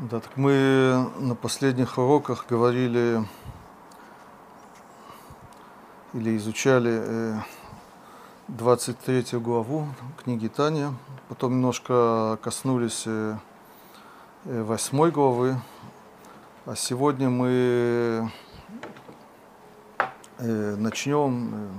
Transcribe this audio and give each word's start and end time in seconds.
Да, 0.00 0.20
так 0.20 0.36
мы 0.36 1.10
на 1.18 1.34
последних 1.34 1.98
уроках 1.98 2.46
говорили 2.48 3.26
или 6.12 6.36
изучали 6.36 7.34
23 8.46 9.26
э, 9.32 9.38
главу 9.38 9.88
книги 10.22 10.46
Таня, 10.46 10.94
потом 11.28 11.54
немножко 11.54 12.38
коснулись 12.42 13.08
8 14.44 15.02
э, 15.02 15.10
главы, 15.10 15.56
а 16.64 16.76
сегодня 16.76 17.28
мы 17.28 18.30
э, 20.38 20.76
начнем 20.76 21.72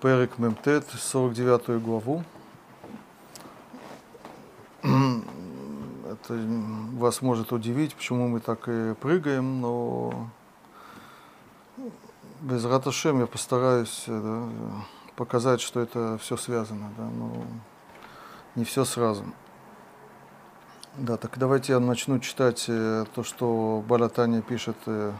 Перек 0.00 0.38
Мемтет, 0.38 0.86
49 0.88 1.82
главу. 1.82 2.22
Это 6.22 6.38
вас 6.98 7.20
может 7.20 7.52
удивить, 7.52 7.96
почему 7.96 8.28
мы 8.28 8.38
так 8.38 8.68
и 8.68 8.94
прыгаем, 8.94 9.60
но 9.60 10.28
без 12.40 12.64
раташем 12.64 13.18
я 13.18 13.26
постараюсь 13.26 14.04
э, 14.06 14.20
да, 14.20 14.84
показать, 15.16 15.60
что 15.60 15.80
это 15.80 16.18
все 16.18 16.36
связано, 16.36 16.92
да, 16.96 17.04
но 17.04 17.32
не 18.54 18.64
все 18.64 18.84
сразу. 18.84 19.24
Да, 20.96 21.16
так 21.16 21.38
давайте 21.38 21.72
я 21.72 21.80
начну 21.80 22.20
читать 22.20 22.66
э, 22.68 23.04
то, 23.14 23.24
что 23.24 23.82
Балатани 23.88 24.42
пишет 24.42 24.76
э, 24.86 25.12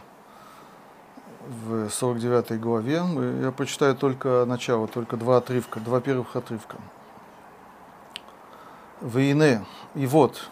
в 1.65 1.89
49 1.89 2.61
главе. 2.61 3.03
Я 3.41 3.51
прочитаю 3.51 3.95
только 3.95 4.45
начало, 4.45 4.87
только 4.87 5.17
два 5.17 5.37
отрывка, 5.37 5.81
два 5.81 5.99
первых 5.99 6.37
отрывка. 6.37 6.77
Войны 9.01 9.65
и 9.95 10.05
вот, 10.05 10.49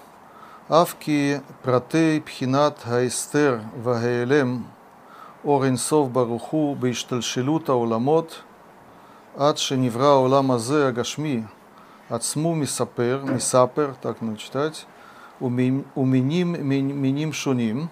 אף 0.71 0.95
פרטי 1.63 2.21
בחינת 2.27 2.83
ההסתר 2.87 3.59
וההיעלם 3.83 4.63
אור 5.45 5.65
אינסוף 5.65 6.09
ברוך 6.09 6.45
הוא 6.45 6.77
בהשתלשלות 6.77 7.69
העולמות 7.69 8.43
עד 9.37 9.57
שנברא 9.57 10.07
העולם 10.07 10.51
הזה 10.51 10.89
הגשמי 10.89 11.43
עצמו 12.11 12.55
מספר, 12.55 13.25
מספר, 13.35 13.93
так 14.01 14.23
надо 14.23 14.37
читать, 14.37 14.87
ומינים 15.97 16.53
מינים 17.03 17.33
שונים, 17.33 17.87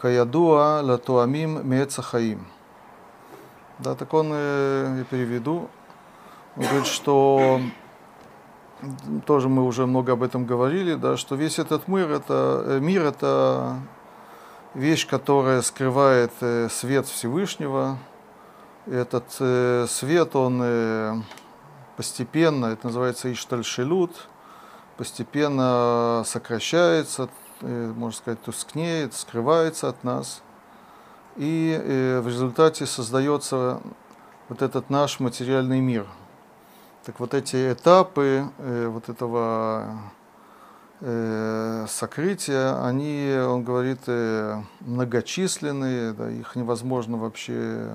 כידוע 0.00 0.82
לתואמים 0.84 1.58
מעץ 1.64 1.98
החיים. 1.98 2.44
Да, 3.80 3.94
так 3.94 4.12
он, 4.12 4.32
я 4.32 5.04
переведу, 5.08 5.70
он 6.56 6.62
говорит, 6.64 6.86
что 6.86 7.60
тоже 9.25 9.49
мы 9.49 9.63
уже 9.63 9.85
много 9.85 10.13
об 10.13 10.23
этом 10.23 10.45
говорили, 10.45 10.95
да, 10.95 11.17
что 11.17 11.35
весь 11.35 11.59
этот 11.59 11.87
мир 11.87 12.11
это, 12.11 12.63
э, 12.65 12.79
мир 12.79 13.05
это 13.05 13.77
вещь, 14.73 15.07
которая 15.07 15.61
скрывает 15.61 16.31
э, 16.41 16.67
свет 16.69 17.05
Всевышнего. 17.07 17.97
Этот 18.85 19.25
э, 19.39 19.85
свет, 19.87 20.35
он 20.35 21.23
постепенно, 21.95 22.65
это 22.67 22.87
называется 22.87 23.31
иштальшилут, 23.31 24.27
постепенно 24.97 26.23
сокращается, 26.25 27.29
можно 27.61 28.17
сказать, 28.17 28.41
тускнеет, 28.41 29.13
скрывается 29.13 29.87
от 29.87 30.03
нас. 30.03 30.41
И 31.37 32.19
в 32.21 32.27
результате 32.27 32.85
создается 32.85 33.79
вот 34.49 34.61
этот 34.61 34.89
наш 34.89 35.19
материальный 35.19 35.79
мир– 35.79 36.05
так 37.05 37.19
вот 37.19 37.33
эти 37.33 37.73
этапы 37.73 38.49
э, 38.59 38.87
вот 38.87 39.09
этого 39.09 40.11
э, 41.01 41.85
сокрытия, 41.89 42.81
они, 42.85 43.35
он 43.37 43.63
говорит, 43.63 43.99
э, 44.07 44.61
многочисленные, 44.79 46.13
да, 46.13 46.29
их 46.29 46.55
невозможно 46.55 47.17
вообще 47.17 47.93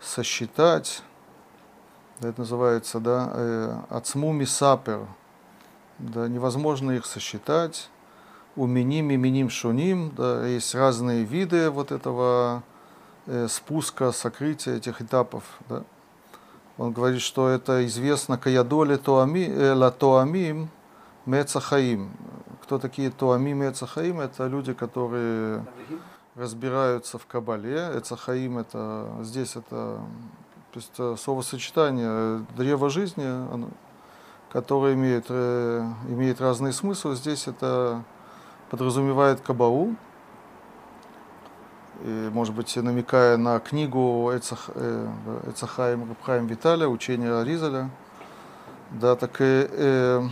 сосчитать. 0.00 1.02
Это 2.20 2.40
называется, 2.40 3.00
да, 3.00 3.30
э, 3.34 3.76
ацмуми 3.88 4.44
сапер. 4.44 5.06
Да, 5.98 6.28
невозможно 6.28 6.92
их 6.92 7.06
сосчитать. 7.06 7.90
Уменим 8.56 9.10
и 9.10 9.16
миним 9.16 9.50
шуним, 9.50 10.12
да, 10.16 10.46
есть 10.46 10.74
разные 10.74 11.24
виды 11.24 11.70
вот 11.70 11.92
этого 11.92 12.62
э, 13.26 13.48
спуска, 13.48 14.12
сокрытия 14.12 14.76
этих 14.76 15.02
этапов. 15.02 15.42
Да. 15.68 15.82
Он 16.80 16.92
говорит, 16.92 17.20
что 17.20 17.50
это 17.50 17.84
известно 17.84 18.38
Каядоле 18.38 18.96
э, 18.96 19.72
Латоамим 19.74 20.70
Мецахаим. 21.26 22.10
Кто 22.62 22.78
такие 22.78 23.10
Туамим 23.10 23.58
Мецахаим? 23.58 24.18
Это 24.20 24.46
люди, 24.46 24.72
которые 24.72 25.66
разбираются 26.36 27.18
в 27.18 27.26
Кабале. 27.26 27.90
Эцахаим 27.98 28.56
это 28.56 29.10
здесь 29.20 29.56
это 29.56 30.00
то 30.72 30.76
есть 30.76 30.92
э, 30.96 31.16
словосочетание 31.18 32.46
древо 32.56 32.88
жизни, 32.88 33.28
которое 34.50 34.94
имеет, 34.94 35.26
э, 35.28 35.86
имеет 36.08 36.40
разные 36.40 36.72
смыслы. 36.72 37.14
Здесь 37.14 37.46
это 37.46 38.02
подразумевает 38.70 39.42
Кабау 39.42 39.96
и, 42.04 42.30
может 42.32 42.54
быть, 42.54 42.74
намекая 42.76 43.36
на 43.36 43.58
книгу 43.60 44.30
Эцах, 44.34 44.70
э, 44.74 45.08
Эцахаем 45.48 46.08
Рабхаем 46.08 46.46
Виталя, 46.46 46.88
учение 46.88 47.38
Аризаля. 47.38 47.90
Да, 48.90 49.16
так 49.16 49.40
и 49.40 49.68
э, 49.70 50.22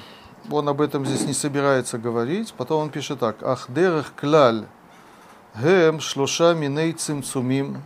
он 0.50 0.68
об 0.68 0.80
этом 0.80 1.04
здесь 1.04 1.26
не 1.26 1.32
собирается 1.32 1.98
говорить. 1.98 2.54
Потом 2.56 2.82
он 2.82 2.90
пишет 2.90 3.20
так. 3.20 3.42
Ах 3.42 3.66
дерех 3.68 4.12
клаль 4.16 4.66
гем 5.54 6.00
шлоша 6.00 6.54
миней 6.54 6.92
цимцумим. 6.92 7.82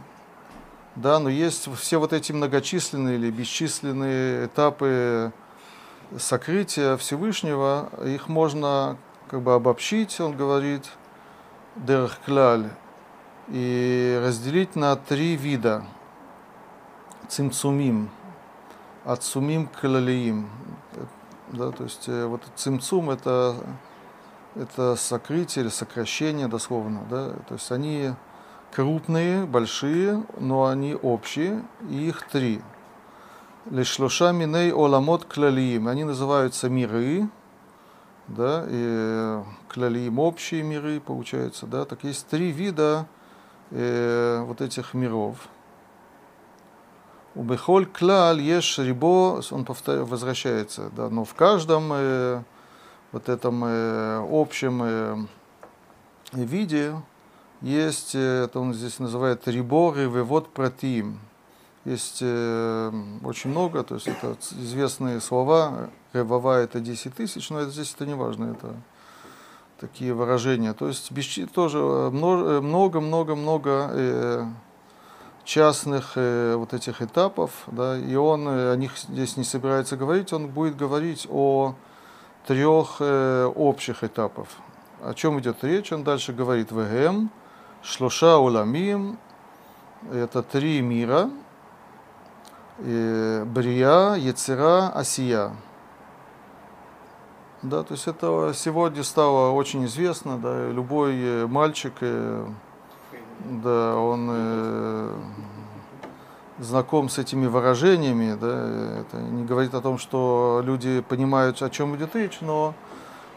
Да, 0.94 1.18
но 1.18 1.28
есть 1.28 1.68
все 1.76 1.98
вот 1.98 2.12
эти 2.12 2.32
многочисленные 2.32 3.16
или 3.16 3.30
бесчисленные 3.30 4.46
этапы 4.46 5.32
сокрытия 6.18 6.96
Всевышнего, 6.98 7.88
их 8.04 8.28
можно 8.28 8.98
как 9.28 9.40
бы 9.40 9.54
обобщить, 9.54 10.20
он 10.20 10.36
говорит, 10.36 10.84
дерех 11.76 12.18
клаль 12.26 12.68
и 13.52 14.18
разделить 14.24 14.76
на 14.76 14.96
три 14.96 15.36
вида. 15.36 15.84
Цимцумим, 17.28 18.10
ацумим 19.04 19.68
клалиим. 19.68 20.48
Да, 21.48 21.70
то 21.70 21.84
есть 21.84 22.08
э, 22.08 22.24
вот 22.24 22.42
цимцум 22.56 23.10
это, 23.10 23.56
это 24.54 24.96
сокрытие 24.96 25.64
или 25.64 25.70
сокращение 25.70 26.48
дословно. 26.48 27.02
Да, 27.10 27.34
то 27.46 27.54
есть 27.54 27.70
они 27.70 28.14
крупные, 28.74 29.44
большие, 29.44 30.24
но 30.38 30.64
они 30.64 30.94
общие, 30.94 31.62
и 31.90 32.08
их 32.08 32.26
три. 32.28 32.62
Лишлоша 33.70 34.32
миней 34.32 34.72
оламот 34.72 35.26
клалиим. 35.26 35.88
Они 35.88 36.04
называются 36.04 36.70
миры, 36.70 37.28
да, 38.28 38.64
и 38.66 39.42
клалиим 39.68 40.18
общие 40.18 40.62
миры, 40.62 41.00
получается, 41.00 41.66
да. 41.66 41.84
Так 41.84 42.02
есть 42.02 42.26
три 42.28 42.50
вида 42.50 43.06
э, 43.72 44.44
вот 44.46 44.60
этих 44.60 44.94
миров. 44.94 45.36
У 47.34 47.42
Бехоль 47.42 47.86
Клаль 47.86 48.40
ешь 48.42 48.78
рибо, 48.78 49.42
он 49.50 49.64
повторяет, 49.64 50.08
возвращается, 50.08 50.90
да, 50.94 51.08
но 51.08 51.24
в 51.24 51.34
каждом 51.34 51.90
э, 51.92 52.42
вот 53.10 53.28
этом 53.28 53.64
э, 53.64 54.26
общем 54.30 54.82
э, 54.82 55.16
виде 56.32 56.94
есть, 57.62 58.14
э, 58.14 58.44
это 58.44 58.60
он 58.60 58.74
здесь 58.74 58.98
называет 58.98 59.48
риборы 59.48 60.08
вывод 60.08 60.48
протим. 60.48 61.20
Есть 61.84 62.18
э, 62.20 62.92
очень 63.24 63.50
много, 63.50 63.82
то 63.82 63.94
есть 63.94 64.08
это 64.08 64.36
известные 64.52 65.20
слова, 65.20 65.90
ревова 66.12 66.58
это 66.60 66.80
10 66.80 67.14
тысяч, 67.14 67.50
но 67.50 67.60
это, 67.60 67.70
здесь 67.70 67.92
это 67.94 68.06
не 68.06 68.14
важно, 68.14 68.52
это 68.52 68.74
такие 69.82 70.14
выражения. 70.14 70.72
То 70.74 70.86
есть 70.86 71.10
тоже 71.52 71.78
много-много-много 71.78 73.88
э, 73.90 74.46
частных 75.44 76.12
э, 76.14 76.54
вот 76.56 76.72
этих 76.72 77.02
этапов, 77.02 77.50
да, 77.66 77.98
и 77.98 78.14
он 78.14 78.46
э, 78.46 78.72
о 78.72 78.76
них 78.76 78.96
здесь 78.96 79.36
не 79.36 79.42
собирается 79.42 79.96
говорить, 79.96 80.32
он 80.32 80.46
будет 80.46 80.76
говорить 80.76 81.26
о 81.28 81.74
трех 82.46 83.00
общих 83.00 84.04
этапах. 84.04 84.46
О 85.00 85.14
чем 85.14 85.38
идет 85.38 85.64
речь? 85.64 85.92
Он 85.92 86.04
дальше 86.04 86.32
говорит 86.32 86.72
ВГМ, 86.72 87.30
Шлоша 87.82 88.38
Уламим, 88.38 89.18
это 90.12 90.42
три 90.42 90.80
мира, 90.80 91.30
Брия, 92.78 94.14
Яцера, 94.14 94.88
Асия. 94.88 95.52
Да, 97.62 97.84
то 97.84 97.92
есть 97.92 98.08
это 98.08 98.52
сегодня 98.56 99.04
стало 99.04 99.52
очень 99.52 99.84
известно, 99.84 100.36
да, 100.36 100.68
любой 100.68 101.14
э, 101.16 101.46
мальчик, 101.46 101.92
э, 102.00 102.44
да, 103.62 103.96
он 103.96 104.28
э, 104.32 105.14
знаком 106.58 107.08
с 107.08 107.18
этими 107.18 107.46
выражениями, 107.46 108.36
да, 108.40 109.00
это 109.00 109.18
не 109.18 109.44
говорит 109.44 109.74
о 109.74 109.80
том, 109.80 109.98
что 109.98 110.60
люди 110.64 111.02
понимают, 111.08 111.62
о 111.62 111.70
чем 111.70 111.94
идет 111.94 112.16
речь, 112.16 112.38
но 112.40 112.74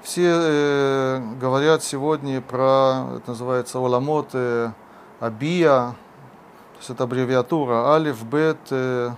Все 0.05 0.29
э, 0.29 1.21
говорят 1.41 1.83
сегодня 1.83 2.39
про, 2.39 3.07
это 3.17 3.31
называется, 3.31 3.79
оламот 3.79 4.29
э, 4.33 4.71
абия, 5.19 5.95
то 6.73 6.77
есть 6.77 6.89
это 6.91 7.05
аббревиатура 7.05 7.93
алиф, 7.93 8.23
бет, 8.23 8.57
э, 8.69 9.09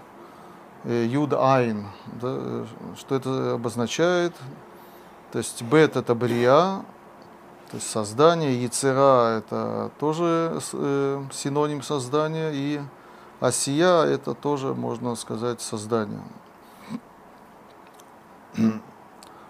э, 0.86 1.06
юд, 1.06 1.33
айн. 1.33 1.88
Да, 2.21 2.65
что 2.98 3.15
это 3.15 3.53
обозначает? 3.56 4.33
То 5.38 5.42
есть 5.42 5.62
бет 5.62 5.95
это 5.95 6.16
брия, 6.16 6.84
то 7.69 7.74
есть 7.74 7.88
создание, 7.88 8.60
яцера 8.63 9.38
это 9.38 9.92
тоже 10.00 10.60
э, 10.74 11.24
синоним 11.31 11.84
создания, 11.84 12.50
и 12.54 12.81
асия 13.39 14.01
это 14.06 14.34
тоже, 14.34 14.74
можно 14.74 15.13
сказать, 15.13 15.62
создание. 15.62 16.24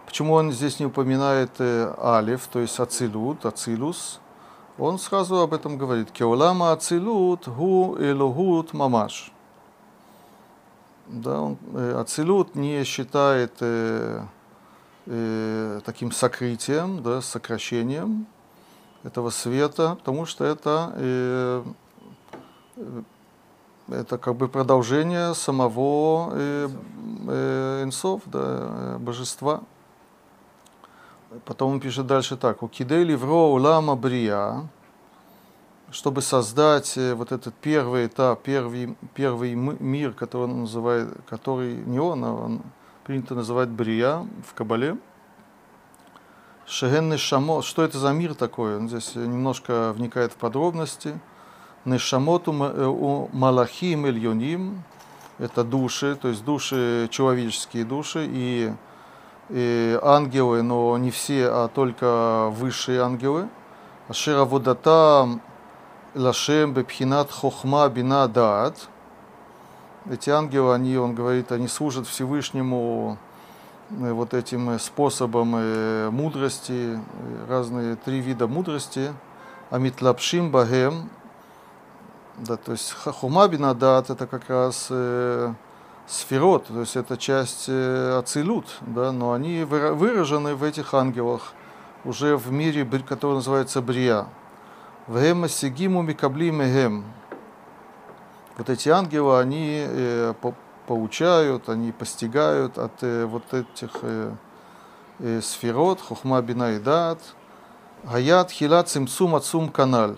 Почему 0.06 0.34
он 0.34 0.52
здесь 0.52 0.78
не 0.82 0.88
упоминает 0.88 1.52
э, 1.60 1.96
алиф, 1.98 2.48
то 2.48 2.60
есть 2.60 2.78
ацилут, 2.82 3.46
ацилус? 3.46 4.20
Он 4.78 5.00
сразу 5.00 5.38
об 5.38 5.54
этом 5.54 5.78
говорит. 5.78 6.12
Кеолама 6.12 6.74
ацилут 6.74 7.48
гу 7.48 7.96
элогут 7.98 8.74
мамаш. 8.74 9.32
Да, 11.08 11.42
он, 11.44 11.58
э, 11.76 11.98
ацилут 11.98 12.56
не 12.56 12.84
считает 12.84 13.54
э, 13.62 14.26
э, 15.08 15.82
таким 15.86 16.12
сокрытием, 16.12 17.02
да, 17.02 17.22
сокращением 17.22 18.28
этого 19.04 19.30
света, 19.30 19.96
потому 19.96 20.26
что 20.26 20.46
это, 20.46 20.94
э, 20.96 21.64
э 22.78 23.02
это 23.90 24.18
как 24.18 24.36
бы 24.36 24.50
продолжение 24.50 25.34
самого 25.34 26.32
э, 26.34 26.68
инсов, 27.84 28.22
да, 28.26 28.40
э, 28.44 28.98
божества. 29.00 29.62
Потом 31.46 31.74
он 31.74 31.80
пишет 31.80 32.06
дальше 32.06 32.36
так. 32.38 32.64
У 32.64 32.68
кидели 32.68 33.14
вро 33.16 33.54
улама 33.54 33.96
брия, 33.96 34.68
чтобы 35.92 36.22
создать 36.22 36.98
э, 36.98 37.14
вот 37.14 37.32
этот 37.32 37.54
первый 37.56 38.08
этап, 38.08 38.42
первый, 38.44 38.96
первый 39.14 39.56
мир, 39.56 40.14
который 40.14 40.44
он 40.44 40.62
называет, 40.62 41.10
который 41.30 41.76
не 41.76 42.00
он, 42.00 42.24
а 42.24 42.34
он 42.34 42.62
принято 43.08 43.36
называть 43.36 43.70
Брия 43.70 44.28
в 44.46 44.54
Кабале. 44.54 44.98
Шеген 46.66 47.08
Нешамот, 47.08 47.64
что 47.64 47.82
это 47.82 47.98
за 47.98 48.12
мир 48.12 48.36
такой? 48.36 48.76
Он 48.76 48.90
здесь 48.90 49.16
немножко 49.16 49.94
вникает 49.94 50.34
в 50.34 50.36
подробности. 50.36 51.18
Нешамот 51.86 52.50
у 52.50 53.30
Малахим 53.32 54.08
Ильоним, 54.08 54.84
это 55.40 55.64
души, 55.64 56.18
то 56.22 56.28
есть 56.28 56.44
души, 56.44 57.08
человеческие 57.10 57.86
души 57.86 58.28
и, 58.30 58.74
и 59.52 59.98
ангелы, 60.04 60.62
но 60.62 60.98
не 60.98 61.10
все, 61.10 61.48
а 61.48 61.70
только 61.70 62.50
высшие 62.50 63.02
ангелы. 63.02 63.48
Ашера 64.10 64.44
Водата 64.44 65.30
Лашем 66.14 66.74
Бепхинат 66.74 67.32
Хохма 67.32 67.88
Бина 67.88 68.28
Даат– 68.28 68.90
эти 70.12 70.30
ангелы, 70.30 70.74
они, 70.74 70.98
он 70.98 71.16
говорит, 71.16 71.52
они 71.52 71.68
служат 71.68 72.08
Всевышнему 72.08 73.18
э, 73.90 74.12
вот 74.12 74.34
этим 74.34 74.72
э, 74.72 74.80
способом 74.80 75.56
э, 75.56 76.10
мудрости, 76.10 77.00
разные 77.48 77.96
три 77.96 78.20
вида 78.20 78.48
мудрости. 78.48 79.14
Амитлапшим 79.70 80.50
Багем, 80.50 81.10
да, 82.38 82.56
то 82.56 82.72
есть 82.72 82.94
Хахума 82.94 83.48
Бинадат 83.50 84.10
это 84.10 84.28
как 84.28 84.50
раз 84.50 84.88
э, 84.90 85.54
сферот, 86.08 86.68
то 86.68 86.80
есть 86.80 86.96
это 86.96 87.18
часть 87.18 87.66
э, 87.68 88.18
Ацилут, 88.18 88.66
да, 88.82 89.12
но 89.12 89.34
они 89.34 89.66
выражены 89.66 90.56
в 90.56 90.64
этих 90.64 90.94
ангелах 90.94 91.54
уже 92.06 92.38
в 92.38 92.50
мире, 92.50 92.86
который 92.86 93.36
называется 93.36 93.82
Брия. 93.82 94.28
Вгема 95.08 95.50
Сигиму 95.50 96.02
Микабли 96.02 96.50
Мегем 96.50 97.04
вот 98.58 98.70
эти 98.70 98.90
ангелы, 98.90 99.40
они 99.40 99.86
э, 99.88 100.34
получают, 100.88 101.70
они 101.70 101.92
постигают 101.92 102.78
от 102.78 103.04
э, 103.04 103.26
вот 103.26 103.54
этих 103.54 103.92
э, 104.02 104.32
э, 105.20 105.42
сферот, 105.42 106.02
хухма 106.02 106.42
бина 106.42 106.80
гаят 108.04 108.52
хила 108.52 108.84
цимцум 108.84 109.36
ацум 109.36 109.70
канал. 109.70 110.16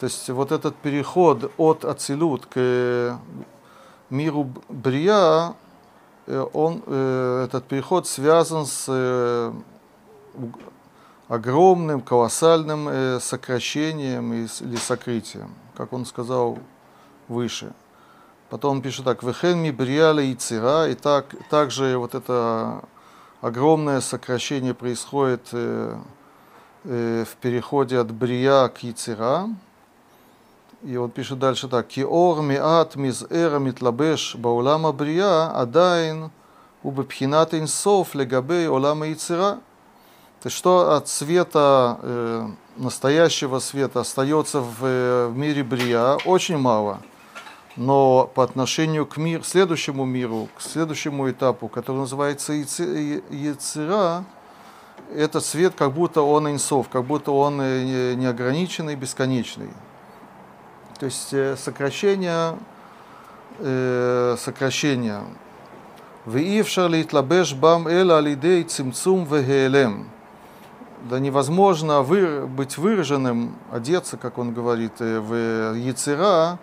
То 0.00 0.06
есть 0.06 0.28
вот 0.30 0.50
этот 0.50 0.74
переход 0.76 1.52
от 1.58 1.84
ацилут 1.84 2.46
к 2.46 2.52
э, 2.56 3.16
миру 4.10 4.50
брия, 4.68 5.54
э, 6.26 6.46
он, 6.52 6.82
э, 6.86 7.44
этот 7.46 7.66
переход 7.66 8.06
связан 8.06 8.66
с 8.66 9.52
огромным, 11.28 12.00
колоссальным 12.00 13.20
сокращением 13.20 14.32
или 14.32 14.76
сокрытием. 14.76 15.54
Как 15.76 15.92
он 15.92 16.04
сказал 16.04 16.58
выше. 17.32 17.72
Потом 18.52 18.72
он 18.76 18.82
пишет 18.82 19.06
так, 19.06 19.22
«Вехен 19.22 19.62
ми 19.62 19.70
бриаля 19.70 20.22
и 20.22 20.34
цира», 20.34 20.86
и 20.86 20.94
так, 20.94 21.34
также 21.48 21.96
вот 21.96 22.14
это 22.14 22.82
огромное 23.40 24.02
сокращение 24.02 24.74
происходит 24.74 25.48
э, 25.52 25.96
э, 26.84 27.24
в 27.24 27.36
переходе 27.36 27.98
от 27.98 28.12
брия 28.12 28.68
к 28.68 28.82
яцера. 28.82 29.48
И 30.82 30.98
он 30.98 31.10
пишет 31.10 31.38
дальше 31.38 31.66
так, 31.66 31.86
«Киор 31.86 32.42
миат 32.42 32.94
миз 32.94 33.24
эра 33.30 33.58
митлабеш 33.58 34.36
баулама 34.36 34.92
брия 34.92 35.46
адайн 35.46 36.30
убепхинат 36.82 37.54
инсов 37.54 38.14
легабей 38.14 38.68
олама 38.68 39.06
яцера». 39.06 39.60
То 40.42 40.48
есть 40.48 40.58
что 40.58 40.92
от 40.92 41.08
света, 41.08 41.98
э, 42.02 42.48
настоящего 42.76 43.60
света 43.60 44.00
остается 44.00 44.60
в, 44.60 44.84
э, 44.84 45.28
в 45.28 45.38
мире 45.38 45.64
брия, 45.64 46.18
очень 46.26 46.58
мало– 46.58 47.00
но 47.75 48.29
по 48.33 48.43
отношению 48.43 49.05
к 49.05 49.17
миру, 49.17 49.43
следующему 49.43 50.05
миру, 50.05 50.49
к 50.57 50.61
следующему 50.61 51.29
этапу, 51.29 51.67
который 51.67 51.97
называется 51.97 52.53
Яцера, 52.53 54.25
этот 55.13 55.45
свет 55.45 55.73
как 55.77 55.93
будто 55.93 56.21
он 56.21 56.49
инсов, 56.49 56.89
как 56.89 57.05
будто 57.05 57.31
он 57.31 57.61
э, 57.61 58.15
неограниченный, 58.15 58.95
бесконечный. 58.95 59.69
То 60.99 61.05
есть 61.05 61.33
э, 61.33 61.55
сокращение, 61.55 62.57
э, 63.59 64.35
сокращение. 64.39 65.21
ואי 66.27 66.61
литлабеш 66.89 67.53
бам 67.53 67.87
эла 67.87 68.17
алидей 68.17 68.63
цимцум 68.63 69.23
вегелем. 69.23 70.09
Да 71.09 71.19
невозможно 71.19 72.01
вы, 72.01 72.45
быть 72.45 72.77
выраженным, 72.77 73.55
одеться, 73.71 74.17
как 74.17 74.37
он 74.37 74.53
говорит, 74.53 74.99
в 74.99 75.73
яцера, 75.75 76.59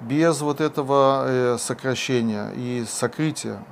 без 0.00 0.40
вот 0.40 0.60
этого 0.60 1.24
э, 1.26 1.58
сокращения 1.58 2.50
и 2.50 2.84
сокрытия. 2.88 3.62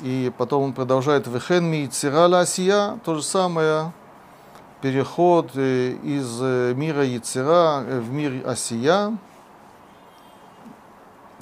И 0.00 0.32
потом 0.36 0.64
он 0.64 0.72
продолжает 0.72 1.26
«Вехенми 1.26 1.84
и 1.84 1.86
цирала 1.86 2.40
асия» 2.40 2.98
то 3.04 3.14
же 3.14 3.22
самое, 3.22 3.92
переход 4.80 5.52
э, 5.54 5.92
из 6.02 6.38
э, 6.40 6.74
мира 6.74 7.04
Яцера 7.04 7.80
в 7.80 8.10
мир 8.10 8.46
Асия, 8.46 9.16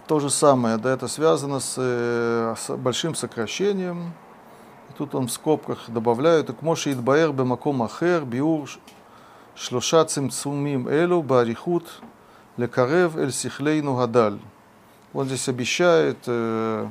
то 0.07 0.21
же 0.21 0.29
самое, 0.29 0.77
да, 0.77 0.93
это 0.93 1.09
связано 1.09 1.61
с, 1.61 1.75
с 1.77 2.77
большим 2.77 3.15
сокращением. 3.15 4.13
Тут 4.99 5.15
он 5.15 5.29
в 5.29 5.33
скобках 5.33 5.89
добавляет, 5.89 6.49
«Так 6.49 6.61
Моше 6.61 6.93
Идбаэр 6.93 7.33
бемаком 7.33 7.83
ахер 7.83 8.25
биур 8.25 8.69
шлоша 9.57 10.05
цимцумим 10.05 10.89
элу 10.89 11.23
барихут 11.23 12.03
лекарев 12.57 13.17
эль 13.17 13.33
сихлейну 13.33 13.97
гадаль. 13.97 14.39
Он 15.13 15.27
здесь 15.27 15.49
обещает, 15.49 16.19
э, 16.27 16.89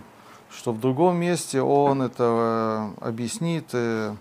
что 0.49 0.71
в 0.71 0.79
другом 0.79 1.17
месте 1.17 1.61
он 1.61 2.01
это 2.01 2.93
э, 3.01 3.07
объяснит 3.07 3.69
э, 3.73 4.15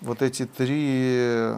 вот 0.00 0.22
эти 0.22 0.46
три 0.46 1.52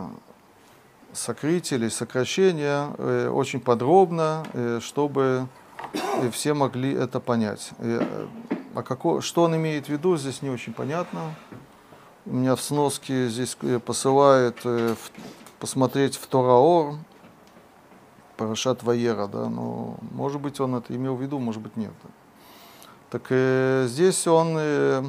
сокрытия 1.13 1.89
сокращения 1.91 2.89
очень 3.31 3.61
подробно, 3.61 4.45
чтобы 4.81 5.47
все 6.33 6.53
могли 6.53 6.93
это 6.93 7.21
понять. 7.21 7.71
А 8.75 8.83
како, 8.83 9.21
что 9.21 9.45
он 9.45 9.57
имеет 9.57 9.87
в 9.87 9.89
виду, 9.89 10.17
здесь 10.17 10.43
не 10.43 10.51
очень 10.51 10.75
понятно. 10.75 11.35
У 12.27 12.35
меня 12.35 12.57
в 12.57 12.61
сноске 12.61 13.29
здесь 13.29 13.57
посылает 13.87 14.57
посмотреть 15.59 16.17
в 16.17 16.27
Тораор, 16.27 16.97
Парашат 18.45 18.83
Ваера, 18.83 19.27
да, 19.27 19.49
но 19.49 19.97
может 20.13 20.39
быть 20.39 20.61
он 20.61 20.75
это 20.75 20.95
имел 20.95 21.17
в 21.17 21.23
виду, 21.23 21.39
может 21.39 21.63
быть 21.63 21.79
нет. 21.79 21.93
Так 23.09 23.23
э, 23.31 23.87
здесь 23.89 24.27
он 24.27 24.57
э, 24.59 25.03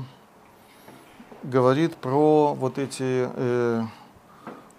говорит 1.43 1.97
про 1.97 2.53
вот 2.53 2.77
эти 2.77 3.27
э, 3.29 3.83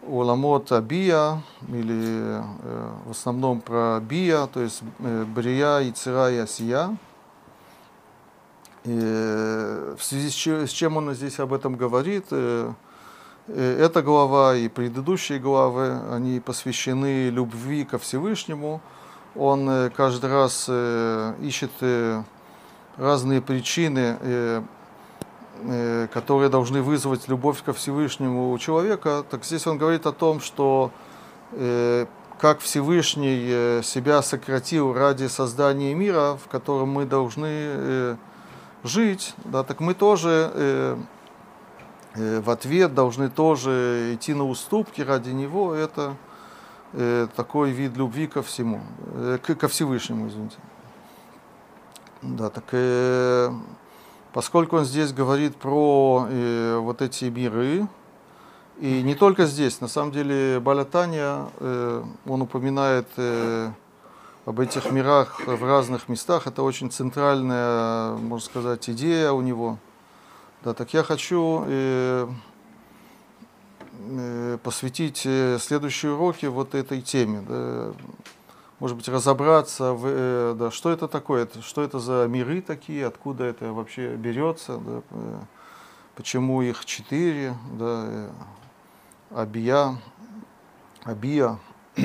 уламот 0.06 0.72
Абия, 0.72 1.42
или 1.68 2.40
э, 2.40 2.90
в 3.04 3.10
основном 3.10 3.60
про 3.60 4.00
Бия, 4.00 4.46
то 4.46 4.60
есть 4.60 4.80
э, 5.00 5.25
Брия, 5.25 5.80
Ицера 5.80 6.30
и 6.30 6.38
Асия. 6.38 6.96
Э, 8.84 9.96
в 9.98 10.02
связи 10.02 10.30
с 10.30 10.34
чем, 10.34 10.66
с 10.66 10.70
чем 10.70 10.96
он 10.96 11.12
здесь 11.12 11.38
об 11.40 11.52
этом 11.52 11.76
говорит, 11.76 12.25
э, 12.30 12.72
эта 13.48 14.02
глава 14.02 14.56
и 14.56 14.68
предыдущие 14.68 15.38
главы, 15.38 16.00
они 16.10 16.40
посвящены 16.40 17.30
любви 17.30 17.84
ко 17.84 17.98
Всевышнему. 17.98 18.80
Он 19.34 19.68
э, 19.68 19.90
каждый 19.90 20.30
раз 20.30 20.66
э, 20.68 21.34
ищет 21.40 21.70
разные 22.96 23.42
причины, 23.42 24.62
которые 26.12 26.48
должны 26.48 26.80
вызвать 26.82 27.28
любовь 27.28 27.62
ко 27.62 27.74
Всевышнему 27.74 28.52
у 28.52 28.58
человека. 28.58 29.22
Так 29.28 29.44
здесь 29.44 29.66
он 29.66 29.76
говорит 29.76 30.06
о 30.06 30.12
том, 30.12 30.40
что 30.40 30.90
как 32.38 32.60
Всевышний 32.60 33.82
себя 33.82 34.22
сократил 34.22 34.94
ради 34.94 35.26
создания 35.26 35.94
мира, 35.94 36.38
в 36.42 36.48
котором 36.48 36.88
мы 36.88 37.04
должны 37.04 38.16
жить, 38.82 39.34
да, 39.44 39.62
так 39.62 39.80
мы 39.80 39.92
тоже 39.92 40.50
Э, 40.54 40.96
в 42.16 42.50
ответ 42.50 42.94
должны 42.94 43.28
тоже 43.28 44.14
идти 44.14 44.35
на 44.35 44.49
уступки 44.49 45.02
ради 45.02 45.30
него. 45.30 45.75
Это 45.75 46.16
э, 46.92 47.28
такой 47.37 47.70
вид 47.70 47.96
любви 47.96 48.26
ко 48.26 48.42
всему, 48.42 48.80
э, 49.14 49.38
ко 49.38 49.68
Всевышнему, 49.68 50.28
извините. 50.28 50.56
Да, 52.23 52.50
так 52.50 52.64
поскольку 54.32 54.78
он 54.78 54.85
здесь 54.85 55.12
говорит 55.12 55.56
про 55.56 56.26
вот 56.80 57.02
эти 57.02 57.26
миры, 57.26 57.87
и 58.78 59.02
не 59.02 59.14
только 59.14 59.46
здесь, 59.46 59.80
на 59.80 59.88
самом 59.88 60.12
деле 60.12 60.58
Балятания, 60.58 61.46
он 61.61 62.42
упоминает 62.42 63.06
об 64.44 64.61
этих 64.61 64.90
мирах 64.90 65.40
в 65.46 65.62
разных 65.62 66.08
местах, 66.08 66.46
это 66.46 66.62
очень 66.62 66.90
центральная, 66.90 68.16
можно 68.16 68.44
сказать, 68.44 68.88
идея 68.88 69.32
у 69.32 69.42
него– 69.42 69.78
да, 70.66 70.75
так 70.75 70.92
я 70.94 71.04
хочу 71.04 71.62
э, 71.64 72.28
э, 74.00 74.58
посвятить 74.64 75.23
э, 75.25 75.58
следующие 75.61 76.12
уроки 76.12 76.46
вот 76.46 76.75
этой 76.75 77.02
теме. 77.02 77.40
Да, 77.49 77.92
может 78.80 78.96
быть, 78.96 79.08
разобраться, 79.08 79.92
в, 79.92 80.04
э, 80.06 80.56
да, 80.58 80.73
что 80.73 80.90
это 80.90 81.06
такое, 81.06 81.49
что 81.62 81.85
это 81.85 82.00
за 82.00 82.26
миры 82.28 82.62
такие, 82.62 83.06
откуда 83.06 83.44
это 83.44 83.73
вообще 83.73 84.16
берется, 84.16 84.78
да, 84.78 85.02
почему 86.16 86.62
их 86.62 86.85
четыре, 86.85 87.54
да, 87.78 88.04
э, 88.08 88.30
Абия, 89.30 89.96
Абия. 91.04 91.58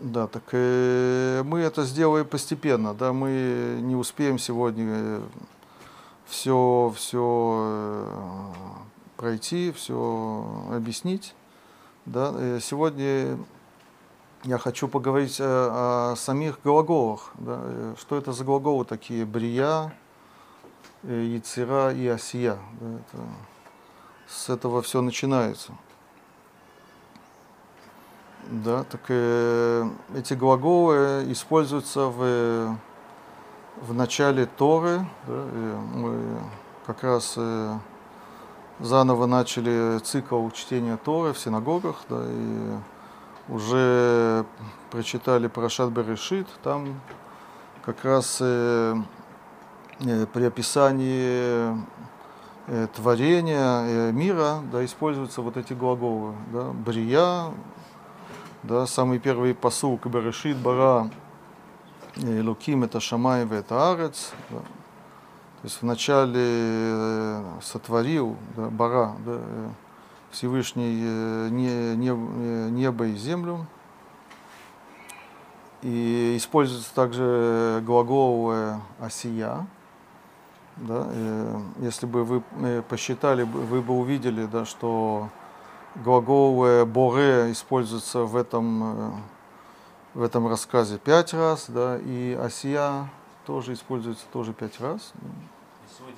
Да, 0.00 0.28
так 0.28 0.44
э, 0.52 1.42
мы 1.44 1.58
это 1.58 1.82
сделаем 1.82 2.24
постепенно, 2.24 2.94
да, 2.94 3.12
мы 3.12 3.80
не 3.82 3.96
успеем 3.96 4.38
сегодня 4.38 4.86
э, 4.86 5.20
все, 6.28 6.92
все 6.94 7.58
э, 7.60 8.52
пройти, 9.16 9.72
все 9.72 10.46
объяснить. 10.70 11.34
Да? 12.04 12.32
Э, 12.36 12.58
сегодня 12.62 13.38
я 14.44 14.58
хочу 14.58 14.88
поговорить 14.88 15.40
о, 15.40 16.12
о 16.12 16.16
самих 16.16 16.60
глаголах. 16.62 17.32
Да? 17.38 17.60
Э, 17.62 17.94
что 17.98 18.16
это 18.16 18.32
за 18.32 18.44
глаголы 18.44 18.84
такие? 18.84 19.24
Брия, 19.24 19.94
Яцера 21.02 21.92
и 21.92 22.06
Осия. 22.06 22.58
Да? 22.80 22.98
Это, 22.98 23.22
с 24.28 24.50
этого 24.50 24.82
все 24.82 25.00
начинается. 25.00 25.72
Да, 28.50 28.84
так 28.84 29.00
э, 29.08 29.88
эти 30.14 30.34
глаголы 30.34 31.24
используются 31.30 32.06
в 32.06 32.78
в 33.82 33.94
начале 33.94 34.46
Торы. 34.46 35.06
Да, 35.26 35.44
мы 35.94 36.40
как 36.86 37.02
раз 37.02 37.34
э, 37.36 37.78
заново 38.80 39.26
начали 39.26 39.98
цикл 39.98 40.48
чтения 40.50 40.96
Торы 40.96 41.32
в 41.32 41.38
синагогах, 41.38 41.96
да, 42.08 42.22
и 42.26 43.52
уже 43.52 44.44
прочитали 44.90 45.48
Парашат 45.48 45.90
Берешит, 45.90 46.46
там 46.62 47.00
как 47.84 48.04
раз 48.04 48.38
э, 48.40 48.96
э, 50.00 50.26
при 50.32 50.44
описании 50.44 51.76
творения 52.94 54.12
мира 54.12 54.60
да, 54.70 54.84
используются 54.84 55.40
вот 55.40 55.56
эти 55.56 55.72
глаголы. 55.72 56.34
Да, 56.52 56.70
брия, 56.72 57.50
да, 58.62 58.86
самый 58.86 59.18
первый 59.18 59.54
посыл 59.54 59.98
Берешит, 60.04 60.56
Бара, 60.58 61.10
Луким 62.18 62.84
это 62.84 63.00
Шамай 63.00 63.44
в 63.44 63.52
это 63.52 63.92
Арец. 63.92 64.32
Да. 64.50 64.58
То 65.60 65.64
есть 65.64 65.82
вначале 65.82 66.40
э, 66.40 67.44
сотворил 67.62 68.36
да, 68.56 68.68
Бара, 68.68 69.16
да, 69.26 69.38
э, 69.38 69.68
Всевышний 70.30 71.00
э, 71.02 71.48
не, 71.50 71.96
не, 71.96 72.10
небо 72.70 73.06
и 73.06 73.16
землю. 73.16 73.66
И 75.82 76.34
используется 76.36 76.94
также 76.94 77.82
глагол 77.84 78.52
осия. 79.00 79.66
Да, 80.76 81.08
если 81.78 82.06
бы 82.06 82.24
вы 82.24 82.42
посчитали, 82.82 83.42
вы 83.42 83.80
бы 83.80 83.94
увидели, 83.94 84.46
да, 84.46 84.64
что 84.64 85.28
глагол 85.96 86.84
боре 86.84 87.50
используется 87.50 88.20
в 88.20 88.36
этом 88.36 89.22
в 90.18 90.22
этом 90.24 90.48
рассказе 90.48 90.98
пять 90.98 91.32
раз, 91.32 91.66
да, 91.68 91.96
и 91.96 92.32
Осия 92.32 93.08
тоже 93.46 93.74
используется 93.74 94.24
тоже 94.32 94.52
пять 94.52 94.80
раз. 94.80 95.12
Всего. 95.88 96.08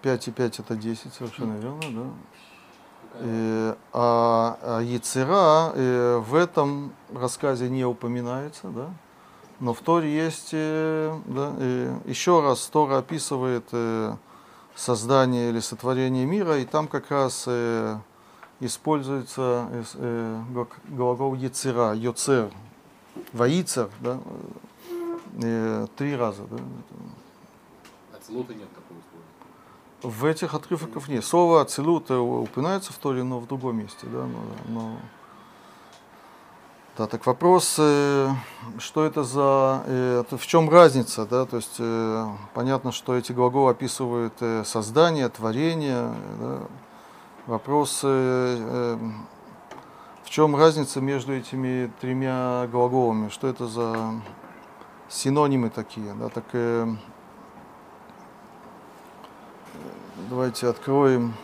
Пять 0.00 0.26
и 0.26 0.30
пять 0.30 0.58
это 0.58 0.74
десять, 0.74 1.12
совершенно 1.12 1.58
верно, 1.58 1.82
да. 1.82 3.20
И, 3.20 3.72
э, 3.72 3.74
а, 3.92 4.58
а 4.62 4.80
Яцера 4.80 5.72
э, 5.74 6.16
в 6.16 6.34
этом 6.34 6.94
рассказе 7.12 7.68
не 7.68 7.84
упоминается, 7.84 8.68
да, 8.68 8.88
но 9.58 9.74
в 9.74 9.82
Торе 9.82 10.10
есть, 10.10 10.50
э, 10.52 11.14
да, 11.26 11.52
э, 11.58 11.98
еще 12.06 12.40
раз 12.40 12.64
Тора 12.68 12.98
описывает 12.98 13.68
создание 14.74 15.50
или 15.50 15.60
сотворение 15.60 16.24
мира, 16.24 16.56
и 16.56 16.64
там 16.64 16.88
как 16.88 17.10
раз 17.10 17.46
используется 18.60 19.68
э, 19.94 20.42
глагол 20.88 21.34
яцера, 21.34 21.94
йоцер, 21.94 22.50
воицер, 23.32 23.90
да, 24.00 24.20
э, 25.42 25.86
три 25.96 26.14
раза. 26.14 26.42
Да. 26.50 26.58
Ацелута 28.16 28.54
нет 28.54 28.68
такого 28.68 29.00
слова. 30.00 30.14
В 30.14 30.24
этих 30.24 30.54
отрывках 30.54 31.08
нет. 31.08 31.24
Слово 31.24 31.62
ацелут 31.62 32.10
упоминается 32.10 32.92
в 32.92 32.96
Торе, 32.96 33.22
но 33.22 33.38
в 33.38 33.46
другом 33.46 33.78
месте. 33.78 34.06
Да, 34.06 34.26
но, 34.26 34.40
но... 34.68 34.96
Да, 36.98 37.06
так 37.06 37.24
вопрос, 37.24 37.76
э, 37.78 38.28
что 38.78 39.04
это 39.06 39.24
за, 39.24 39.84
э, 39.86 40.22
в 40.30 40.46
чем 40.46 40.68
разница, 40.68 41.24
да, 41.24 41.46
то 41.46 41.56
есть 41.56 41.76
э, 41.78 42.26
понятно, 42.52 42.92
что 42.92 43.16
эти 43.16 43.32
глаголы 43.32 43.70
описывают 43.70 44.34
э, 44.40 44.64
создание, 44.66 45.30
творение, 45.30 46.12
да, 46.38 46.60
Вопрос, 47.50 48.02
э, 48.04 48.96
в 50.22 50.30
чем 50.30 50.54
разница 50.54 51.00
между 51.00 51.34
этими 51.34 51.90
тремя 52.00 52.68
глаголами? 52.70 53.28
Что 53.28 53.48
это 53.48 53.66
за 53.66 54.22
синонимы 55.08 55.68
такие? 55.68 56.14
Да, 56.14 56.28
так, 56.28 56.44
э, 56.52 56.86
давайте 60.28 60.68
откроем 60.68 61.34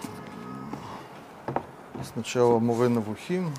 сначала 2.14 2.60
Мурена 2.60 3.00
Вухим. 3.00 3.52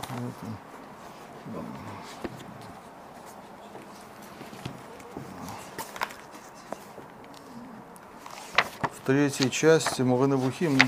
В 8.94 9.06
третьей 9.06 9.52
части 9.52 10.02
Мурена 10.02 10.38
Вухим 10.38 10.80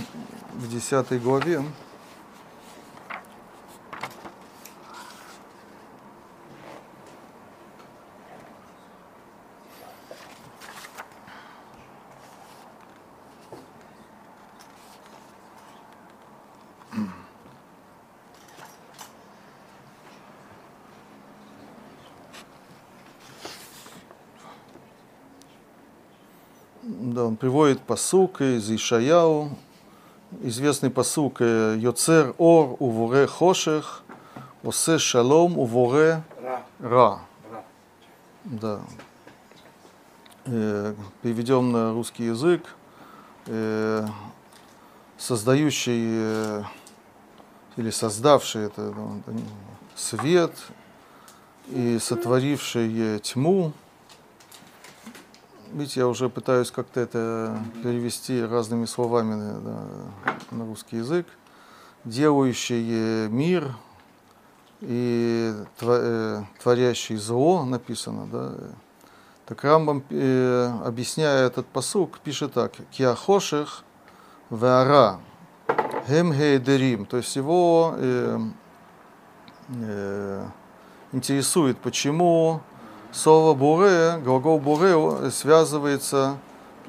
в 0.60 0.70
10 0.70 1.24
главе. 1.24 1.64
Да, 26.82 27.26
он 27.26 27.38
приводит 27.38 27.80
посук 27.82 28.42
из 28.42 28.70
Ишаяу, 28.70 29.58
известный 30.42 30.90
посук 30.90 31.42
э, 31.42 31.76
Йоцер 31.78 32.34
Ор 32.38 32.76
Увуре 32.80 33.28
Хошех, 33.28 34.04
Осе 34.64 34.98
Шалом 34.98 35.58
Увуре 35.58 36.24
Ра. 36.80 37.20
Да. 38.46 38.80
Э, 40.46 40.94
переведем 41.22 41.72
на 41.72 41.94
русский 41.94 42.26
язык. 42.26 42.64
Э, 43.48 44.06
создающий 45.18 46.64
или 47.76 47.90
создавший 47.90 48.68
это 48.68 48.94
ну, 48.96 49.22
свет 49.96 50.54
и 51.68 52.00
сотворивший 52.00 53.20
тьму. 53.20 53.74
Видите, 55.74 56.02
я 56.02 56.08
уже 56.08 56.30
пытаюсь 56.30 56.72
как-то 56.72 57.00
это 57.00 57.58
перевести 57.84 58.44
разными 58.44 58.86
словами 58.86 59.60
да, 59.64 59.86
на 60.52 60.66
русский 60.66 60.98
язык. 60.98 61.28
Делающий 62.06 63.28
мир 63.28 63.76
и 64.82 65.54
творящий 66.60 67.18
зло 67.18 67.66
написано, 67.66 68.28
да, 68.32 68.54
так 69.50 69.64
Рамбам, 69.64 70.04
э, 70.12 70.72
объясняя 70.86 71.48
этот 71.48 71.66
посук, 71.66 72.20
пишет 72.20 72.54
так. 72.54 72.74
Киахоших 72.92 73.84
вара 74.52 75.20
хем 76.08 76.32
гейдерим. 76.32 77.08
То 77.08 77.18
есть 77.18 77.36
его 77.36 77.96
э, 77.98 78.40
э, 79.70 80.46
интересует, 81.14 81.80
почему 81.80 82.62
слово 83.12 83.54
буре, 83.54 84.20
глагол 84.24 84.60
буре 84.60 85.32
связывается, 85.32 86.38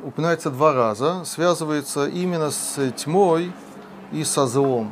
упоминается 0.02 0.50
два 0.50 0.72
раза, 0.72 1.24
связывается 1.24 2.06
именно 2.06 2.50
с 2.50 2.90
тьмой 2.92 3.52
и 4.12 4.24
со 4.24 4.46
злом. 4.46 4.90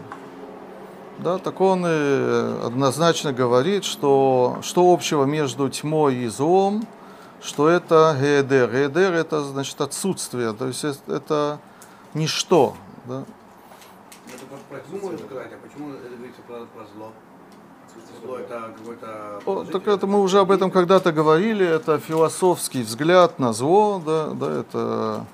Да, 1.19 1.39
так 1.39 1.61
он 1.61 1.83
э, 1.85 2.61
однозначно 2.65 3.33
говорит, 3.33 3.85
что 3.85 4.59
что 4.63 4.93
общего 4.93 5.25
между 5.25 5.69
тьмой 5.69 6.17
и 6.17 6.29
злом– 6.29 6.87
что 7.41 7.69
это 7.69 8.17
гедер. 8.21 8.71
Гедер 8.71 9.13
это 9.15 9.43
значит 9.43 9.81
отсутствие, 9.81 10.53
то 10.53 10.67
есть 10.67 10.85
это 11.07 11.61
ничто. 12.15 12.75
Да? 13.07 13.25
Это 14.27 14.45
про 14.69 14.81
тьму 14.81 14.99
можно 15.01 15.19
сказать, 15.19 15.53
а 15.53 15.67
почему 15.67 15.93
это 15.93 16.09
говорится 16.09 16.43
про, 16.43 16.67
про 16.67 16.87
зло? 16.95 17.13
Зло 18.23 18.39
это 18.39 18.73
какой-то... 18.77 19.73
Так 19.73 19.87
это 19.87 20.07
мы 20.07 20.21
уже 20.21 20.41
об 20.41 20.51
этом 20.51 20.71
когда-то 20.71 21.13
говорили, 21.13 21.67
это 21.67 21.99
философский 21.99 22.83
взгляд 22.83 23.39
на 23.39 23.53
зло, 23.53 24.03
да, 24.05 24.29
да, 24.29 24.61
это 24.61 25.27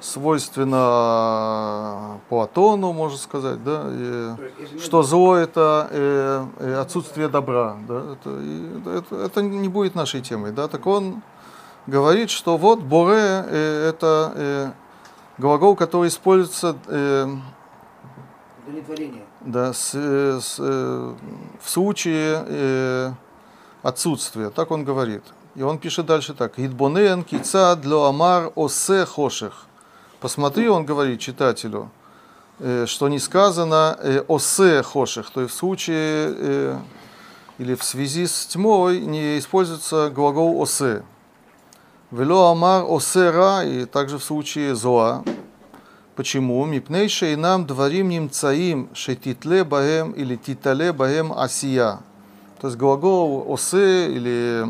свойственно 0.00 2.20
Платону, 2.28 2.92
можно 2.92 3.18
сказать, 3.18 3.62
да, 3.64 3.86
и 3.90 4.80
что 4.80 5.02
зло 5.02 5.36
это 5.36 5.88
э, 5.90 6.46
э, 6.58 6.74
отсутствие 6.76 7.28
добра, 7.28 7.76
да, 7.88 8.12
это, 8.12 8.38
и, 8.40 8.98
это, 8.98 9.16
это 9.16 9.42
не 9.42 9.68
будет 9.68 9.94
нашей 9.94 10.20
темой, 10.20 10.52
да, 10.52 10.68
так 10.68 10.86
он 10.86 11.22
говорит, 11.86 12.30
что 12.30 12.56
вот 12.56 12.80
боре 12.80 13.44
э, 13.46 13.88
это 13.88 14.32
э, 14.34 14.70
глагол, 15.38 15.76
который 15.76 16.08
используется 16.08 16.76
э, 16.86 17.26
да, 19.44 19.72
с, 19.72 19.92
э, 19.94 20.40
с, 20.40 20.56
э, 20.58 21.14
в 21.60 21.70
случае 21.70 22.44
э, 22.46 23.12
отсутствия. 23.82 24.50
Так 24.50 24.70
он 24.70 24.84
говорит. 24.84 25.22
И 25.54 25.62
он 25.62 25.78
пишет 25.78 26.06
дальше 26.06 26.34
так. 26.34 26.58
Идбонен 26.58 27.22
кица 27.22 27.76
для 27.76 28.08
амар 28.08 28.52
осе 28.56 29.04
хоших. 29.04 29.66
Посмотри, 30.20 30.68
он 30.68 30.84
говорит 30.84 31.20
читателю, 31.20 31.90
э, 32.58 32.86
что 32.86 33.08
не 33.08 33.18
сказано 33.18 33.96
э, 34.00 34.24
осе 34.26 34.82
хоших, 34.82 35.30
то 35.30 35.42
есть 35.42 35.54
в 35.54 35.56
случае 35.56 36.34
э, 36.36 36.78
или 37.58 37.74
в 37.74 37.84
связи 37.84 38.26
с 38.26 38.46
тьмой 38.46 39.00
не 39.00 39.38
используется 39.38 40.10
глагол 40.10 40.60
осе. 40.60 41.02
Вело 42.10 42.50
амар 42.50 42.84
осера, 42.88 43.64
и 43.64 43.84
также 43.84 44.18
в 44.18 44.24
случае 44.24 44.74
зоа. 44.74 45.24
Почему? 46.16 46.64
Мипнейша 46.64 47.26
и 47.26 47.36
нам 47.36 47.66
дворим 47.66 48.08
немцаим 48.08 48.88
шетитле 48.94 49.64
баем 49.64 50.12
или 50.12 50.36
титале 50.36 50.92
баем 50.92 51.32
асия. 51.32 51.98
То 52.60 52.68
есть 52.68 52.78
глагол 52.78 53.44
осе 53.52 54.12
или 54.12 54.64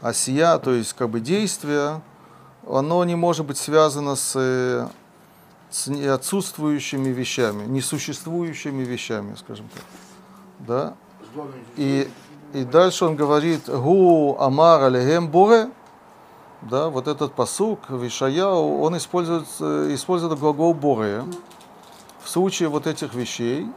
асия, 0.00 0.58
то 0.58 0.72
есть 0.72 0.92
как 0.92 1.10
бы 1.10 1.18
действие, 1.18 2.00
оно 2.68 3.04
не 3.04 3.16
может 3.16 3.44
быть 3.44 3.58
связано 3.58 4.14
с, 4.14 4.88
с 5.70 5.88
отсутствующими 5.88 7.08
вещами, 7.08 7.66
несуществующими 7.66 8.84
вещами, 8.84 9.34
скажем 9.34 9.68
так. 9.74 9.82
Да? 10.60 10.94
И, 11.76 12.08
и 12.52 12.64
дальше 12.64 13.04
он 13.04 13.16
говорит, 13.16 13.68
гу 13.68 14.36
амар 14.38 14.84
алехем 14.84 15.28
буре, 15.28 15.70
да, 16.62 16.88
вот 16.88 17.08
этот 17.08 17.34
посук 17.34 17.90
Вишаяу, 17.90 18.80
он 18.80 18.96
использует, 18.96 19.46
использует 19.92 20.38
глагол 20.38 20.74
боре 20.74 21.24
в 22.22 22.28
случае 22.28 22.68
вот 22.68 22.86
этих 22.86 23.14
вещей. 23.14 23.68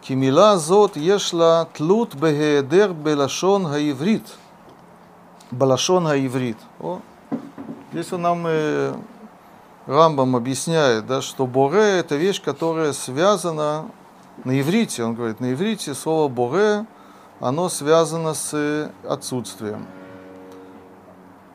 Кимила 0.00 0.56
зот 0.56 0.96
ешла 0.96 1.66
тлут 1.74 2.14
бегедер 2.14 2.92
белашон 2.92 3.66
хаиврит. 3.66 4.22
Балашон 5.50 6.06
хаиврит. 6.06 6.56
О, 6.78 7.00
здесь 7.92 8.12
он 8.12 8.22
нам 8.22 8.44
э, 8.46 8.94
Рамбам 9.86 10.36
объясняет, 10.36 11.06
да, 11.06 11.20
что 11.20 11.46
боре 11.46 11.98
это 11.98 12.14
вещь, 12.14 12.40
которая 12.40 12.92
связана 12.92 13.86
на 14.44 14.60
иврите. 14.60 15.04
Он 15.04 15.14
говорит, 15.14 15.40
на 15.40 15.52
иврите 15.52 15.94
слово 15.94 16.28
боре, 16.28 16.86
оно 17.40 17.68
связано 17.68 18.34
с 18.34 18.90
отсутствием. 19.06 19.86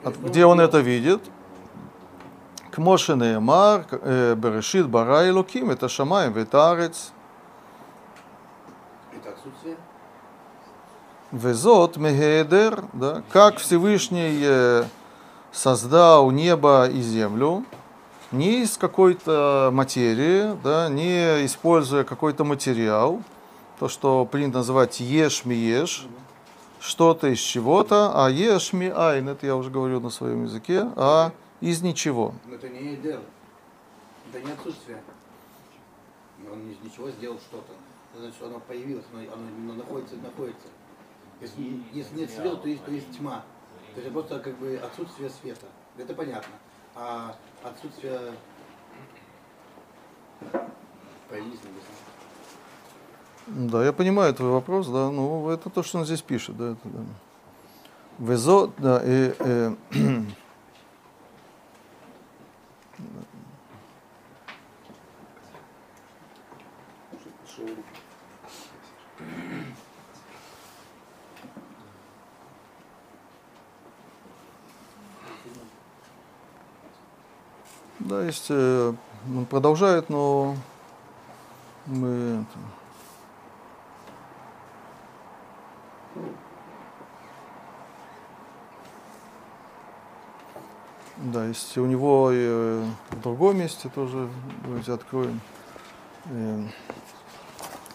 От, 0.06 0.18
где 0.18 0.46
он 0.46 0.60
это 0.62 0.82
видит? 0.82 1.20
К 2.70 2.78
Моше 2.78 3.16
Неймар, 3.16 3.88
э, 3.90 4.36
Берешит, 4.36 4.88
Бара 4.88 5.26
и 5.26 5.32
Луким, 5.32 5.72
это 5.72 5.90
Шамай 5.90 6.30
витарец 6.32 7.12
Арец. 9.12 9.36
Это? 9.64 9.78
Везот, 11.32 11.98
Мегедер, 11.98 12.84
да, 12.94 13.24
как 13.32 13.58
Всевышний 13.58 14.42
э, 14.44 14.84
создал 15.52 16.30
небо 16.30 16.88
и 16.88 17.02
землю, 17.02 17.66
не 18.32 18.62
из 18.62 18.78
какой-то 18.78 19.72
материи, 19.74 20.56
да, 20.64 20.88
не 20.88 21.46
используя 21.48 22.04
какой-то 22.04 22.44
материал, 22.44 23.24
то, 23.80 23.88
что 23.88 24.24
принято 24.26 24.60
называть 24.60 25.00
еш-ми-еш, 25.00 26.06
что-то 26.86 27.28
из 27.28 27.40
чего-то, 27.40 28.12
а 28.14 28.30
ешми 28.30 28.88
айн, 28.88 29.28
это 29.30 29.46
я 29.46 29.56
уже 29.56 29.70
говорю 29.70 30.00
на 30.00 30.10
своем 30.10 30.44
языке, 30.44 30.88
а 30.96 31.32
из 31.62 31.82
ничего. 31.82 32.34
Но 32.46 32.56
это 32.56 32.70
не 32.70 32.94
едер, 32.94 33.22
это 34.32 34.46
не 34.46 34.52
отсутствие. 34.52 35.02
Он 36.52 36.70
из 36.70 36.80
ничего 36.84 37.10
сделал 37.10 37.40
что-то. 37.40 37.74
Значит, 38.18 38.42
оно 38.44 38.60
появилось, 38.60 39.06
оно, 39.14 39.24
оно 39.34 39.74
находится, 39.74 40.16
находится. 40.18 40.68
Если, 41.42 41.84
если 41.92 42.16
нет 42.16 42.30
света, 42.30 42.58
то 42.58 42.68
есть, 42.68 42.86
то 42.86 42.92
есть 42.92 43.18
тьма. 43.18 43.44
То 43.94 44.02
есть 44.02 44.14
просто 44.14 44.40
как 44.40 44.58
бы 44.58 44.78
отсутствие 44.78 45.30
света. 45.30 45.66
Это 45.98 46.14
понятно. 46.14 46.54
А 46.96 47.36
отсутствие 47.64 48.34
появились 51.30 51.60
небеса. 51.64 52.15
Да, 53.48 53.86
я 53.86 53.94
понимаю 53.94 54.34
твой 54.34 54.50
вопрос, 54.50 54.88
да, 54.88 55.12
ну 55.12 55.50
это 55.50 55.70
то, 55.70 55.84
что 55.84 56.00
он 56.00 56.06
здесь 56.06 56.22
пишет, 56.22 56.58
да, 56.58 56.72
это, 56.72 56.82
да. 56.84 57.00
Везо, 58.18 58.72
да, 58.78 59.02
и, 59.04 59.36
э, 59.38 59.76
Да, 78.00 78.24
есть, 78.24 78.48
э, 78.50 78.94
он 79.28 79.46
продолжает, 79.48 80.10
но 80.10 80.56
мы... 81.88 82.46
Да, 91.18 91.46
есть 91.46 91.76
у 91.78 91.86
него 91.86 92.32
и 92.32 92.38
э, 92.38 92.86
в 93.10 93.22
другом 93.22 93.55
месте 93.66 93.90
тоже, 93.90 94.30
давайте 94.64 94.94
откроем. 94.94 95.42
Э, 96.26 96.68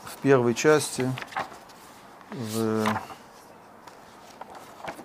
в 0.04 0.16
первой 0.20 0.54
части, 0.54 1.08
в 2.32 2.84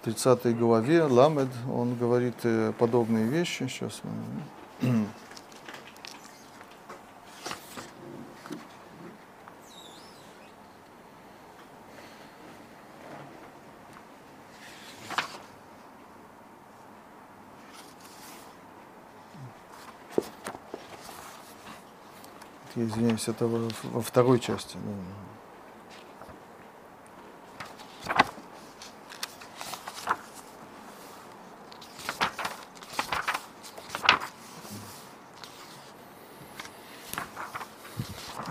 30 0.04 0.58
главе, 0.58 1.04
Ламед, 1.04 1.50
он 1.72 1.96
говорит 1.96 2.38
э, 2.44 2.74
подобные 2.80 3.28
вещи. 3.28 3.68
Сейчас 3.68 4.02
мы... 4.82 5.06
я 22.76 22.85
извиняюсь, 22.96 23.28
это 23.28 23.46
во, 23.48 23.70
во 23.84 24.02
второй 24.02 24.40
части. 24.40 24.78
Да. 24.78 24.92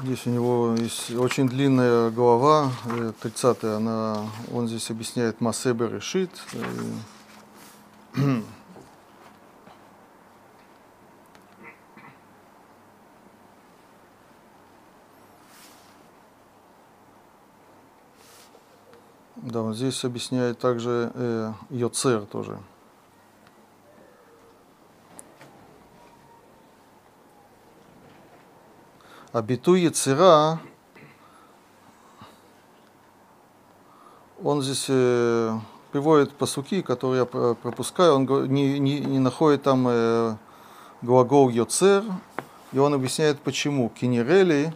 Здесь 0.03 0.27
у 0.27 0.31
него 0.31 0.75
есть 0.77 1.11
очень 1.13 1.49
длинная 1.49 2.11
глава, 2.11 2.71
30 3.23 3.65
она, 3.65 4.29
он 4.53 4.69
здесь 4.69 4.91
объясняет 4.91 5.41
Масебе 5.41 5.89
решит. 5.89 6.31
Да, 6.53 6.59
он 6.59 7.01
здесь 19.95 20.05
объясняет 20.05 20.59
также 20.59 21.13
э, 21.15 21.53
Йоцер 21.71 22.27
тоже. 22.27 22.59
А 29.33 29.43
биту 29.43 29.75
Яцера, 29.75 30.61
он 34.43 34.63
здесь 34.63 34.87
э, 34.89 35.59
приводит 35.93 36.33
посуки, 36.35 36.83
которые 36.83 37.21
я 37.21 37.55
пропускаю, 37.55 38.15
он 38.15 38.53
не, 38.53 38.79
не, 38.79 39.01
не 39.01 39.19
находит 39.19 39.63
там 39.63 39.87
э, 39.89 40.37
глагол 41.03 41.51
Йоцер, 41.51 42.05
и 42.73 42.79
он 42.79 42.95
объясняет 42.95 43.41
почему. 43.41 43.89
Кинерели 43.89 44.75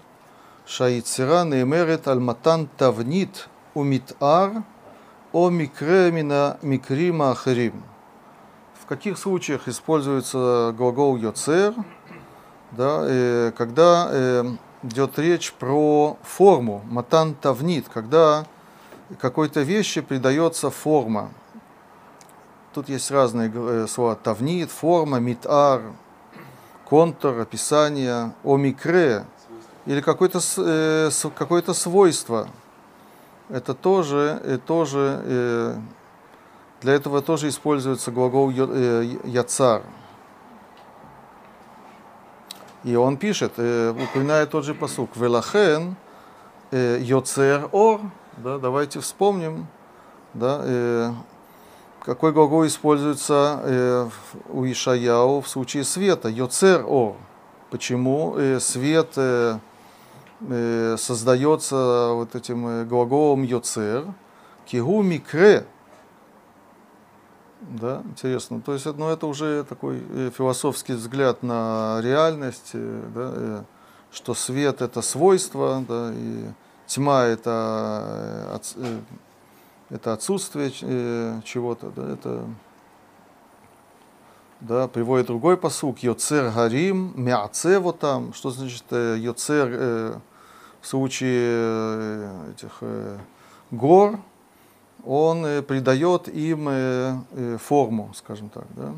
шаицера 0.67 1.45
неемерет 1.45 2.07
альматан 2.09 2.69
тавнит 2.77 3.49
умитар 3.75 4.65
о 5.33 5.51
микремина 5.51 6.59
микрима 6.63 7.33
ахарим. 7.33 7.83
В 8.83 8.87
каких 8.87 9.19
случаях 9.19 9.69
используется 9.69 10.75
глагол 10.77 11.17
йоцер– 11.17 11.75
да, 12.73 13.01
э, 13.03 13.53
когда 13.57 14.09
э, 14.11 14.45
идет 14.83 15.19
речь 15.19 15.53
про 15.53 16.17
форму, 16.23 16.83
матан 16.91 17.35
тавнит, 17.35 17.87
когда 17.89 18.45
какой-то 19.21 19.63
вещи 19.63 20.01
придается 20.01 20.71
форма. 20.71 21.31
Тут 22.75 22.89
есть 22.89 23.11
разные 23.11 23.51
э, 23.55 23.87
слова 23.89 24.17
тавнит, 24.17 24.71
форма, 24.71 25.19
митар, 25.19 25.83
контур, 26.85 27.41
описание, 27.41 28.33
омикре 28.45 29.25
или 29.87 30.01
какое-то 30.01 30.41
э, 30.59 31.11
какое 31.35 31.63
свойство. 31.73 32.49
Это 33.49 33.75
тоже, 33.75 34.41
э, 34.43 34.59
тоже 34.59 35.23
э, 35.25 35.77
для 36.83 36.95
этого 36.95 37.23
тоже 37.23 37.49
используется 37.49 38.11
глагол 38.11 38.51
яцар. 38.51 39.83
И 42.85 42.95
он 42.95 43.17
пишет, 43.17 43.55
э, 43.57 43.91
упоминает 43.91 44.51
тот 44.51 44.65
же 44.65 44.75
посук, 44.75 45.17
«Велахен 45.17 45.97
э, 46.71 46.99
йоцер 47.01 47.69
ор». 47.73 48.01
Да, 48.37 48.59
давайте 48.59 49.01
вспомним, 49.01 49.67
да, 50.35 50.61
э, 50.63 51.13
какой 52.05 52.33
глагол 52.33 52.67
используется 52.67 53.61
э, 53.65 54.09
у 54.51 54.65
Ишаяу 54.65 55.41
в 55.41 55.49
случае 55.49 55.85
света. 55.85 56.29
Йоцер 56.29 56.85
ор. 56.87 57.17
Почему 57.71 58.37
э, 58.37 58.61
свет 58.61 59.15
э, 59.17 59.57
э, 59.57 59.59
создается 60.99 62.11
вот 62.13 62.35
этим 62.35 62.67
э, 62.67 62.85
глаголом 62.85 63.43
йоцер? 63.43 64.05
Кигу 64.67 65.03
микре– 65.03 65.67
да, 67.61 68.03
интересно. 68.05 68.61
То 68.61 68.73
есть, 68.73 68.87
ну, 68.87 69.09
это 69.09 69.27
уже 69.27 69.65
такой 69.65 70.03
э, 70.11 70.31
философский 70.37 70.93
взгляд 70.93 71.43
на 71.43 72.01
реальность, 72.03 72.71
э, 72.73 73.03
да, 73.15 73.33
э, 73.35 73.63
что 74.13 74.35
свет 74.35 74.81
это 74.81 75.03
свойство, 75.03 75.85
да, 75.87 76.13
и 76.15 76.45
тьма 76.87 77.25
это, 77.25 78.61
это 79.91 80.13
отсутствие 80.13 80.71
чего-то, 81.45 81.91
да, 81.95 82.13
это 82.13 82.45
да, 84.61 84.89
приводит 84.89 85.27
другой 85.27 85.57
посук, 85.57 86.01
Йоцер 86.01 86.51
Гарим, 86.51 87.13
Мяце 87.17 87.79
вот 87.79 87.99
там, 87.99 88.33
что 88.35 88.51
значит 88.51 88.85
Йоцер 88.91 89.69
э, 89.71 90.19
в 90.81 90.87
случае 90.87 92.31
этих 92.53 92.79
э, 92.81 93.19
гор, 93.71 94.19
он 95.05 95.45
э, 95.45 95.63
придает 95.63 96.29
им 96.29 96.69
э, 96.69 97.17
э, 97.33 97.59
форму, 97.59 98.13
скажем 98.15 98.49
так, 98.49 98.67
да. 98.75 98.93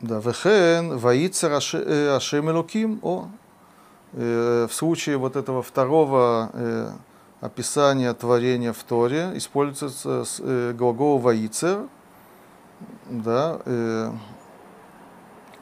Да, 0.00 0.18
вехен, 0.18 0.96
ваицер 0.96 1.52
ашем 1.52 2.50
элоким, 2.50 3.00
о, 3.02 3.28
в 4.12 4.70
случае 4.72 5.18
вот 5.18 5.36
этого 5.36 5.62
второго 5.62 6.94
описания 7.42 8.14
творения 8.14 8.72
в 8.72 8.82
Торе 8.82 9.32
используется 9.34 10.24
глагол 10.72 11.18
ваицер, 11.18 11.86
да, 13.06 13.60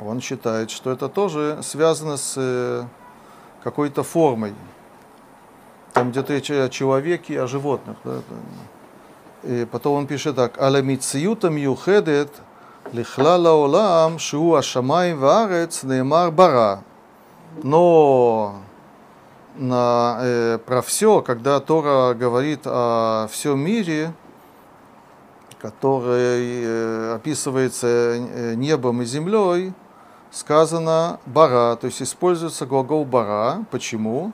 он 0.01 0.21
считает, 0.21 0.71
что 0.71 0.91
это 0.93 1.09
тоже 1.09 1.59
связано 1.63 2.17
с 2.17 2.89
какой-то 3.63 4.03
формой. 4.03 4.55
Там 5.93 6.11
где-то 6.11 6.35
речь 6.35 6.51
о 6.51 6.69
человеке 6.69 7.41
о 7.41 7.47
животных. 7.47 7.97
Да, 8.05 8.21
и 9.43 9.67
потом 9.71 9.95
он 9.95 10.07
пишет 10.07 10.37
так, 10.37 10.61
«Аля 10.61 10.83
мициюта 10.83 11.49
миюхедет 11.51 12.31
лихлала 12.93 13.51
олам 13.51 14.19
шу 14.19 14.55
ашамаем 14.55 15.19
ваарец 15.19 15.83
неймар 15.83 16.31
бара». 16.31 16.83
Но 17.63 18.57
на, 19.57 20.19
э, 20.21 20.59
про 20.65 20.83
все, 20.83 21.23
когда 21.23 21.61
Тора 21.61 22.15
говорит 22.15 22.61
о 22.65 23.27
всем 23.31 23.61
мире, 23.61 24.13
который 25.61 26.63
э, 26.65 27.15
описывается 27.15 27.87
э, 27.87 28.55
небом 28.55 29.03
и 29.03 29.05
землей, 29.05 29.73
сказано 30.31 31.19
бара, 31.27 31.77
то 31.77 31.87
есть 31.87 32.01
используется 32.01 32.67
глагол 32.67 33.05
бара. 33.05 33.65
Почему? 33.71 34.33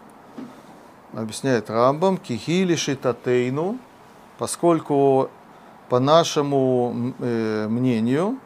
Объясняет 1.14 1.70
Рамбам, 1.70 2.18
кихили 2.18 2.74
шитатейну, 2.74 3.78
поскольку 4.38 5.30
по 5.88 5.98
нашему 5.98 7.14
э, 7.20 7.68
мнению 7.68 8.38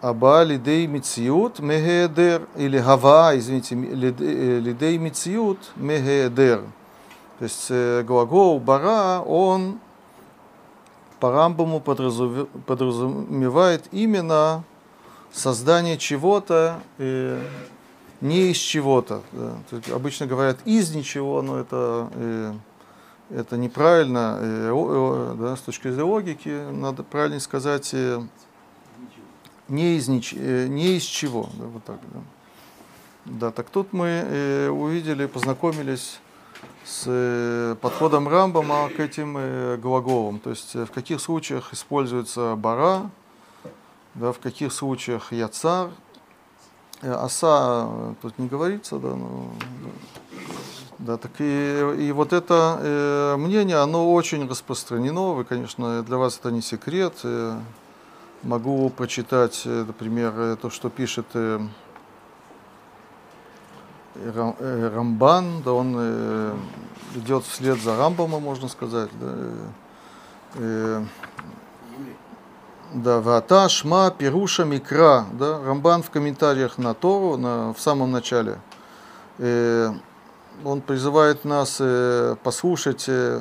Аба 0.00 0.42
лидей 0.42 0.86
мициют 0.86 1.60
мегедер 1.60 2.46
или 2.56 2.78
гава, 2.78 3.38
извините, 3.38 3.74
лидей 3.74 4.98
мициют 4.98 5.72
мегедер. 5.76 6.62
То 7.38 7.44
есть 7.44 8.06
глагол 8.06 8.60
бара, 8.60 9.20
он 9.22 9.78
по 11.24 11.30
Рамбаму 11.30 11.80
подразумевает 11.80 13.84
именно 13.92 14.62
создание 15.32 15.96
чего-то 15.96 16.82
э, 16.98 17.42
не 18.20 18.50
из 18.50 18.58
чего-то. 18.58 19.22
Да. 19.32 19.56
Обычно 19.94 20.26
говорят 20.26 20.58
из 20.66 20.94
ничего, 20.94 21.40
но 21.40 21.58
это 21.58 22.10
э, 22.12 22.52
это 23.30 23.56
неправильно, 23.56 24.36
э, 24.38 24.70
э, 24.70 25.36
да, 25.38 25.56
с 25.56 25.60
точки 25.60 25.88
зрения 25.88 26.02
логики, 26.02 26.70
надо 26.70 27.02
правильно 27.02 27.40
сказать 27.40 27.94
э, 27.94 28.20
не 29.68 29.96
из, 29.96 30.08
нич, 30.08 30.34
не 30.34 30.98
из 30.98 31.04
чего. 31.04 31.48
Да, 31.54 31.64
вот 31.64 31.84
так, 31.84 32.00
да. 32.12 32.20
да, 33.24 33.50
так 33.50 33.70
тут 33.70 33.94
мы 33.94 34.68
увидели, 34.70 35.24
познакомились 35.24 36.20
с 36.84 37.76
подходом 37.80 38.28
Рамбама 38.28 38.88
к 38.88 39.00
этим 39.00 39.80
глаголам. 39.80 40.38
То 40.38 40.50
есть 40.50 40.74
в 40.74 40.88
каких 40.88 41.20
случаях 41.20 41.72
используется 41.72 42.54
бара, 42.56 43.10
да, 44.14 44.32
в 44.32 44.38
каких 44.38 44.72
случаях 44.72 45.32
яцар. 45.32 45.90
Оса 47.02 48.14
тут 48.22 48.38
не 48.38 48.48
говорится, 48.48 48.98
да, 48.98 49.14
но 49.14 49.50
да, 50.98 51.16
так 51.16 51.32
и, 51.38 51.94
и 51.98 52.12
вот 52.12 52.32
это 52.32 52.78
э, 52.80 53.36
мнение, 53.36 53.76
оно 53.76 54.12
очень 54.12 54.48
распространено. 54.48 55.34
Вы, 55.34 55.44
конечно, 55.44 56.02
для 56.02 56.16
вас 56.16 56.38
это 56.38 56.50
не 56.50 56.62
секрет. 56.62 57.14
Э, 57.24 57.58
могу 58.42 58.88
прочитать, 58.90 59.62
э, 59.64 59.84
например, 59.86 60.32
э, 60.36 60.56
то, 60.56 60.70
что 60.70 60.88
пишет 60.90 61.26
э, 61.34 61.60
э, 61.60 61.66
Рамбан, 64.14 65.62
да, 65.62 65.72
он 65.72 65.94
э, 65.98 66.54
идет 67.16 67.44
вслед 67.44 67.80
за 67.80 67.96
Рамбамом, 67.96 68.42
можно 68.42 68.68
сказать. 68.68 69.10
Да, 69.20 69.34
э, 70.54 71.04
да, 72.92 73.20
Вата, 73.20 73.68
Шма, 73.68 74.10
Перуша, 74.16 74.64
Микра, 74.64 75.24
да, 75.32 75.60
Рамбан 75.64 76.02
в 76.02 76.10
комментариях 76.10 76.78
на 76.78 76.94
Тору, 76.94 77.36
на, 77.36 77.72
в 77.72 77.80
самом 77.80 78.12
начале– 78.12 78.58
э, 79.38 79.92
он 80.64 80.80
призывает 80.80 81.44
нас 81.44 81.78
э, 81.80 82.36
послушать 82.42 83.04
э, 83.08 83.40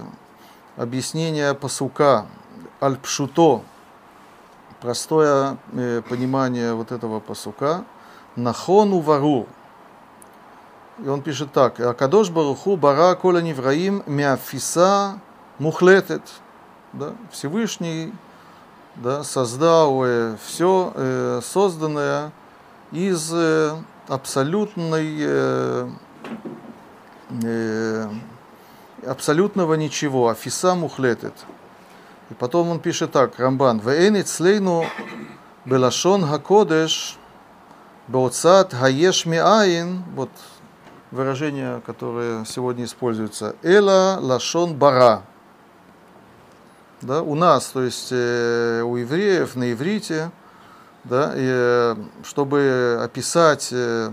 объяснение 0.77 1.53
посука 1.53 2.25
Аль-Пшуто, 2.81 3.61
простое 4.81 5.57
э, 5.73 6.01
понимание 6.07 6.73
вот 6.73 6.91
этого 6.91 7.19
посука, 7.19 7.85
Нахону 8.35 8.99
вару. 8.99 9.47
И 10.99 11.07
он 11.07 11.21
пишет 11.21 11.51
так, 11.51 11.79
Акадош 11.79 12.29
Баруху 12.29 12.77
бара 12.77 13.15
кола 13.15 13.39
невраим 13.39 14.03
мяфиса 14.05 15.19
мухлетет. 15.57 16.21
Да? 16.93 17.13
Всевышний 17.31 18.13
да, 18.95 19.23
создал 19.23 20.03
все 20.45 20.93
э, 20.95 21.41
созданное 21.43 22.31
из 22.91 23.31
э, 23.33 23.75
абсолютной 24.07 25.15
э, 25.19 25.89
э, 27.43 28.09
абсолютного 29.07 29.73
ничего, 29.73 30.29
афиса 30.29 30.75
мухлетет. 30.75 31.33
И 32.29 32.33
потом 32.35 32.69
он 32.69 32.79
пишет 32.79 33.11
так, 33.11 33.39
Рамбан, 33.39 33.79
«Вэйн 33.79 34.23
слейну 34.25 34.85
белашон 35.65 36.25
хакодеш 36.25 37.17
бауцат 38.07 38.73
хаеш 38.73 39.25
миаин», 39.25 40.03
вот 40.15 40.29
выражение, 41.13 41.81
которое 41.85 42.43
сегодня 42.43 42.85
используется, 42.85 43.55
«эла 43.61 44.17
лашон 44.19 44.75
бара». 44.75 45.21
Да, 47.01 47.21
у 47.21 47.35
нас, 47.35 47.67
то 47.67 47.83
есть 47.83 48.09
э, 48.11 48.81
у 48.81 48.95
евреев 48.95 49.55
на 49.55 49.71
иврите, 49.73 50.31
да, 51.03 51.33
и, 51.35 51.39
э, 51.41 51.95
чтобы 52.23 52.99
описать 53.01 53.69
э, 53.71 54.11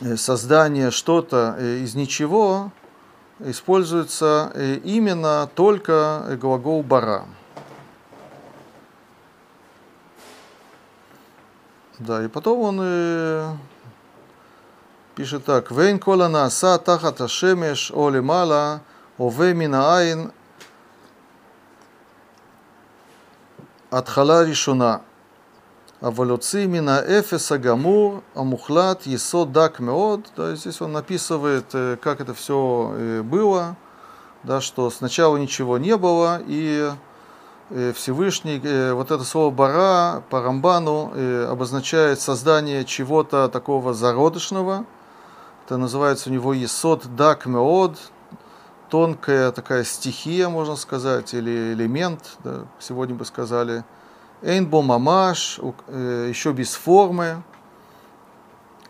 э 0.00 0.16
создание 0.16 0.90
что-то 0.90 1.56
э, 1.58 1.78
из 1.78 1.94
ничего, 1.94 2.70
используется 3.40 4.52
именно 4.84 5.50
только 5.54 6.38
глагол 6.40 6.84
бара. 6.84 7.26
Да, 11.98 12.24
и 12.24 12.28
потом 12.28 12.60
он 12.60 13.58
пишет 15.15 15.45
так. 15.45 15.71
Вейн 15.71 15.99
кола 15.99 16.27
нааса 16.27 16.77
тахат 16.77 17.21
ашемеш 17.21 17.91
о 17.93 18.09
лемала 18.09 18.81
ове 19.17 19.53
минаайн 19.53 20.31
התחלה 23.91 24.41
ראשונה, 24.41 24.97
אבל 26.03 26.29
הוציא 26.29 26.67
מן 26.67 26.87
האפס 26.87 27.51
הגמור, 27.51 28.19
המוחלט, 28.35 29.07
יסוד 29.07 29.53
дак 29.53 29.79
меод. 29.79 30.29
Да, 30.35 30.55
здесь 30.55 30.81
он 30.81 30.91
написывает, 30.91 31.71
как 32.01 32.19
это 32.19 32.33
все 32.33 33.23
было, 33.23 33.77
да, 34.43 34.59
что 34.59 34.89
сначала 34.89 35.37
ничего 35.37 35.77
не 35.77 35.95
было, 35.95 36.41
и 36.45 36.91
Всевышний, 37.95 38.59
вот 38.91 39.09
это 39.09 39.23
слово 39.23 39.51
бара 39.51 40.21
по 40.29 40.41
Рамбану 40.41 41.13
обозначает 41.49 42.19
создание 42.19 42.83
чего-то 42.83 43.47
такого 43.47 43.93
зародышного. 43.93 44.85
это 45.64 45.76
называется 45.76 46.28
у 46.28 46.32
него 46.32 46.52
есод 46.52 47.14
дак 47.14 47.46
меод, 47.46 47.96
тонкая 48.90 49.52
такая 49.52 49.84
стихия, 49.84 50.48
можно 50.48 50.76
сказать, 50.76 51.34
или 51.34 51.72
элемент, 51.72 52.36
да, 52.42 52.66
сегодня 52.80 53.14
бы 53.14 53.24
сказали. 53.24 53.84
Эйнбо 54.42 54.82
мамаш, 54.82 55.60
еще 55.88 56.52
без 56.52 56.74
формы. 56.74 57.42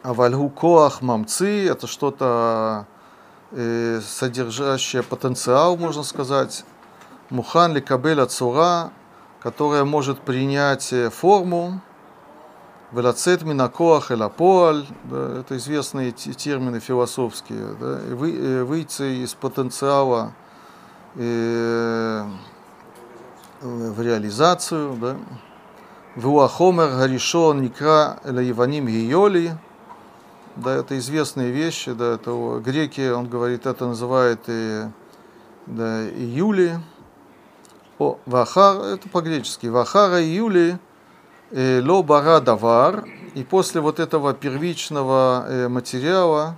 Авальгу 0.02 0.48
коах 0.48 1.02
мамцы, 1.02 1.68
это 1.68 1.86
что-то 1.86 2.86
э, 3.52 4.00
содержащее 4.04 5.04
потенциал, 5.04 5.76
можно 5.76 6.02
сказать. 6.02 6.64
Мухан 7.30 7.74
ли 7.74 7.80
кабеля 7.80 8.26
цура, 8.26 8.90
которая 9.40 9.84
может 9.84 10.20
принять 10.20 10.92
э, 10.92 11.10
форму. 11.10 11.80
Велацет 12.92 13.42
минакоах 13.42 14.12
элапоаль, 14.12 14.86
да, 15.04 15.38
это 15.40 15.56
известные 15.56 16.12
термины 16.12 16.78
философские, 16.78 17.74
да, 17.80 17.98
вы, 18.14 18.36
э, 18.36 18.64
выйти 18.64 19.24
из 19.24 19.32
потенциала 19.32 20.34
э, 21.14 22.22
в 23.62 24.02
реализацию. 24.02 24.94
Да. 25.00 25.16
Вуахомер 26.16 26.90
Гаришон 26.90 27.62
Никра 27.62 28.20
Лаиваним 28.24 28.86
Гиоли. 28.86 29.56
Да, 30.56 30.74
это 30.74 30.98
известные 30.98 31.50
вещи, 31.50 31.92
да, 31.92 32.16
это 32.16 32.60
греки, 32.62 33.10
он 33.10 33.26
говорит, 33.26 33.64
это 33.64 33.86
называют 33.86 34.40
и, 34.48 34.82
да, 35.64 36.06
июли. 36.10 36.78
О, 37.98 38.18
вахар, 38.26 38.82
это 38.82 39.08
по-гречески. 39.08 39.68
Вахара 39.68 40.22
июли 40.22 40.78
Э, 40.82 40.91
ло 41.52 42.02
бара 42.02 42.40
давар, 42.40 43.04
и 43.34 43.44
после 43.44 43.80
вот 43.80 44.00
этого 44.00 44.32
первичного 44.34 45.44
э, 45.48 45.68
материала, 45.68 46.56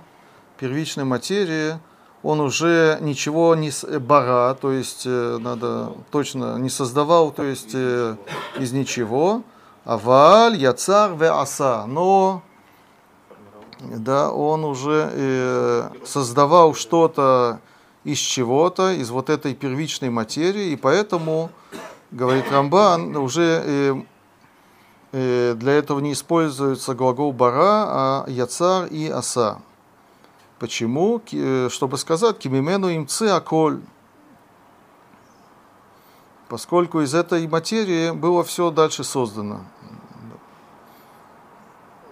первичной 0.57 1.03
материи, 1.03 1.77
он 2.23 2.39
уже 2.39 2.97
ничего 3.01 3.55
не 3.55 3.71
э, 3.83 3.99
бара, 3.99 4.53
то 4.55 4.71
есть 4.71 5.05
надо 5.05 5.93
точно 6.11 6.57
не 6.57 6.69
создавал, 6.69 7.31
то 7.31 7.43
есть 7.43 7.75
из 7.75 8.71
ничего. 8.71 9.43
Аваль, 9.83 10.55
яцар, 10.55 11.13
ве 11.13 11.29
аса. 11.29 11.85
Но 11.87 12.41
да, 13.79 14.31
он 14.31 14.63
уже 14.63 15.91
создавал 16.05 16.73
что-то 16.73 17.59
из 18.03 18.17
чего-то, 18.17 18.91
из 18.91 19.09
вот 19.09 19.29
этой 19.29 19.53
первичной 19.53 20.09
материи, 20.09 20.71
и 20.71 20.75
поэтому, 20.75 21.49
говорит 22.11 22.45
Рамбан, 22.51 23.15
уже 23.17 23.63
Э, 23.65 23.95
для 25.15 25.71
этого 25.73 25.99
не 25.99 26.11
используется 26.11 26.93
глагол 26.93 27.31
бара, 27.31 27.85
а 27.87 28.25
яцар 28.27 28.87
и 28.87 29.07
аса. 29.07 29.61
Почему? 30.59 31.21
Э, 31.31 31.69
чтобы 31.71 31.97
сказать, 31.97 32.37
кимимену 32.37 32.93
имцы 32.93 33.23
аколь. 33.29 33.81
Поскольку 36.49 37.01
из 37.01 37.13
этой 37.13 37.47
материи 37.47 38.11
было 38.11 38.43
все 38.43 38.71
дальше 38.71 39.05
создано. 39.05 39.61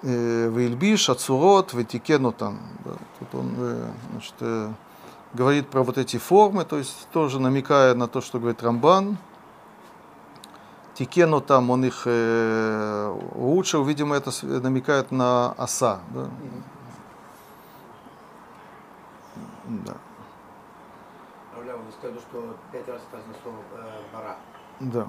Э, 0.03 0.49
Вильбиш, 0.49 1.09
Ацурот, 1.09 1.73
Ветикенутан. 1.73 2.57
Тут 3.19 3.35
он 3.35 3.55
значит, 4.11 4.75
говорит 5.33 5.67
про 5.67 5.83
вот 5.83 5.97
эти 5.97 6.17
формы, 6.17 6.63
то 6.63 6.77
есть 6.77 7.07
тоже 7.11 7.39
намекая 7.41 7.95
на 7.95 8.07
то, 8.07 8.21
что 8.21 8.39
говорит 8.39 8.63
Рамбан– 8.63 9.17
Тикену 10.93 11.41
там, 11.41 11.71
он 11.71 11.85
их 11.85 12.03
э, 12.05 13.17
улучшил, 13.35 13.83
видимо, 13.83 14.15
это 14.15 14.31
намекает 14.43 15.11
на 15.11 15.51
оса. 15.53 16.01
Да? 16.13 16.29
Да. 19.65 19.93
Равля, 21.55 21.77
вы 21.77 21.91
сказали, 21.97 22.19
что 22.19 22.57
пять 22.71 22.87
раз 22.87 23.01
сказано 23.09 23.33
слово 23.41 23.57
э, 23.75 24.01
бара. 24.13 24.37
Да. 24.79 25.07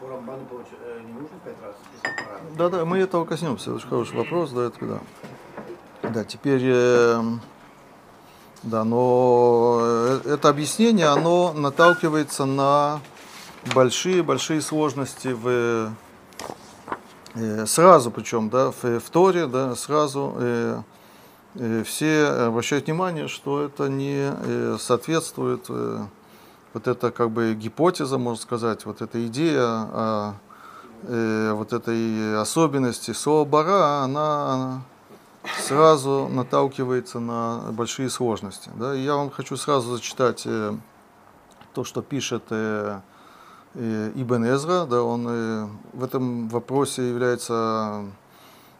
По 0.00 0.08
Рамбану 0.08 0.46
э, 0.84 1.00
не 1.04 1.12
нужно 1.12 1.38
пять 1.44 1.56
раз? 1.60 1.74
Да, 2.56 2.68
да, 2.68 2.84
мы 2.84 2.98
этого 2.98 3.24
коснемся. 3.24 3.74
Очень 3.74 3.88
хороший 3.88 4.16
вопрос, 4.16 4.50
да, 4.50 4.66
это 4.66 4.84
да. 4.84 4.98
Да, 6.10 6.24
теперь, 6.24 6.62
э, 6.64 7.22
да, 8.62 8.84
но 8.84 9.78
э, 9.80 10.20
это 10.26 10.48
объяснение, 10.48 11.06
оно 11.06 11.52
наталкивается 11.52 12.44
на 12.44 13.00
большие-большие 13.74 14.60
сложности 14.60 15.28
в 15.28 15.92
э, 17.34 17.66
сразу, 17.66 18.10
причем, 18.10 18.50
да, 18.50 18.70
в, 18.70 19.00
в 19.00 19.10
Торе, 19.10 19.46
да, 19.46 19.74
сразу 19.76 20.34
э, 20.38 20.82
э, 21.54 21.84
все 21.84 22.26
обращают 22.26 22.86
внимание, 22.86 23.28
что 23.28 23.62
это 23.62 23.88
не 23.88 24.32
э, 24.32 24.76
соответствует 24.78 25.66
э, 25.68 26.04
вот 26.74 26.88
эта 26.88 27.10
как 27.10 27.30
бы 27.30 27.54
гипотеза, 27.54 28.18
можно 28.18 28.42
сказать, 28.42 28.84
вот 28.86 29.02
эта 29.02 29.26
идея 29.26 29.64
о 29.64 30.34
э, 31.04 31.52
вот 31.52 31.72
этой 31.72 32.40
особенности 32.40 33.12
слова 33.12 33.44
бара, 33.44 34.02
она, 34.02 34.52
она 34.52 34.82
сразу 35.60 36.28
наталкивается 36.30 37.20
на 37.20 37.70
большие 37.72 38.10
сложности. 38.10 38.70
Да? 38.74 38.94
Я 38.94 39.16
вам 39.16 39.30
хочу 39.30 39.56
сразу 39.56 39.96
зачитать 39.96 40.42
э, 40.46 40.74
то, 41.74 41.84
что 41.84 42.02
пишет 42.02 42.44
э, 42.50 43.00
Ибн 43.74 44.44
Эзра, 44.44 44.84
да, 44.84 45.02
он 45.02 45.26
э, 45.28 45.66
в 45.94 46.04
этом 46.04 46.48
вопросе 46.48 47.08
является 47.08 48.04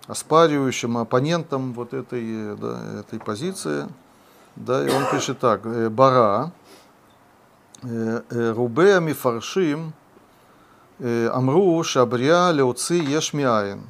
оспаривающим 0.07 0.98
оппонентом 0.98 1.72
вот 1.72 1.94
этой, 1.94 2.57
да, 2.57 3.00
этой 3.00 3.18
позиции. 3.18 3.88
Да, 4.57 4.87
и 4.87 4.90
он 4.90 5.11
пишет 5.11 5.38
так, 5.38 5.64
«Э, 5.64 5.88
Бара, 5.88 6.52
э, 7.83 8.52
Рубея 8.55 9.00
мифаршим, 9.00 9.94
Амру 11.00 11.83
шабрия 11.83 12.50
леуци 12.50 12.94
еш 12.94 13.33
миаин. 13.33 13.83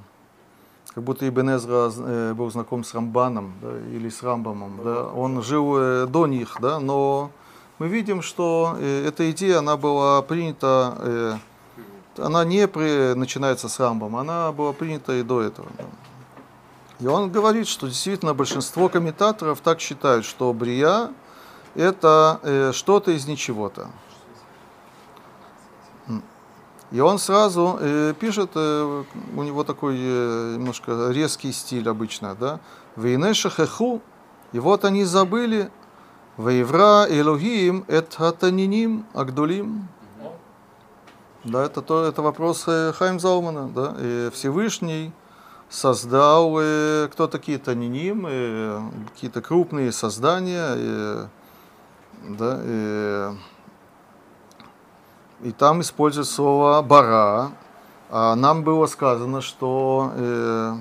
как 0.94 1.04
будто 1.04 1.28
Ибн 1.28 1.56
Эзра 1.56 1.90
э, 1.96 2.34
был 2.34 2.50
знаком 2.50 2.84
с 2.84 2.94
Рамбаном 2.94 3.54
да, 3.62 3.78
или 3.78 4.08
с 4.08 4.22
Рамбамом. 4.22 4.80
Да. 4.84 5.04
Он 5.04 5.42
жил 5.42 5.76
э, 5.76 6.06
до 6.06 6.26
них, 6.26 6.56
да, 6.60 6.80
но 6.80 7.30
мы 7.82 7.88
видим, 7.88 8.22
что 8.22 8.76
э, 8.78 9.06
эта 9.08 9.28
идея, 9.32 9.58
она 9.58 9.76
была 9.76 10.22
принята, 10.22 10.94
э, 10.98 11.34
она 12.16 12.44
не 12.44 12.68
при, 12.68 13.14
начинается 13.14 13.68
с 13.68 13.80
Рамбом, 13.80 14.14
она 14.14 14.52
была 14.52 14.72
принята 14.72 15.14
и 15.14 15.24
до 15.24 15.40
этого. 15.40 15.66
И 17.00 17.06
он 17.08 17.32
говорит, 17.32 17.66
что 17.66 17.88
действительно 17.88 18.34
большинство 18.34 18.88
комментаторов 18.88 19.60
так 19.62 19.80
считают, 19.80 20.24
что 20.24 20.52
Брия 20.52 21.10
это 21.74 22.38
э, 22.44 22.70
что-то 22.72 23.10
из 23.10 23.26
ничего-то. 23.26 23.90
И 26.92 27.00
он 27.00 27.18
сразу 27.18 27.80
пишет, 28.20 28.54
у 28.54 29.42
него 29.42 29.64
такой 29.64 29.98
немножко 29.98 31.08
резкий 31.10 31.50
стиль 31.50 31.88
обычно, 31.88 32.36
да, 32.36 32.60
«Вейнеша 32.94 33.50
хеху», 33.50 34.00
и 34.52 34.60
вот 34.60 34.84
они 34.84 35.02
забыли, 35.04 35.70
«Вейвра 36.36 37.06
Элогим 37.08 37.84
эт 37.88 38.14
хатаниним 38.14 39.06
агдулим». 39.14 39.88
Да, 41.44 41.64
это, 41.64 41.82
то, 41.82 42.04
это 42.04 42.22
вопрос 42.22 42.64
Хайм 42.64 43.18
Заумана, 43.18 43.68
да, 43.68 43.94
и 43.98 44.30
Всевышний 44.32 45.12
создал, 45.68 46.56
э, 46.60 47.08
кто 47.10 47.26
такие 47.26 47.58
таниним, 47.58 48.26
э, 48.28 48.80
какие-то 49.12 49.40
крупные 49.40 49.90
создания, 49.90 50.74
э, 50.76 51.26
да, 52.28 52.60
э, 52.62 53.34
и 55.42 55.50
там 55.50 55.80
используют 55.80 56.28
слово 56.28 56.82
бара. 56.82 57.50
А 58.10 58.34
нам 58.36 58.62
было 58.62 58.86
сказано, 58.86 59.40
что, 59.40 60.12
э, 60.14 60.74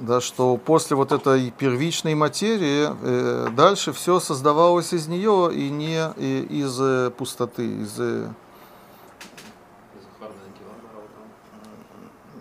да, 0.00 0.20
что 0.20 0.56
после 0.56 0.96
вот 0.96 1.12
этой 1.12 1.50
первичной 1.50 2.14
материи 2.14 2.88
э, 2.90 3.48
дальше 3.50 3.92
все 3.92 4.18
создавалось 4.18 4.92
из 4.92 5.06
нее 5.06 5.50
и 5.52 5.70
не 5.70 6.12
и, 6.16 6.46
из 6.62 6.80
э, 6.80 7.10
пустоты, 7.10 7.66
из 7.66 7.94
э, 7.98 8.28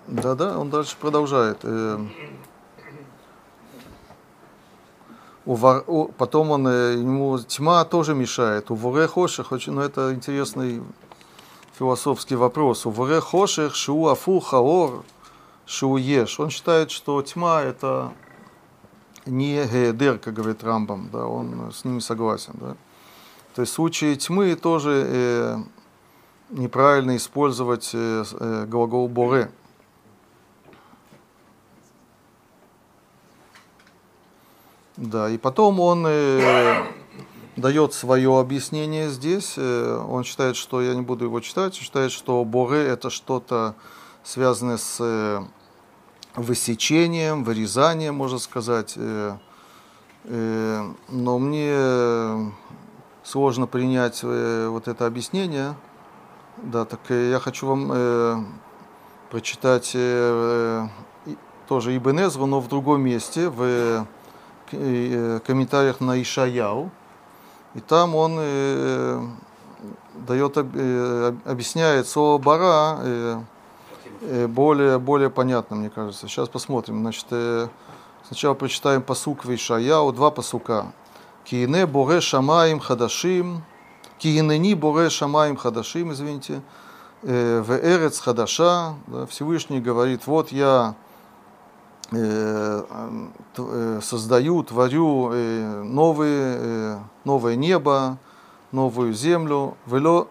Да-да, 0.08 0.58
он 0.58 0.72
дальше 0.72 0.96
продолжает. 1.00 1.60
Э, 1.62 2.00
потом 5.46 6.52
он, 6.52 6.68
э, 6.68 6.96
ему 6.96 7.38
тьма 7.40 7.86
тоже 7.86 8.16
мешает. 8.16 8.72
У 8.72 8.76
воре 8.76 9.08
хоших, 9.08 9.52
но 9.52 9.58
ну, 9.68 9.82
это 9.82 10.14
интересный 10.14 10.82
философский 11.78 12.36
вопрос. 12.36 12.88
У 12.88 12.90
воре 12.90 13.22
хоших 13.22 13.76
шу 13.76 14.08
афу 14.08 14.40
хаор 14.40 15.04
шу 15.70 15.98
еш. 15.98 16.40
Он 16.40 16.50
считает, 16.50 16.90
что 16.90 17.22
тьма 17.22 17.62
это 17.62 18.12
не 19.28 19.64
гедер, 19.66 20.18
как 20.18 20.34
говорит 20.34 20.64
Рамбам, 20.64 21.10
да, 21.14 21.28
он 21.28 21.72
с 21.72 21.86
ними 21.86 22.00
согласен. 22.00 22.54
Да. 22.60 22.76
То 23.54 23.62
есть 23.62 23.74
в 23.74 23.76
случае 23.76 24.16
тьмы 24.16 24.56
тоже 24.56 25.06
э, 25.08 25.58
неправильно 26.50 27.16
использовать 27.16 27.92
э, 27.94 28.24
э, 28.32 28.66
глагол 28.66 29.08
боре. 29.08 29.52
Да, 34.98 35.30
и 35.30 35.38
потом 35.38 35.80
он 35.80 36.04
э, 36.08 36.84
дает 37.56 37.94
свое 37.94 38.40
объяснение 38.40 39.10
здесь. 39.10 39.54
Э, 39.56 40.04
он 40.10 40.24
считает, 40.24 40.56
что 40.56 40.82
я 40.82 40.96
не 40.96 41.02
буду 41.02 41.26
его 41.26 41.40
читать, 41.42 41.76
считает, 41.76 42.12
что 42.12 42.44
Боре 42.44 42.88
это 42.88 43.12
что-то 43.12 43.76
связанное 44.24 44.78
с 44.78 44.98
э, 45.00 45.42
высечением, 46.42 47.44
вырезанием, 47.44 48.16
можно 48.16 48.40
сказать. 48.40 48.94
Э, 48.96 49.38
э, 50.24 50.92
но 51.10 51.40
мне 51.40 52.52
сложно 53.24 53.68
принять 53.68 54.22
э, 54.24 54.68
вот 54.70 54.88
это 54.88 55.06
объяснение. 55.06 55.76
Да, 56.58 56.86
так 56.86 57.00
я 57.10 57.40
хочу 57.40 57.68
вам 57.68 58.52
прочитать 59.32 59.96
тоже 61.70 61.96
Ибн 61.96 62.20
но 62.36 62.60
в 62.60 62.68
другом 62.68 63.02
месте, 63.02 63.48
в 63.48 64.06
комментариях 64.70 66.02
на 66.02 66.22
Ишаяу, 66.22 66.92
и 67.76 67.80
там 67.80 68.14
он 68.16 68.36
дает, 70.28 70.58
объясняет 70.58 72.10
слово 72.10 72.40
бара 72.40 73.46
более, 74.48 75.00
более 75.00 75.30
понятно, 75.30 75.76
мне 75.76 75.90
кажется. 75.90 76.28
Сейчас 76.28 76.50
посмотрим. 76.50 77.00
Значит, 77.00 77.26
э, 77.32 77.68
сначала 78.28 78.54
прочитаем 78.54 79.02
посук 79.02 79.46
в 79.46 79.54
Ишаяу, 79.54 80.12
два 80.12 80.32
посука. 80.32 80.92
Киине 81.46 81.86
боре 81.86 82.22
шамаим 82.22 82.80
хадашим, 82.80 83.64
киинени 84.18 84.74
боре 84.74 85.10
шамаим 85.10 85.56
хадашим, 85.56 86.12
извините, 86.12 86.62
э, 87.24 87.62
в 87.62 87.72
эрец 87.72 88.20
хадаша, 88.20 88.96
да, 89.08 89.26
Всевышний 89.26 89.80
говорит, 89.80 90.28
вот 90.28 90.52
я 90.52 90.96
Э, 92.12 92.84
э, 93.58 94.00
создаю, 94.02 94.64
творю 94.64 95.30
э, 95.32 95.84
новые, 95.84 97.00
новое 97.24 97.56
небо, 97.56 98.18
новую 98.72 99.14
землю. 99.14 99.78
Вело 99.86 100.28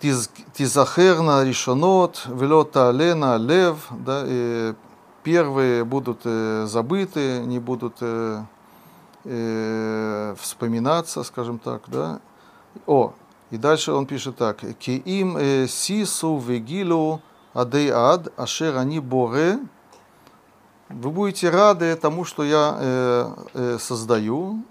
тизахерна 0.00 1.44
решонот, 1.44 2.26
вело 2.26 2.64
таалена 2.64 3.36
лев, 3.36 3.88
да, 3.90 4.24
и 4.26 4.74
первые 5.22 5.84
будут 5.84 6.22
забыты, 6.24 7.40
не 7.44 7.58
будут 7.58 7.96
вспоминаться, 10.40 11.22
скажем 11.24 11.58
так, 11.58 11.82
да. 11.88 12.20
О, 12.86 13.12
и 13.50 13.58
дальше 13.58 13.92
он 13.92 14.06
пишет 14.06 14.36
так. 14.36 14.60
Ки 14.78 14.96
им 14.96 15.36
сису 15.68 16.38
вегилу 16.38 17.20
адей 17.52 17.90
ад, 17.90 18.32
ашер 18.38 18.78
они 18.78 18.98
боре, 19.00 19.58
вы 20.90 21.10
будете 21.10 21.50
рады 21.50 21.94
тому, 21.94 22.24
что 22.24 22.42
я 22.42 22.76
э, 22.80 23.34
э, 23.54 23.78
создаю, 23.78 24.64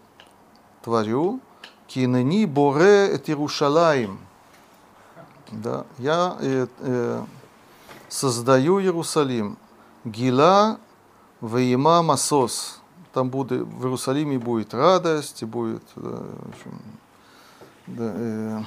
творю. 0.84 1.40
Кинени 1.88 2.46
боре 2.46 3.08
эт 3.08 3.30
Иерушалаем. 3.30 4.20
Да, 5.52 5.86
я 5.98 6.38
э, 6.40 6.68
э, 6.80 7.24
создаю 8.08 8.80
Иерусалим. 8.80 9.58
Гила 10.06 10.78
вейма 11.42 12.02
масос. 12.02 12.80
Там 13.14 13.30
будет, 13.30 13.62
в 13.62 13.84
Иерусалиме 13.84 14.38
будет 14.38 14.74
радость, 14.74 15.42
и 15.42 15.46
будет 15.46 15.84
да, 15.96 16.10
в 16.10 16.50
общем, 16.50 16.82
да, 17.88 18.12
э, 18.16 18.62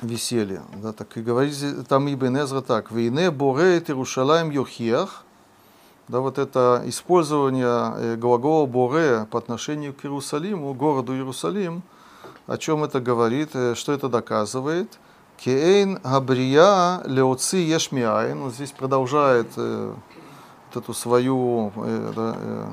веселье. 0.00 0.62
Да, 0.82 0.92
так 0.92 1.16
и 1.16 1.22
говорит 1.22 1.54
там 1.88 2.12
Ибн 2.12 2.38
Эзра 2.38 2.62
так. 2.62 2.90
Вейне 2.90 3.30
боре 3.30 3.76
эт 3.76 3.90
Иерушалаем 3.90 4.50
йохиах 4.50 5.24
да, 6.08 6.20
вот 6.20 6.38
это 6.38 6.82
использование 6.86 7.94
э, 7.96 8.16
глагола 8.16 8.66
«боре» 8.66 9.26
по 9.30 9.38
отношению 9.38 9.94
к 9.94 10.04
Иерусалиму, 10.04 10.74
городу 10.74 11.14
Иерусалим, 11.14 11.82
о 12.46 12.58
чем 12.58 12.84
это 12.84 13.00
говорит, 13.00 13.50
э, 13.54 13.74
что 13.74 13.92
это 13.92 14.08
доказывает. 14.08 14.98
Кейн 15.44 15.98
Габрия 16.04 17.00
Леоци 17.04 17.56
Ешмиайн, 17.56 18.42
он 18.42 18.50
здесь 18.52 18.70
продолжает 18.70 19.48
э, 19.56 19.92
вот 20.72 20.82
эту 20.82 20.94
свою, 20.94 21.72
э, 21.74 22.12
да, 22.14 22.36
э, 22.36 22.66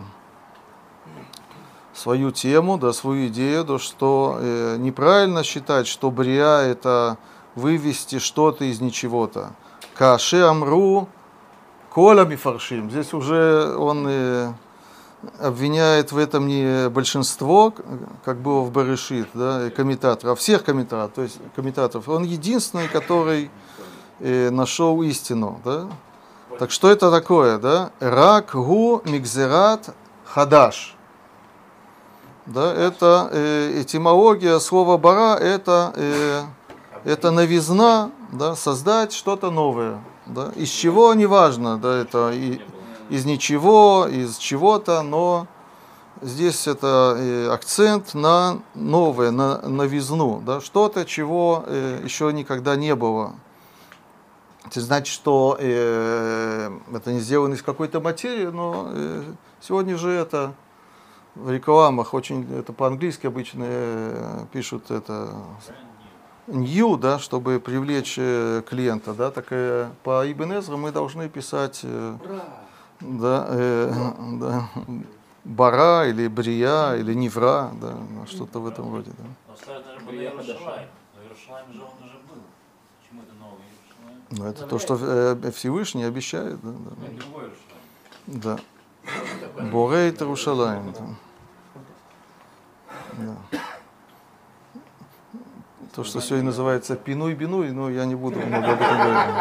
свою 1.96 2.30
тему, 2.30 2.78
да, 2.78 2.94
свою 2.94 3.28
идею, 3.30 3.64
да, 3.64 3.80
что 3.80 4.38
э, 4.40 4.76
неправильно 4.78 5.44
считать, 5.44 5.88
что 5.88 6.12
Брия 6.12 6.60
это 6.60 7.18
вывести 7.56 8.20
что-то 8.20 8.66
из 8.66 8.82
ничего-то. 8.82 9.54
Каши 9.96 10.42
Амру 10.42 11.10
Коля 11.90 12.24
Мифаршим. 12.24 12.92
Здесь 12.92 13.14
уже 13.14 13.76
он 13.76 14.06
и 14.08 14.48
обвиняет 15.40 16.12
в 16.12 16.18
этом 16.18 16.48
не 16.48 16.90
большинство, 16.90 17.74
как 18.24 18.38
было 18.38 18.62
в 18.62 18.72
Барышит, 18.72 19.28
да, 19.34 19.70
комментаторов, 19.70 20.38
а 20.38 20.40
всех 20.40 20.64
комментаторов, 20.64 21.12
то 21.14 21.22
есть 21.22 21.40
комментаторов. 21.56 22.08
Он 22.08 22.24
единственный, 22.24 22.88
который 22.88 23.52
э, 24.20 24.50
нашел 24.50 25.02
истину. 25.04 25.60
Да? 25.66 25.88
Так 26.58 26.72
что 26.72 26.90
это 26.90 27.12
такое? 27.12 27.58
Да? 27.58 27.92
Рак 28.00 28.52
гу 28.54 29.02
мигзерат 29.06 29.94
хадаш. 30.26 30.96
Да, 32.46 32.74
это 32.74 33.30
э, 33.32 33.82
этимология 33.82 34.58
слова 34.60 34.98
бара, 34.98 35.38
это, 35.38 35.94
э, 35.96 36.42
это 37.04 37.30
новизна, 37.30 38.10
да, 38.32 38.56
создать 38.56 39.14
что-то 39.14 39.52
новое. 39.52 40.02
Да? 40.26 40.52
Из 40.56 40.70
чего, 40.70 41.14
неважно, 41.14 41.78
да, 41.78 41.98
это 41.98 42.32
и, 42.32 42.60
из 43.10 43.26
ничего, 43.26 44.08
из 44.08 44.38
чего-то, 44.38 45.02
но 45.02 45.48
здесь 46.22 46.68
это 46.68 47.16
э, 47.18 47.50
акцент 47.50 48.14
на 48.14 48.60
новое, 48.76 49.32
на 49.32 49.62
новизну, 49.68 50.42
да, 50.46 50.62
что-то, 50.62 51.06
чего 51.06 51.64
э, 51.66 52.02
еще 52.04 52.32
никогда 52.32 52.76
не 52.76 52.96
было. 52.96 53.34
Это 54.66 54.82
значит, 54.82 55.12
что 55.14 55.58
э, 55.60 56.70
это 56.94 57.12
не 57.12 57.20
сделано 57.20 57.56
из 57.56 57.64
какой-то 57.64 58.00
материи, 58.00 58.48
но 58.48 58.92
сегодня 59.62 59.98
же 59.98 60.12
это 60.12 60.54
в 61.34 61.50
рекламах 61.50 62.14
очень, 62.14 62.48
это 62.56 62.74
по-английски 62.74 63.28
обычно 63.28 64.48
пишут 64.52 64.92
это 64.92 65.34
new, 66.48 66.98
да, 66.98 67.18
чтобы 67.18 67.60
привлечь 67.60 68.16
клиента, 68.16 69.14
да, 69.14 69.32
так 69.32 69.48
по 70.04 70.30
Ибн 70.30 70.62
мы 70.78 70.92
должны 70.92 71.30
писать 71.30 71.82
э, 71.84 72.18
да, 73.00 73.48
э, 73.50 73.94
да, 74.40 74.70
бара 75.44 76.08
или 76.08 76.28
брия 76.28 76.96
или 76.96 77.14
невра, 77.14 77.72
да, 77.82 77.96
ну, 77.96 78.26
что-то 78.28 78.60
в 78.60 78.68
этом 78.68 78.92
роде. 78.94 79.12
Да. 79.18 79.24
Но 79.48 79.56
даже 79.56 80.16
Иерушалайм. 80.16 80.88
Но 81.16 81.24
Иерушалайм 81.24 81.74
же 81.74 81.82
он 81.82 82.08
уже 82.08 82.18
был. 82.28 82.42
Почему 83.02 83.22
это 83.22 83.34
новый 83.40 83.64
Иерушалайм? 83.66 84.22
Ну, 84.32 84.46
это 84.46 84.66
то, 84.66 84.80
что 84.80 84.98
э, 85.02 85.52
Всевышний 85.52 86.04
обещает. 86.04 86.60
Да, 86.62 86.72
да, 86.72 87.08
Нет, 87.08 87.18
другой 87.18 87.44
Иерушалайм. 88.28 88.60
да. 89.58 89.64
Борейт 89.72 90.22
Рушалаем. 90.22 90.94
Да. 90.94 91.06
Да. 93.18 93.60
То, 95.96 96.04
что 96.04 96.22
сегодня 96.22 96.46
называется 96.48 96.96
пинуй-бинуй, 96.96 97.72
но 97.72 97.90
я 97.90 98.06
не 98.06 98.16
буду 98.16 98.40
много 98.40 98.74
об 98.74 98.82
этом 98.82 98.98
говорить. 98.98 99.36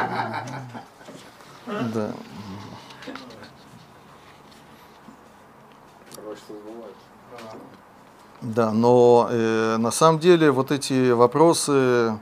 Да. 1.94 2.12
Пророчество 6.46 6.54
сбывается. 6.56 7.08
Да, 8.40 8.72
но 8.72 9.28
э, 9.30 9.76
на 9.78 9.90
самом 9.90 10.20
деле 10.20 10.50
вот 10.50 10.70
эти 10.70 11.10
вопросы 11.10 12.18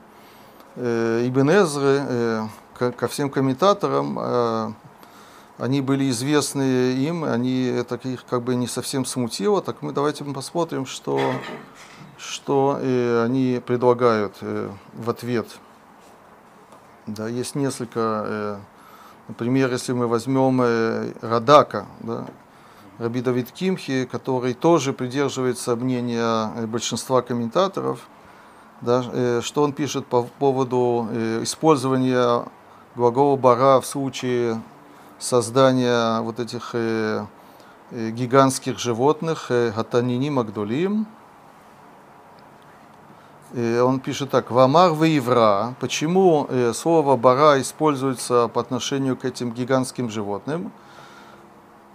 э, 0.77 1.27
Ибн 1.27 1.51
э, 1.51 2.49
ко, 2.79 2.93
ко 2.93 3.09
всем 3.09 3.29
комментаторам, 3.29 4.19
э, 4.19 4.73
они 5.59 5.81
были 5.83 6.09
известны 6.11 6.93
им, 6.93 7.25
они 7.25 7.64
это 7.64 7.97
их 8.09 8.25
как 8.25 8.43
бы 8.43 8.55
не 8.55 8.67
совсем 8.67 9.05
смутило. 9.05 9.61
Так 9.61 9.83
мы 9.83 9.93
давайте 9.93 10.25
посмотрим, 10.25 10.87
что, 10.87 11.21
что 12.17 12.79
э, 12.81 13.25
они 13.25 13.61
предлагают 13.64 14.37
э, 14.41 14.71
в 14.95 15.11
ответ. 15.11 15.47
Да, 17.07 17.29
есть 17.29 17.55
несколько, 17.55 18.25
э, 18.27 18.57
например, 19.29 19.71
если 19.71 19.93
мы 19.93 20.09
возьмем 20.09 20.61
э, 20.62 21.12
Радака, 21.21 21.87
да, 22.01 22.27
Раби 22.99 23.21
Давид 23.21 23.53
Кимхи, 23.53 24.07
который 24.07 24.55
тоже 24.55 24.95
придерживается 24.95 25.77
мнения 25.77 26.51
э, 26.57 26.67
большинства 26.67 27.21
комментаторов, 27.21 28.09
да, 28.81 29.05
э, 29.13 29.41
что 29.43 29.65
он 29.65 29.75
пишет 29.75 30.07
по 30.07 30.23
поводу 30.23 31.07
э, 31.11 31.43
использования 31.43 32.47
глагола 32.95 33.37
бара 33.37 33.81
в 33.83 33.87
случае 33.87 34.63
создания 35.19 36.21
вот 36.21 36.41
этих 36.41 36.75
гигантских 37.91 38.79
животных, 38.79 39.51
гатанини 39.51 40.31
магдулим. 40.31 41.07
Он 43.55 44.01
пишет 44.01 44.31
так, 44.31 44.51
«Вамар 44.51 44.93
ваивра». 44.93 45.75
Почему 45.81 46.49
слово 46.75 47.17
«бара» 47.17 47.61
используется 47.61 48.49
по 48.49 48.61
отношению 48.61 49.17
к 49.17 49.25
этим 49.25 49.53
гигантским 49.53 50.11
животным? 50.11 50.73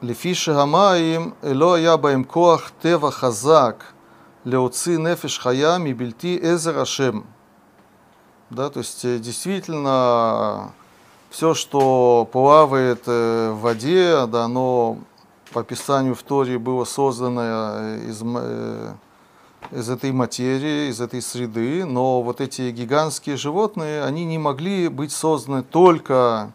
לפי 0.02 0.34
שהמים 0.34 1.30
לא 1.42 1.74
היה 1.74 1.96
בהם 1.96 2.24
כוח 2.24 2.70
טבע 2.80 3.10
חזק 3.10 3.84
להוציא 4.44 4.98
נפש 4.98 5.38
חיה 5.38 5.78
מבלתי 5.78 6.38
עזר 6.42 6.80
השם. 6.80 7.20
Да, 8.50 8.70
то 8.70 8.78
есть 8.78 9.04
э, 9.04 9.18
действительно 9.18 10.72
все, 11.30 11.52
что 11.54 12.28
плавает 12.30 13.02
э, 13.06 13.50
в 13.50 13.60
воде, 13.60 14.24
да, 14.26 14.44
оно 14.44 14.98
по 15.52 15.62
описанию 15.62 16.14
в 16.14 16.22
Торе 16.22 16.56
было 16.56 16.84
создано 16.84 17.40
э, 17.42 18.04
из, 18.08 18.22
м- 18.22 18.38
э, 18.40 18.94
из 19.72 19.90
этой 19.90 20.12
материи, 20.12 20.90
из 20.90 21.00
этой 21.00 21.22
среды, 21.22 21.84
но 21.84 22.22
вот 22.22 22.40
эти 22.40 22.70
гигантские 22.70 23.36
животные, 23.36 24.04
они 24.04 24.24
не 24.24 24.38
могли 24.38 24.86
быть 24.88 25.10
созданы 25.10 25.64
только, 25.64 26.52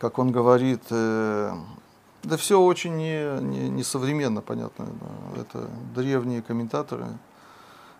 как 0.00 0.18
он 0.18 0.32
говорит, 0.32 0.82
э, 0.90 1.52
да 2.23 2.37
все 2.37 2.59
очень 2.59 2.95
не, 2.95 3.41
не, 3.41 3.69
не 3.69 3.83
понятно. 4.41 4.87
Это 5.35 5.69
древние 5.93 6.41
комментаторы. 6.41 7.05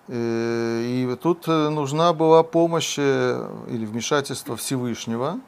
Э, 0.08 0.82
И 0.86 1.16
тут 1.22 1.48
э, 1.48 1.70
нужна 1.70 2.14
была 2.14 2.44
помощь 2.44 2.96
э, 2.98 3.50
или 3.70 3.86
вмешательство 3.86 4.56
Всевышнего. 4.56 5.40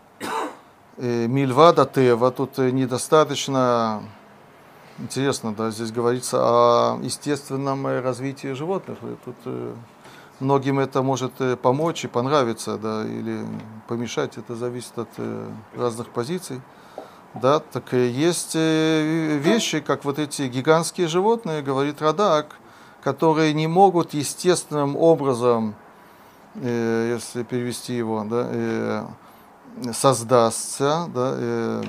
Мильвада 0.97 1.85
Тева, 1.85 2.31
тут 2.31 2.57
недостаточно, 2.57 4.01
интересно, 4.97 5.53
да, 5.53 5.69
здесь 5.69 5.91
говорится 5.91 6.37
о 6.39 6.99
естественном 7.03 7.85
развитии 7.85 8.53
животных. 8.53 8.99
И 9.03 9.17
Тут 9.25 9.35
многим 10.39 10.79
это 10.79 11.01
может 11.01 11.33
помочь 11.61 12.05
и 12.05 12.07
понравиться, 12.07 12.77
да, 12.77 13.03
или 13.05 13.45
помешать, 13.89 14.37
это 14.37 14.55
зависит 14.55 14.97
от 14.97 15.09
разных 15.75 16.07
позиций. 16.11 16.61
Да, 17.41 17.59
так 17.59 17.93
и 17.93 18.07
есть 18.07 18.55
э, 18.55 19.37
вещи, 19.41 19.81
как 19.81 20.05
вот 20.05 20.19
эти 20.19 20.43
гигантские 20.43 21.09
животные, 21.09 21.61
говорит 21.61 22.01
Радак, 22.01 22.55
которые 23.03 23.53
не 23.53 23.67
могут 23.67 24.13
естественным 24.13 24.95
образом, 24.95 25.75
э, 26.55 27.11
если 27.13 27.43
перевести 27.43 27.93
его, 27.93 28.23
да, 28.23 28.47
э, 28.49 29.05
создастся, 29.91 31.09
да, 31.13 31.33
э, 31.35 31.83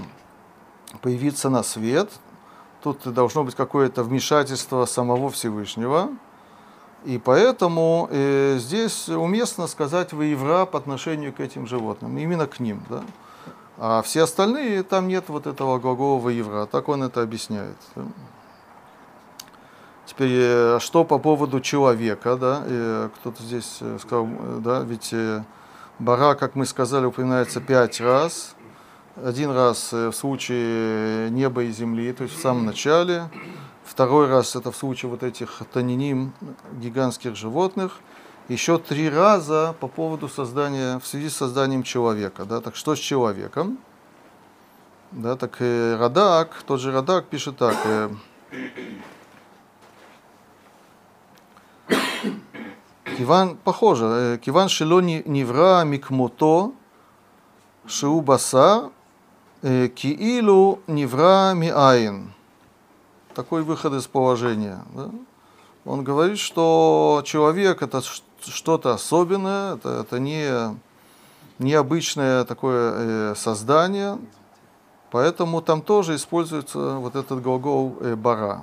появиться 1.01 1.49
на 1.49 1.62
свет. 1.62 2.11
Тут 2.82 3.07
должно 3.12 3.44
быть 3.44 3.55
какое-то 3.55 4.03
вмешательство 4.03 4.84
самого 4.84 5.30
Всевышнего. 5.30 6.09
И 7.05 7.18
поэтому 7.18 8.09
э, 8.11 8.57
здесь 8.59 9.09
уместно 9.09 9.68
сказать 9.68 10.12
«воевра» 10.12 10.66
по 10.66 10.76
отношению 10.76 11.32
к 11.32 11.38
этим 11.38 11.68
животным, 11.68 12.18
именно 12.18 12.49
к 12.49 12.59
ним. 12.59 12.82
Да? 12.90 13.05
А 13.79 14.01
все 14.03 14.22
остальные, 14.22 14.83
там 14.85 15.07
нет 15.07 15.24
вот 15.29 15.47
этого 15.47 15.79
глагола 15.79 16.18
«воевра», 16.18 16.66
так 16.66 16.89
он 16.89 17.03
это 17.03 17.22
объясняет. 17.22 17.77
Теперь, 20.07 20.31
э, 20.33 20.79
что 20.81 21.05
по 21.05 21.18
поводу 21.18 21.61
человека, 21.61 22.37
да, 22.37 22.62
э, 22.64 23.11
кто-то 23.16 23.43
здесь 23.43 23.79
э, 23.81 23.99
сказал, 24.01 24.29
да, 24.61 24.81
ведь 24.81 25.12
бара, 25.99 26.35
как 26.35 26.55
мы 26.55 26.64
сказали, 26.64 27.05
упоминается 27.05 27.61
пять 27.61 28.01
раз. 28.01 28.55
Один 29.16 29.51
раз 29.51 29.93
в 29.93 30.12
случае 30.12 31.31
неба 31.31 31.64
и 31.64 31.70
земли, 31.70 32.12
то 32.12 32.22
есть 32.24 32.37
в 32.37 32.41
самом 32.41 32.66
начале. 32.66 33.31
Второй 33.85 34.29
раз 34.29 34.55
это 34.57 34.70
в 34.70 34.77
случае 34.77 35.11
вот 35.11 35.22
этих 35.22 35.62
таниним, 35.72 36.33
гигантских 36.72 37.35
животных 37.35 37.99
еще 38.49 38.78
три 38.78 39.09
раза 39.09 39.74
по 39.80 39.88
поводу 39.88 40.28
создания, 40.28 40.99
в 40.99 41.07
связи 41.07 41.28
с 41.28 41.36
созданием 41.36 41.82
человека. 41.82 42.44
Да? 42.44 42.61
Так 42.61 42.76
что 42.76 42.94
с 42.94 42.99
человеком? 42.99 43.78
Да, 45.12 45.36
так 45.36 45.57
э, 45.61 45.97
Радак, 45.97 46.62
тот 46.66 46.80
же 46.80 46.92
Радак 46.92 47.26
пишет 47.26 47.57
так. 47.57 47.76
Э, 47.84 48.11
Киван, 53.16 53.57
похоже, 53.57 54.05
э, 54.05 54.38
Киван 54.38 54.68
Шило 54.68 55.01
Невра 55.01 55.84
Микмото 55.84 56.72
Шиубаса 57.86 58.90
э, 59.62 59.88
Киилу 59.88 60.80
Невра 60.86 61.55
Миаин. 61.55 62.32
Такой 63.34 63.62
выход 63.62 63.94
из 63.94 64.07
положения. 64.07 64.84
Да? 64.94 65.11
Он 65.84 66.05
говорит, 66.05 66.38
что 66.38 67.22
человек 67.24 67.82
это 67.82 68.03
что 68.03 68.26
что-то 68.47 68.94
особенное, 68.94 69.74
это, 69.74 70.01
это 70.01 70.18
не 70.18 70.76
необычное 71.59 72.44
такое 72.44 72.92
э, 72.94 73.34
создание, 73.36 74.18
поэтому 75.11 75.62
там 75.62 75.80
тоже 75.82 76.16
используется 76.16 76.97
вот 76.97 77.16
этот 77.16 77.42
глагол 77.42 77.97
э, 78.01 78.14
бара. 78.14 78.62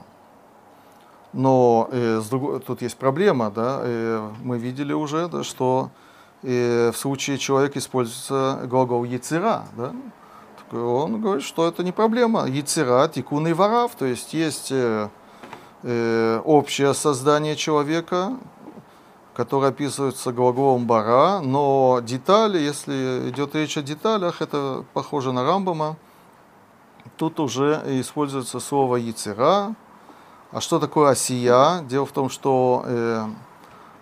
Но 1.33 1.89
э, 1.91 2.19
с 2.19 2.29
другой- 2.29 2.59
тут 2.59 2.83
есть 2.83 2.97
проблема, 2.97 3.49
да, 3.49 3.79
э, 3.81 4.29
мы 4.43 4.59
видели 4.59 4.93
уже, 4.93 5.27
да, 5.27 5.43
что 5.43 5.89
э, 6.43 6.91
в 6.91 6.97
случае 6.97 7.39
человека 7.39 7.79
используется 7.79 8.59
глагол 8.65 9.03
яцера, 9.03 9.63
да, 9.75 9.93
он 10.71 11.21
говорит, 11.21 11.43
что 11.43 11.67
это 11.67 11.83
не 11.83 11.91
проблема. 11.91 12.47
Яцера, 12.47 13.07
тикун 13.07 13.47
и 13.47 13.53
варав, 13.53 13.93
то 13.95 14.05
есть 14.05 14.33
есть 14.33 14.71
э, 14.71 15.09
э, 15.83 16.41
общее 16.43 16.93
создание 16.93 17.55
человека, 17.55 18.37
которое 19.35 19.69
описывается 19.69 20.31
глаголом 20.31 20.85
бара, 20.85 21.39
но 21.39 21.99
детали, 22.03 22.59
если 22.59 23.29
идет 23.29 23.55
речь 23.55 23.77
о 23.77 23.81
деталях, 23.81 24.41
это 24.41 24.83
похоже 24.93 25.31
на 25.31 25.43
Рамбама, 25.43 25.97
тут 27.17 27.39
уже 27.39 27.81
используется 27.85 28.59
слово 28.59 28.97
яцера, 28.97 29.75
а 30.51 30.61
что 30.61 30.79
такое 30.79 31.09
осия? 31.09 31.81
Дело 31.81 32.05
в 32.05 32.11
том, 32.11 32.29
что 32.29 32.83
э, 32.85 33.25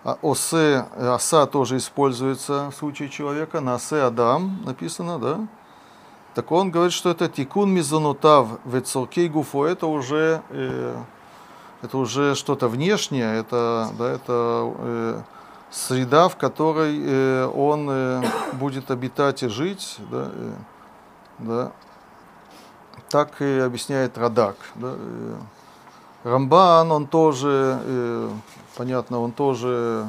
А 0.04 0.18
осе, 0.20 0.84
оса 0.98 1.46
тоже 1.46 1.76
используется 1.76 2.70
в 2.70 2.74
случае 2.74 3.08
человека, 3.08 3.60
на 3.60 3.76
осе 3.76 4.02
Адам 4.02 4.60
написано, 4.64 5.18
да? 5.18 5.46
Так 6.34 6.50
он 6.50 6.70
говорит, 6.70 6.92
что 6.92 7.10
это 7.10 7.28
тикун 7.28 7.70
мизанутав 7.70 8.48
вецоркей 8.64 9.28
гуфо, 9.28 9.66
это 9.66 9.86
уже, 9.86 10.42
э, 10.50 10.96
это 11.82 11.98
уже 11.98 12.34
что-то 12.34 12.68
внешнее, 12.68 13.38
это, 13.38 13.90
да, 13.98 14.10
это 14.10 14.74
э, 14.78 15.20
среда, 15.70 16.28
в 16.28 16.36
которой 16.36 16.96
э, 16.98 17.46
он 17.46 17.88
э, 17.90 18.22
будет 18.54 18.90
обитать 18.90 19.42
и 19.42 19.48
жить, 19.48 19.98
да, 20.10 20.30
э, 20.32 20.52
да. 21.38 21.72
так 23.10 23.42
и 23.42 23.58
объясняет 23.58 24.16
Радак. 24.16 24.56
Да, 24.76 24.94
э. 24.96 25.36
Рамбан, 26.24 26.92
он 26.92 27.08
тоже, 27.08 27.80
э, 27.82 28.30
понятно, 28.76 29.20
он 29.20 29.32
тоже 29.32 30.06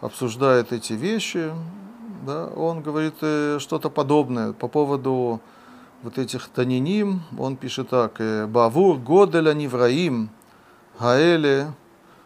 обсуждает 0.00 0.72
эти 0.72 0.94
вещи, 0.94 1.52
да, 2.24 2.46
он 2.46 2.80
говорит 2.80 3.16
э, 3.20 3.58
что-то 3.60 3.90
подобное 3.90 4.54
по 4.54 4.66
поводу 4.66 5.40
вот 6.02 6.16
этих 6.16 6.48
таниним, 6.48 7.22
он 7.38 7.56
пишет 7.56 7.90
так, 7.90 8.14
э, 8.18 8.46
Бавур 8.46 8.96
годеля 8.96 9.52
невраим, 9.52 10.30
хаэле, 11.01 11.65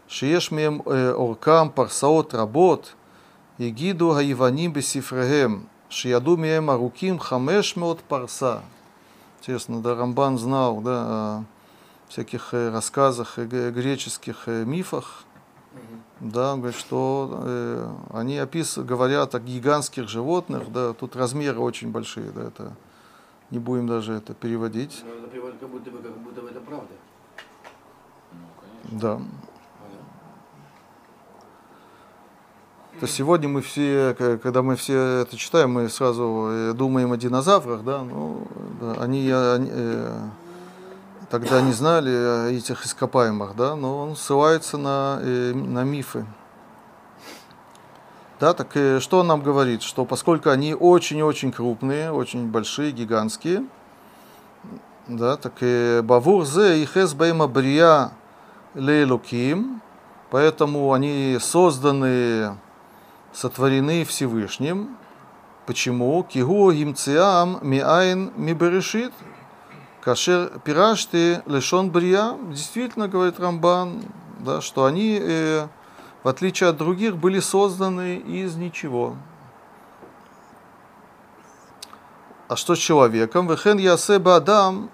שיש 0.08 0.52
מהם 0.52 0.80
אורכם 1.12 1.70
פרסאות 1.74 2.36
רבות, 2.36 2.94
הגידו 3.60 4.18
היוונים 4.18 4.74
בספריהם, 4.74 5.64
שידעו 5.90 6.38
מהם 6.38 6.70
ארוכים 6.70 7.18
500 7.20 8.02
парса. 8.08 8.62
Интересно, 9.40 9.82
да, 9.82 9.96
Рамбан 9.96 10.38
знал, 10.38 10.82
да, 10.82 11.04
о 11.08 11.44
всяких 12.10 12.54
рассказах, 12.54 13.40
греческих 13.40 14.46
мифах, 14.46 15.24
да, 16.20 16.54
он 16.54 16.60
говорит, 16.60 16.78
что 16.78 17.42
э, 17.44 17.94
они 18.14 18.38
опис, 18.40 18.78
говорят 18.78 19.34
о 19.34 19.40
гигантских 19.40 20.08
животных, 20.08 20.72
да, 20.72 20.94
тут 20.94 21.16
размеры 21.16 21.60
очень 21.60 21.92
большие, 21.92 22.32
да, 22.32 22.44
это 22.44 22.74
не 23.50 23.58
будем 23.58 23.88
даже 23.88 24.14
это 24.14 24.36
переводить. 24.36 25.04
Но 25.04 25.14
это 25.16 25.28
приводит 25.28 25.60
как 25.60 25.70
будто 25.70 25.90
бы, 25.90 25.98
как 25.98 26.18
будто 26.20 26.42
бы 26.42 26.50
это 26.50 26.60
правда. 26.60 26.94
Да. 28.91 29.21
То 33.01 33.07
сегодня 33.07 33.49
мы 33.49 33.61
все, 33.61 34.17
когда 34.43 34.63
мы 34.63 34.77
все 34.77 35.23
это 35.23 35.37
читаем, 35.37 35.73
мы 35.73 35.89
сразу 35.91 36.49
э, 36.51 36.73
думаем 36.73 37.13
о 37.13 37.19
динозаврах, 37.19 37.85
да, 37.85 38.03
ну, 38.03 38.47
да, 38.81 39.03
они, 39.03 39.29
э, 39.29 39.55
они, 39.55 39.69
э, 39.71 40.29
тогда 41.29 41.61
не 41.61 41.73
знали 41.73 42.09
о 42.11 42.49
этих 42.49 42.87
ископаемых, 42.87 43.55
да, 43.55 43.77
но 43.77 43.99
он 43.99 44.17
ссылается 44.17 44.79
на, 44.79 45.19
э, 45.21 45.53
на 45.53 45.85
мифы. 45.85 46.25
Да, 48.41 48.55
так 48.55 48.75
э, 48.77 49.01
что 49.01 49.19
он 49.19 49.27
нам 49.27 49.43
говорит? 49.43 49.83
Что 49.83 50.07
поскольку 50.07 50.49
они 50.49 50.75
очень-очень 50.75 51.53
крупные, 51.53 52.13
очень 52.13 52.49
большие, 52.49 52.93
гигантские, 52.93 53.67
да, 55.07 55.37
так 55.37 55.53
и 55.61 56.01
Бавур 56.03 56.47
зе 56.47 56.83
и 56.83 56.87
хес 56.87 57.13
брия 57.13 58.13
лейлуким, 58.77 59.81
поэтому 60.31 60.93
они 60.93 61.39
созданы, 61.41 62.57
сотворены 63.33 64.05
Всевышним. 64.05 64.97
Почему? 65.67 66.23
Кигу 66.23 66.71
гимциам 66.71 67.59
миайн 67.63 68.33
миберешит. 68.37 69.13
Кашер 70.01 70.61
пирашты 70.63 71.43
лешон 71.47 71.91
брия. 71.91 72.37
Действительно, 72.51 73.09
говорит 73.09 73.41
Рамбан, 73.41 74.05
да, 74.39 74.61
что 74.61 74.85
они, 74.85 75.19
э, 75.21 75.67
в 76.23 76.29
отличие 76.29 76.69
от 76.69 76.77
других, 76.77 77.17
были 77.17 77.41
созданы 77.41 78.19
из 78.19 78.55
ничего. 78.55 79.17
А 82.49 82.55
что 82.55 82.77
с 82.77 82.79
человеком? 82.79 83.49
Вехен 83.49 83.79
ясеба 83.79 84.37
адам 84.37 84.91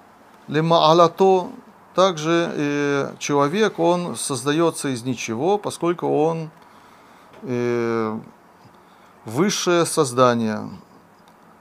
лемаалато. 0.48 1.48
Также 1.94 2.50
э, 2.54 3.14
человек, 3.18 3.78
он 3.78 4.16
создается 4.16 4.88
из 4.88 5.04
ничего, 5.04 5.58
поскольку 5.58 6.06
он 6.06 6.50
э, 7.42 8.18
высшее 9.26 9.84
создание. 9.84 10.70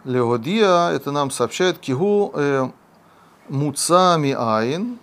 Леодия, 0.06 0.90
это 0.90 1.12
нам 1.12 1.32
сообщает, 1.32 1.80
кигу 1.80 2.32
э, 2.34 2.70
муцами 3.50 4.32
айн, 4.32 5.00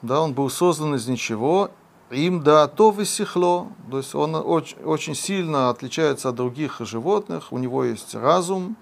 да, 0.00 0.22
он 0.22 0.32
был 0.32 0.50
создан 0.50 0.94
из 0.94 1.06
ничего, 1.06 1.70
им 2.10 2.42
да 2.42 2.66
то 2.66 2.90
высехло, 2.90 3.68
то 3.90 3.98
есть 3.98 4.14
он 4.14 4.34
очень, 4.34 4.78
очень 4.82 5.14
сильно 5.14 5.68
отличается 5.68 6.30
от 6.30 6.34
других 6.34 6.80
животных, 6.80 7.52
у 7.52 7.58
него 7.58 7.84
есть 7.84 8.14
разум, 8.14 8.76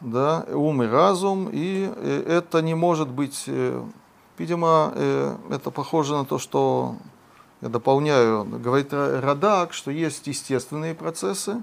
да, 0.00 0.46
ум 0.48 0.82
и 0.82 0.86
разум, 0.86 1.48
и 1.52 1.92
э, 1.94 2.24
это 2.26 2.62
не 2.62 2.74
может 2.74 3.08
быть, 3.08 3.44
э, 3.48 3.84
видимо, 4.40 4.92
э, 4.94 5.36
это 5.50 5.70
похоже 5.70 6.14
на 6.14 6.24
то, 6.24 6.38
что 6.38 6.96
я 7.60 7.68
дополняю, 7.68 8.44
говорит 8.44 8.90
Ра- 8.90 9.20
Радак, 9.20 9.74
что 9.74 9.90
есть 9.90 10.26
естественные 10.26 10.94
процессы, 10.94 11.62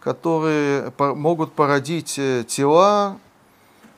которые 0.00 0.92
могут 0.98 1.54
породить 1.54 2.18
э, 2.18 2.44
тела, 2.46 3.16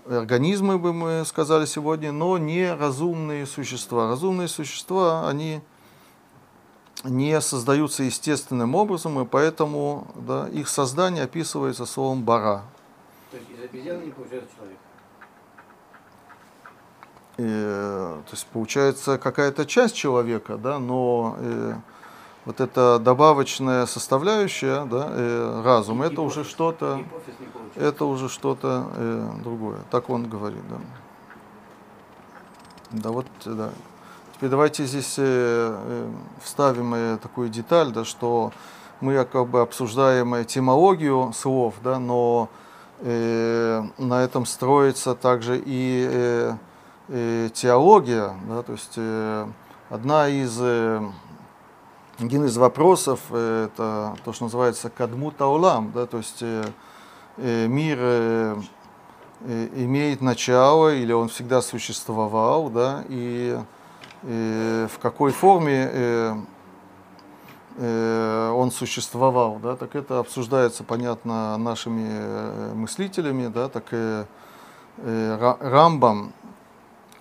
организмы, 0.07 0.79
бы 0.79 0.93
мы 0.93 1.25
сказали 1.25 1.67
сегодня, 1.67 2.13
но 2.13 2.39
не 2.39 2.73
разумные 2.73 3.45
существа. 3.45 4.09
Разумные 4.09 4.47
существа, 4.47 5.29
они 5.29 5.61
не 7.03 7.41
создаются 7.41 8.05
естественным 8.05 8.77
образом, 8.77 9.21
и 9.21 9.25
поэтому 9.25 10.07
да, 10.15 10.49
их 10.49 10.69
создание 10.69 11.25
описывается 11.25 11.87
словом 11.87 12.23
«бара». 12.23 12.63
То 13.33 13.37
есть 13.37 13.51
из 13.51 13.65
обезьяны 13.65 14.05
не 14.05 14.11
получается 14.13 14.51
человек. 14.57 14.79
Э, 17.39 18.21
то 18.27 18.33
есть 18.33 18.47
получается 18.47 19.17
какая-то 19.17 19.65
часть 19.65 19.95
человека, 19.95 20.59
да, 20.59 20.79
но 20.79 21.37
э, 21.39 21.75
вот 22.45 22.61
эта 22.61 22.99
добавочная 22.99 23.87
составляющая, 23.87 24.85
да, 24.85 25.09
э, 25.11 25.63
разум, 25.65 26.03
это 26.03 26.21
уже 26.21 26.45
что-то, 26.45 27.03
это 27.77 28.05
уже 28.05 28.29
что-то 28.29 28.87
э, 28.97 29.31
другое. 29.43 29.79
Так 29.91 30.11
он 30.11 30.29
говорит, 30.29 30.63
да. 30.69 30.77
Да, 32.91 33.11
вот, 33.11 33.27
э, 33.47 33.51
да. 33.51 33.71
Теперь 34.37 34.51
давайте 34.51 34.85
здесь 34.85 35.15
э, 35.19 35.23
э, 35.25 36.11
вставим 36.43 36.95
э, 36.95 37.17
такую 37.17 37.49
деталь, 37.49 37.93
да, 37.93 38.05
что 38.05 38.53
мы 39.01 39.25
как 39.25 39.49
бы 39.49 39.63
обсуждаем 39.63 40.35
этимологию 40.41 41.33
слов, 41.33 41.77
да, 41.83 41.99
но 41.99 42.51
э, 43.01 43.83
на 43.97 44.23
этом 44.23 44.45
строится 44.45 45.15
также 45.15 45.63
и 45.65 46.07
э, 46.11 46.57
э, 47.09 47.49
теология, 47.53 48.35
да, 48.49 48.63
то 48.63 48.73
есть 48.73 48.95
э, 48.97 49.47
одна 49.91 50.29
из 50.29 50.59
э, 50.61 51.01
один 52.19 52.45
из 52.45 52.57
вопросов 52.57 53.21
это 53.33 54.17
то, 54.25 54.33
что 54.33 54.45
называется 54.45 54.91
кадмут 54.91 55.41
аулам, 55.41 55.93
да, 55.93 56.07
то 56.07 56.19
есть 56.19 56.45
мир 57.37 57.99
имеет 59.47 60.21
начало 60.21 60.95
или 60.95 61.13
он 61.13 61.29
всегда 61.29 61.63
существовал, 61.63 62.69
да, 62.69 63.03
и 63.09 63.59
в 64.23 64.99
какой 65.01 65.33
форме 65.33 66.45
он 67.81 68.71
существовал, 68.71 69.59
да, 69.61 69.75
так 69.75 69.97
это 69.97 70.21
обсуждается, 70.21 70.85
понятно, 70.85 71.57
нашими 71.57 72.75
мыслителями, 72.75 73.49
да, 73.49 73.69
так 73.69 73.85
и 73.91 74.25
Ра- 74.99 75.57
Рамбам 75.59 76.35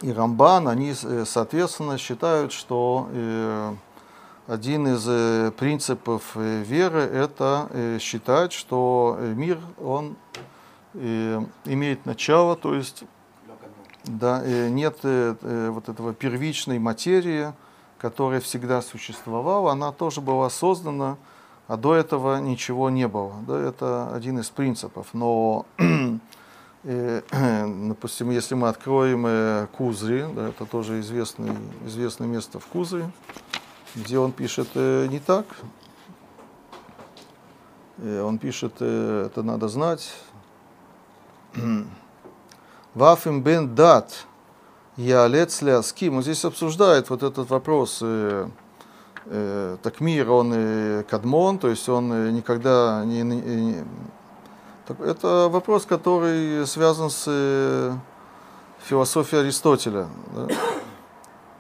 и 0.02 0.12
Рамбан, 0.12 0.68
они, 0.68 0.94
э, 1.04 1.26
соответственно, 1.26 1.98
считают, 1.98 2.52
что 2.52 3.08
э, 3.12 3.74
один 4.48 4.88
из 4.88 5.06
э, 5.08 5.52
принципов 5.52 6.36
веры 6.36 7.02
это 7.02 7.98
считать, 8.00 8.52
что 8.52 9.18
мир 9.20 9.60
он 9.80 10.16
имеет 10.94 12.06
начало, 12.06 12.58
то 12.58 12.76
есть 12.76 13.06
да, 14.04 14.42
нет 14.46 14.98
вот 15.04 15.88
этого 15.88 16.14
первичной 16.14 16.80
материи, 16.80 17.54
которая 17.98 18.42
всегда 18.42 18.82
существовала, 18.82 19.72
она 19.72 19.94
тоже 19.94 20.20
была 20.20 20.50
создана, 20.50 21.16
а 21.68 21.78
до 21.78 21.96
этого 21.96 22.42
ничего 22.42 22.90
не 22.90 23.08
было. 23.08 23.32
Да, 23.48 23.58
это 23.58 24.14
один 24.14 24.40
из 24.40 24.50
принципов. 24.50 25.08
Но, 25.14 25.66
э, 26.84 27.22
допустим, 27.88 28.30
если 28.32 28.56
мы 28.56 28.70
откроем 28.70 29.26
э, 29.28 29.68
Кузри, 29.78 30.26
да, 30.36 30.50
это 30.50 30.66
тоже 30.66 31.00
известный, 31.00 31.52
известное 31.86 32.28
место 32.28 32.60
в 32.60 32.66
Кузре, 32.68 33.10
где 33.96 34.18
он 34.20 34.32
пишет 34.32 34.70
э, 34.76 35.08
не 35.08 35.20
так. 35.20 35.46
Он 37.98 38.40
пишет, 38.40 38.74
э, 38.80 39.28
это 39.28 39.44
надо 39.44 39.68
знать, 39.68 40.12
Вафим 42.94 43.42
бен 43.42 43.76
дат 43.76 44.26
Ялец 44.98 45.62
Ляским. 45.62 46.18
Он 46.18 46.22
здесь 46.22 46.44
обсуждает 46.46 47.10
вот 47.10 47.24
этот 47.24 47.50
вопрос, 47.50 48.00
э, 48.02 48.50
э, 49.26 49.78
так 49.82 50.02
мир, 50.02 50.30
он 50.30 50.52
э, 50.54 51.04
кадмон, 51.10 51.58
то 51.58 51.70
есть 51.70 51.88
он 51.88 52.34
никогда 52.34 53.04
не... 53.06 53.22
не- 53.22 53.84
это 55.00 55.48
вопрос, 55.50 55.86
который 55.86 56.66
связан 56.68 57.10
с 57.10 57.26
э, 57.28 57.94
философией 58.84 59.44
Аристотеля. 59.44 60.08
Да? 60.36 60.48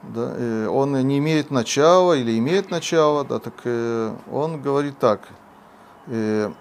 Да, 0.03 0.33
э, 0.35 0.67
он 0.67 0.93
не 1.07 1.19
имеет 1.19 1.51
начала 1.51 2.13
или 2.13 2.35
имеет 2.39 2.71
начало, 2.71 3.23
да, 3.23 3.37
так 3.37 3.53
э, 3.65 4.11
он 4.31 4.59
говорит 4.59 4.97
так. 4.97 5.21
э, 6.07 6.51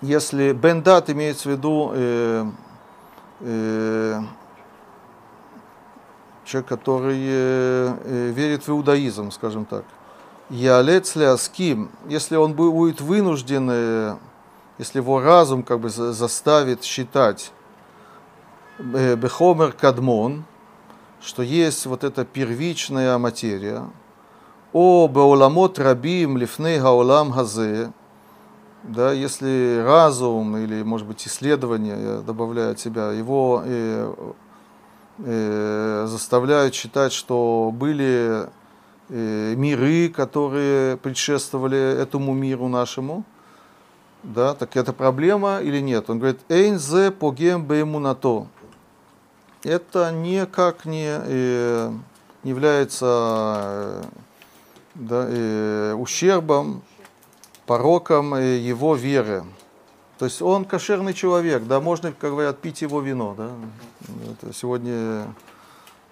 если 0.00 0.52
Бендат 0.52 1.10
имеется 1.10 1.50
в 1.50 1.52
виду 1.52 1.90
э, 1.94 2.46
э, 3.40 4.20
человек, 6.46 6.68
который 6.68 7.18
э, 7.18 7.96
э, 8.04 8.30
верит 8.34 8.66
в 8.66 8.70
иудаизм, 8.70 9.30
скажем 9.30 9.64
так. 9.64 9.84
Ялец 10.48 11.16
Аским, 11.16 11.90
если 12.08 12.36
он 12.36 12.52
бу- 12.52 12.70
будет 12.70 13.00
вынужден, 13.00 13.68
э, 13.70 14.16
если 14.78 14.98
его 14.98 15.20
разум 15.20 15.62
как 15.62 15.80
бы 15.80 15.88
за- 15.88 16.12
заставит 16.12 16.84
считать 16.84 17.52
э, 18.78 19.16
Бехомер 19.16 19.72
Кадмон, 19.72 20.44
что 21.20 21.42
есть 21.42 21.86
вот 21.86 22.04
эта 22.04 22.24
первичная 22.24 23.18
материя, 23.18 23.84
о 24.72 25.08
Беоламот 25.08 25.78
Рабим 25.78 26.36
Лифней 26.36 26.78
Гаолам 26.78 27.32
Хазе, 27.32 27.92
да, 28.82 29.10
если 29.12 29.82
разум 29.84 30.56
или, 30.56 30.82
может 30.82 31.06
быть, 31.08 31.26
исследование, 31.26 31.96
я 32.00 32.20
добавляю 32.20 32.72
от 32.72 32.78
себя, 32.78 33.10
его 33.10 33.62
э, 33.64 34.14
э, 35.18 36.04
заставляют 36.06 36.74
считать, 36.74 37.12
что 37.12 37.72
были 37.74 38.48
э, 39.08 39.54
миры, 39.56 40.08
которые 40.08 40.96
предшествовали 40.98 41.78
этому 41.78 42.32
миру 42.34 42.68
нашему, 42.68 43.24
да, 44.26 44.54
так 44.54 44.76
это 44.76 44.92
проблема 44.92 45.60
или 45.60 45.80
нет? 45.80 46.10
Он 46.10 46.18
говорит, 46.18 46.40
«Эйнзе 46.48 47.10
погем 47.10 47.64
беймунато». 47.64 48.46
Это 49.62 50.12
никак 50.12 50.84
не 50.84 51.06
э, 51.08 51.92
является 52.42 53.06
э, 53.06 54.02
да, 54.94 55.26
э, 55.28 55.94
ущербом, 55.94 56.82
пороком 57.66 58.34
э, 58.34 58.58
его 58.58 58.94
веры. 58.94 59.44
То 60.18 60.24
есть 60.24 60.40
он 60.42 60.64
кошерный 60.64 61.14
человек, 61.14 61.64
да, 61.64 61.80
можно, 61.80 62.12
как 62.12 62.30
говорят, 62.30 62.58
пить 62.58 62.82
его 62.82 63.00
вино, 63.00 63.34
да. 63.36 63.50
Это 64.32 64.52
сегодня 64.52 65.26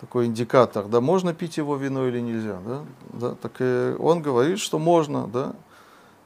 такой 0.00 0.26
индикатор, 0.26 0.86
да, 0.86 1.00
можно 1.00 1.32
пить 1.32 1.56
его 1.56 1.76
вино 1.76 2.06
или 2.06 2.20
нельзя, 2.20 2.58
да. 2.66 2.82
да 3.12 3.34
так 3.34 3.52
э, 3.58 3.96
он 3.98 4.22
говорит, 4.22 4.58
что 4.58 4.78
можно, 4.78 5.26
да. 5.26 5.52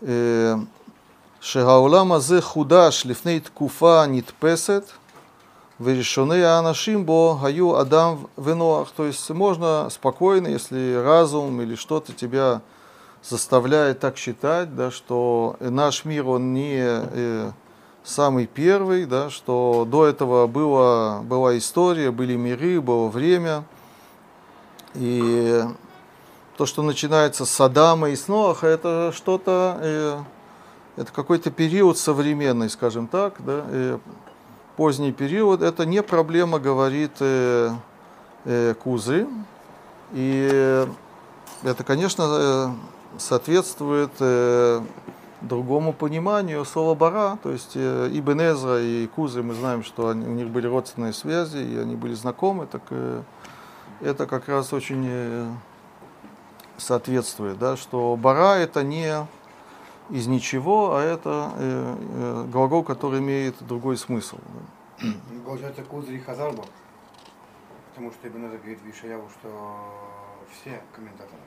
Э, 0.01 0.57
שהעולם 1.42 2.12
הזה 2.12 2.42
חודש 2.42 3.04
לפני 3.06 3.40
תקופה 3.40 4.06
נתפסת 4.08 4.92
וראשוני 5.82 6.46
האנשים 6.46 7.06
бо 7.06 7.38
היו 7.42 7.82
אדם 7.82 8.16
ונוח. 8.38 8.92
То 8.96 9.06
есть 9.06 9.32
можно 9.32 9.90
спокойно, 9.90 10.48
если 10.48 10.94
разум 10.94 11.62
или 11.62 11.76
что-то 11.76 12.14
тебя 12.14 12.62
заставляет 13.24 14.00
так 14.00 14.18
считать, 14.18 14.76
да, 14.76 14.92
что 14.92 15.56
наш 15.60 16.06
мир, 16.06 16.28
он 16.28 16.54
не 16.54 16.80
э, 16.80 17.52
самый 18.04 18.48
первый, 18.48 19.06
да, 19.06 19.30
что 19.30 19.88
до 19.90 20.06
этого 20.06 20.48
было, 20.48 21.22
была 21.24 21.58
история, 21.58 22.12
были 22.12 22.36
миры, 22.36 22.82
было 22.82 23.08
время. 23.08 23.64
И 24.94 25.64
то, 26.58 26.66
что 26.66 26.84
начинается 26.84 27.46
с 27.46 27.62
Адама 27.62 28.10
и 28.10 28.16
с 28.16 28.28
Ноаха, 28.28 28.68
это 28.68 29.12
что-то, 29.16 29.80
э, 29.82 30.20
это 30.99 31.13
какой-то 31.13 31.51
период 31.51 31.97
современный, 31.97 32.69
скажем 32.69 33.07
так, 33.07 33.35
да, 33.39 33.65
э, 33.69 33.99
поздний 34.77 35.13
период, 35.13 35.63
это 35.63 35.87
не 35.87 36.03
проблема, 36.03 36.59
говорит 36.59 37.13
э, 37.21 37.71
э, 38.45 38.75
Кузы. 38.75 39.29
И 40.13 40.87
это, 41.63 41.85
конечно, 41.85 42.25
э, 42.29 42.69
соответствует 43.17 44.11
э, 44.19 44.81
другому 45.41 45.93
пониманию 45.93 46.65
слова 46.65 46.97
бара, 46.97 47.39
то 47.43 47.53
есть 47.53 47.73
э, 47.77 48.09
Ибн 48.13 48.41
Эзра 48.41 48.81
и 48.81 49.07
Кузы, 49.07 49.43
мы 49.43 49.55
знаем, 49.55 49.85
что 49.85 50.09
они, 50.09 50.27
у 50.27 50.33
них 50.33 50.49
были 50.49 50.67
родственные 50.67 51.13
связи, 51.13 51.59
и 51.59 51.79
они 51.79 51.95
были 51.95 52.15
знакомы, 52.15 52.67
так 52.67 52.83
э, 52.91 53.23
это 54.01 54.27
как 54.27 54.49
раз 54.49 54.73
очень 54.73 55.07
э, 55.09 55.49
соответствует, 56.77 57.59
да, 57.59 57.77
что 57.77 58.17
бара 58.17 58.57
это 58.57 58.83
не 58.83 59.27
из 60.11 60.27
ничего, 60.27 60.97
а 60.97 61.03
это 61.03 61.53
э, 61.57 61.97
э, 61.99 62.45
глагол, 62.51 62.83
который 62.83 63.21
имеет 63.21 63.55
другой 63.67 63.97
смысл. 63.97 64.39
Ну, 65.01 65.15
Получается, 65.45 65.85
Кузри 65.85 66.19
Хазарба. 66.19 66.65
Потому 67.91 68.13
что 68.13 68.29
Ибн 68.29 68.49
говорит 68.49 68.81
в 68.81 68.91
Ишаяву, 68.91 69.29
что 69.29 70.49
все 70.53 70.83
комментаторы. 70.95 71.43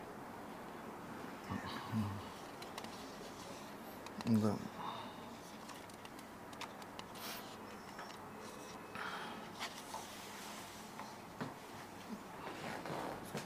Да. 4.26 4.55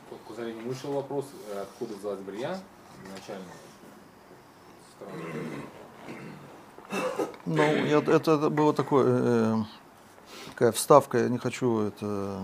Тут 0.09 0.19
к 0.19 0.23
Кузаре 0.27 0.53
не 0.53 0.61
вышел 0.61 0.91
вопрос, 0.91 1.25
э, 1.49 1.61
откуда 1.61 1.95
взялась 1.95 2.19
Брия 2.19 2.59
изначально. 3.05 3.45
Странно. 4.97 5.65
Ну, 7.45 7.85
я, 7.85 7.99
это, 7.99 8.49
было 8.49 8.73
такое, 8.73 9.05
э, 9.07 9.55
такая 10.49 10.71
вставка, 10.71 11.19
я 11.19 11.29
не 11.29 11.37
хочу 11.37 11.79
это 11.81 12.41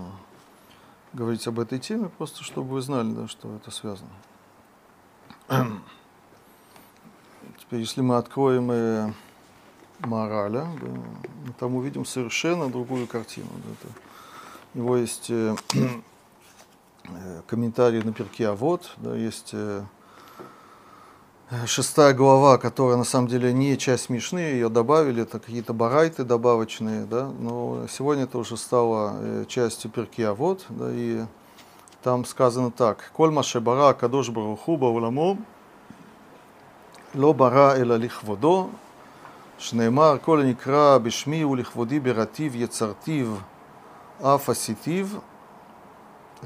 говорить 1.12 1.46
об 1.46 1.58
этой 1.58 1.78
теме, 1.78 2.08
просто 2.08 2.44
чтобы 2.44 2.68
вы 2.70 2.80
знали, 2.80 3.12
да, 3.12 3.28
что 3.28 3.56
это 3.56 3.70
связано. 3.70 4.10
Теперь, 7.60 7.80
если 7.80 8.00
мы 8.00 8.16
откроем 8.16 8.70
э, 8.70 9.12
мораля, 10.00 10.66
да, 10.80 10.88
мы 10.88 11.52
там 11.58 11.74
увидим 11.74 12.04
совершенно 12.04 12.68
другую 12.70 13.06
картину. 13.06 13.48
да, 13.64 13.72
это- 13.72 13.92
у 14.74 14.78
него 14.78 14.96
есть 14.96 15.28
э, 15.30 15.54
э, 17.04 17.42
комментарий 17.46 18.02
на 18.02 18.12
перке 18.14 18.48
А 18.48 18.54
вот, 18.54 18.94
да, 18.96 19.14
есть 19.14 19.50
э, 19.52 19.84
шестая 21.65 22.13
глава, 22.13 22.57
которая 22.57 22.97
на 22.97 23.03
самом 23.03 23.27
деле 23.27 23.53
не 23.53 23.77
часть 23.77 24.09
Мишны, 24.09 24.39
ее 24.39 24.69
добавили, 24.69 25.23
это 25.23 25.39
какие-то 25.39 25.73
барайты 25.73 26.23
добавочные, 26.23 27.05
да, 27.05 27.31
но 27.39 27.87
сегодня 27.89 28.25
это 28.25 28.37
уже 28.37 28.57
стало 28.57 29.15
э, 29.19 29.45
частью 29.47 29.89
перки 29.91 30.21
А 30.21 30.33
вот, 30.33 30.65
да, 30.69 30.89
и 30.91 31.23
там 32.03 32.25
сказано 32.25 32.71
так, 32.71 33.11
«Коль 33.13 33.31
маше 33.31 33.59
бара 33.59 33.93
кадош 33.93 34.29
баруху 34.29 34.77
бауламо, 34.77 35.37
לא 37.15 37.33
ברא 37.33 37.75
אלא 37.75 37.97
לכבודו, 37.97 38.69
שנאמר 39.57 40.17
כל 40.21 40.41
הנקרא 40.41 40.97
בשמי 40.97 41.43
ולכבודי 41.43 41.99
ברטיב 41.99 42.55
יצרתיו 42.55 43.27
אף 44.21 44.49
עשיתיו. 44.49 45.07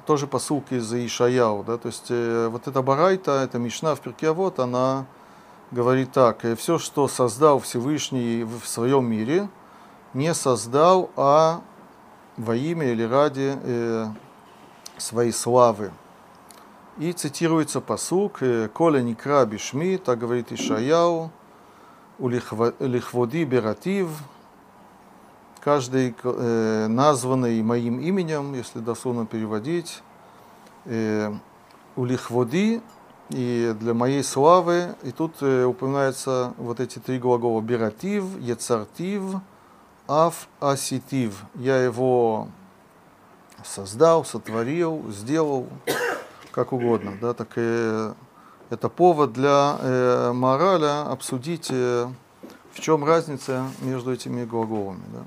Тоже 0.05 0.27
посылка 0.27 0.77
из 0.77 0.93
Ишаяу, 0.93 1.65
да, 1.65 1.79
то 1.79 1.89
есть 1.89 2.07
э, 2.11 2.49
вот 2.49 2.69
эта 2.69 2.83
барайта, 2.83 3.43
эта 3.43 3.59
мишна 3.59 3.95
в 3.95 4.01
перке 4.01 4.31
вот, 4.31 4.59
она 4.59 5.07
говорит 5.71 6.13
так, 6.13 6.45
все, 6.59 6.79
что 6.79 7.09
создал 7.09 7.61
Всевышний 7.61 8.45
в 8.45 8.67
своем 8.67 9.07
мире, 9.11 9.49
не 10.13 10.35
создал, 10.35 11.11
а 11.17 11.63
во 12.37 12.55
имя 12.55 12.93
или 12.93 13.03
ради 13.03 13.57
э, 13.61 14.07
своей 14.99 15.33
славы. 15.33 15.91
И 16.99 17.13
цитируется 17.13 17.81
посук 17.81 18.41
«Коля 18.75 19.01
никра 19.01 19.45
бишми», 19.45 19.97
так 19.97 20.19
говорит 20.19 20.53
Ишаяу, 20.53 21.31
«У 22.19 22.29
лихва- 22.29 22.75
лихводи 22.79 23.45
бератив», 23.45 24.09
каждый 25.67 26.15
э, 26.23 26.87
названный 26.87 27.61
моим 27.61 27.99
именем, 27.99 28.55
если 28.55 28.79
дословно 28.79 29.27
переводить, 29.27 30.01
э, 30.85 31.35
«У 31.97 32.05
лихводи» 32.05 32.81
и 33.31 33.75
для 33.81 33.93
моей 33.93 34.23
славы, 34.23 34.95
и 35.03 35.11
тут 35.11 35.33
э, 35.41 35.65
упоминаются 35.65 36.55
вот 36.57 36.79
эти 36.79 37.01
три 37.01 37.19
глагола 37.19 37.61
«бератив», 37.63 38.23
«ецартив», 38.39 39.41
«аф», 40.07 40.47
«аситив». 40.61 41.43
Я 41.57 41.83
его 41.83 42.47
создал, 43.65 44.25
сотворил, 44.25 45.05
сделал, 45.11 45.67
как 46.53 46.73
угодно, 46.73 47.15
да, 47.21 47.35
так 47.35 47.49
и 47.57 48.13
это 48.71 48.89
повод 48.89 49.33
для 49.33 49.79
э, 49.81 50.33
мораля 50.33 51.11
обсудить, 51.11 51.71
э, 51.73 52.07
в 52.73 52.79
чем 52.79 53.05
разница 53.05 53.67
между 53.81 54.13
этими 54.13 54.45
глаголами. 54.45 55.03
Да. 55.13 55.25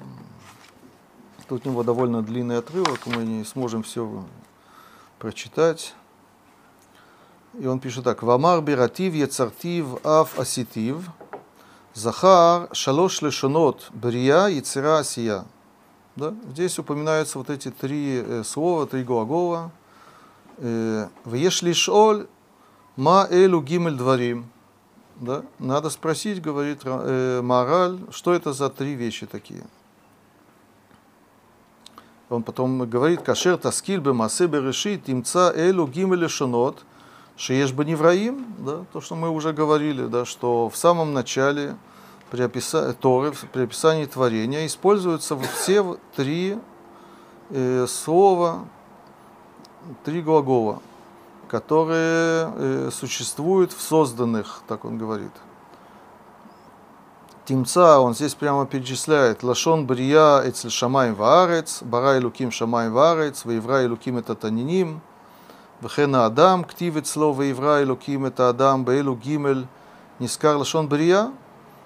Тут 1.50 1.66
у 1.66 1.72
него 1.72 1.82
довольно 1.82 2.22
длинный 2.22 2.60
отрывок, 2.60 3.08
мы 3.08 3.24
не 3.24 3.44
сможем 3.44 3.82
все 3.82 4.24
прочитать. 5.18 5.96
И 7.58 7.66
он 7.66 7.80
пишет 7.80 8.04
так. 8.04 8.22
Вамар 8.22 8.62
биратив 8.62 9.16
яцартив 9.16 10.06
аф 10.06 10.38
аситив. 10.38 11.10
Захар 11.96 12.70
шалош 12.72 13.24
лешонот 13.24 13.90
брия 13.92 14.46
яцера 14.46 15.00
асия. 15.00 15.46
Да? 16.16 16.36
Здесь 16.52 16.78
упоминаются 16.78 17.40
вот 17.40 17.50
эти 17.50 17.72
три 17.72 18.22
э, 18.24 18.44
слова, 18.44 18.86
три 18.86 19.04
глагола. 19.04 19.72
Э, 20.58 21.08
Веш 21.26 21.64
лишоль 21.64 22.28
ма 22.96 23.28
элю 23.28 23.64
гимель 23.64 23.96
дворим. 23.96 24.52
Да? 25.16 25.42
Надо 25.58 25.90
спросить, 25.90 26.44
говорит 26.44 26.82
э, 26.84 27.42
Мораль, 27.42 28.00
что 28.12 28.36
это 28.36 28.54
за 28.54 28.70
три 28.70 28.94
вещи 28.94 29.26
такие. 29.26 29.64
Он 32.30 32.44
потом 32.44 32.88
говорит, 32.88 33.22
кашер 33.22 33.58
таскиль 33.58 34.00
бы 34.00 34.14
масе 34.14 34.46
берешит, 34.46 35.10
имца 35.10 35.52
элю 35.56 35.88
гимель 35.88 36.30
шонот, 36.30 36.86
шееш 37.38 37.74
бы 37.74 37.86
невраим, 37.86 38.46
да, 38.60 38.86
то, 38.94 39.02
что 39.02 39.16
мы 39.16 39.30
уже 39.30 39.52
говорили, 39.52 40.06
да, 40.06 40.26
что 40.26 40.70
в 40.70 40.78
самом 40.78 41.14
начале 41.14 41.76
при 42.30 42.44
описании, 42.44 42.94
Торы, 42.94 43.34
при 43.52 43.64
описании 43.64 44.06
творения 44.06 44.68
используются 44.68 45.38
все 45.40 45.98
три 46.16 46.60
э, 47.50 47.88
слова, 47.88 48.66
три 50.06 50.22
глагола, 50.22 50.82
которые 51.48 52.54
э, 52.56 52.90
существуют 52.92 53.74
в 53.74 53.82
созданных, 53.82 54.62
так 54.68 54.86
он 54.86 55.00
говорит. 55.00 55.32
Тимца, 57.50 58.00
он 58.00 58.14
здесь 58.14 58.36
прямо 58.36 58.68
перечисляет, 58.68 59.42
Лашон 59.42 59.88
Брия 59.88 60.48
Эцель 60.48 60.70
Шамай 60.70 61.14
Ваарец, 61.14 61.82
Бара 61.82 62.22
Луким 62.22 62.52
Шамай 62.52 62.92
Ваарец, 62.92 63.44
Ваевра 63.44 63.90
Луким 63.90 64.18
это 64.20 64.36
Таниним, 64.36 65.02
Вхена 65.82 66.28
Адам, 66.28 66.64
Ктивет 66.64 67.08
слово 67.08 67.38
Ваевра 67.38 67.84
Луким 67.84 68.26
это 68.26 68.50
Адам, 68.50 68.86
Бейлу 68.86 69.16
Гимель, 69.16 69.66
Нискар 70.20 70.58
Лашон 70.58 70.88
Брия, 70.88 71.32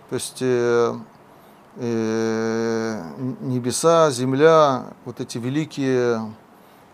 то 0.10 0.16
есть 0.16 0.40
э, 0.42 0.96
э, 1.78 3.02
небеса, 3.40 4.12
земля, 4.12 4.88
вот 5.06 5.22
эти 5.22 5.38
великие 5.38 6.30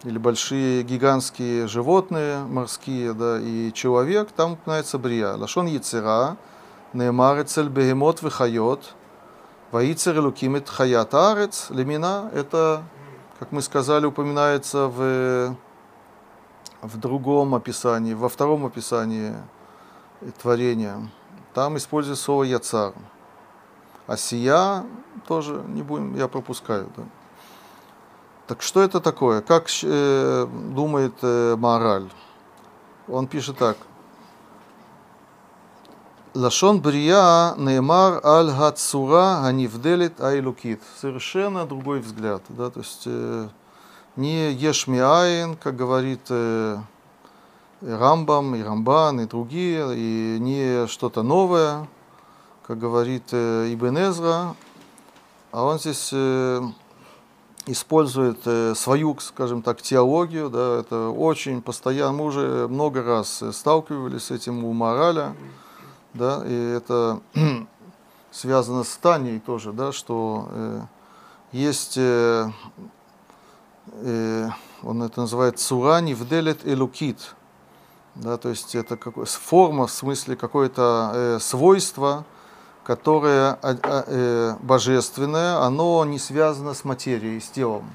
или 0.03 0.19
большие 0.19 0.83
гигантские 0.83 1.67
животные 1.67 2.43
морские, 2.43 3.13
да, 3.13 3.39
и 3.41 3.73
человек, 3.73 4.29
там 4.29 4.51
упоминается 4.51 4.99
Брия. 4.99 5.33
Лашон 5.33 5.65
Яцера, 5.65 6.37
נאמר 6.93 7.41
אצל 7.41 7.67
בהמות 7.67 8.23
וחיות, 8.23 8.93
וייצר 9.73 10.17
אלוקים 10.19 10.55
את 10.55 10.69
חיית 10.69 11.13
הארץ, 11.13 11.71
лемина 11.71 12.29
это, 12.33 12.83
как 13.39 13.51
мы 13.51 13.61
сказали, 13.61 14.05
упоминается 14.05 14.87
в, 14.87 15.55
в 16.81 16.97
другом 16.97 17.53
описании, 17.53 18.13
во 18.13 18.29
втором 18.29 18.65
описании 18.65 19.35
творения. 20.41 21.09
Там 21.53 21.77
используется 21.77 22.23
слово 22.23 22.43
яцар. 22.43 22.93
А 24.07 24.17
сия 24.17 24.83
тоже 25.27 25.63
не 25.67 25.83
будем, 25.83 26.15
я 26.15 26.27
пропускаю. 26.27 26.89
Да. 26.97 27.03
Так 28.47 28.63
что 28.63 28.81
это 28.81 28.99
такое? 28.99 29.41
Как 29.41 29.67
э, 29.83 30.47
думает 30.73 31.13
э, 31.21 31.55
Мораль? 31.55 32.09
Он 33.07 33.27
пишет 33.27 33.57
так. 33.59 33.77
Лашон 36.35 36.79
Брия 36.79 37.55
Неймар 37.57 38.23
Аль 38.23 38.51
Хацура 38.51 39.41
Ганивделит 39.41 40.21
Айлукит. 40.21 40.79
Совершенно 41.01 41.65
другой 41.65 42.01
взгляд. 42.01 42.43
Да? 42.49 42.69
То 42.69 42.81
есть 42.81 43.03
э, 43.07 43.49
не 44.15 44.51
Ешмиаин, 44.51 45.55
как 45.55 45.75
говорит 45.75 46.21
э, 46.29 46.77
Рамбам 47.81 48.53
и 48.53 48.61
Рамбан 48.61 49.21
и 49.21 49.25
другие, 49.25 49.87
и 49.95 50.37
не 50.39 50.85
что-то 50.85 51.23
новое, 51.23 51.87
как 52.67 52.77
говорит 52.77 53.23
э, 53.31 53.73
Ибн 53.73 53.97
Эзра, 53.97 54.55
а 55.51 55.63
он 55.63 55.79
здесь 55.79 56.11
э, 56.13 56.61
использует 57.65 58.41
э, 58.45 58.75
свою, 58.75 59.17
скажем 59.19 59.63
так, 59.63 59.81
теологию, 59.81 60.51
да, 60.51 60.81
это 60.81 61.09
очень 61.09 61.63
постоянно, 61.63 62.13
мы 62.13 62.25
уже 62.25 62.67
много 62.67 63.01
раз 63.01 63.43
сталкивались 63.51 64.25
с 64.25 64.31
этим 64.31 64.63
у 64.63 64.73
мораля, 64.73 65.33
да, 66.13 66.43
и 66.45 66.73
это 66.77 67.21
связано 68.31 68.83
с 68.83 68.97
Таней 68.97 69.39
тоже, 69.39 69.73
да, 69.73 69.91
что 69.91 70.47
э, 70.51 70.81
есть, 71.51 71.97
э, 71.97 72.49
э, 73.91 74.49
он 74.83 75.03
это 75.03 75.21
называет 75.21 75.59
цурани 75.59 76.13
вделет 76.13 76.67
элукит, 76.67 77.35
да, 78.15 78.37
то 78.37 78.49
есть 78.49 78.75
это 78.75 78.97
какой, 78.97 79.25
форма 79.25 79.87
в 79.87 79.91
смысле 79.91 80.35
какое-то 80.35 81.11
э, 81.13 81.39
свойство, 81.39 82.25
которое 82.83 83.59
э, 83.61 83.75
э, 83.83 84.55
божественное, 84.61 85.59
оно 85.59 86.03
не 86.05 86.19
связано 86.19 86.73
с 86.73 86.83
материей, 86.83 87.39
с 87.39 87.47
телом. 87.49 87.89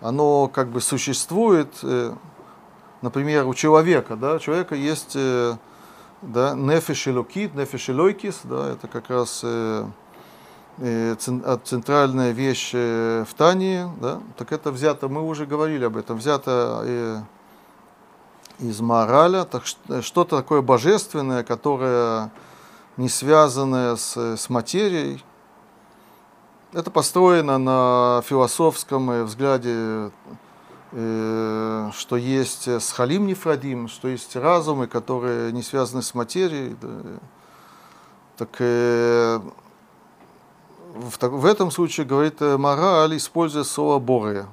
Оно 0.00 0.48
как 0.48 0.68
бы 0.68 0.80
существует, 0.80 1.68
э, 1.82 2.14
например, 3.02 3.46
у 3.46 3.54
человека, 3.54 4.16
да, 4.16 4.34
у 4.34 4.38
человека 4.38 4.74
есть 4.74 5.12
э, 5.14 5.56
да, 6.22 6.54
нефеш 6.54 7.08
элойкис, 7.08 8.40
да, 8.44 8.72
это 8.72 8.88
как 8.88 9.10
раз 9.10 9.40
э, 9.42 9.86
э, 10.78 11.16
центральная 11.64 12.32
вещь 12.32 12.70
э, 12.74 13.24
в 13.28 13.34
Тании, 13.34 13.86
да, 14.00 14.20
так 14.36 14.52
это 14.52 14.70
взято, 14.70 15.08
мы 15.08 15.26
уже 15.26 15.46
говорили 15.46 15.84
об 15.84 15.96
этом, 15.96 16.18
взято 16.18 16.82
э, 16.84 17.20
из 18.58 18.80
мораля, 18.80 19.44
так 19.44 19.66
что, 19.66 20.02
что-то 20.02 20.36
такое 20.36 20.62
божественное, 20.62 21.42
которое 21.42 22.30
не 22.96 23.08
связанное 23.08 23.96
с, 23.96 24.16
с 24.16 24.50
материей. 24.50 25.24
Это 26.72 26.90
построено 26.90 27.58
на 27.58 28.22
философском 28.26 29.10
э, 29.10 29.24
взгляде 29.24 29.70
Э, 29.70 30.10
что 30.92 32.16
есть 32.16 32.66
с 32.66 32.92
Халим 32.92 33.26
Нефрадим, 33.26 33.88
что 33.88 34.08
есть 34.08 34.34
разумы, 34.34 34.88
которые 34.88 35.52
не 35.52 35.62
связаны 35.62 36.02
с 36.02 36.14
материей. 36.14 36.76
Да. 36.80 36.88
Так 38.40 38.56
э, 38.60 39.38
в, 40.94 41.44
этом 41.44 41.70
случае, 41.70 42.06
говорит 42.06 42.40
э, 42.40 42.56
мораль, 42.56 43.14
используя 43.18 43.64
слово 43.64 43.98
Борея. 43.98 44.48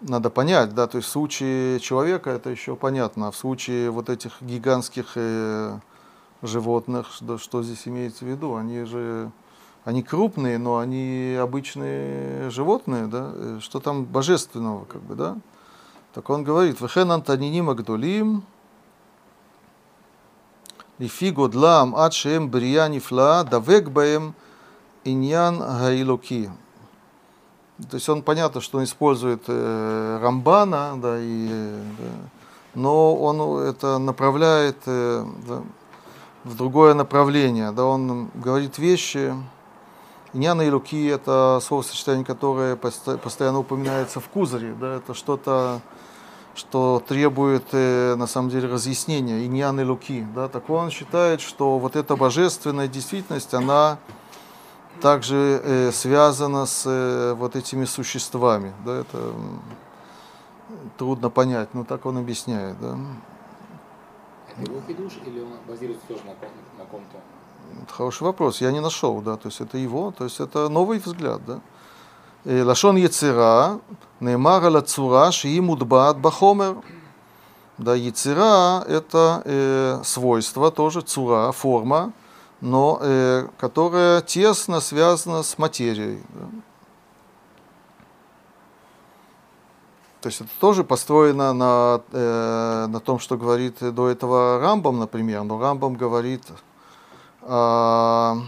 Надо 0.00 0.28
понять, 0.28 0.74
да, 0.74 0.88
то 0.88 0.96
есть 0.96 1.08
в 1.08 1.12
случае 1.12 1.78
человека 1.78 2.30
это 2.30 2.50
еще 2.50 2.74
понятно, 2.74 3.28
а 3.28 3.30
в 3.30 3.36
случае 3.36 3.90
вот 3.90 4.10
этих 4.10 4.42
гигантских 4.42 5.12
э, 5.14 5.78
животных, 6.42 7.12
что 7.38 7.62
здесь 7.62 7.86
имеется 7.86 8.24
в 8.24 8.28
виду, 8.28 8.56
они 8.56 8.82
же 8.86 9.30
они 9.84 10.02
крупные, 10.02 10.58
но 10.58 10.78
они 10.78 11.36
обычные 11.40 12.50
животные, 12.50 13.06
да? 13.06 13.32
Э, 13.34 13.58
что 13.60 13.80
там 13.80 14.04
божественного, 14.04 14.84
как 14.84 15.02
бы, 15.02 15.14
да? 15.14 15.36
Так 16.14 16.30
он 16.30 16.44
говорит, 16.44 16.80
«Вехен 16.80 17.10
антониним 17.10 17.70
агдулим, 17.70 18.44
лифи 20.98 21.30
годлам 21.30 21.96
ад 21.96 22.12
шеем 22.12 22.48
брия 22.48 22.86
нифла, 22.88 23.42
давек 23.44 23.90
баем 23.90 24.34
иньян 25.04 25.58
гаилуки. 25.58 26.50
То 27.90 27.96
есть 27.96 28.08
он 28.08 28.22
понятно, 28.22 28.60
что 28.60 28.78
он 28.78 28.84
использует 28.84 29.44
э, 29.48 30.18
Рамбана, 30.22 30.96
да, 31.02 31.18
и, 31.18 31.48
э, 31.50 31.82
да, 31.98 32.28
но 32.74 33.16
он 33.16 33.64
это 33.64 33.98
направляет 33.98 34.76
э, 34.86 35.26
да, 35.48 35.62
в 36.44 36.56
другое 36.56 36.94
направление, 36.94 37.72
да, 37.72 37.84
он 37.84 38.30
говорит 38.34 38.78
вещи, 38.78 39.34
Иньяна 40.34 40.62
и 40.62 40.70
Луки– 40.70 41.06
это 41.08 41.60
словосочетание, 41.62 42.24
которое 42.24 42.76
постоянно 42.76 43.58
упоминается 43.58 44.18
в 44.20 44.28
Кузаре. 44.28 44.74
Да, 44.80 44.96
это 44.96 45.12
что-то, 45.12 45.80
что 46.54 47.02
требует 47.06 47.64
э, 47.72 48.14
на 48.14 48.26
самом 48.26 48.48
деле 48.48 48.68
разъяснения. 48.68 49.44
Иньян 49.44 49.78
и 49.80 49.84
Луки. 49.84 50.26
Да, 50.34 50.48
так 50.48 50.70
он 50.70 50.90
считает, 50.90 51.42
что 51.42 51.78
вот 51.78 51.96
эта 51.96 52.16
божественная 52.16 52.88
действительность, 52.88 53.52
она 53.52 53.98
также 55.02 55.60
э, 55.62 55.92
связана 55.92 56.64
с 56.64 56.84
э, 56.86 57.34
вот 57.34 57.54
этими 57.54 57.84
существами. 57.84 58.72
Да, 58.86 59.00
это 59.00 59.34
трудно 60.96 61.28
понять, 61.28 61.74
но 61.74 61.84
так 61.84 62.06
он 62.06 62.16
объясняет. 62.16 62.80
Да. 62.80 62.96
Это 64.56 64.70
его 64.70 64.80
хидуш 64.86 65.12
или 65.26 65.40
он 65.40 65.52
базируется 65.68 66.06
тоже 66.06 66.22
на, 66.24 66.32
на 66.82 66.88
ком-то? 66.88 67.18
Это 67.82 67.92
хороший 67.92 68.24
вопрос. 68.24 68.60
Я 68.60 68.72
не 68.72 68.80
нашел, 68.80 69.20
да, 69.20 69.36
то 69.36 69.48
есть 69.48 69.60
это 69.60 69.78
его, 69.78 70.12
то 70.16 70.24
есть 70.24 70.40
это 70.40 70.68
новый 70.68 70.98
взгляд, 70.98 71.40
да. 71.46 71.60
Э, 72.44 72.62
Лашон 72.62 72.96
Яцера, 72.96 73.80
Неймара 74.20 74.70
Лацура, 74.70 75.30
Шии 75.30 75.60
Мудбаат 75.60 76.18
Бахомер. 76.18 76.76
Да, 77.78 77.94
Яцера– 77.94 78.84
это 78.88 79.42
э, 79.44 80.00
свойство 80.04 80.70
тоже, 80.70 81.00
цура, 81.00 81.52
форма, 81.52 82.12
но 82.60 82.98
э, 83.00 83.48
которая 83.58 84.20
тесно 84.20 84.80
связана 84.80 85.42
с 85.42 85.58
материей. 85.58 86.22
Да. 86.34 86.46
То 90.22 90.28
есть 90.28 90.40
это 90.40 90.50
тоже 90.60 90.84
построено 90.84 91.52
на, 91.52 92.00
э, 92.12 92.86
на 92.88 93.00
том, 93.00 93.18
что 93.18 93.36
говорит 93.36 93.78
до 93.80 94.08
этого 94.08 94.60
Рамбам, 94.60 95.00
например. 95.00 95.42
Но 95.42 95.58
Рамбам 95.58 95.94
говорит, 95.94 96.44
да, 97.42 98.44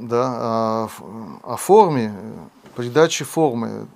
о, 0.00 0.88
о 1.42 1.56
форме, 1.56 2.14
придаче 2.74 3.24
формы, 3.24 3.86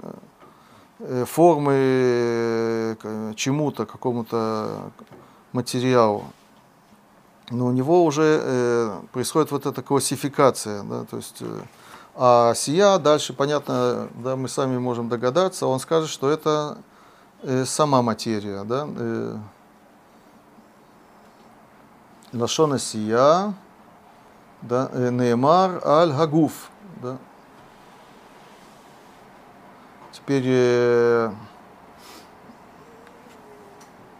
э, 1.00 1.24
формы 1.26 2.96
чему-то, 3.36 3.86
какому-то 3.86 4.90
материалу. 5.52 6.24
Но 7.50 7.66
у 7.66 7.72
него 7.72 8.04
уже 8.04 8.40
э, 8.42 9.00
происходит 9.12 9.50
вот 9.50 9.66
эта 9.66 9.82
классификация, 9.82 10.82
да, 10.82 11.04
то 11.04 11.16
есть 11.16 11.38
э, 11.40 11.60
а 12.14 12.54
сия, 12.54 12.98
дальше, 12.98 13.32
понятно, 13.32 14.08
да, 14.14 14.36
мы 14.36 14.48
сами 14.48 14.78
можем 14.78 15.08
догадаться, 15.08 15.66
он 15.66 15.80
скажет, 15.80 16.10
что 16.10 16.28
это 16.30 16.78
сама 17.64 18.02
материя. 18.02 18.64
Да? 18.64 18.86
Э, 22.32 22.36
Лашона 22.36 22.78
сия, 22.78 23.54
да, 24.62 24.90
Неймар 24.92 25.80
аль 25.84 26.12
Хагуф. 26.12 26.70
Да? 27.02 27.16
Теперь 30.12 30.44
э, 30.46 31.30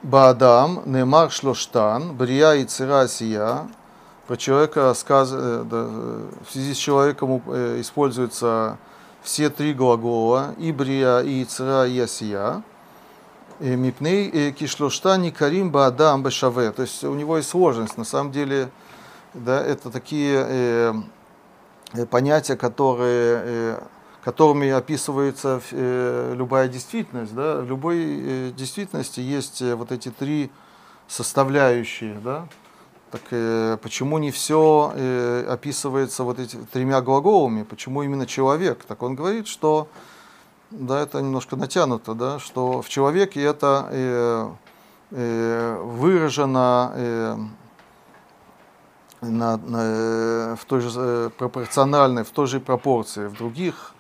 Баадам, 0.02 0.82
Неймар 0.86 1.30
Шлоштан, 1.30 2.16
Брия 2.16 2.54
и 2.54 2.64
Цира 2.64 3.06
сия, 3.06 3.68
про 4.26 4.36
человека 4.36 4.94
сказ... 4.94 5.30
Э, 5.32 5.62
в 5.62 6.50
связи 6.50 6.74
с 6.74 6.78
человеком 6.78 7.42
э, 7.46 7.80
используются 7.80 8.78
все 9.22 9.50
три 9.50 9.74
глагола 9.74 10.54
Ибрия, 10.58 11.20
и 11.20 11.42
Ицра, 11.42 11.86
и 11.86 12.00
Асия. 12.00 12.62
Э, 13.60 13.76
Мипней 13.76 14.52
кишлошта 14.52 15.18
никарим 15.18 15.70
баадам 15.70 16.22
бешаве. 16.22 16.70
То 16.72 16.82
есть 16.82 17.04
у 17.04 17.14
него 17.14 17.36
есть 17.36 17.50
сложность. 17.50 17.98
На 17.98 18.04
самом 18.04 18.32
деле, 18.32 18.70
да, 19.34 19.62
это 19.62 19.90
такие 19.90 20.46
э, 20.48 20.94
понятия, 22.10 22.56
которые, 22.56 23.42
э, 23.44 23.82
которыми 24.24 24.70
описывается 24.70 25.60
э, 25.72 26.34
любая 26.34 26.68
действительность. 26.68 27.34
Да? 27.34 27.60
В 27.60 27.68
любой 27.68 27.98
э, 27.98 28.50
действительности 28.56 29.20
есть 29.20 29.60
вот 29.60 29.92
эти 29.92 30.10
три 30.10 30.50
составляющие. 31.06 32.14
Да? 32.24 32.48
Так 33.10 33.20
э, 33.30 33.76
почему 33.82 34.16
не 34.16 34.30
все 34.30 34.94
э, 34.94 35.44
описывается 35.50 36.24
вот 36.24 36.38
этими 36.38 36.64
тремя 36.64 37.02
глаголами? 37.02 37.64
Почему 37.64 38.02
именно 38.02 38.26
человек? 38.26 38.84
Так 38.84 39.02
он 39.02 39.16
говорит, 39.16 39.48
что 39.48 39.86
да, 40.70 41.00
это 41.00 41.20
немножко 41.20 41.56
натянуто, 41.56 42.14
да, 42.14 42.38
что 42.38 42.82
в 42.82 42.88
человеке 42.88 43.42
это 43.42 43.88
э, 43.90 44.50
э, 45.10 45.82
выражено 45.82 46.92
э, 46.94 47.36
на, 49.20 49.56
на, 49.56 49.78
э, 49.82 50.56
в 50.58 50.64
той 50.64 50.80
же 50.80 50.90
э, 50.94 51.30
пропорциональной, 51.36 52.24
в 52.24 52.30
той 52.30 52.46
же 52.46 52.60
пропорции. 52.60 53.26
В 53.26 53.36
других 53.36 53.94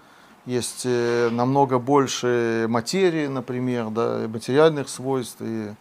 есть 0.46 0.82
э, 0.84 1.28
намного 1.30 1.78
больше 1.78 2.66
материи, 2.68 3.26
например, 3.26 3.90
да, 3.90 4.26
материальных 4.28 4.88
свойств 4.88 5.36
и 5.40 5.74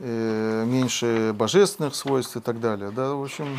Э, 0.00 0.64
меньше 0.66 1.32
божественных 1.32 1.94
свойств 1.94 2.36
и 2.36 2.40
так 2.40 2.58
далее. 2.58 2.90
Да? 2.90 3.14
В 3.14 3.22
общем, 3.22 3.58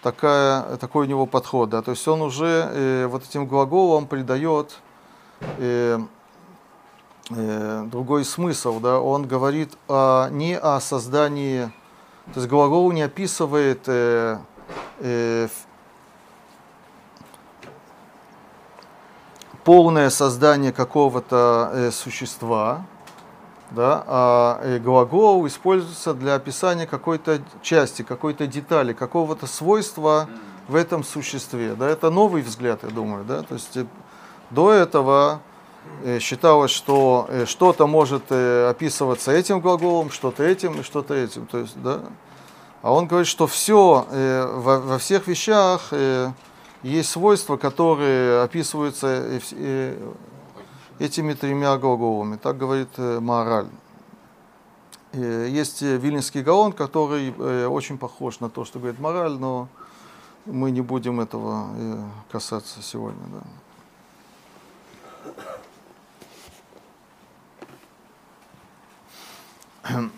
такая, 0.00 0.76
такой 0.76 1.06
у 1.06 1.08
него 1.08 1.26
подход. 1.26 1.70
Да? 1.70 1.82
То 1.82 1.90
есть 1.90 2.06
он 2.06 2.22
уже 2.22 2.70
э, 2.72 3.06
вот 3.08 3.24
этим 3.24 3.46
глаголом 3.46 4.06
придает 4.06 4.78
э, 5.40 5.98
э, 7.30 7.84
другой 7.90 8.24
смысл. 8.24 8.80
Да? 8.80 9.00
Он 9.00 9.26
говорит 9.26 9.76
о, 9.88 10.28
не 10.30 10.58
о 10.58 10.80
создании, 10.80 11.66
то 12.32 12.40
есть 12.40 12.48
глагол 12.48 12.92
не 12.92 13.02
описывает 13.02 13.82
э, 13.86 14.38
э, 15.00 15.48
полное 19.64 20.10
создание 20.10 20.72
какого-то 20.72 21.70
э, 21.72 21.90
существа, 21.90 22.86
да, 23.72 24.04
а 24.06 24.60
э, 24.62 24.78
глагол 24.78 25.46
используется 25.48 26.14
для 26.14 26.36
описания 26.36 26.86
какой-то 26.86 27.40
части, 27.62 28.02
какой-то 28.02 28.46
детали, 28.46 28.92
какого-то 28.92 29.48
свойства 29.48 30.28
в 30.68 30.76
этом 30.76 31.02
существе. 31.02 31.74
Да, 31.74 31.88
это 31.88 32.10
новый 32.10 32.42
взгляд, 32.42 32.84
я 32.84 32.90
думаю. 32.90 33.24
Да? 33.24 33.42
То 33.42 33.54
есть 33.54 33.76
э, 33.76 33.86
до 34.50 34.72
этого 34.72 35.40
э, 36.04 36.18
считалось, 36.18 36.70
что 36.70 37.28
что-то 37.46 37.86
может 37.86 38.30
описываться 38.30 39.32
этим 39.32 39.60
глаголом, 39.60 40.10
что-то 40.10 40.42
этим 40.42 40.80
и 40.80 40.82
что-то 40.82 41.14
этим. 41.14 41.46
То 41.46 41.58
есть, 41.58 41.80
да? 41.82 42.00
А 42.82 42.92
он 42.92 43.06
говорит, 43.06 43.26
что 43.26 43.46
все 43.46 44.06
во, 44.54 44.98
всех 44.98 45.26
вещах 45.26 45.92
есть 46.82 47.10
свойства, 47.10 47.56
которые 47.56 48.42
описываются 48.42 49.40
этими 50.98 51.34
тремя 51.34 51.76
глаголами. 51.76 52.36
Так 52.36 52.56
говорит 52.58 52.88
э, 52.96 53.20
Маораль. 53.20 53.68
Есть 55.12 55.82
э, 55.82 55.96
Вильнинский 55.96 56.42
гаон, 56.42 56.72
который 56.72 57.34
э, 57.36 57.66
очень 57.66 57.98
похож 57.98 58.40
на 58.40 58.48
то, 58.48 58.64
что 58.64 58.78
говорит 58.78 58.98
Мораль, 58.98 59.32
но 59.38 59.68
мы 60.44 60.70
не 60.70 60.80
будем 60.80 61.20
этого 61.20 61.68
касаться 62.30 62.80
сегодня. 62.82 63.20
Да. 63.32 63.40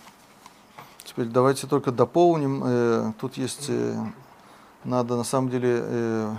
Теперь 1.05 1.27
давайте 1.27 1.67
только 1.67 1.91
дополним. 1.91 3.15
Тут 3.21 3.37
есть, 3.37 3.71
надо 4.85 5.17
на 5.17 5.25
самом 5.25 5.51
деле 5.51 6.37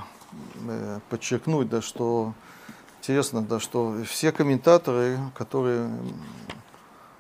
подчеркнуть, 1.09 1.69
да, 1.69 1.81
что 1.81 2.33
интересно, 2.99 3.41
да, 3.41 3.59
что 3.59 3.95
все 4.05 4.31
комментаторы, 4.31 5.17
которые 5.35 5.89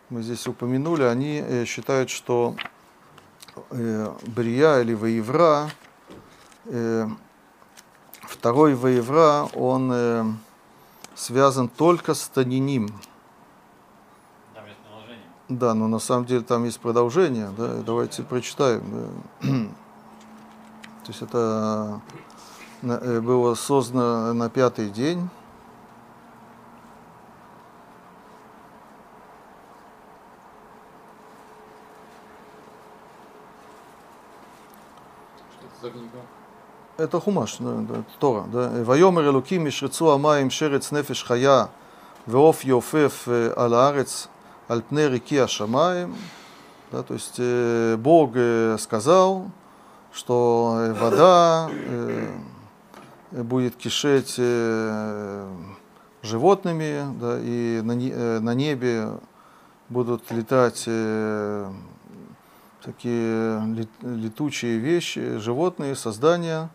мы 0.09 0.23
здесь 0.23 0.47
упомянули, 0.47 1.03
они 1.03 1.37
э, 1.37 1.65
считают, 1.65 2.09
что 2.09 2.55
э, 3.69 4.11
Брия 4.25 4.81
или 4.81 4.93
Воевра, 4.93 5.69
э, 6.65 7.07
второй 8.21 8.73
Воевра, 8.73 9.47
он 9.53 9.91
э, 9.93 10.25
связан 11.15 11.69
только 11.69 12.13
с 12.13 12.27
Таниним. 12.27 12.89
Там 15.48 15.48
есть 15.48 15.50
продолжение. 15.50 15.60
Да, 15.60 15.74
но 15.74 15.88
на 15.88 15.98
самом 15.98 16.24
деле 16.24 16.40
там 16.40 16.64
есть 16.64 16.80
продолжение, 16.80 17.50
да, 17.56 17.82
давайте 17.84 18.22
прочитаем. 18.22 18.82
Да. 19.42 19.48
То 21.04 21.12
есть 21.12 21.20
это 21.20 22.00
э, 22.82 23.20
было 23.20 23.54
создано 23.54 24.32
на 24.32 24.48
пятый 24.48 24.88
день 24.88 25.28
Это 36.96 37.20
хумаш, 37.20 37.56
да, 37.58 37.74
да, 37.80 38.04
Тора. 38.18 38.44
Да. 38.52 38.70
ויאמר 38.86 39.28
אלוקים 39.28 39.66
ישרצו 39.66 40.14
המים 40.14 40.50
שרץ 40.50 40.92
נפש 40.92 41.24
חיה 41.24 41.64
ועוף 42.28 42.64
יעופף 42.64 43.28
על 43.56 43.74
הארץ 43.74 44.27
Альпне 44.69 45.09
реки 45.09 45.35
Ашамаем, 45.35 46.15
да, 46.91 47.01
то 47.01 47.15
есть 47.15 47.37
э, 47.39 47.97
Бог 47.97 48.33
э, 48.35 48.77
сказал, 48.79 49.49
что 50.13 50.75
э, 50.77 50.93
вода 50.93 51.71
э, 51.71 52.31
будет 53.31 53.75
кишеть 53.75 54.35
э, 54.37 55.47
животными, 56.21 57.03
да, 57.19 57.39
и 57.41 57.81
на, 57.81 57.93
э, 57.93 58.39
на 58.39 58.53
небе 58.53 59.09
будут 59.89 60.29
летать 60.29 60.83
э, 60.85 61.71
такие 62.83 63.65
лет, 63.73 63.89
летучие 64.03 64.77
вещи, 64.77 65.39
животные, 65.39 65.95
создания. 65.95 66.69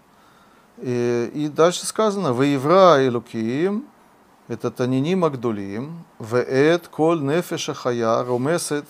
И, 0.78 1.30
и 1.32 1.46
дальше 1.46 1.86
сказано, 1.86 2.32
«Воевра 2.32 3.00
и 3.00 3.08
лукиим», 3.08 3.84
это 4.48 4.70
Таниним 4.70 5.24
Агдулим, 5.24 6.04
веэт 6.18 6.88
кол 6.88 7.18
нефеша 7.20 7.74
хая 7.74 8.22
ромесет 8.24 8.86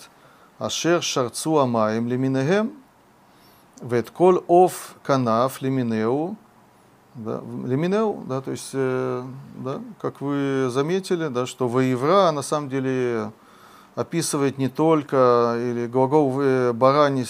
ашер 0.59 1.02
шарцу 1.02 1.59
амаем 1.59 2.09
лиминехем, 2.09 2.72
веэт 3.80 4.11
кол 4.11 4.42
оф 4.48 4.96
канав 5.02 5.62
лиминеу, 5.62 6.36
да, 7.14 7.40
лиминеу, 7.64 8.24
да, 8.26 8.40
то 8.40 8.50
есть, 8.50 8.72
да, 8.72 9.80
как 10.00 10.20
вы 10.20 10.68
заметили, 10.70 11.28
да, 11.28 11.46
что 11.46 11.68
воевра 11.68 12.32
на 12.32 12.42
самом 12.42 12.68
деле 12.68 13.30
описывает 13.94 14.59
не 14.59 14.68
только, 14.68 15.55
или 15.57 15.86
глагол 15.86 16.72
барани 16.72 17.24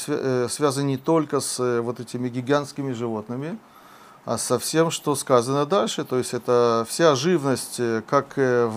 связан 0.48 0.86
не 0.86 0.96
только 0.96 1.40
с 1.40 1.82
вот 1.82 2.00
этими 2.00 2.30
гигантскими 2.30 2.92
животными, 2.92 3.58
со 4.26 4.58
всем, 4.58 4.90
что 4.90 5.14
сказано 5.14 5.66
дальше. 5.66 6.04
То 6.04 6.18
есть 6.18 6.34
это 6.34 6.86
вся 6.88 7.14
живность, 7.14 7.80
как 8.08 8.36
в, 8.36 8.72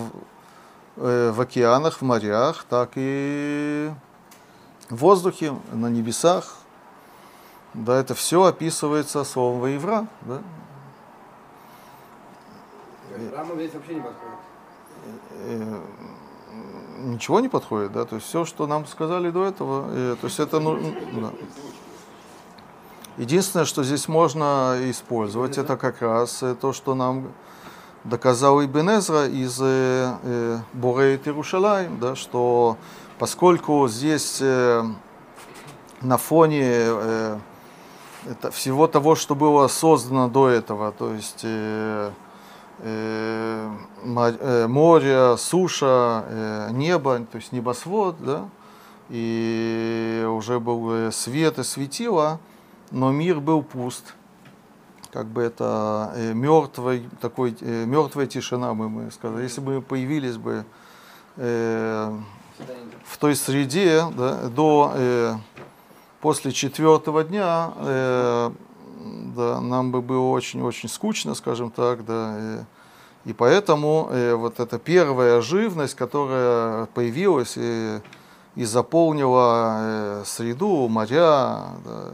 э, 0.96 1.30
в 1.30 1.40
океанах, 1.40 1.98
в 1.98 2.02
морях, 2.02 2.64
так 2.68 2.90
и 2.96 3.90
в 4.90 4.96
воздухе, 4.96 5.54
на 5.72 5.88
небесах. 5.88 6.56
Да, 7.74 7.96
это 7.98 8.14
все 8.14 8.44
описывается 8.44 9.24
словом 9.24 9.60
воевра. 9.60 10.06
Да? 10.22 10.42
Рама 13.36 13.54
здесь 13.54 13.74
вообще 13.74 13.94
не 13.94 14.00
подходит. 14.00 14.38
Э, 15.44 15.80
ничего 16.98 17.40
не 17.40 17.48
подходит, 17.48 17.92
да, 17.92 18.04
то 18.04 18.16
есть 18.16 18.26
все, 18.26 18.44
что 18.44 18.66
нам 18.66 18.86
сказали 18.86 19.30
до 19.30 19.44
этого, 19.44 19.88
э, 19.90 20.16
то 20.20 20.26
есть 20.26 20.40
это, 20.40 20.60
ну, 20.60 20.78
да. 21.12 21.32
Единственное, 23.18 23.66
что 23.66 23.82
здесь 23.82 24.06
можно 24.06 24.76
использовать, 24.82 25.58
это 25.58 25.76
как 25.76 26.02
раз 26.02 26.40
э, 26.44 26.54
то, 26.54 26.72
что 26.72 26.94
нам 26.94 27.32
доказал 28.04 28.64
Ибн 28.64 28.90
Эзра 28.90 29.26
из 29.26 29.58
э, 29.60 30.14
э, 30.22 30.58
Бурейт 30.72 31.26
Иерушалаем, 31.26 31.98
да, 31.98 32.14
что 32.14 32.76
поскольку 33.18 33.88
здесь 33.88 34.38
э, 34.40 34.84
на 36.00 36.16
фоне 36.16 36.62
э, 36.62 37.38
это 38.30 38.52
всего 38.52 38.86
того, 38.86 39.16
что 39.16 39.34
было 39.34 39.66
создано 39.66 40.28
до 40.28 40.48
этого, 40.48 40.92
то 40.92 41.12
есть 41.12 41.40
э, 41.42 42.12
э, 42.78 43.70
э, 44.04 44.66
море, 44.68 45.36
суша, 45.38 46.24
э, 46.28 46.68
небо, 46.70 47.18
то 47.32 47.38
есть 47.38 47.50
небосвод, 47.50 48.14
да, 48.20 48.48
и 49.08 50.24
уже 50.28 50.60
был 50.60 51.10
свет 51.10 51.58
и 51.58 51.64
светило, 51.64 52.38
но 52.90 53.12
мир 53.12 53.40
был 53.40 53.62
пуст. 53.62 54.14
Как 55.12 55.26
бы 55.26 55.42
это 55.42 56.12
э, 56.16 56.34
мертвый, 56.34 57.08
такой, 57.20 57.56
э, 57.60 57.84
мертвая 57.86 58.26
тишина, 58.26 58.74
мы, 58.74 58.88
мы 58.88 59.10
сказали. 59.10 59.42
Если 59.42 59.60
бы 59.60 59.76
мы 59.76 59.82
появились 59.82 60.36
бы 60.36 60.64
э, 61.36 62.18
в 63.04 63.18
той 63.18 63.34
среде 63.34 64.04
да, 64.16 64.48
до, 64.48 64.92
э, 64.94 65.34
после 66.20 66.52
четвертого 66.52 67.24
дня, 67.24 67.72
э, 67.76 68.50
да, 69.34 69.60
нам 69.60 69.92
бы 69.92 70.02
было 70.02 70.28
очень-очень 70.28 70.88
скучно, 70.88 71.34
скажем 71.34 71.70
так, 71.70 72.04
да, 72.04 72.34
э, 72.36 72.64
и 73.24 73.32
поэтому 73.32 74.08
э, 74.10 74.34
вот 74.34 74.60
эта 74.60 74.78
первая 74.78 75.40
живность, 75.40 75.94
которая 75.94 76.86
появилась 76.86 77.54
и, 77.56 78.00
и 78.56 78.64
заполнила 78.64 79.76
э, 79.80 80.22
среду, 80.26 80.88
моря, 80.88 81.60
да, 81.84 82.10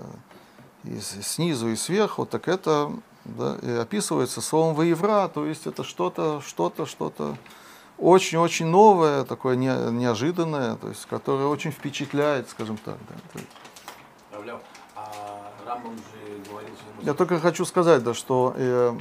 и 0.84 1.00
снизу 1.00 1.68
и 1.68 1.76
сверху, 1.76 2.26
так 2.26 2.48
это 2.48 2.92
да, 3.24 3.56
описывается 3.80 4.40
словом 4.40 4.74
воевра, 4.74 5.28
то 5.28 5.46
есть 5.46 5.66
это 5.66 5.82
что-то, 5.82 6.40
что-то, 6.40 6.86
что-то 6.86 7.36
очень-очень 7.98 8.66
новое, 8.66 9.24
такое 9.24 9.56
не, 9.56 9.68
неожиданное, 9.92 10.76
то 10.76 10.88
есть 10.88 11.06
которое 11.06 11.46
очень 11.46 11.70
впечатляет, 11.70 12.48
скажем 12.50 12.76
так. 12.76 12.96
Да. 13.34 13.40
Равляв, 14.32 14.60
а 14.96 15.52
Рамбам 15.66 15.96
же 15.96 16.50
говорил, 16.50 16.70
что 16.74 17.06
Я 17.06 17.14
только 17.14 17.38
хочу 17.38 17.64
сказать, 17.64 18.02
да, 18.02 18.14
что 18.14 18.52
э, 18.56 18.94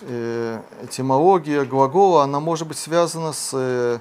э, 0.00 0.60
этимология 0.82 1.64
глагола, 1.64 2.24
она 2.24 2.40
может 2.40 2.66
быть 2.66 2.78
связана 2.78 3.32
с, 3.32 3.50
э, 3.52 3.98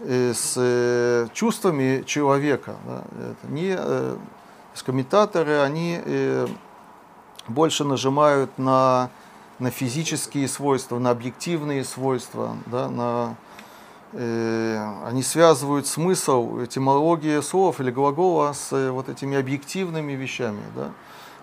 э, 0.00 0.32
с 0.34 0.54
э, 0.56 1.28
чувствами 1.34 2.02
человека. 2.04 2.76
Да. 2.86 3.04
Это 3.30 3.52
не, 3.52 3.76
э, 3.78 4.16
комментаторы, 4.82 5.60
они 5.60 6.00
э, 6.04 6.46
больше 7.46 7.84
нажимают 7.84 8.58
на, 8.58 9.10
на 9.58 9.70
физические 9.70 10.48
свойства, 10.48 10.98
на 10.98 11.10
объективные 11.10 11.84
свойства, 11.84 12.56
да, 12.66 12.88
на, 12.88 13.36
э, 14.12 14.94
они 15.06 15.22
связывают 15.22 15.86
смысл, 15.86 16.64
этимологии 16.64 17.40
слов 17.40 17.80
или 17.80 17.90
глагола 17.90 18.52
с 18.52 18.72
э, 18.72 18.90
вот 18.90 19.08
этими 19.08 19.36
объективными 19.36 20.12
вещами. 20.12 20.62
Да. 20.74 20.90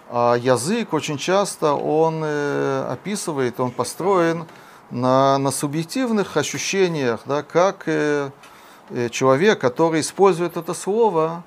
А 0.10 0.36
язык 0.36 0.94
очень 0.94 1.18
часто 1.18 1.74
он 1.74 2.22
э, 2.24 2.88
описывает, 2.90 3.60
он 3.60 3.72
построен 3.72 4.46
на, 4.92 5.38
на 5.40 5.52
субъективных 5.52 6.38
ощущениях, 6.38 7.22
да, 7.26 7.42
как 7.42 7.88
э, 7.88 8.30
э, 8.92 9.10
человек, 9.10 9.60
который 9.60 10.02
использует 10.02 10.58
это 10.58 10.74
слово, 10.76 11.44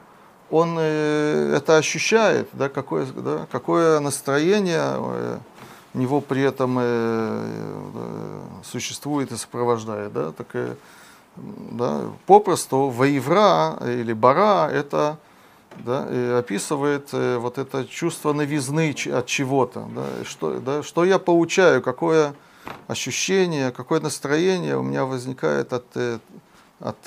он 0.51 0.77
э, 0.79 1.55
это 1.57 1.77
ощущает, 1.77 2.49
да, 2.53 2.69
какое, 2.69 3.07
да, 3.07 3.47
какое 3.51 4.01
настроение 4.01 4.81
э, 4.81 5.39
у 5.95 5.99
него 5.99 6.21
при 6.21 6.43
этом 6.43 6.79
э, 6.81 8.41
существует 8.65 9.33
и 9.33 9.37
сопровождает. 9.37 10.13
Да, 10.13 10.33
так, 10.33 10.77
да, 11.37 12.03
попросту 12.27 12.89
воевра 12.89 13.79
или 13.85 14.13
бара 14.13 14.69
это 14.71 15.19
да, 15.77 16.39
описывает 16.39 17.13
вот 17.13 17.59
это 17.59 17.87
чувство 17.87 18.33
новизны 18.33 18.95
от 19.13 19.27
чего-то. 19.27 19.89
Да, 19.95 20.25
что, 20.25 20.61
да, 20.61 20.83
что 20.83 21.05
я 21.05 21.19
получаю, 21.19 21.83
какое 21.83 22.35
ощущение, 22.87 23.71
какое 23.71 24.01
настроение 24.01 24.77
у 24.77 24.83
меня 24.83 25.05
возникает 25.05 25.73
от, 25.73 26.21
от 26.81 27.01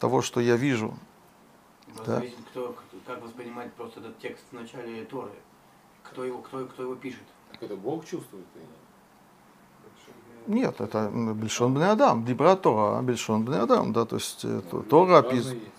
того, 0.00 0.22
что 0.22 0.40
я 0.40 0.56
вижу. 0.56 0.94
Да. 2.06 2.16
Зависит, 2.16 2.38
кто, 2.50 2.74
как 3.06 3.22
воспринимает 3.22 3.72
просто 3.74 4.00
этот 4.00 4.18
текст 4.18 4.44
в 4.50 4.54
начале 4.54 5.04
Торы. 5.04 5.32
Кто 6.04 6.24
его, 6.24 6.38
кто, 6.38 6.64
кто 6.66 6.82
его 6.82 6.94
пишет. 6.94 7.22
Так 7.52 7.62
это 7.62 7.76
Бог 7.76 8.04
чувствует? 8.04 8.46
или 8.54 8.62
нет? 8.62 8.70
Нет, 10.48 10.80
это 10.80 11.10
Бельшон 11.34 11.74
Бне 11.74 11.90
Адам, 11.90 12.24
Дибра 12.24 12.56
Тора, 12.56 13.02
Бельшон 13.02 13.44
Бне 13.44 13.58
Адам, 13.58 13.92
да, 13.92 14.06
то 14.06 14.16
есть 14.16 14.44
э, 14.44 14.62
то- 14.70 14.80
Тора 14.80 15.18
описывает. 15.18 15.62
есть. 15.62 15.72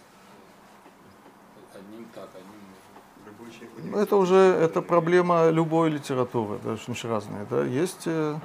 Одним 1.73 2.05
так, 2.13 2.29
одним 2.35 3.91
нет. 3.91 3.97
Это 3.97 4.15
уже 4.15 4.35
это 4.35 4.83
проблема 4.83 5.49
любой 5.49 5.89
литературы, 5.89 6.59
даже 6.63 6.81
очень 6.87 7.09
разные. 7.09 7.47
Да. 7.49 7.63
Есть 7.63 8.03
э, 8.05 8.37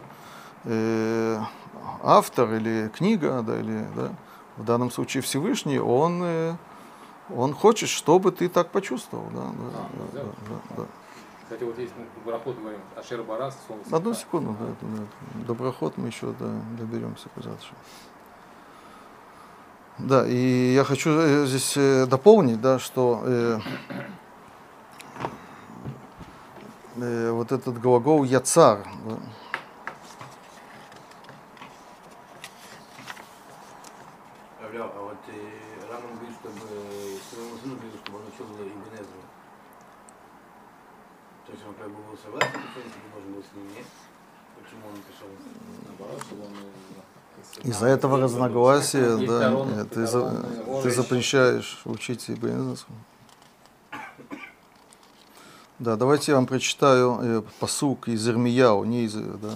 э, 0.64 1.40
автор 2.02 2.54
или 2.54 2.90
книга, 2.96 3.42
да, 3.42 3.60
или 3.60 3.86
да, 3.94 4.12
в 4.56 4.64
данном 4.64 4.90
случае 4.90 5.22
Всевышний, 5.22 5.78
он, 5.78 6.22
э, 6.22 6.56
он 7.30 7.54
хочет, 7.54 7.88
чтобы 7.88 8.32
ты 8.32 8.48
так 8.48 8.70
почувствовал. 8.70 9.26
Да, 9.32 9.42
да, 9.42 9.78
А, 9.78 9.88
да, 10.12 10.20
да. 10.20 10.24
да, 10.48 10.76
да. 10.76 10.86
Кстати, 11.44 11.62
вот 11.64 11.78
есть 11.78 11.92
мы 11.96 12.06
в 12.22 12.26
Барахот 12.26 12.58
говорим, 12.58 12.80
Ашер 12.96 13.22
Барас, 13.22 13.56
слово 13.66 13.80
Одну 13.92 14.14
секунду, 14.14 14.56
да, 14.58 14.66
да, 14.80 14.96
да. 14.98 15.46
доброход 15.46 15.98
мы 15.98 16.08
еще 16.08 16.32
да, 16.38 16.50
доберемся 16.78 17.28
куда-то. 17.34 17.58
Да, 19.98 20.26
и 20.26 20.72
я 20.74 20.84
хочу 20.84 21.10
э, 21.10 21.46
здесь 21.46 21.76
э, 21.76 22.06
дополнить, 22.06 22.60
да, 22.60 22.78
что 22.78 23.20
э, 23.24 23.58
э, 26.96 27.30
вот 27.30 27.52
этот 27.52 27.78
глагол 27.80 28.24
яцар, 28.24 28.84
да, 29.06 29.16
Равляв, 34.60 34.90
а 34.96 35.02
вот 35.02 35.18
э, 35.28 35.90
Раман 35.90 36.14
говорит, 36.16 36.36
чтобы 36.40 36.58
э, 36.70 37.16
своему 37.30 37.56
сыну 37.58 37.74
говорил, 37.76 37.98
чтобы 38.02 38.18
он 38.18 38.24
учил 38.28 38.46
Ибн 38.46 38.94
Эзру. 38.94 39.22
То 41.46 41.52
есть 41.52 41.64
он 41.66 41.74
как 41.74 41.88
бы 41.90 42.02
был 42.02 42.16
согласен, 42.16 42.48
в 42.48 42.74
принципе, 42.74 43.08
должен 43.12 43.32
был 43.34 43.42
с 43.42 43.52
ним, 43.54 43.66
нет? 43.74 43.86
Почему 44.58 44.88
он 44.88 44.96
пришел? 45.02 45.28
Наоборот, 45.86 46.22
чтобы 46.24 46.44
он, 46.46 46.52
э, 46.54 47.42
из-за 47.64 47.86
этого 47.86 48.20
разногласия, 48.20 49.16
да, 49.16 49.84
ты, 49.86 50.06
за- 50.06 50.44
ты 50.82 50.90
запрещаешь 50.90 51.80
учить 51.84 52.30
Ибн 52.30 52.76
Да, 55.78 55.96
давайте 55.96 56.32
я 56.32 56.36
вам 56.36 56.46
прочитаю 56.46 57.18
э, 57.20 57.42
посук 57.58 58.08
из 58.08 58.28
Ирмияу, 58.28 58.84
не 58.84 59.04
из... 59.04 59.14
Да, 59.14 59.54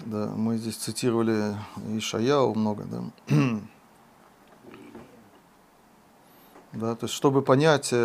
да, 0.00 0.26
мы 0.34 0.56
здесь 0.56 0.76
цитировали 0.76 1.54
Ишаяу 1.96 2.54
много, 2.54 2.84
да. 2.84 3.02
Да, 6.72 6.96
то 6.96 7.04
есть, 7.04 7.14
чтобы 7.14 7.40
понять, 7.42 7.90
э, 7.92 7.96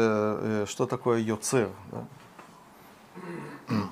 э, 0.63 0.65
что 0.67 0.85
такое 0.85 1.19
йоцер. 1.19 1.69
Да. 1.91 2.05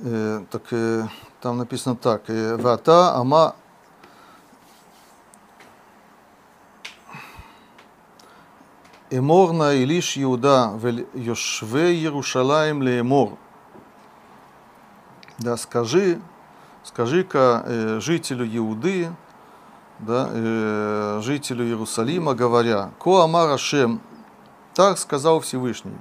Э, 0.00 0.44
так 0.52 0.62
э, 0.72 1.08
там 1.40 1.58
написано 1.58 1.96
так. 1.96 2.28
«Э, 2.28 2.56
Вата, 2.56 3.14
ама. 3.14 3.54
Эморна 9.10 9.74
и 9.74 9.86
лишь 9.86 10.18
Иуда 10.18 10.70
в 10.74 10.86
Йошве 11.14 11.94
Иерушалаем 11.94 12.82
леемор. 12.82 13.38
Да, 15.38 15.56
скажи, 15.56 16.20
скажи-ка 16.82 17.62
э, 17.64 18.00
жителю 18.00 18.44
Иуды, 18.56 19.10
да, 20.00 20.28
э, 20.30 21.20
жителю 21.22 21.64
Иерусалима, 21.64 22.34
говоря, 22.34 22.90
Ко 22.98 23.22
Амар 23.22 23.50
Ашем, 23.50 24.02
так 24.74 24.98
сказал 24.98 25.40
Всевышний. 25.40 25.96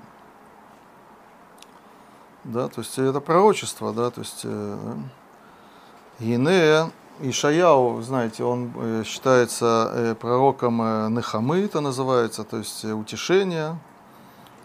Да, 2.44 2.68
то 2.68 2.82
есть 2.82 2.98
это 2.98 3.22
пророчество, 3.22 3.94
да, 3.94 4.10
то 4.10 4.22
есть 4.22 4.42
э, 4.44 4.96
Ине 6.20 6.92
Ишаяу, 7.20 8.02
знаете, 8.02 8.44
он 8.44 8.72
э, 8.76 9.04
считается 9.06 9.92
э, 9.94 10.16
пророком 10.16 10.82
э, 10.82 11.10
Нехамы, 11.10 11.60
это 11.60 11.80
называется, 11.80 12.44
то 12.44 12.58
есть 12.58 12.84
утешение, 12.86 13.78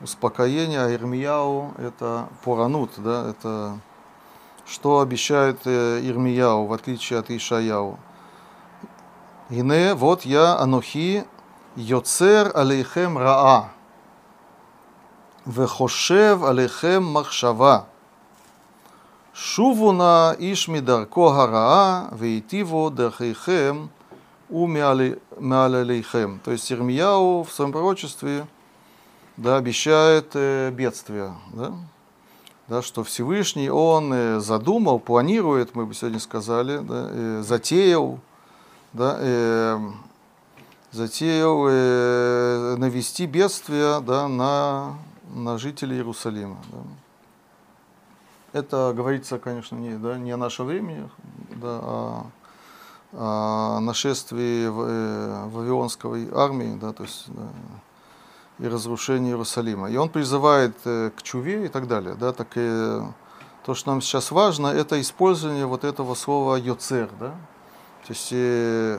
успокоение, 0.00 0.80
а 0.80 0.94
Ирмияу 0.94 1.74
это 1.76 2.28
поранут, 2.42 2.92
да, 2.96 3.28
это 3.28 3.78
что 4.64 5.00
обещает 5.00 5.66
Ирмияу, 5.66 6.64
в 6.66 6.72
отличие 6.72 7.18
от 7.18 7.30
Ишаяу. 7.30 7.98
Ине, 9.50 9.92
вот 9.92 10.22
я, 10.22 10.58
Анухи, 10.58 11.26
Йоцер 11.76 12.50
алейхем 12.54 13.18
раа, 13.18 13.72
вехошев 15.44 16.44
алейхем 16.44 17.04
махшава. 17.04 17.91
שובו 19.33 19.91
נא 19.91 20.31
איש 20.39 20.69
מדרכו 20.69 21.33
הרעה 21.33 22.05
והיטיבו 22.17 22.89
דרכיכם 22.89 23.85
умялилейхем. 24.49 26.39
То 26.43 26.51
есть 26.51 26.71
Ирмияу 26.71 27.43
в 27.43 27.51
своем 27.51 27.71
пророчестве 27.71 28.47
да, 29.35 29.57
обещает 29.57 30.31
э, 30.33 30.71
бедствие. 30.71 31.33
Да? 31.53 31.73
Да, 32.67 32.81
что 32.81 33.03
Всевышний 33.03 33.69
он 33.69 34.11
э, 34.13 34.39
задумал, 34.39 34.99
планирует, 34.99 35.75
мы 35.75 35.85
бы 35.85 35.93
сегодня 35.93 36.19
сказали, 36.19 36.77
да, 36.77 37.07
э, 37.09 37.41
затеял, 37.45 38.19
да, 38.93 39.17
э, 39.19 39.79
затеял 40.91 41.65
э, 41.69 42.75
навести 42.77 43.25
бедствие 43.25 43.99
да, 44.01 44.27
на, 44.27 44.97
на 45.33 45.57
жителей 45.57 45.97
Иерусалима. 45.97 46.57
Да. 46.71 46.77
Это 48.52 48.92
говорится, 48.94 49.38
конечно, 49.38 49.76
не, 49.76 49.96
да, 49.96 50.18
не 50.18 50.30
о 50.30 50.36
наше 50.36 50.62
время, 50.62 51.08
да, 51.50 51.80
а 51.82 52.26
о 53.14 53.80
нашествии 53.80 54.66
э, 54.66 55.48
Вавилонской 55.48 56.28
армии, 56.34 56.78
да, 56.80 56.92
то 56.92 57.02
есть 57.02 57.24
да, 57.28 57.48
и 58.58 58.68
разрушении 58.68 59.30
Иерусалима. 59.30 59.90
И 59.90 59.96
он 59.96 60.08
призывает 60.08 60.74
э, 60.84 61.10
к 61.14 61.22
чуве 61.22 61.66
и 61.66 61.68
так 61.68 61.88
далее. 61.88 62.14
Да, 62.14 62.32
так 62.32 62.48
и 62.56 63.00
то, 63.64 63.74
что 63.74 63.90
нам 63.90 64.00
сейчас 64.00 64.30
важно, 64.30 64.68
это 64.68 65.00
использование 65.00 65.66
вот 65.66 65.84
этого 65.84 66.14
слова 66.14 66.56
йоцер. 66.56 67.10
Да? 67.20 67.28
То 68.06 68.10
есть 68.10 68.28
э, 68.32 68.98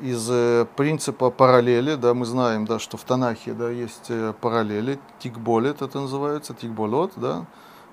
из 0.00 0.66
принципа 0.76 1.30
параллели, 1.30 1.94
да, 1.94 2.12
мы 2.14 2.26
знаем, 2.26 2.66
да, 2.66 2.78
что 2.78 2.96
в 2.96 3.04
Танахе 3.04 3.54
да, 3.54 3.70
есть 3.70 4.10
параллели, 4.40 4.98
тикболет 5.18 5.82
это 5.82 6.00
называется, 6.00 6.52
тикболот, 6.52 7.12
да, 7.16 7.46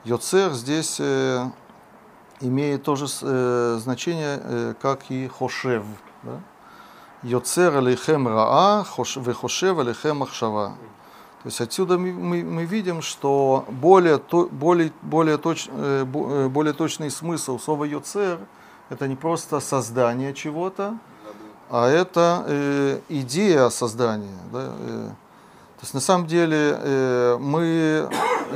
Йоцер 0.03 0.53
здесь 0.53 0.97
э, 0.99 1.45
имеет 2.39 2.83
то 2.83 2.95
же 2.95 3.05
э, 3.21 3.77
значение, 3.79 4.39
э, 4.41 4.73
как 4.81 5.11
и 5.11 5.27
хошев. 5.27 5.83
Да? 6.23 6.41
Йоцер 7.21 7.77
алейхем 7.77 8.27
раа, 8.27 8.83
вехошев 9.15 9.77
алейхем 9.77 10.23
ахшава. 10.23 10.69
То 11.43 11.47
есть 11.47 11.61
отсюда 11.61 11.99
мы, 11.99 12.13
мы, 12.13 12.43
мы 12.43 12.65
видим, 12.65 13.03
что 13.03 13.65
более, 13.69 14.17
то, 14.17 14.47
более, 14.51 14.91
более, 15.03 15.37
точ, 15.37 15.67
более 15.69 16.73
точный 16.73 17.09
смысл 17.09 17.59
слова 17.59 17.85
йоцер 17.85 18.39
это 18.89 19.07
не 19.07 19.15
просто 19.15 19.59
создание 19.59 20.33
чего-то, 20.33 20.97
а 21.69 21.87
это 21.87 22.43
э, 22.47 22.99
идея 23.09 23.69
создания. 23.69 24.37
Да? 24.51 24.67
То 24.67 25.83
есть 25.83 25.93
на 25.93 25.99
самом 25.99 26.27
деле 26.27 26.77
э, 26.79 27.37
мы 27.39 28.09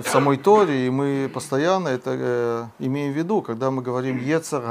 в 0.03 0.07
самой 0.07 0.37
Торе, 0.37 0.87
и 0.87 0.89
мы 0.89 1.29
постоянно 1.33 1.87
это 1.89 2.11
э, 2.17 2.65
имеем 2.79 3.13
в 3.13 3.15
виду, 3.15 3.41
когда 3.41 3.71
мы 3.71 3.81
говорим 3.81 4.17
Ецер 4.17 4.61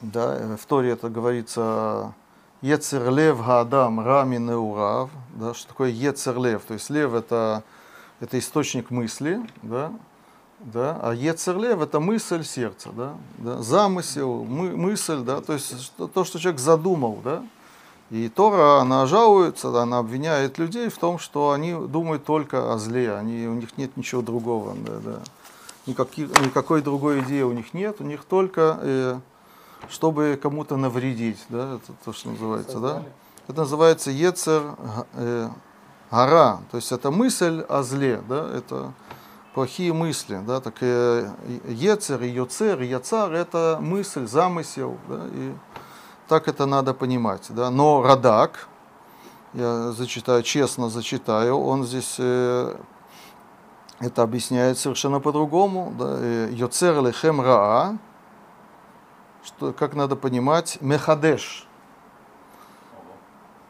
да, 0.00 0.56
в 0.56 0.66
Торе 0.66 0.90
это 0.90 1.08
говорится 1.08 2.14
Ецер 2.62 3.10
Лев 3.10 3.44
Гаадам 3.44 4.00
Рами 4.00 4.36
Неурав, 4.36 5.10
да, 5.34 5.54
что 5.54 5.68
такое 5.68 5.90
Ецер 5.90 6.38
Лев, 6.38 6.62
то 6.62 6.74
есть 6.74 6.88
лев 6.90 7.14
это, 7.14 7.64
это 8.20 8.38
источник 8.38 8.90
мысли, 8.90 9.40
да, 9.62 9.92
да, 10.60 10.98
а 11.02 11.14
Ецер 11.14 11.58
Лев 11.58 11.80
это 11.80 11.98
мысль 11.98 12.44
сердца, 12.44 12.90
да, 12.92 13.14
да, 13.38 13.62
замысел, 13.62 14.44
мы, 14.44 14.76
мысль, 14.76 15.18
да, 15.18 15.40
то 15.40 15.54
есть 15.54 15.92
то, 15.96 16.24
что 16.24 16.38
человек 16.38 16.60
задумал, 16.60 17.18
да, 17.24 17.42
и 18.10 18.28
Тора, 18.30 18.80
она 18.80 19.04
жалуется, 19.06 19.68
она 19.80 19.98
обвиняет 19.98 20.58
людей 20.58 20.88
в 20.88 20.96
том, 20.96 21.18
что 21.18 21.50
они 21.50 21.74
думают 21.74 22.24
только 22.24 22.72
о 22.72 22.78
зле, 22.78 23.14
они, 23.14 23.46
у 23.46 23.54
них 23.54 23.76
нет 23.76 23.96
ничего 23.96 24.22
другого. 24.22 24.74
Да, 24.74 24.98
да. 25.04 25.18
Никакой, 25.86 26.24
никакой 26.44 26.82
другой 26.82 27.20
идеи 27.20 27.42
у 27.42 27.52
них 27.52 27.74
нет, 27.74 27.96
у 28.00 28.04
них 28.04 28.24
только, 28.24 28.78
э, 28.80 29.18
чтобы 29.90 30.38
кому-то 30.40 30.76
навредить, 30.76 31.38
да, 31.48 31.76
это 31.76 31.92
то, 32.04 32.12
что 32.12 32.30
называется, 32.30 32.78
да. 32.78 33.02
Это 33.46 33.60
называется 33.60 34.10
Ецер 34.10 34.74
э, 35.14 35.48
Гара, 36.10 36.60
то 36.70 36.76
есть 36.76 36.92
это 36.92 37.10
мысль 37.10 37.60
о 37.68 37.82
зле, 37.82 38.22
да, 38.28 38.50
это 38.54 38.92
плохие 39.54 39.92
мысли, 39.92 40.40
да, 40.46 40.60
так 40.60 40.76
э, 40.80 41.30
Ецер 41.68 42.22
и 42.22 42.28
Йоцер 42.28 42.80
и 42.82 42.86
Яцар 42.86 43.32
это 43.32 43.78
мысль, 43.80 44.26
замысел, 44.26 44.96
да, 45.08 45.20
и 45.32 45.52
так 46.28 46.46
это 46.46 46.66
надо 46.66 46.94
понимать. 46.94 47.46
Да? 47.48 47.70
Но 47.70 48.02
Радак, 48.02 48.68
я 49.54 49.92
зачитаю, 49.92 50.42
честно 50.42 50.90
зачитаю, 50.90 51.58
он 51.58 51.84
здесь 51.84 52.16
э, 52.18 52.76
это 53.98 54.22
объясняет 54.22 54.78
совершенно 54.78 55.20
по-другому. 55.20 55.94
Да? 55.98 56.16
Э, 56.18 56.48
йоцер 56.52 57.02
лехем 57.02 57.40
раа, 57.40 57.96
что, 59.42 59.72
как 59.72 59.94
надо 59.94 60.16
понимать, 60.16 60.78
мехадеш. 60.80 61.66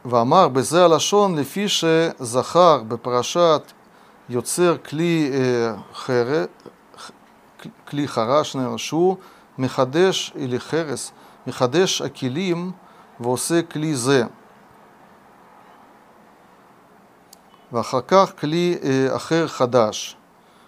Вамар 0.03 0.51
безе 0.51 0.81
алашон 0.81 1.39
лефише 1.39 2.15
захар 2.19 2.83
бепарашат 2.83 3.67
йоцер 4.27 4.79
кли 4.79 5.31
э, 5.33 5.77
хере, 6.07 6.49
кли 7.85 8.07
хараш 8.07 8.55
наверное, 8.55 9.19
мехадеш 9.57 10.33
или 10.35 10.59
херес– 10.59 11.13
מחדש 11.48 12.02
הכלים 12.02 12.72
ועושה 13.20 13.62
כלי 13.62 13.96
זה. 13.96 14.24
ואחר 17.72 18.02
כך 18.08 18.32
כלי 18.40 18.78
אה, 18.84 19.16
אחר 19.16 19.48
חדש, 19.48 20.18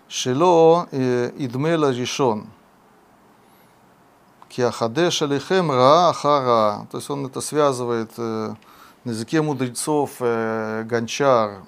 שלא 0.07 0.83
אה, 0.93 1.27
ידמה 1.37 1.75
לראשון. 1.75 2.45
כי 4.49 4.63
החדש 4.63 5.23
עליכם 5.23 5.71
רעה 5.71 6.09
אחר 6.09 6.29
רעה. 6.29 6.81
То 6.89 6.97
есть 6.97 7.09
он 7.09 7.25
это 7.25 7.41
связывает 7.41 8.11
э, 8.17 8.53
на 9.03 9.11
языке 9.11 9.41
мудрецов 9.41 10.11
э, 10.21 10.83
гончар, 10.83 11.61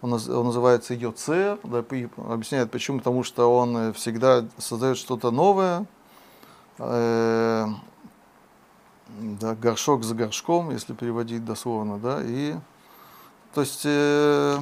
он, 0.00 0.12
он 0.12 0.46
называется 0.46 0.94
йоцер, 0.94 1.58
да, 1.64 1.84
объясняет 2.16 2.70
почему, 2.70 2.98
потому 2.98 3.22
что 3.22 3.54
он 3.54 3.92
всегда 3.92 4.44
создает 4.58 4.96
что-то 4.96 5.30
новое, 5.30 5.84
э, 6.78 7.66
да, 9.07 9.55
горшок 9.55 10.03
за 10.03 10.15
горшком, 10.15 10.71
если 10.71 10.93
переводить 10.93 11.45
дословно, 11.45 11.97
да, 11.97 12.21
и 12.23 12.55
то 13.53 13.61
есть 13.61 13.83
э, 13.85 14.59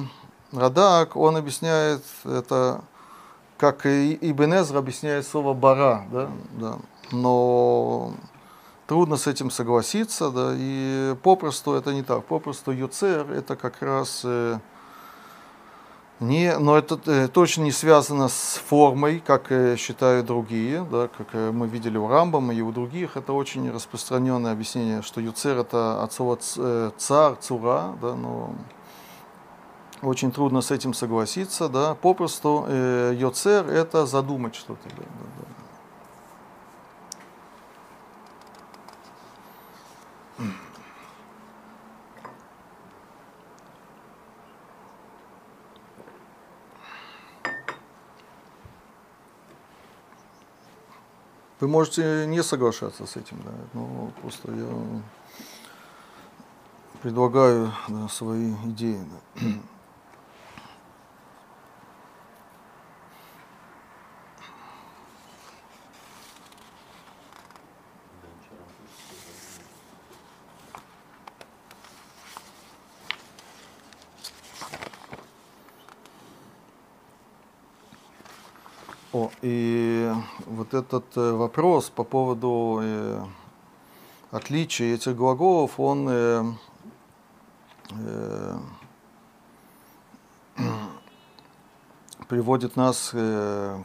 Радак, 0.52 1.16
он 1.16 1.36
объясняет 1.36 2.02
это, 2.24 2.82
как 3.58 3.86
и 3.86 4.16
Ибн 4.20 4.54
объясняет 4.76 5.26
слово 5.26 5.54
бара, 5.54 6.06
да, 6.12 6.30
да, 6.52 6.78
но 7.10 8.12
трудно 8.86 9.16
с 9.16 9.26
этим 9.26 9.50
согласиться, 9.50 10.30
да, 10.30 10.52
и 10.54 11.16
попросту 11.22 11.72
это 11.74 11.92
не 11.92 12.02
так, 12.02 12.24
попросту 12.24 12.70
Юцер 12.70 13.32
это 13.32 13.56
как 13.56 13.82
раз 13.82 14.22
э, 14.24 14.58
не, 16.20 16.56
но 16.58 16.78
это 16.78 16.98
э, 17.06 17.28
точно 17.28 17.62
не 17.62 17.72
связано 17.72 18.28
с 18.28 18.60
формой, 18.68 19.20
как 19.20 19.50
э, 19.50 19.76
считают 19.76 20.26
другие, 20.26 20.86
да, 20.90 21.08
как 21.08 21.28
э, 21.32 21.50
мы 21.50 21.66
видели 21.66 21.98
у 21.98 22.06
Рамбама 22.08 22.54
и 22.54 22.60
у 22.60 22.70
других. 22.70 23.16
Это 23.16 23.32
очень 23.32 23.70
распространенное 23.70 24.52
объяснение, 24.52 25.02
что 25.02 25.20
Юцер 25.20 25.58
это 25.58 26.02
от 26.02 26.12
слова 26.12 26.36
цар, 26.36 27.36
цура, 27.36 27.96
да, 28.00 28.14
но 28.14 28.54
очень 30.02 30.30
трудно 30.30 30.60
с 30.60 30.70
этим 30.70 30.94
согласиться. 30.94 31.68
Да. 31.68 31.94
Попросту 31.94 32.64
э, 32.68 33.16
это 33.68 34.06
задумать 34.06 34.54
что-то. 34.54 34.88
Да, 34.90 35.02
да, 35.02 35.26
да. 35.40 35.53
Вы 51.64 51.70
можете 51.70 52.26
не 52.26 52.42
соглашаться 52.42 53.06
с 53.06 53.16
этим, 53.16 53.40
да, 53.42 53.52
но 53.72 54.12
просто 54.20 54.52
я 54.52 55.02
предлагаю 57.00 57.72
да, 57.88 58.06
свои 58.08 58.52
идеи. 58.66 59.00
Да. 59.34 59.46
О, 79.14 79.30
и 79.42 80.12
вот 80.44 80.74
этот 80.74 81.04
э, 81.16 81.32
вопрос 81.34 81.88
по 81.88 82.02
поводу 82.02 82.80
э, 82.82 83.24
отличия 84.32 84.96
этих 84.96 85.14
глаголов, 85.14 85.78
он 85.78 86.08
э, 86.10 86.44
э, 87.92 88.56
приводит 92.28 92.74
нас 92.74 93.12
э, 93.12 93.80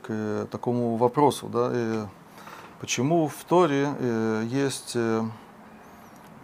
к 0.00 0.48
такому 0.50 0.96
вопросу, 0.96 1.48
да, 1.48 1.68
э, 1.70 2.06
почему 2.80 3.28
в 3.28 3.44
Торе 3.44 3.94
э, 3.98 4.44
есть 4.46 4.92
э, 4.94 5.24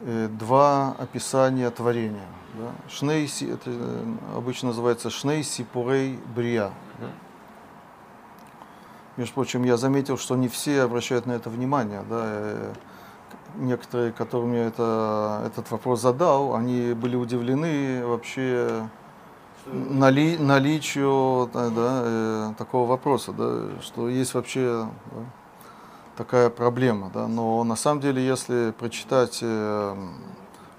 э, 0.02 0.28
два 0.28 0.94
описания 0.98 1.70
творения. 1.70 2.28
Да? 2.52 2.70
Шнейси, 2.90 3.44
это 3.44 3.70
обычно 4.36 4.68
называется 4.68 5.08
Шнейси 5.08 5.64
Пурей 5.64 6.18
Брия. 6.36 6.70
Да? 7.00 7.08
Между 9.16 9.34
прочим, 9.34 9.62
я 9.62 9.76
заметил, 9.76 10.18
что 10.18 10.34
не 10.34 10.48
все 10.48 10.82
обращают 10.82 11.26
на 11.26 11.32
это 11.32 11.48
внимание. 11.48 12.02
Да? 12.08 12.20
э, 12.24 12.72
Некоторые, 13.56 14.10
которым 14.12 14.52
я 14.52 14.66
это, 14.66 15.42
этот 15.46 15.70
вопрос 15.70 16.00
задал, 16.00 16.56
они 16.56 16.92
были 16.92 17.14
удивлены 17.14 18.04
вообще 18.04 18.88
нали, 19.66 20.36
наличию 20.36 21.48
да, 21.54 21.70
э, 21.72 22.52
такого 22.58 22.88
вопроса, 22.88 23.32
да, 23.32 23.80
что 23.80 24.08
есть 24.08 24.34
вообще 24.34 24.88
да, 25.12 25.18
такая 26.16 26.50
проблема. 26.50 27.12
Да, 27.14 27.28
но 27.28 27.62
на 27.62 27.76
самом 27.76 28.00
деле, 28.00 28.26
если 28.26 28.72
прочитать 28.76 29.38
э, 29.42 29.96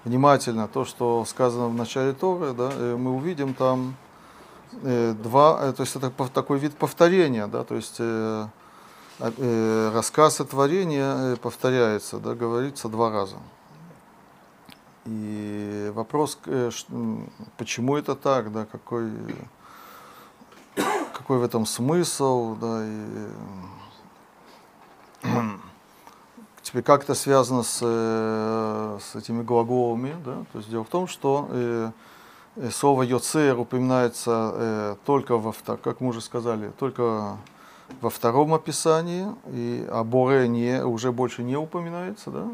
внимательно 0.04 0.68
то, 0.68 0.84
что 0.84 1.24
сказано 1.24 1.70
в 1.70 1.76
начале 1.76 2.12
Торы, 2.12 2.52
да, 2.52 2.72
мы 2.98 3.12
увидим 3.12 3.54
там 3.54 3.96
два, 4.72 5.60
э, 5.62 5.74
то 5.74 5.82
есть 5.82 5.96
это 5.96 6.12
такой 6.30 6.60
вид 6.60 6.76
повторения, 6.76 7.48
да, 7.48 7.64
то 7.64 7.76
есть 7.76 7.96
э, 8.00 8.48
а- 9.20 9.34
э, 9.38 9.92
рассказ 9.94 10.42
о 10.42 10.46
творении 10.46 11.34
э, 11.34 11.36
повторяется, 11.38 12.18
да, 12.18 12.36
говорится 12.36 12.90
два 12.90 13.10
раза. 13.10 13.38
И 15.06 15.92
вопрос, 15.94 16.38
э, 16.46 16.72
почему 17.58 17.96
это 17.96 18.16
так, 18.16 18.52
да, 18.52 18.66
какой, 18.66 19.12
какой 21.14 21.38
в 21.38 21.44
этом 21.44 21.66
смысл, 21.66 22.56
да, 22.56 22.86
и 22.86 23.28
теперь 26.62 26.84
как 26.84 27.04
это 27.04 27.14
связано 27.14 27.64
с, 27.64 27.80
э, 27.82 29.00
с 29.02 29.16
этими 29.16 29.44
глаголами, 29.44 30.16
да, 30.26 30.44
то 30.52 30.58
есть 30.58 30.70
дело 30.70 30.84
в 30.84 30.90
том, 30.90 31.08
что 31.08 31.48
э, 31.52 31.92
э, 31.92 31.92
слово 32.72 33.04
«йоцер» 33.04 33.60
упоминается 33.60 34.52
э, 34.54 34.96
только 35.06 35.38
во 35.38 35.52
втором, 35.52 35.82
как 35.84 36.02
мы 36.02 36.10
уже 36.10 36.22
сказали, 36.22 36.72
только 36.80 37.38
во 38.02 38.10
втором 38.10 38.54
описании, 38.54 39.28
и 39.48 39.88
«боре» 40.06 40.48
не, 40.48 40.84
уже 40.84 41.12
больше 41.12 41.44
не 41.44 41.58
упоминается, 41.58 42.32
да, 42.32 42.48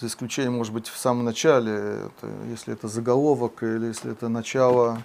за 0.00 0.06
исключением, 0.06 0.58
может 0.58 0.72
быть, 0.72 0.88
в 0.88 0.96
самом 0.96 1.24
начале, 1.24 1.72
это, 1.72 2.30
если 2.48 2.72
это 2.72 2.86
заголовок 2.88 3.62
или 3.62 3.86
если 3.86 4.12
это 4.12 4.28
начало 4.28 5.02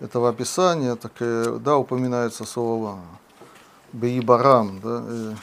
этого 0.00 0.30
описания, 0.30 0.96
так 0.96 1.12
э, 1.20 1.58
да, 1.60 1.76
упоминается 1.76 2.44
слово 2.44 3.00
Бейбарам, 3.92 4.80
да, 4.80 5.04
э, 5.06 5.34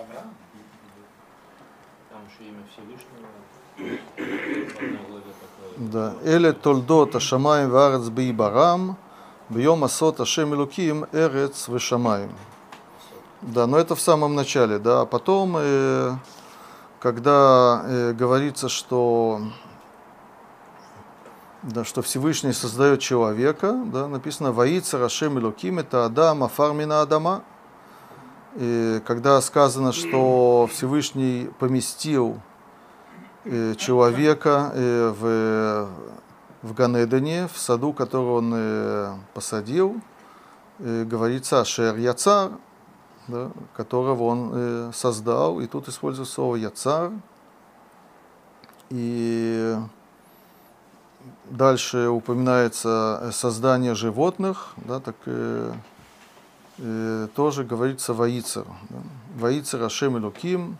Авраам? 0.00 0.34
Там 2.10 2.22
еще 2.26 2.48
имя 2.48 2.64
Всевышнего. 2.72 3.28
В 3.76 4.76
одной 4.76 5.06
главе 5.08 5.32
такое. 5.40 5.70
Да, 5.90 6.14
Эле 6.24 6.52
Тольдот 6.52 7.16
Ашамаем 7.16 7.70
Варец 7.70 8.08
Бейбарам, 8.08 8.96
Бьем 9.48 9.84
Асот 9.84 10.20
Ашем 10.20 10.54
Илуким 10.54 11.06
Эрец 11.12 11.68
Вешамаем. 11.68 12.30
Да, 13.42 13.66
но 13.66 13.78
это 13.78 13.94
в 13.94 14.00
самом 14.00 14.34
начале, 14.34 14.78
да, 14.78 15.02
а 15.02 15.06
потом, 15.06 15.56
э, 15.58 16.14
когда 17.00 17.82
э, 17.84 18.12
говорится, 18.12 18.68
что 18.68 19.40
да, 21.62 21.84
что 21.84 22.02
Всевышний 22.02 22.52
создает 22.52 23.00
человека, 23.00 23.72
да, 23.86 24.06
написано 24.06 24.52
«Воится 24.52 24.98
Рашем 24.98 25.38
Илуким, 25.38 25.78
это 25.78 26.04
Адам, 26.04 26.44
Афармина 26.44 27.02
Адама». 27.02 27.42
И 28.56 29.00
когда 29.06 29.40
сказано, 29.40 29.92
что 29.92 30.68
Всевышний 30.72 31.50
поместил 31.58 32.40
человека 33.44 34.72
э, 34.74 35.14
в, 35.18 35.88
в 36.62 36.74
Ганедане, 36.74 37.48
в 37.52 37.58
саду, 37.58 37.92
который 37.92 38.26
он 38.26 38.52
э, 38.54 39.14
посадил, 39.34 40.00
э, 40.78 41.04
говорится 41.04 41.60
«Ашер 41.60 41.96
Яцар», 41.96 42.52
да, 43.28 43.50
которого 43.74 44.24
он 44.24 44.50
э, 44.52 44.90
создал, 44.94 45.60
и 45.60 45.66
тут 45.66 45.88
используется 45.88 46.34
слово 46.34 46.56
«Яцар». 46.56 47.12
И 48.90 49.76
Дальше 51.50 52.08
упоминается 52.08 53.18
э, 53.22 53.32
создание 53.32 53.94
животных, 53.96 54.72
да, 54.76 55.00
так 55.00 55.16
э, 55.26 55.72
э, 56.78 57.28
тоже 57.34 57.64
говорится 57.64 58.14
воицер. 58.14 58.64
Да. 58.88 58.98
Воицер 59.34 59.82
Ашем 59.82 60.16
Элуким. 60.16 60.78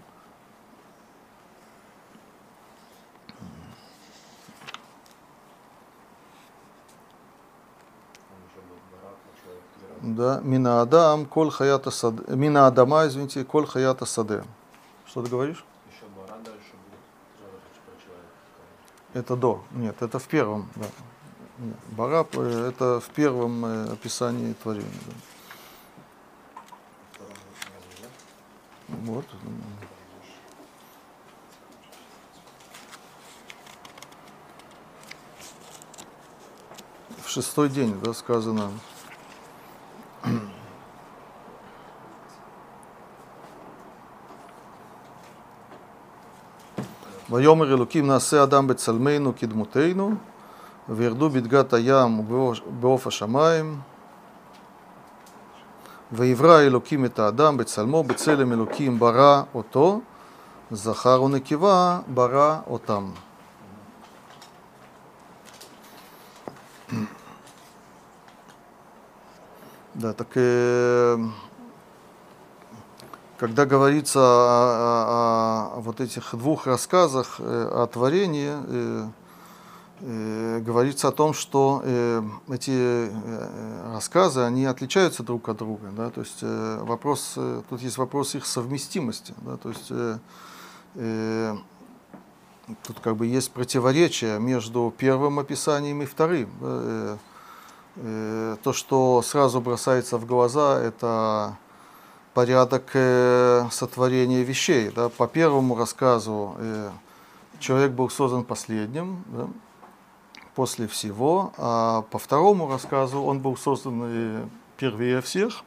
Там 8.29 8.39
еще 8.49 8.61
был 8.69 8.79
барак, 8.93 9.19
а 9.27 9.31
человек 9.43 9.65
три 9.75 9.89
раза. 9.89 9.90
Да, 10.03 10.41
Мина 10.43 10.81
Адам, 10.81 11.27
Коль 11.27 11.51
Хаята 11.51 11.91
Саде. 11.91 12.23
Мина 12.29 12.67
Адама, 12.67 13.07
извините, 13.07 13.45
Коль 13.45 13.67
Хаята 13.67 14.07
Саде. 14.07 14.45
Что 15.07 15.23
ты 15.23 15.29
говоришь? 15.29 15.63
Еще 15.91 16.07
бара 16.17 16.39
дальше 16.39 16.73
будет. 16.73 17.01
Сказать. 17.75 18.19
Это 19.13 19.37
до. 19.37 19.63
Нет, 19.73 20.01
это 20.01 20.19
в 20.19 20.27
первом. 20.27 20.71
Да. 20.77 20.87
Нет, 21.59 21.77
Бараб 21.91 22.35
э, 22.39 22.69
это 22.71 23.01
в 23.01 23.11
первом 23.11 23.67
э, 23.67 23.93
описании 23.93 24.55
творения. 24.55 24.89
да. 25.07 25.13
Вот. 28.89 29.27
В 37.23 37.29
шестой 37.29 37.69
день, 37.69 38.01
да, 38.01 38.15
сказано. 38.15 38.71
ויאמר 47.31 47.75
אלוקים 47.75 48.07
נעשה 48.07 48.43
אדם 48.43 48.67
בצלמנו 48.67 49.33
כדמותנו 49.37 50.15
וירדו 50.89 51.31
בדגת 51.31 51.73
הים 51.73 52.21
ובעוף 52.21 53.07
השמיים 53.07 53.81
ויברא 56.13 56.61
אלוקים 56.61 57.05
את 57.05 57.19
האדם 57.19 57.57
בצלמו, 57.57 58.05
בצלם 58.05 58.53
אלוקים 58.53 58.99
ברא 58.99 59.43
אותו, 59.55 60.01
זכר 60.71 61.23
ונקבה 61.23 62.01
ברא 62.15 62.59
אותם. 62.67 63.11
Да, 70.01 70.15
так 70.15 70.29
э, 70.35 71.19
когда 73.39 73.67
говорится 73.67 74.19
о, 74.19 75.75
о- 75.75 75.77
о 75.77 75.81
вот 75.81 76.01
этих 76.01 76.35
двух 76.35 76.67
рассказах 76.67 77.37
э, 77.39 77.71
о 77.71 77.87
творении, 77.87 78.51
э, 78.51 79.09
э, 80.01 80.61
говорится 80.61 81.09
о 81.09 81.13
том, 81.13 81.35
что 81.35 81.83
э, 81.85 82.23
эти 82.49 82.71
э, 82.71 83.93
рассказы, 83.93 84.41
они 84.41 84.65
отличаются 84.65 85.23
друг 85.23 85.47
от 85.51 85.59
друга. 85.59 85.91
Да? 85.95 86.09
То 86.09 86.23
есть 86.23 86.39
э, 86.41 86.79
вопрос, 86.83 87.35
э, 87.37 87.61
тут 87.69 87.83
есть 87.83 87.99
вопрос 87.99 88.35
их 88.35 88.47
совместимости. 88.47 89.35
Да? 89.43 89.59
То 89.59 89.69
есть 89.69 89.89
э, 89.91 90.19
э, 90.95 91.57
тут 92.85 93.01
как 93.01 93.17
бы 93.17 93.27
есть 93.27 93.53
противоречие 93.53 94.41
между 94.41 94.95
первым 94.97 95.41
описанием 95.41 96.01
и 96.01 96.07
вторым. 96.07 96.49
э, 96.63 97.19
то, 98.63 98.73
что 98.73 99.23
сразу 99.23 99.61
бросается 99.61 100.17
в 100.17 100.27
глаза, 100.27 100.81
это 100.81 101.57
порядок 102.35 102.91
э, 102.95 103.69
сотворения 103.71 104.43
вещей. 104.43 104.91
Да? 104.91 105.09
По 105.09 105.27
первому 105.27 105.77
рассказу 105.77 106.55
э, 106.59 106.91
человек 107.59 107.93
был 107.93 108.09
создан 108.09 108.45
последним, 108.45 109.25
да? 109.27 109.49
после 110.55 110.87
всего, 110.87 111.53
а 111.57 112.03
по 112.11 112.19
второму 112.19 112.69
рассказу 112.69 113.23
он 113.23 113.41
был 113.41 113.57
создан 113.57 114.03
э, 114.05 114.47
первее 114.77 115.21
всех, 115.21 115.63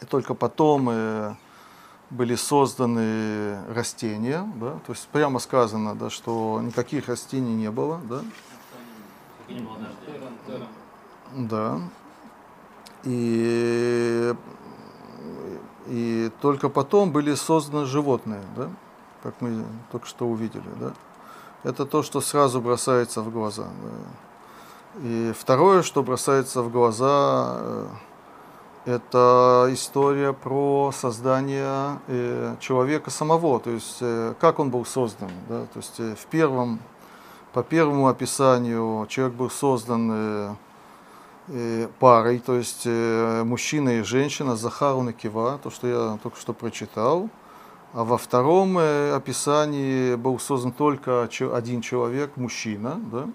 и 0.00 0.06
только 0.06 0.34
потом 0.34 0.88
э, 0.90 1.34
были 2.10 2.34
созданы 2.34 3.62
растения, 3.72 4.46
да? 4.56 4.78
то 4.86 4.92
есть 4.92 5.06
прямо 5.08 5.38
сказано, 5.38 5.94
да, 5.94 6.10
что 6.10 6.60
никаких 6.62 7.08
растений 7.08 7.54
не 7.54 7.70
было, 7.70 8.00
да? 8.08 8.22
Не 9.48 9.60
было. 9.60 9.78
Да. 11.34 11.80
И, 13.04 14.34
и 15.86 16.30
только 16.40 16.68
потом 16.68 17.12
были 17.12 17.34
созданы 17.34 17.86
животные, 17.86 18.42
да? 18.56 18.68
как 19.22 19.40
мы 19.40 19.64
только 19.90 20.06
что 20.06 20.26
увидели. 20.26 20.68
Да? 20.78 20.92
Это 21.62 21.86
то, 21.86 22.02
что 22.02 22.20
сразу 22.20 22.60
бросается 22.60 23.22
в 23.22 23.30
глаза. 23.30 23.64
Да? 23.64 25.00
И 25.02 25.32
второе, 25.38 25.82
что 25.82 26.02
бросается 26.02 26.62
в 26.62 26.70
глаза, 26.70 27.58
э, 27.60 27.86
это 28.86 29.68
история 29.70 30.32
про 30.32 30.90
создание 30.92 32.00
э, 32.08 32.56
человека 32.58 33.10
самого, 33.10 33.60
то 33.60 33.70
есть 33.70 33.98
э, 34.00 34.34
как 34.40 34.58
он 34.58 34.70
был 34.70 34.84
создан. 34.84 35.30
Да? 35.48 35.66
То 35.72 35.78
есть 35.78 35.98
в 36.20 36.26
первом, 36.26 36.80
по 37.52 37.62
первому 37.62 38.08
описанию 38.08 39.06
человек 39.06 39.36
был 39.36 39.48
создан 39.48 40.56
парой, 41.98 42.38
то 42.38 42.56
есть 42.56 42.82
э, 42.84 43.42
мужчина 43.44 43.98
и 43.98 44.02
женщина, 44.02 44.56
Захару 44.56 45.02
Накива, 45.02 45.58
то, 45.62 45.70
что 45.70 45.86
я 45.86 46.18
только 46.22 46.38
что 46.38 46.52
прочитал. 46.52 47.28
А 47.92 48.04
во 48.04 48.18
втором 48.18 48.78
э, 48.78 49.12
описании 49.12 50.14
был 50.14 50.38
создан 50.38 50.70
только 50.70 51.28
один 51.52 51.80
человек, 51.80 52.36
мужчина, 52.36 53.00
да? 53.10 53.28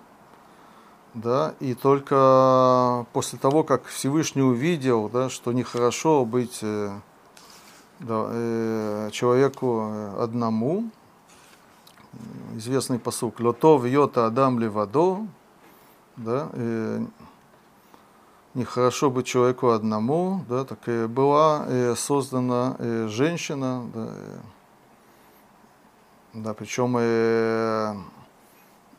Да, 1.13 1.53
и 1.61 1.73
только 1.73 3.05
после 3.13 3.39
того, 3.39 3.63
как 3.63 3.85
Всевышний 3.85 4.41
увидел, 4.41 5.07
да, 5.07 5.29
что 5.29 5.53
нехорошо 5.53 6.25
быть 6.25 6.59
э, 6.61 6.91
да, 7.99 8.27
э, 8.29 9.09
человеку 9.11 9.89
э, 9.89 10.23
одному, 10.23 10.89
известный 12.55 12.99
посук, 12.99 13.39
«Лотов 13.39 13.85
йота 13.85 14.25
адам 14.25 14.59
левадо», 14.59 15.19
да, 16.17 16.49
э, 16.53 17.05
нехорошо 18.56 19.11
быть 19.11 19.27
человеку 19.27 19.69
одному, 19.69 20.44
да, 20.49 20.64
так 20.64 20.80
и 20.88 21.06
была 21.06 21.65
э, 21.68 21.95
создана 21.95 22.76
э, 22.80 23.07
женщина, 23.10 23.86
да, 23.94 24.07
э, 24.10 24.38
да, 26.34 26.53
причем 26.53 26.95
э, 26.98 27.95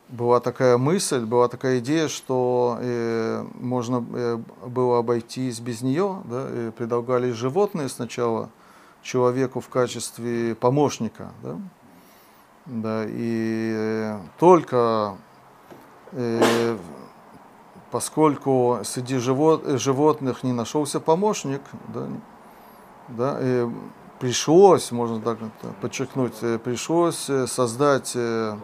была 0.08 0.40
такая 0.40 0.76
мысль, 0.78 1.24
была 1.24 1.48
такая 1.48 1.78
идея, 1.80 2.08
что 2.08 2.78
э, 2.80 3.44
можно 3.54 4.04
э, 4.14 4.38
было 4.66 4.98
обойтись 4.98 5.60
без 5.60 5.80
нее, 5.80 6.22
да, 6.24 6.48
и 6.50 6.70
предлагали 6.70 7.30
животные 7.32 7.88
сначала 7.88 8.50
человеку 9.02 9.60
в 9.60 9.68
качестве 9.68 10.54
помощника, 10.54 11.32
да, 11.42 11.56
да, 12.66 13.04
и 13.08 13.72
э, 13.74 14.18
только 14.38 15.16
э, 16.12 16.76
поскольку 17.90 18.80
среди 18.84 19.18
живот, 19.18 19.64
животных 19.66 20.42
не 20.42 20.52
нашелся 20.52 21.00
помощник, 21.00 21.60
да, 21.88 22.06
да, 23.08 23.36
э, 23.40 23.68
пришлось, 24.18 24.90
можно 24.92 25.20
так 25.20 25.38
это 25.38 25.72
подчеркнуть, 25.80 26.34
э, 26.42 26.58
пришлось 26.58 27.28
э, 27.30 27.46
создать 27.46 28.12
э, 28.14 28.56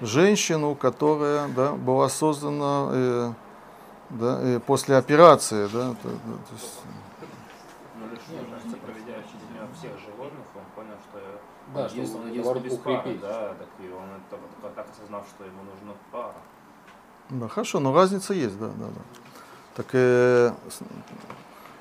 женщину, 0.00 0.74
которая 0.74 1.48
да, 1.48 1.72
была 1.72 2.08
создана 2.08 3.34
да, 4.10 4.38
э, 4.42 4.60
после 4.60 4.96
операции. 4.96 5.66
Да, 5.72 5.90
то- 6.02 6.08
то 6.08 6.54
есть, 6.54 6.80
Ну, 7.98 8.06
всех 9.78 9.98
животных, 9.98 10.46
он 10.54 10.62
понял, 10.76 10.96
что 11.10 11.18
Да, 11.74 11.88
без 12.60 12.74
пары, 12.78 13.18
так 13.58 13.68
и 13.80 13.88
он 13.88 14.04
это 14.20 14.74
так 14.74 14.86
осознав, 14.90 15.24
что 15.34 15.44
ему 15.44 15.62
нужна 15.62 15.94
пара. 16.12 16.34
Да, 17.30 17.48
хорошо, 17.48 17.80
но 17.80 17.94
разница 17.94 18.34
есть, 18.34 18.58
да, 18.58 18.68
да, 18.68 18.86
да. 18.86 19.00
Так 19.76 19.86
э, 19.92 20.52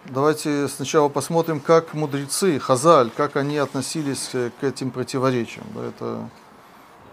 давайте 0.06 0.68
сначала 0.68 1.10
посмотрим, 1.10 1.60
как 1.60 1.94
мудрецы, 1.94 2.60
Хазаль, 2.60 3.12
как 3.12 3.36
они 3.36 3.58
относились 3.58 4.30
э, 4.34 4.52
к 4.60 4.64
этим 4.64 4.90
противоречиям. 4.92 5.66
Да, 5.76 5.86
это, 5.86 6.30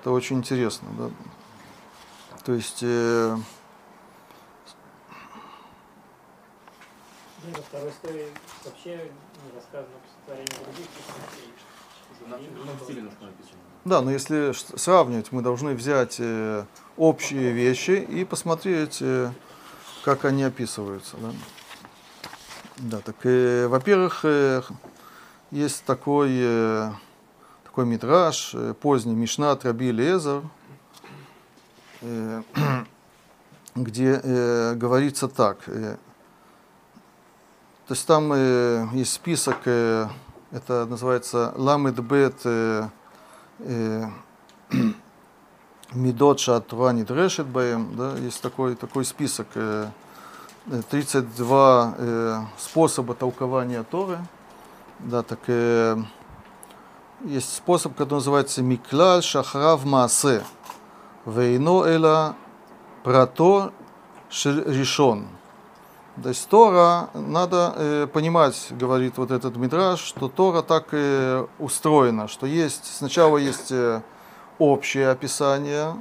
это 0.01 0.11
очень 0.11 0.39
интересно. 0.39 0.89
Да. 0.99 1.11
То 2.45 2.53
есть 2.55 2.79
э, 2.83 3.37
Ну, 7.43 7.53
во 7.57 7.63
второй 7.63 7.91
истории 7.91 8.27
вообще 8.65 9.11
не 9.45 9.57
рассказано 9.57 9.95
других. 10.27 10.87
Да, 13.85 14.03
но 14.03 14.11
если 14.11 14.53
сравнивать, 14.77 15.33
мы 15.33 15.41
должны 15.41 15.75
взять 15.75 16.17
э, 16.19 16.65
общие 16.97 17.53
вещи 17.53 17.93
и 17.93 18.25
посмотреть, 18.25 18.99
э, 19.01 19.31
как 20.05 20.25
они 20.25 20.43
описываются. 20.45 21.17
Да, 21.19 21.33
да 22.79 22.99
так, 23.01 23.17
э, 23.25 23.67
во-первых, 23.69 24.21
э, 24.25 24.63
есть 25.51 25.85
такой, 25.85 26.31
э, 26.33 26.93
такой 27.65 27.87
мидраж, 27.87 28.53
э, 28.55 28.75
поздний 28.81 29.15
Мишнат 29.15 29.65
Раби 29.65 29.93
Лезер, 29.93 30.43
э, 32.01 32.43
где 33.75 34.21
э, 34.23 34.75
говорится 34.75 35.29
так. 35.29 35.59
э, 35.67 35.97
то 37.91 37.95
есть 37.95 38.07
там 38.07 38.33
э, 38.33 38.87
есть 38.93 39.13
список, 39.13 39.57
э, 39.65 40.07
это 40.53 40.87
называется 40.87 41.53
Ламед 41.57 41.99
Бет 41.99 42.37
э, 42.45 42.89
э, 43.59 44.05
Медот 45.93 46.39
Шатура 46.39 46.91
Нидрешет 46.91 47.47
Баем, 47.47 47.97
да, 47.97 48.15
есть 48.17 48.41
такой, 48.41 48.77
такой 48.77 49.05
список, 49.05 49.49
э, 49.55 49.89
э, 50.67 50.83
32 50.89 51.95
э, 51.99 52.41
способа 52.59 53.15
толкования 53.15 53.83
Торы, 53.83 54.19
да, 55.01 55.23
так 55.23 55.41
э, 55.49 55.97
есть 57.25 57.57
способ, 57.57 57.97
который 57.97 58.19
называется 58.19 58.63
Миклаль 58.63 59.23
Шахрав 59.23 59.85
Маасе, 59.85 60.45
Вейно 61.27 61.85
Эла 61.85 62.37
Прато 63.03 63.73
Ришон. 64.31 65.27
То 66.23 66.29
есть 66.29 66.49
Тора, 66.49 67.09
надо 67.15 67.73
э, 67.77 68.07
понимать, 68.07 68.69
говорит 68.71 69.17
вот 69.17 69.31
этот 69.31 69.57
мидраж, 69.57 70.01
что 70.01 70.29
Тора 70.29 70.63
так 70.63 70.89
э, 70.93 71.47
устроена, 71.59 72.29
что 72.29 72.47
есть, 72.47 72.97
сначала 72.97 73.39
есть 73.39 73.73
э, 73.73 74.03
общее 74.60 75.10
описание, 75.10 75.96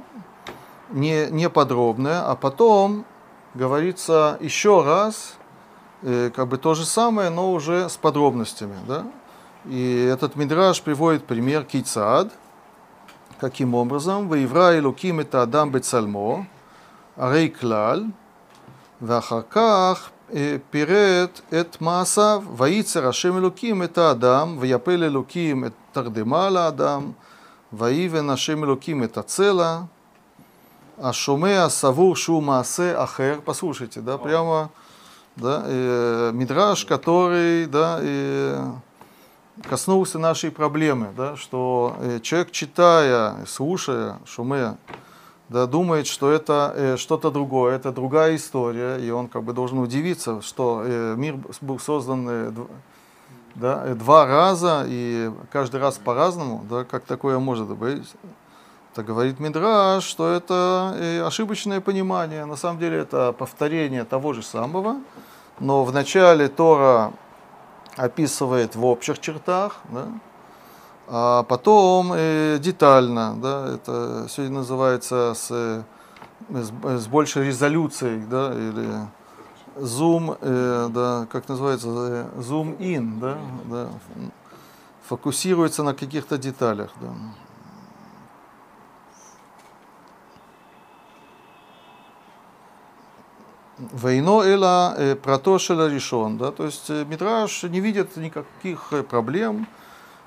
не, 0.91 1.27
не 1.31 1.49
подробное, 1.49 2.21
а 2.21 2.35
потом 2.35 3.05
говорится 3.53 4.37
еще 4.39 4.83
раз, 4.83 5.35
э, 6.03 6.29
как 6.35 6.47
бы 6.47 6.57
то 6.57 6.73
же 6.73 6.85
самое, 6.85 7.29
но 7.29 7.51
уже 7.51 7.89
с 7.89 7.97
подробностями. 7.97 8.77
Да? 8.87 9.05
И 9.65 10.09
этот 10.11 10.35
мидраж 10.35 10.81
приводит 10.81 11.25
пример 11.25 11.63
Кицад, 11.63 12.31
каким 13.39 13.73
образом, 13.75 14.29
«Ваивра 14.29 14.77
Элуким 14.77 15.19
это 15.19 15.41
Адам 15.41 15.71
бецальмо, 15.71 16.45
арей 17.17 17.49
клаль, 17.49 18.05
ואחר 19.01 19.41
כך 19.49 20.09
אה, 20.33 20.55
פירט 20.69 21.41
את 21.59 21.81
מעשיו, 21.81 22.43
וייצר 22.57 23.07
השם 23.07 23.37
אלוקים 23.37 23.83
את 23.83 23.97
האדם, 23.97 24.55
ויפל 24.59 25.03
אלוקים 25.03 25.65
את 25.65 25.71
תרדמה 25.91 26.49
לאדם, 26.49 27.11
Ваиве 27.70 28.22
нашим 28.22 28.64
луким 28.64 29.02
это 29.04 29.22
цело, 29.22 29.88
а 30.98 31.12
шумеа 31.12 31.68
савур 31.68 32.16
шумаасе 32.16 32.94
ахер. 32.96 33.40
Послушайте, 33.42 34.00
да, 34.00 34.18
прямо 34.18 34.70
да, 35.36 35.62
э, 35.64 36.30
мидраж, 36.34 36.84
который 36.84 37.66
да, 37.66 37.98
э, 38.02 38.72
коснулся 39.68 40.18
нашей 40.18 40.50
проблемы, 40.50 41.12
да, 41.16 41.36
что 41.36 41.96
э, 42.00 42.18
человек, 42.20 42.50
читая, 42.50 43.36
слушая 43.46 44.18
шуме, 44.26 44.76
да, 45.48 45.66
думает, 45.66 46.08
что 46.08 46.30
это 46.30 46.72
э, 46.74 46.96
что-то 46.96 47.30
другое, 47.30 47.76
это 47.76 47.92
другая 47.92 48.34
история, 48.34 48.96
и 48.96 49.10
он 49.10 49.28
как 49.28 49.44
бы 49.44 49.52
должен 49.52 49.78
удивиться, 49.78 50.42
что 50.42 50.82
э, 50.84 51.14
мир 51.16 51.36
был 51.60 51.78
создан 51.78 52.26
э, 52.28 52.52
да, 53.54 53.94
два 53.94 54.26
раза, 54.26 54.84
и 54.86 55.30
каждый 55.50 55.80
раз 55.80 55.98
по-разному, 55.98 56.64
да, 56.68 56.84
как 56.84 57.04
такое 57.04 57.38
может 57.38 57.68
быть. 57.68 58.12
Это 58.92 59.04
говорит 59.04 59.38
Мидраш, 59.38 60.02
что 60.02 60.28
это 60.32 60.96
э, 60.98 61.22
ошибочное 61.24 61.80
понимание. 61.80 62.44
На 62.44 62.56
самом 62.56 62.80
деле 62.80 62.98
это 62.98 63.32
повторение 63.32 64.04
того 64.04 64.32
же 64.32 64.42
самого, 64.42 64.96
но 65.60 65.84
в 65.84 65.92
начале 65.92 66.48
Тора 66.48 67.12
описывает 67.96 68.74
в 68.74 68.84
общих 68.84 69.20
чертах, 69.20 69.76
да, 69.90 70.08
а 71.06 71.42
потом 71.44 72.12
э, 72.14 72.58
детально, 72.60 73.36
да, 73.36 73.74
это 73.74 74.26
сегодня 74.28 74.58
называется 74.58 75.34
с, 75.34 75.48
э, 75.50 75.82
с, 76.50 76.72
с 77.02 77.06
большей 77.06 77.46
резолюцией, 77.46 78.24
да, 78.26 78.52
или 78.52 78.88
зум, 79.80 80.36
э, 80.40 80.88
да, 80.90 81.26
как 81.30 81.48
называется, 81.48 81.88
э, 81.88 82.40
зум 82.40 82.74
in, 82.78 83.18
да, 83.18 83.38
да, 83.64 83.88
фокусируется 85.06 85.82
на 85.82 85.94
каких-то 85.94 86.38
деталях, 86.38 86.90
да. 87.00 87.08
Войно 93.92 94.44
эла 94.44 94.94
э, 94.98 95.16
протошела 95.16 95.88
решен. 95.88 96.36
Да? 96.36 96.52
То 96.52 96.66
есть 96.66 96.90
э, 96.90 97.06
Мидраш 97.06 97.62
не 97.62 97.80
видит 97.80 98.14
никаких 98.16 98.92
проблем, 99.08 99.66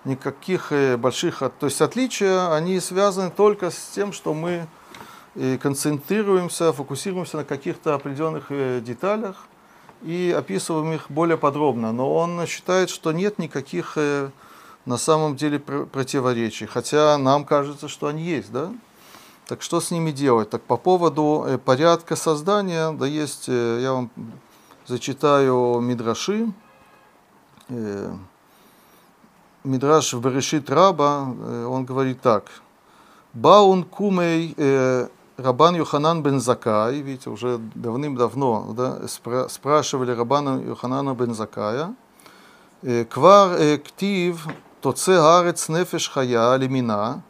никаких 0.06 0.72
больших... 0.98 1.40
То 1.60 1.68
есть 1.68 1.80
отличия, 1.80 2.52
они 2.52 2.80
связаны 2.80 3.30
только 3.30 3.70
с 3.70 3.92
тем, 3.94 4.12
что 4.12 4.34
мы 4.34 4.68
концентрируемся, 5.36 6.74
фокусируемся 6.74 7.38
на 7.38 7.44
каких-то 7.44 7.96
определенных 7.96 8.46
э, 8.50 8.82
деталях 8.82 9.48
и 10.04 10.36
описываем 10.38 10.94
их 10.94 11.10
более 11.10 11.38
подробно. 11.38 11.92
Но 11.92 12.14
он 12.14 12.46
считает, 12.46 12.90
что 12.92 13.12
нет 13.12 13.40
никаких 13.40 13.94
э, 13.96 14.30
на 14.86 14.98
самом 14.98 15.36
деле 15.36 15.58
пр- 15.60 15.88
противоречий, 15.88 16.68
хотя 16.68 17.18
нам 17.18 17.46
кажется, 17.46 17.88
что 17.88 18.08
они 18.08 18.22
есть, 18.22 18.52
да? 18.52 18.72
Так 19.48 19.62
что 19.62 19.82
с 19.82 19.92
ними 19.92 20.12
делать? 20.12 20.52
Так 20.52 20.62
по 20.62 20.78
поводу 20.78 21.46
э, 21.48 21.58
порядка 21.58 22.16
создания, 22.16 22.92
да 22.92 23.08
есть, 23.08 23.48
я 23.48 23.92
вам 23.94 24.12
зачитаю 24.86 25.80
Мидраши. 25.80 26.54
Мидраш 29.64 30.14
в 30.14 30.22
Берешит 30.22 30.70
Раба, 30.70 31.22
он 31.22 31.86
говорит 31.86 32.22
так. 32.22 32.52
Баун 33.34 33.84
кумей 33.84 34.54
Рабан 35.38 35.76
Юханан 35.76 36.22
бен 36.22 36.40
Закай, 36.40 37.00
видите, 37.00 37.30
уже 37.32 37.58
давным-давно 37.74 38.74
да, 38.78 39.00
спра- 39.08 39.50
спрашивали 39.50 40.12
Рабана 40.12 40.62
Юханана 40.62 41.16
бен 41.16 41.34
Закая, 41.34 41.96
«Э, 42.84 43.04
Квар 43.06 43.56
э, 43.58 43.78
ктив 43.80 44.48
тоце 44.82 45.16
гарец 45.16 45.70
нефеш 45.70 46.12
хая 46.12 46.56
лимина, 46.58 47.24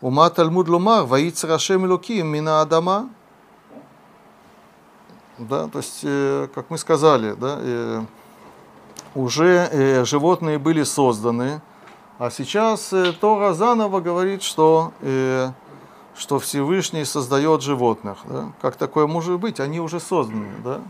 ума 0.00 0.30
Талмуд 0.30 0.68
ломар, 0.68 1.04
воицер 1.04 1.50
Ашем 1.50 1.84
Луким 1.84 2.28
мина 2.28 2.60
Адама. 2.60 3.08
Да, 5.38 5.66
то 5.66 5.78
есть, 5.78 6.00
э, 6.04 6.46
как 6.54 6.70
мы 6.70 6.78
сказали, 6.78 7.32
да, 7.32 8.06
уже 9.16 10.04
животные 10.04 10.58
были 10.58 10.84
созданы, 10.84 11.60
а 12.20 12.30
сейчас 12.30 12.94
Тора 13.20 13.52
заново 13.54 14.00
говорит, 14.00 14.42
что 14.44 14.92
что 16.18 16.38
Всевышний 16.38 17.04
создает 17.04 17.62
животных. 17.62 18.18
Да? 18.24 18.52
Как 18.60 18.76
такое 18.76 19.06
может 19.06 19.38
быть? 19.38 19.60
Они 19.60 19.80
уже 19.80 20.00
созданы. 20.00 20.52
Да? 20.64 20.80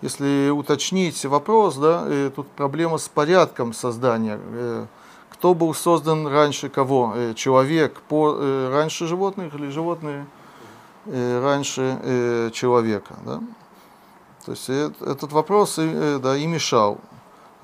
Если 0.00 0.50
уточнить 0.50 1.24
вопрос, 1.24 1.76
да, 1.76 2.04
э, 2.06 2.30
тут 2.34 2.48
проблема 2.48 2.98
с 2.98 3.08
порядком 3.08 3.72
создания. 3.72 4.40
Э, 4.40 4.86
кто 5.30 5.54
был 5.54 5.74
создан 5.74 6.26
раньше 6.26 6.68
кого? 6.68 7.12
Э, 7.14 7.34
Человек 7.34 8.00
по, 8.08 8.34
э, 8.36 8.70
раньше 8.72 9.06
животных 9.06 9.54
или 9.54 9.68
животные 9.68 10.26
раньше 11.04 12.52
человека? 12.54 13.16
Да? 13.26 13.40
То 14.46 14.52
есть 14.52 14.68
этот 14.68 15.32
вопрос 15.32 15.74
да, 15.74 16.36
и 16.36 16.46
мешал. 16.46 16.98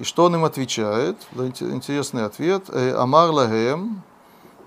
И 0.01 0.05
что 0.05 0.25
он 0.25 0.35
им 0.35 0.45
отвечает? 0.45 1.17
Интересный 1.37 2.25
ответ. 2.25 2.69
Амар 2.69 3.31
лагем 3.31 4.03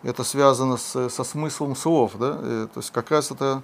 это 0.04 0.24
связано 0.24 0.78
с, 0.78 1.10
со 1.10 1.24
смыслом 1.24 1.76
слов, 1.76 2.14
да, 2.18 2.38
э, 2.40 2.68
то 2.74 2.80
есть 2.80 2.92
как 2.92 3.12
раз 3.12 3.32
это 3.32 3.62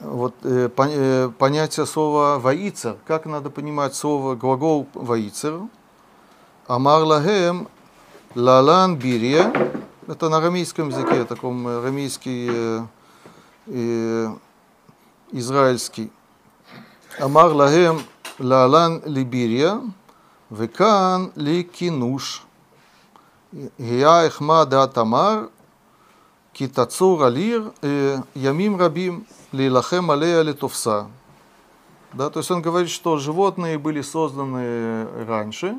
вот 0.00 0.34
э, 0.42 0.68
э, 0.76 1.30
понятие 1.38 1.86
слова 1.86 2.38
«ваицер», 2.38 2.96
как 3.06 3.26
надо 3.26 3.50
понимать 3.50 3.94
слово, 3.94 4.34
глагол 4.34 4.86
«ваицер», 4.94 5.62
«амар 6.66 7.02
лагем 7.02 7.68
лалан 8.34 8.96
бирия», 8.96 9.52
это 10.06 10.28
на 10.28 10.36
арамейском 10.38 10.90
языке, 10.90 11.24
таком 11.24 11.66
арамейский, 11.66 12.86
э, 13.66 14.34
израильский, 15.32 16.12
«амар 17.18 17.52
лагем 17.52 18.02
лалан 18.38 19.02
либирия», 19.06 19.80
«векан 20.50 21.32
ли 21.34 21.64
кинуш», 21.64 22.44
я, 23.78 24.24
эхма 24.24 24.66
да 24.66 24.88
тамар, 24.88 25.48
китацур 26.52 27.22
алир, 27.22 27.72
ямим 28.34 28.76
рабим, 28.76 29.26
лилахем 29.52 30.10
алея 30.10 30.42
литовса. 30.42 31.06
Да, 32.12 32.30
то 32.30 32.40
есть 32.40 32.50
он 32.50 32.62
говорит, 32.62 32.90
что 32.90 33.16
животные 33.16 33.78
были 33.78 34.00
созданы 34.00 34.58
э, 34.60 35.24
раньше, 35.28 35.78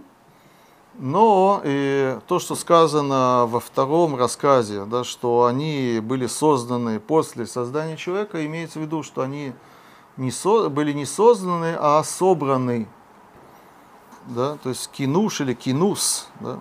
но 0.99 1.61
и 1.65 2.17
то, 2.27 2.39
что 2.39 2.55
сказано 2.55 3.45
во 3.45 3.59
втором 3.59 4.15
рассказе, 4.15 4.85
да, 4.85 5.03
что 5.03 5.43
они 5.43 5.99
были 6.01 6.27
созданы 6.27 7.01
после 7.01 7.45
создания 7.45 7.97
человека, 7.97 8.45
имеется 8.45 8.79
в 8.79 8.83
виду, 8.83 9.03
что 9.03 9.21
они 9.21 9.53
не 10.15 10.31
со, 10.31 10.69
были 10.69 10.93
не 10.93 11.05
созданы, 11.05 11.75
а 11.77 12.01
собраны. 12.03 12.87
Да, 14.27 14.57
то 14.63 14.69
есть 14.69 14.89
кинуш 14.91 15.41
или 15.41 15.53
кинус. 15.53 16.29
Да. 16.39 16.59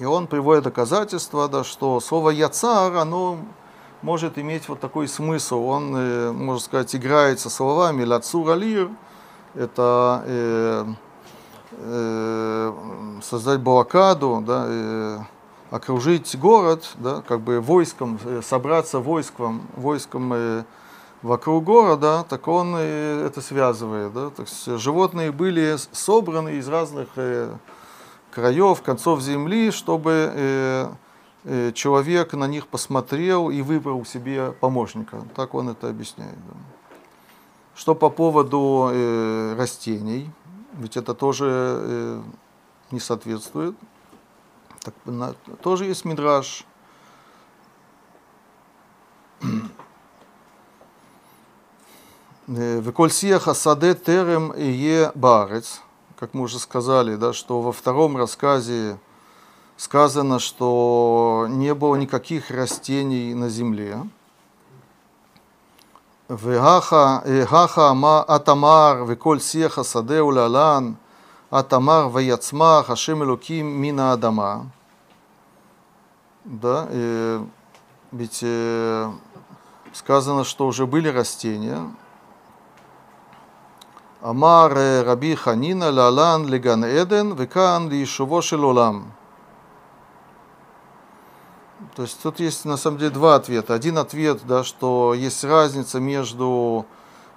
И 0.00 0.04
он 0.04 0.26
приводит 0.26 0.64
доказательства, 0.64 1.46
да, 1.46 1.62
что 1.62 2.00
слово 2.00 2.30
яцар, 2.30 2.96
оно 2.96 3.38
может 4.00 4.38
иметь 4.38 4.66
вот 4.68 4.80
такой 4.80 5.06
смысл. 5.06 5.62
Он, 5.62 5.94
э, 5.94 6.32
можно 6.32 6.60
сказать, 6.60 6.96
играет 6.96 7.38
со 7.38 7.50
словами 7.50 8.04
лацур 8.04 8.50
алир, 8.50 8.88
это 9.54 10.24
э, 10.26 10.86
э, 11.72 12.72
создать 13.22 13.60
блокаду, 13.60 14.42
да, 14.46 14.64
э, 14.68 15.18
окружить 15.70 16.34
город, 16.38 16.90
да, 16.96 17.22
как 17.28 17.42
бы 17.42 17.60
войском, 17.60 18.18
э, 18.24 18.40
собраться 18.42 19.00
войском, 19.00 19.60
войском 19.76 20.32
э, 20.32 20.64
вокруг 21.20 21.62
города, 21.64 22.24
так 22.26 22.48
он 22.48 22.74
э, 22.74 23.26
это 23.26 23.42
связывает. 23.42 24.14
Да? 24.14 24.30
Есть 24.38 24.78
животные 24.78 25.30
были 25.30 25.76
собраны 25.92 26.54
из 26.54 26.68
разных 26.68 27.08
э, 27.16 27.52
краев, 28.30 28.82
концов 28.82 29.20
земли, 29.20 29.70
чтобы 29.70 30.32
э, 30.34 30.88
э, 31.44 31.72
человек 31.72 32.32
на 32.34 32.46
них 32.46 32.66
посмотрел 32.66 33.50
и 33.50 33.62
выбрал 33.62 34.04
себе 34.04 34.52
помощника. 34.52 35.22
Так 35.34 35.54
он 35.54 35.68
это 35.68 35.88
объясняет. 35.88 36.38
Что 37.74 37.94
по 37.94 38.10
поводу 38.10 38.90
э, 38.92 39.54
растений, 39.58 40.30
ведь 40.74 40.96
это 40.96 41.14
тоже 41.14 42.22
не 42.90 43.00
соответствует. 43.00 43.76
Так, 44.80 44.94
на- 45.04 45.34
тоже 45.62 45.84
есть 45.86 46.04
мидраж. 46.04 46.64
Э, 52.48 52.80
Веколь 52.80 53.10
сиях 53.10 53.48
асаде 53.48 53.94
терем 53.94 54.52
е 54.56 55.12
барец, 55.14 55.80
как 56.20 56.34
мы 56.34 56.42
уже 56.42 56.58
сказали, 56.58 57.16
да, 57.16 57.32
что 57.32 57.62
во 57.62 57.72
втором 57.72 58.18
рассказе 58.18 58.98
сказано, 59.78 60.38
что 60.38 61.46
не 61.48 61.74
было 61.74 61.96
никаких 61.96 62.50
растений 62.50 63.32
на 63.32 63.48
земле. 63.48 64.02
Вегаха 66.28 67.94
ма 67.94 68.22
атамар, 68.22 69.04
веколь 69.06 69.40
сеха 69.40 69.82
садеу 69.82 70.26
лалан, 70.26 70.98
атамар 71.48 72.08
ваяцма 72.08 72.84
хашем 72.86 73.24
элуким 73.24 73.66
мина 73.66 74.12
адама. 74.12 74.70
Да, 76.44 76.86
и 76.90 77.40
ведь 78.12 78.40
э, 78.42 79.10
сказано, 79.94 80.44
что 80.44 80.66
уже 80.66 80.86
были 80.86 81.08
растения, 81.08 81.80
Амар 84.22 84.74
Раби 84.74 85.34
Ханина 85.34 85.90
лалан 85.90 86.46
леган 86.46 86.84
Эден 86.84 87.38
лишуво 87.88 88.42
шел 88.42 88.64
олам. 88.64 89.12
То 91.96 92.02
есть 92.02 92.20
тут 92.22 92.38
есть 92.40 92.64
на 92.66 92.76
самом 92.76 92.98
деле 92.98 93.10
два 93.10 93.36
ответа. 93.36 93.72
Один 93.74 93.96
ответ, 93.96 94.40
да, 94.46 94.62
что 94.62 95.14
есть 95.14 95.42
разница 95.44 96.00
между 96.00 96.84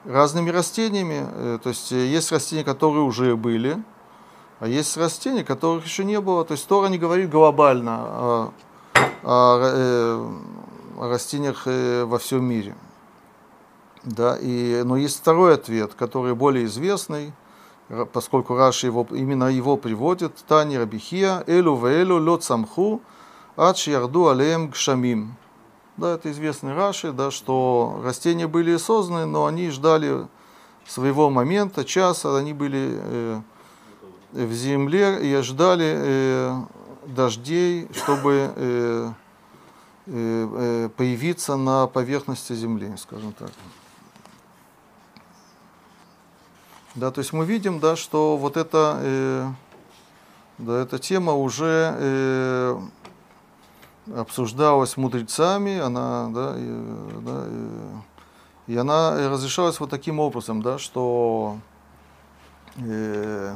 разными 0.05 0.49
растениями. 0.49 1.25
Э, 1.31 1.59
То 1.63 1.69
есть 1.69 1.91
э, 1.93 2.05
есть 2.05 2.31
растения, 2.31 2.63
которые 2.63 3.03
уже 3.03 3.37
были, 3.37 3.81
а 4.59 4.67
есть 4.67 4.97
растения, 4.97 5.43
которых 5.43 5.85
еще 5.85 6.03
не 6.03 6.19
было. 6.19 6.43
То 6.43 6.53
есть 6.53 6.67
Тора 6.67 6.87
не 6.87 6.97
говорит 6.97 7.29
глобально 7.29 7.97
о, 8.01 8.53
о, 9.23 9.59
э, 9.61 10.31
о 10.97 11.09
растениях 11.09 11.65
во 11.65 12.19
всем 12.19 12.43
мире. 12.43 12.75
Да, 14.03 14.37
и, 14.39 14.81
но 14.83 14.97
есть 14.97 15.19
второй 15.19 15.53
ответ, 15.55 15.93
который 15.93 16.35
более 16.35 16.65
известный, 16.65 17.31
поскольку 18.11 18.55
Раши 18.55 18.87
его, 18.87 19.07
именно 19.11 19.45
его 19.45 19.77
приводит. 19.77 20.35
Тани 20.47 20.77
Рабихия, 20.77 21.43
Элю 21.47 21.75
веэлю 21.75 22.19
лед 22.19 22.43
самху, 22.43 23.01
ад 23.55 23.77
ярду 23.77 24.29
алеем 24.29 24.69
гшамим. 24.69 25.35
Да, 25.95 26.15
это 26.15 26.31
известный 26.31 26.73
Раши, 26.73 27.11
да, 27.11 27.31
что 27.31 28.01
растения 28.03 28.47
были 28.47 28.75
созданы, 28.77 29.25
но 29.25 29.45
они 29.45 29.69
ждали 29.69 30.27
своего 30.85 31.29
момента, 31.29 31.85
часа, 31.85 32.37
они 32.37 32.51
были 32.51 32.97
э, 32.97 33.41
в 34.33 34.51
земле 34.51 35.19
и 35.21 35.41
ждали 35.41 35.93
э, 35.95 36.61
дождей, 37.05 37.87
чтобы 37.93 38.51
э, 38.55 39.11
э, 40.07 40.47
э, 40.57 40.89
появиться 40.97 41.55
на 41.55 41.87
поверхности 41.87 42.53
земли, 42.53 42.93
скажем 42.97 43.33
так. 43.33 43.51
Да, 46.95 47.09
то 47.09 47.19
есть 47.19 47.33
мы 47.33 47.45
видим, 47.45 47.79
да, 47.79 47.95
что 47.95 48.37
вот 48.37 48.55
эта, 48.55 48.99
э, 49.01 49.47
да, 50.59 50.81
эта 50.81 50.99
тема 50.99 51.33
уже 51.33 51.95
э, 51.97 52.79
обсуждалась 54.15 54.95
мудрецами, 54.95 55.79
она, 55.79 56.29
да, 56.29 56.53
и, 56.55 57.19
да, 57.21 57.45
и, 58.67 58.73
и 58.73 58.77
она 58.77 59.15
разрешалась 59.27 59.79
вот 59.79 59.89
таким 59.89 60.19
образом, 60.19 60.61
да, 60.61 60.77
что 60.77 61.57
э, 62.77 63.55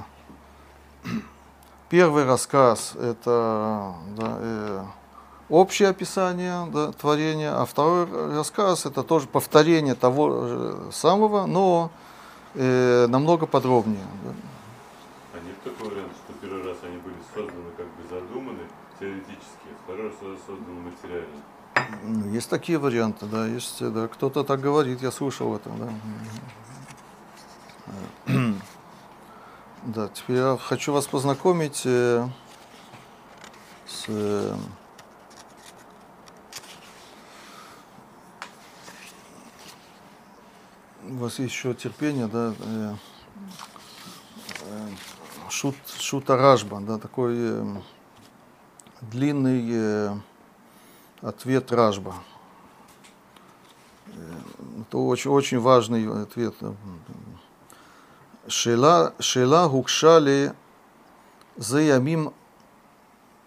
первый 1.89 2.25
рассказ 2.25 2.93
это 2.95 3.93
да, 4.15 4.37
э, 4.39 4.83
общее 5.49 5.89
описание 5.89 6.65
да, 6.73 6.91
творения, 6.91 7.55
а 7.55 7.65
второй 7.65 8.35
рассказ 8.35 8.87
это 8.87 9.03
тоже 9.03 9.27
повторение 9.27 9.93
того 9.93 10.89
самого, 10.91 11.45
но 11.45 11.91
э, 12.57 13.07
намного 13.07 13.45
подробнее. 13.45 14.05
Да. 14.23 14.33
А 15.33 15.39
нет 15.45 15.61
такого 15.63 15.89
варианта, 15.91 16.15
что 16.15 16.33
первый 16.41 16.63
раз 16.63 16.77
они 16.83 16.97
были 16.97 17.15
созданы, 17.33 17.71
как 17.77 17.85
бы 17.85 18.07
задуманы 18.09 18.63
теоретически, 18.99 19.67
а 19.71 19.83
второй 19.83 20.07
раз 20.07 20.15
созданы 20.19 20.81
материально? 20.81 21.41
Ну, 22.03 22.29
Есть 22.33 22.49
такие 22.49 22.79
варианты, 22.79 23.25
да, 23.27 23.45
есть, 23.45 23.87
да, 23.93 24.07
кто-то 24.07 24.43
так 24.43 24.59
говорит, 24.59 25.01
я 25.01 25.11
слышал 25.11 25.55
это, 25.55 25.69
да. 25.69 25.89
Да, 29.83 30.09
теперь 30.13 30.37
я 30.37 30.57
хочу 30.59 30.91
вас 30.91 31.05
познакомить 31.05 31.83
э, 31.85 32.27
с 33.87 34.05
у 41.09 41.17
вас 41.17 41.39
есть 41.39 41.53
еще 41.53 41.73
терпение, 41.73 42.27
да, 42.27 42.53
э, 42.59 42.95
э, 44.61 44.87
шут, 45.49 45.75
шута 45.99 46.35
Рашба, 46.35 46.81
да, 46.81 46.97
такой 46.97 47.35
э, 47.37 47.75
длинный 49.01 49.67
э, 49.71 50.15
ответ 51.21 51.71
Рашба. 51.71 52.15
Э, 54.07 54.33
это 54.81 54.97
очень, 54.97 55.31
очень 55.31 55.59
важный 55.59 56.23
ответ. 56.23 56.55
Шела, 58.47 59.13
шела 59.19 59.67
гукшали 59.69 60.53
за 61.55 61.79
ямим 61.79 62.33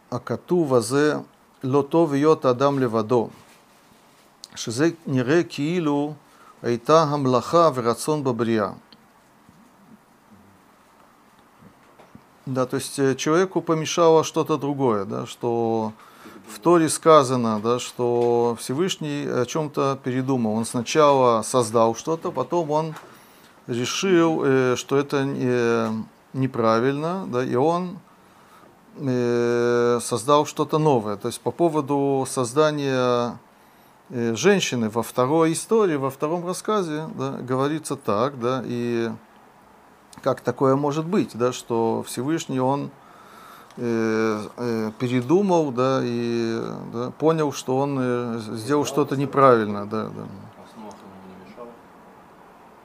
акату 0.08 0.64
вазе 0.64 1.24
лото 1.62 2.06
вьет 2.06 2.44
адам 2.44 2.78
левадо. 2.78 3.30
Шизе 4.54 4.96
нире 5.06 5.44
киилу 5.44 6.16
Айта 6.62 7.06
гамлаха 7.06 7.70
врацон 7.70 8.22
бабрия. 8.22 8.74
Да, 12.44 12.66
то 12.66 12.76
есть 12.76 12.98
э, 12.98 13.14
человеку 13.14 13.62
помешало 13.62 14.24
что-то 14.24 14.58
другое, 14.58 15.04
да, 15.04 15.24
что 15.24 15.92
в 16.48 16.58
Торе 16.58 16.88
сказано, 16.88 17.60
да, 17.60 17.78
что 17.78 18.56
Всевышний 18.60 19.24
о 19.26 19.46
чем-то 19.46 19.98
передумал. 20.02 20.56
Он 20.56 20.66
сначала 20.66 21.42
создал 21.42 21.94
что-то, 21.94 22.30
потом 22.30 22.70
он 22.70 22.94
решил, 23.66 24.42
э, 24.44 24.76
что 24.76 24.96
это 24.98 25.24
э, 25.24 25.90
неправильно, 26.32 27.26
да, 27.26 27.44
и 27.44 27.54
он 27.54 27.98
создал 28.98 30.44
что-то 30.44 30.78
новое. 30.78 31.16
То 31.16 31.28
есть 31.28 31.40
по 31.40 31.52
поводу 31.52 32.26
создания 32.28 33.38
женщины 34.10 34.90
во 34.90 35.02
второй 35.02 35.52
истории, 35.52 35.96
во 35.96 36.10
втором 36.10 36.46
рассказе, 36.46 37.08
да, 37.14 37.32
говорится 37.32 37.96
так, 37.96 38.40
да, 38.40 38.62
и 38.64 39.10
как 40.22 40.40
такое 40.40 40.76
может 40.76 41.06
быть, 41.06 41.30
да, 41.34 41.52
что 41.52 42.04
Всевышний 42.06 42.60
он 42.60 42.90
э, 43.76 44.40
э, 44.56 44.90
передумал, 44.98 45.70
да, 45.70 46.00
и 46.02 46.60
да, 46.92 47.10
понял, 47.12 47.52
что 47.52 47.78
он 47.78 47.98
э, 48.00 48.38
сделал 48.52 48.84
что-то 48.84 49.16
неправильно, 49.16 49.86
да, 49.86 50.04
да. 50.08 50.22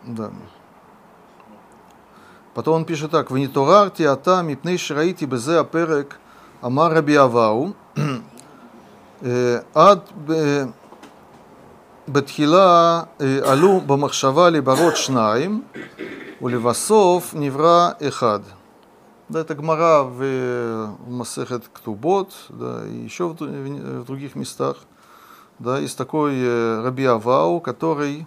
Да. 0.08 0.32
Потом 2.54 2.76
он 2.76 2.86
пишет 2.86 3.10
так, 3.12 3.32
«Венитурарти 3.32 4.04
ата 4.04 4.44
мипней 4.44 4.78
шраити 4.78 5.26
безе 5.26 5.60
аперек 5.60 6.20
амар 6.62 6.94
раби 6.94 7.16
авау 7.16 7.76
э, 9.22 9.64
ад 9.74 10.08
э, 10.30 10.68
בתחילה 12.09 13.03
אה, 13.21 13.53
עלו 13.53 13.81
במחשבה 13.81 14.51
לברות 14.51 14.97
שניים 14.97 15.63
ולבסוף 16.43 17.35
נברא 17.35 17.91
אחד. 18.09 18.41
Да, 19.33 19.41
это 19.43 19.55
Гмара 19.55 20.03
в, 20.03 20.21
э, 20.23 20.87
в 21.07 21.11
Масехет 21.11 21.63
Ктубот, 21.73 22.33
да, 22.49 22.85
и 22.85 22.97
еще 23.05 23.29
в, 23.29 23.35
ду- 23.37 23.47
в- 23.47 24.01
в 24.01 24.05
других 24.05 24.35
местах. 24.35 24.77
Да, 25.61 25.79
есть 25.79 25.97
такой 25.97 26.35
э, 26.37 26.83
Раби 26.83 27.05
Авау, 27.05 27.61
который 27.61 28.27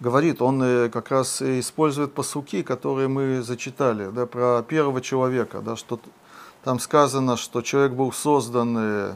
говорит, 0.00 0.42
он 0.42 0.60
э, 0.64 0.88
как 0.88 1.10
раз 1.12 1.42
и 1.42 1.60
использует 1.60 2.12
посуки, 2.12 2.62
которые 2.64 3.06
мы 3.06 3.40
зачитали, 3.42 4.10
да, 4.10 4.26
про 4.26 4.62
первого 4.62 5.00
человека, 5.00 5.60
да, 5.60 5.76
что 5.76 5.96
т- 5.98 6.10
там 6.64 6.80
сказано, 6.80 7.36
что 7.36 7.62
человек 7.62 7.92
был 7.92 8.10
создан 8.10 8.76
э, 8.78 9.14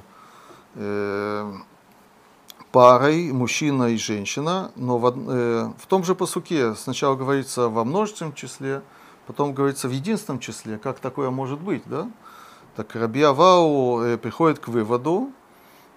э, 0.76 1.52
парой, 2.71 3.31
мужчина 3.31 3.85
и 3.85 3.97
женщина, 3.97 4.71
но 4.75 4.97
в, 4.97 5.07
э, 5.07 5.71
в 5.77 5.87
том 5.87 6.03
же 6.03 6.15
посуке 6.15 6.75
сначала 6.75 7.15
говорится 7.15 7.69
во 7.69 7.83
множественном 7.83 8.33
числе, 8.33 8.81
потом 9.27 9.53
говорится 9.53 9.87
в 9.87 9.91
единственном 9.91 10.39
числе, 10.39 10.77
как 10.77 10.99
такое 10.99 11.29
может 11.29 11.59
быть, 11.59 11.83
да? 11.85 12.09
Так 12.75 12.95
Раби 12.95 13.21
Авау 13.23 14.01
э, 14.01 14.17
приходит 14.17 14.59
к 14.59 14.67
выводу, 14.67 15.31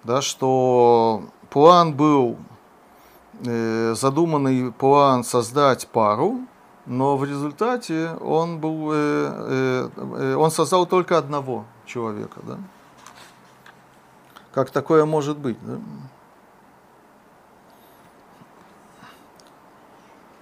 да, 0.03 0.21
что 0.21 1.23
план 1.49 1.93
был 1.93 2.37
э, 3.45 3.93
задуманный 3.95 4.71
план 4.71 5.23
создать 5.23 5.87
пару, 5.87 6.39
но 6.85 7.15
в 7.17 7.23
результате 7.23 8.11
он 8.19 8.59
был, 8.59 8.91
э, 8.91 8.95
э, 8.95 9.89
э, 9.95 10.35
он 10.35 10.51
создал 10.51 10.85
только 10.85 11.17
одного 11.17 11.65
человека, 11.85 12.41
да? 12.43 12.57
Как 14.51 14.69
такое 14.69 15.05
может 15.05 15.37
быть, 15.37 15.57
да? 15.61 15.79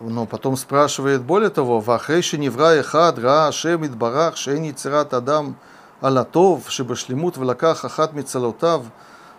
Но 0.03 0.25
потом 0.25 0.57
спрашивает, 0.57 1.21
более 1.21 1.51
того, 1.51 1.79
«Вахрейши 1.79 2.39
невра 2.39 2.73
эхад 2.79 3.19
ра 3.19 3.47
Ашем 3.47 3.85
идбарах 3.85 4.35
шен 4.35 4.63
яцерат 4.63 5.13
адам 5.13 5.55
алатов 5.99 6.71
шебашлемут 6.71 7.37
влаках 7.37 7.85
ахат 7.85 8.13
мицалотав 8.13 8.81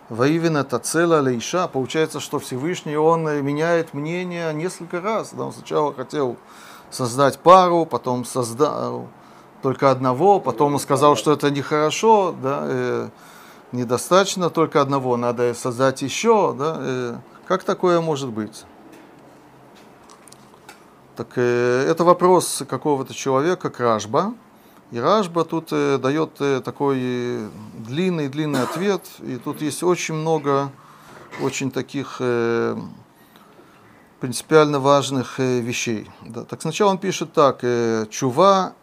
воивен 0.07 0.63
тацела 0.63 1.19
лейша». 1.19 1.67
Получается, 1.67 2.21
что 2.21 2.39
Всевышний, 2.39 2.95
он 2.95 3.23
меняет 3.43 3.93
мнение 3.93 4.53
несколько 4.53 5.01
раз. 5.01 5.33
Да, 5.33 5.43
он 5.45 5.51
сначала 5.51 5.93
хотел 5.93 6.37
создать 6.91 7.39
пару, 7.39 7.85
потом 7.85 8.23
создал 8.23 9.09
только 9.61 9.91
одного, 9.91 10.39
потом 10.39 10.75
он 10.75 10.79
сказал, 10.79 11.17
что 11.17 11.33
это 11.33 11.49
нехорошо, 11.51 12.35
да, 12.41 12.59
э, 12.63 13.09
недостаточно 13.71 14.49
только 14.49 14.81
одного, 14.81 15.17
надо 15.17 15.53
создать 15.55 16.01
еще. 16.01 16.55
Да, 16.57 16.77
э, 16.79 17.15
как 17.47 17.63
такое 17.63 17.99
может 17.99 18.29
быть? 18.29 18.65
Так 21.15 21.33
э, 21.35 21.85
это 21.87 22.03
вопрос 22.03 22.63
какого-то 22.67 23.13
человека, 23.13 23.69
Кражба. 23.69 24.33
И 24.91 24.99
Ражба 24.99 25.43
тут 25.43 25.69
э, 25.71 25.99
дает 25.99 26.31
э, 26.39 26.59
такой 26.61 26.97
э, 26.99 27.49
длинный-длинный 27.77 28.63
ответ. 28.63 29.05
И 29.19 29.37
тут 29.37 29.61
есть 29.61 29.83
очень 29.83 30.15
много 30.15 30.71
очень 31.39 31.69
таких 31.69 32.17
э, 32.19 32.75
принципиально 34.19 34.79
важных 34.79 35.39
э, 35.39 35.59
вещей. 35.59 36.09
Да. 36.21 36.45
Так 36.45 36.63
сначала 36.63 36.89
он 36.89 36.97
пишет 36.97 37.31
так. 37.31 37.59
Э, 37.61 38.07
Чува 38.09 38.73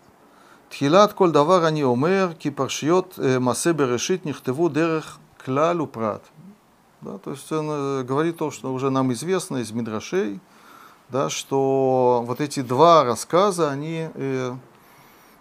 тхилат 0.70 1.14
коль 1.14 1.32
давар 1.32 1.64
они 1.64 1.82
омер, 1.82 2.34
ки 2.34 2.50
паршиот 2.50 3.14
э, 3.18 3.40
масе 3.40 3.72
берешит 3.72 4.24
нехтеву 4.24 4.70
дерех 4.70 5.18
клалю 5.44 5.88
прат. 5.88 6.22
Да, 7.00 7.18
то 7.18 7.32
есть 7.32 7.50
он 7.50 7.66
э, 7.70 8.02
говорит 8.04 8.36
то, 8.36 8.52
что 8.52 8.72
уже 8.72 8.90
нам 8.90 9.12
известно 9.12 9.56
из 9.56 9.72
Мидрашей– 9.72 10.38
да, 11.10 11.28
что 11.28 12.22
вот 12.26 12.40
эти 12.40 12.60
два 12.60 13.04
рассказа, 13.04 13.70
они 13.70 14.08
э, 14.14 14.54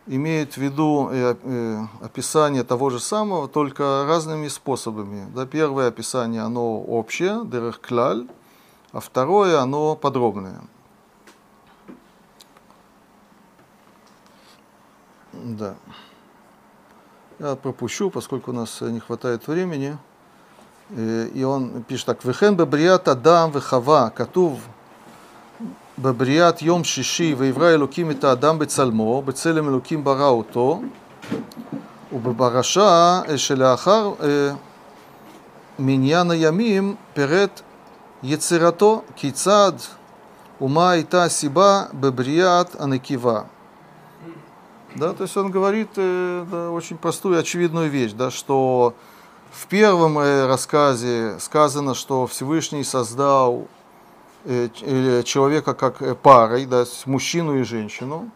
имеют 0.07 0.53
в 0.53 0.57
виду 0.57 1.09
э, 1.11 1.35
э, 1.43 1.77
описание 2.01 2.63
того 2.63 2.89
же 2.89 2.99
самого, 2.99 3.47
только 3.47 4.05
разными 4.07 4.47
способами. 4.47 5.27
Да, 5.35 5.45
первое 5.45 5.87
описание, 5.89 6.41
оно 6.41 6.81
общее, 6.81 7.45
дерех 7.45 7.81
клаль, 7.81 8.27
а 8.91 8.99
второе, 8.99 9.59
оно 9.59 9.95
подробное. 9.95 10.61
Да. 15.33 15.75
Я 17.37 17.55
пропущу, 17.55 18.09
поскольку 18.09 18.51
у 18.51 18.55
нас 18.55 18.81
э, 18.81 18.89
не 18.89 18.99
хватает 18.99 19.47
времени. 19.47 19.97
Э, 20.89 21.29
И 21.31 21.43
он 21.43 21.83
пишет 21.83 22.07
так. 22.07 22.25
Вехен 22.25 22.57
бебрият 22.57 23.07
адам 23.07 23.51
вехава 23.51 24.09
катув 24.09 24.59
בבריאת 25.98 26.62
יום 26.62 26.85
שישי 26.85 27.35
ויברא 27.39 27.68
אלוקים 27.70 28.10
את 28.10 28.24
האדם 28.24 28.59
בצלמו, 28.59 29.22
בצלם 29.22 29.68
אלוקים 29.68 30.05
ברא 30.05 30.28
אותו, 30.28 30.82
ובפרשה 32.12 33.20
אה, 33.28 33.39
שלאחר 33.39 34.12
אה, 34.22 34.51
מניין 35.78 36.31
הימים 36.31 36.94
פירט 37.14 37.60
יצירתו, 38.22 39.02
כיצד 39.16 39.72
ומה 40.60 40.90
הייתה 40.90 41.24
הסיבה 41.24 41.82
בבריאת 41.93 42.81
הנקבה. 42.81 43.40
Да, 44.97 45.12
то 45.12 45.24
есть 45.24 45.36
он 45.36 45.51
говорит 45.51 45.89
э, 45.97 46.44
да, 46.48 46.70
очень 46.70 46.97
простую, 46.97 47.36
очевидную 47.40 47.90
вещь, 47.90 48.12
да, 48.12 48.31
что 48.31 48.94
в 49.51 49.66
первом 49.66 50.18
э, 50.20 50.47
рассказе 50.47 51.36
сказано, 51.40 51.94
что 51.94 52.28
Всевышний 52.28 52.85
создал 52.85 53.52
э, 53.56 53.64
ч- 53.64 53.64
э, 53.64 53.77
человека 54.45 55.74
как 55.74 56.02
э, 56.02 56.16
парой, 56.16 56.66
да, 56.66 56.86
мужчину 57.06 57.60
и 57.60 57.64
женщину. 57.64 58.30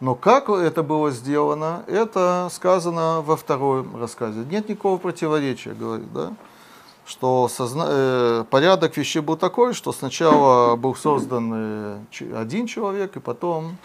Но 0.00 0.16
как 0.16 0.48
это 0.48 0.82
было 0.82 1.12
сделано, 1.12 1.84
это 1.86 2.48
сказано 2.50 3.22
во 3.22 3.36
втором 3.36 4.00
рассказе. 4.00 4.44
Нет 4.50 4.68
никакого 4.68 4.96
противоречия, 4.98 5.74
говорит, 5.74 6.12
да, 6.12 6.32
что 7.06 7.48
созна- 7.48 7.86
э, 7.88 8.44
порядок 8.50 8.96
вещей 8.96 9.20
был 9.20 9.36
такой, 9.36 9.74
что 9.74 9.92
сначала 9.92 10.76
был 10.76 10.94
создан 10.94 11.52
э, 11.54 11.98
один 12.34 12.66
человек, 12.66 13.16
и 13.16 13.20
потом 13.20 13.76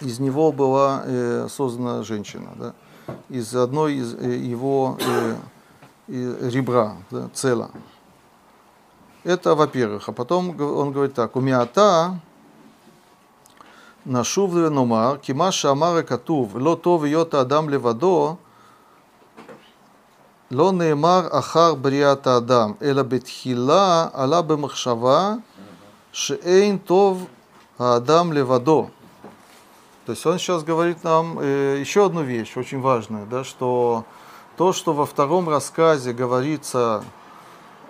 из 0.00 0.18
него 0.18 0.52
была 0.52 1.04
э, 1.06 1.48
создана 1.48 2.02
женщина, 2.02 2.50
да, 2.56 2.74
из 3.28 3.54
одной 3.54 3.94
из 3.94 4.14
э, 4.14 4.36
его 4.36 4.98
э, 5.00 5.36
ребра, 6.08 6.96
да, 7.10 7.30
цела. 7.32 7.70
Это 9.24 9.54
во-первых. 9.54 10.08
А 10.08 10.12
потом 10.12 10.50
он 10.60 10.92
говорит 10.92 11.14
так. 11.14 11.36
У 11.36 11.40
меня 11.40 11.64
та 11.66 12.08
миата 12.08 12.20
нашув 14.04 14.54
ленумар, 14.54 15.18
кима 15.18 15.52
шамара 15.52 16.02
катув, 16.02 16.54
ло 16.54 16.76
тов 16.76 17.04
йота 17.04 17.40
адам 17.40 17.68
левадо, 17.68 18.38
ло 20.50 20.72
неймар 20.72 21.28
ахар 21.32 21.76
бриата 21.76 22.36
адам, 22.36 22.76
эла 22.80 23.04
бетхила 23.04 24.10
ала 24.14 24.42
бемахшава, 24.42 25.42
шеэйн 26.12 26.78
тов 26.78 27.18
адам 27.78 28.32
левадо. 28.32 28.90
То 30.06 30.12
есть 30.12 30.26
он 30.26 30.38
сейчас 30.38 30.64
говорит 30.64 31.04
нам 31.04 31.38
э, 31.38 31.76
еще 31.78 32.06
одну 32.06 32.22
вещь, 32.22 32.56
очень 32.56 32.80
важную, 32.80 33.26
да, 33.26 33.44
что 33.44 34.04
то, 34.56 34.72
что 34.72 34.92
во 34.92 35.06
втором 35.06 35.48
рассказе 35.48 36.12
говорится 36.12 37.04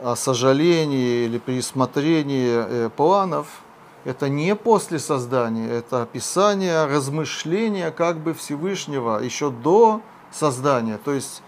о 0.03 0.17
сожалении 0.17 1.25
или 1.25 1.39
пересмотрении 1.39 2.51
э, 2.53 2.91
планов, 2.91 3.47
это 4.05 4.29
не 4.29 4.57
после 4.57 4.99
создания, 4.99 5.69
это 5.69 6.03
описание 6.03 6.87
размышления 6.87 7.91
как 7.91 8.19
бы 8.19 8.33
Всевышнего 8.33 9.19
еще 9.19 9.51
до 9.51 10.01
создания. 10.31 10.99
То 10.99 11.13
есть, 11.13 11.43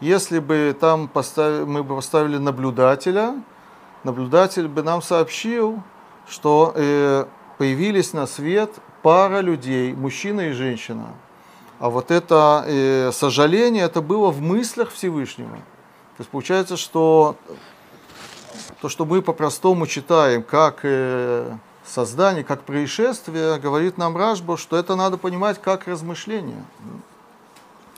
если 0.00 0.38
бы 0.38 0.76
там 0.78 1.08
поставили, 1.08 1.64
мы 1.64 1.82
бы 1.82 1.96
поставили 1.96 2.36
наблюдателя, 2.36 3.34
наблюдатель 4.02 4.68
бы 4.68 4.82
нам 4.82 5.00
сообщил, 5.00 5.82
что 6.28 6.72
э, 6.74 7.24
появились 7.58 8.12
на 8.12 8.26
свет 8.26 8.70
пара 9.02 9.40
людей, 9.40 9.94
мужчина 9.94 10.42
и 10.42 10.52
женщина. 10.52 11.14
А 11.78 11.90
вот 11.90 12.10
это 12.10 12.64
э, 12.66 13.10
сожаление, 13.12 13.84
это 13.84 14.02
было 14.02 14.30
в 14.30 14.40
мыслях 14.40 14.92
Всевышнего. 14.92 15.56
То 16.16 16.20
есть 16.20 16.30
получается, 16.30 16.76
что 16.76 17.36
то, 18.84 18.90
что 18.90 19.06
мы 19.06 19.22
по-простому 19.22 19.86
читаем, 19.86 20.42
как 20.42 20.80
э, 20.82 21.56
создание, 21.86 22.44
как 22.44 22.64
происшествие, 22.64 23.58
говорит 23.58 23.96
нам 23.96 24.14
Рашбо, 24.14 24.58
что 24.58 24.76
это 24.76 24.94
надо 24.94 25.16
понимать 25.16 25.58
как 25.58 25.88
размышление. 25.88 26.62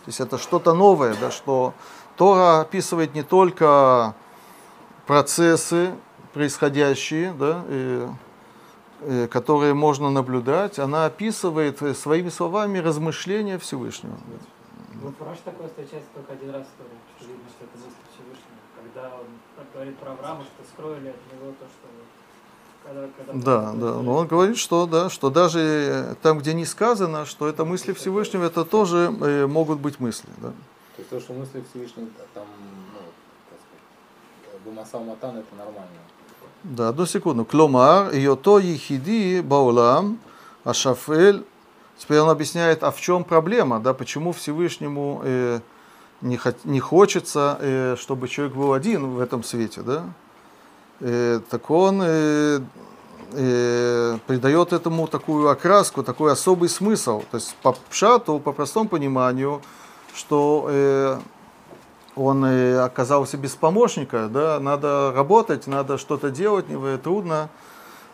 То 0.04 0.06
есть 0.06 0.20
это 0.20 0.38
что-то 0.38 0.74
новое, 0.74 1.16
да, 1.20 1.32
что 1.32 1.74
Тора 2.16 2.60
описывает 2.60 3.16
не 3.16 3.24
только 3.24 4.14
процессы 5.08 5.92
происходящие, 6.32 7.32
да, 7.32 7.64
э, 7.66 8.08
э, 9.00 9.26
которые 9.26 9.74
можно 9.74 10.08
наблюдать, 10.08 10.78
она 10.78 11.06
описывает 11.06 11.82
э, 11.82 11.94
своими 11.94 12.28
словами 12.28 12.78
размышления 12.78 13.58
Всевышнего. 13.58 14.14
Вот 15.02 15.14
Раш 15.20 15.38
такое 15.44 15.66
встречается 15.66 16.10
только 16.14 16.34
один 16.34 16.50
раз 16.50 16.62
в 16.62 16.70
истории, 16.70 16.98
что 17.18 17.26
видно, 17.26 17.48
что 17.50 17.64
это 17.64 17.76
мысль 17.76 18.02
Всевышнего. 18.14 18.60
Когда 18.80 19.16
он 19.16 19.26
говорит 19.77 19.98
про 19.98 20.12
Авраама, 20.12 20.43
что 20.43 20.65
скроили 20.73 21.09
от 21.09 21.32
него 21.32 21.53
то, 21.61 21.66
что... 21.66 21.86
Когда, 22.82 23.09
когда 23.16 23.32
Да, 23.32 23.73
да. 23.73 24.03
Но 24.03 24.15
он 24.15 24.27
говорит, 24.27 24.57
что 24.57 24.86
да, 24.86 25.11
что 25.11 25.28
даже 25.28 25.61
э, 25.61 26.15
там, 26.23 26.39
где 26.39 26.55
не 26.55 26.65
сказано, 26.65 27.27
что 27.27 27.47
это 27.47 27.65
мысли 27.65 27.93
Всевышнего, 27.93 28.44
это 28.44 28.65
тоже 28.65 29.12
э, 29.20 29.47
могут 29.47 29.81
быть 29.81 30.01
мысли. 30.01 30.28
Да. 30.39 30.48
То 30.48 30.98
есть 30.98 31.11
то, 31.11 31.20
что 31.20 31.32
мысли 31.35 31.62
Всевышнего 31.70 32.09
там, 32.32 32.47
ну, 32.94 33.01
как 33.51 33.59
сказать, 33.61 34.62
Бумасал 34.65 35.05
Матан, 35.05 35.36
это 35.36 35.55
нормально. 35.57 36.01
Да, 36.62 36.89
одну 36.89 37.07
секунду. 37.07 37.44
Кломар, 37.44 38.15
йото 38.15 38.59
ехиди 38.59 39.40
баулам, 39.40 40.19
ашафель. 40.65 41.44
Теперь 41.98 42.20
он 42.20 42.31
объясняет, 42.31 42.82
а 42.82 42.90
в 42.90 43.01
чем 43.01 43.24
проблема, 43.24 43.81
да, 43.81 43.94
почему 43.94 44.32
Всевышнему 44.32 45.20
э, 45.24 45.61
не, 46.20 46.36
хот- 46.36 46.56
не 46.64 46.80
хочется, 46.80 47.59
э, 47.60 47.97
чтобы 47.98 48.28
человек 48.28 48.56
был 48.56 48.72
один 48.72 49.06
в 49.14 49.20
этом 49.20 49.43
свете, 49.44 49.82
да. 49.82 50.05
Э, 51.01 51.40
так 51.51 51.70
он 51.70 52.01
э, 52.02 52.60
э, 53.32 54.18
придает 54.26 54.72
этому 54.72 55.06
такую 55.06 55.48
окраску, 55.48 56.02
такой 56.02 56.32
особый 56.32 56.68
смысл. 56.68 57.22
То 57.30 57.36
есть 57.36 57.55
по 57.62 57.72
пшату, 57.90 58.38
по 58.38 58.52
простому 58.52 58.88
пониманию, 58.88 59.60
что 60.14 60.66
э, 60.70 61.18
он 62.16 62.44
э, 62.44 62.78
оказался 62.78 63.36
без 63.36 63.55
помощника, 63.55 64.28
да, 64.28 64.59
надо 64.59 65.12
работать, 65.14 65.66
надо 65.66 65.98
что-то 65.98 66.30
делать, 66.30 66.68
не- 66.68 66.98
трудно 66.98 67.51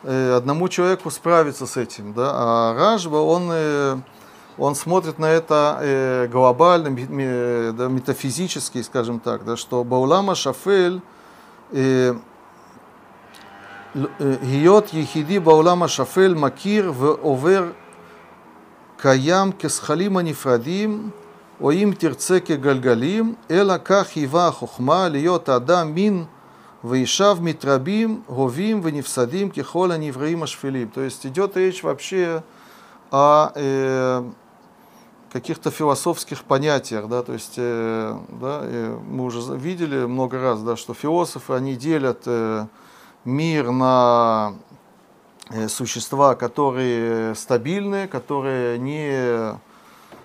э, 0.03 0.33
одному 0.35 0.69
человеку 0.69 1.11
справиться 1.11 1.67
с 1.67 1.77
этим, 1.77 2.13
да, 2.13 2.31
а 2.35 2.75
Ражба, 2.75 3.19
он, 3.19 3.49
э, 3.53 3.97
он 4.59 4.75
смотрит 4.75 5.19
на 5.19 5.31
это 5.31 5.79
э, 5.81 6.29
глобально, 6.31 6.91
да, 7.73 7.89
метафизически, 7.89 8.83
скажем 8.83 9.21
так, 9.21 9.45
да, 9.45 9.57
что 9.57 9.83
Баулама 9.85 10.35
Шафель 10.35 11.01
э, 11.73 12.15
э, 13.95 14.37
Гиот 14.43 14.93
Ехиди 14.93 15.39
Баулама 15.39 15.89
Шафель 15.89 16.35
Макир 16.35 16.91
в 16.91 17.19
Овер 17.23 17.75
Каям 18.99 19.53
Кесхалима 19.53 20.23
Нифрадим 20.23 21.13
Оим 21.59 21.95
Тирце 21.95 22.41
Кегальгалим 22.41 23.37
Эла 23.49 23.79
Ках 23.79 24.17
Ива 24.17 24.53
Хохма 24.53 25.09
Лиот 25.09 25.49
Адам 25.49 25.95
Мин 25.95 26.29
Ваишав 26.83 27.41
Митрабим 27.41 28.25
Говим 28.29 28.81
Веневсадим 28.81 29.51
Кихола 29.51 29.97
Нивраим 29.97 30.43
Ашфилим. 30.43 30.91
То 30.91 31.01
есть 31.01 31.25
идет 31.25 31.57
речь 31.57 31.83
вообще 31.83 32.43
о 33.11 33.53
э, 33.55 34.25
каких-то 35.33 35.71
философских 35.71 36.45
понятиях, 36.45 37.09
да, 37.09 37.23
то 37.23 37.33
есть, 37.33 37.55
э, 37.57 38.19
да, 38.29 38.61
э, 38.63 38.99
мы 39.09 39.25
уже 39.25 39.41
видели 39.57 40.05
много 40.05 40.39
раз, 40.39 40.63
да, 40.63 40.77
что 40.77 40.93
философы, 40.93 41.55
они 41.55 41.75
делят 41.75 42.23
э, 42.27 42.67
мир 43.25 43.71
на 43.71 44.55
э, 45.49 45.69
существа, 45.69 46.35
которые 46.35 47.35
стабильны, 47.35 48.09
которые 48.09 48.79
не, 48.79 49.09
э, 49.11 49.55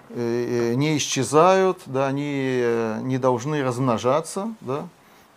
э, 0.09 0.73
не 0.75 0.97
исчезают, 0.97 1.79
да, 1.85 2.07
они 2.07 2.59
э, 2.61 2.99
не 3.01 3.17
должны 3.17 3.63
размножаться, 3.63 4.53
да, 4.59 4.87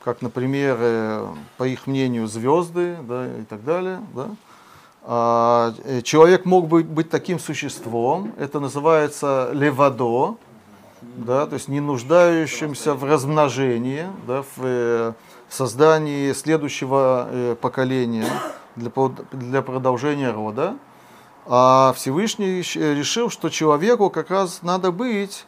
как, 0.03 0.21
например, 0.21 0.79
э, 0.81 1.29
по 1.59 1.65
их 1.65 1.87
мнению, 1.87 2.27
звезды 2.27 2.97
да, 3.03 3.27
и 3.39 3.45
так 3.45 3.65
далее. 3.65 4.01
Да. 4.15 4.31
А, 5.03 5.73
э, 5.85 6.03
человек 6.03 6.45
мог 6.45 6.69
бы 6.69 6.83
быть 6.83 7.09
таким 7.09 7.39
существом, 7.39 8.35
это 8.39 8.61
называется 8.61 9.51
левадо, 9.55 10.37
да, 11.01 11.47
то 11.47 11.55
есть 11.55 11.69
не 11.69 11.81
нуждающимся 11.81 12.95
в 12.95 13.05
размножении, 13.05 14.07
да, 14.27 14.43
в 14.43 14.59
э, 14.59 15.13
создании 15.49 16.33
следующего 16.35 17.29
э, 17.31 17.57
поколения 17.59 18.29
для, 18.77 18.93
для 19.33 19.63
продолжения 19.63 20.31
рода. 20.31 20.77
А 21.47 21.95
Всевышний 21.97 22.61
решил, 22.61 23.31
что 23.31 23.49
человеку 23.49 24.11
как 24.11 24.31
раз 24.31 24.61
надо 24.63 24.93
быть 24.93 25.47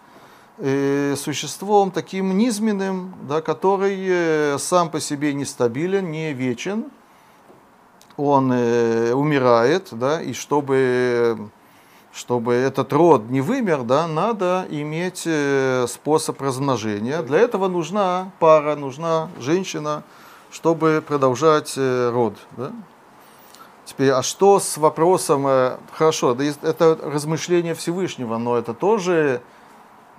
существом 0.58 1.90
таким 1.90 2.36
низменным, 2.36 3.14
да, 3.28 3.40
который 3.40 4.58
сам 4.58 4.90
по 4.90 5.00
себе 5.00 5.32
нестабилен, 5.32 6.10
не 6.10 6.32
вечен, 6.32 6.86
он 8.16 8.52
э, 8.52 9.12
умирает, 9.12 9.88
да, 9.92 10.20
и 10.20 10.32
чтобы, 10.32 11.50
чтобы 12.12 12.54
этот 12.54 12.92
род 12.92 13.30
не 13.30 13.40
вымер, 13.40 13.82
да, 13.82 14.06
надо 14.06 14.66
иметь 14.70 15.22
э, 15.26 15.86
способ 15.88 16.40
размножения. 16.40 17.22
Для 17.22 17.38
этого 17.38 17.68
нужна 17.68 18.30
пара, 18.38 18.76
нужна 18.76 19.28
женщина, 19.40 20.02
чтобы 20.50 21.02
продолжать 21.06 21.74
э, 21.76 22.10
род. 22.10 22.34
Да. 22.56 22.72
Теперь, 23.84 24.10
а 24.10 24.22
что 24.22 24.60
с 24.60 24.76
вопросом, 24.76 25.46
э, 25.46 25.76
хорошо, 25.92 26.34
да 26.34 26.44
это 26.44 26.98
размышление 27.02 27.74
Всевышнего, 27.74 28.38
но 28.38 28.56
это 28.56 28.74
тоже 28.74 29.42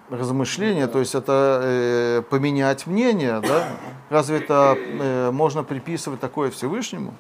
размышление, 0.10 0.88
то 0.88 1.00
есть 1.00 1.16
это 1.16 1.62
э, 1.64 2.22
поменять 2.30 2.86
мнение, 2.88 3.40
да? 3.40 3.68
Разве 4.10 4.38
это 4.38 4.78
э, 4.78 5.32
можно 5.32 5.64
приписывать 5.64 6.20
такое 6.20 6.52
Всевышнему? 6.52 7.14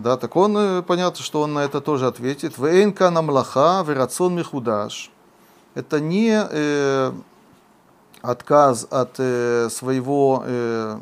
Да, 0.00 0.16
так 0.16 0.34
он, 0.34 0.56
э, 0.56 0.82
понятно, 0.82 1.22
что 1.22 1.42
он 1.42 1.52
на 1.52 1.58
это 1.58 1.82
тоже 1.82 2.06
ответит. 2.06 2.56
Вейнка 2.56 3.10
намлаха 3.10 3.84
верацон 3.86 4.34
михудаш. 4.34 5.10
Это 5.74 6.00
не 6.00 6.30
э, 6.32 7.12
отказ 8.22 8.86
от 8.90 9.16
э, 9.18 9.68
своего 9.68 10.42
э, 10.46 11.00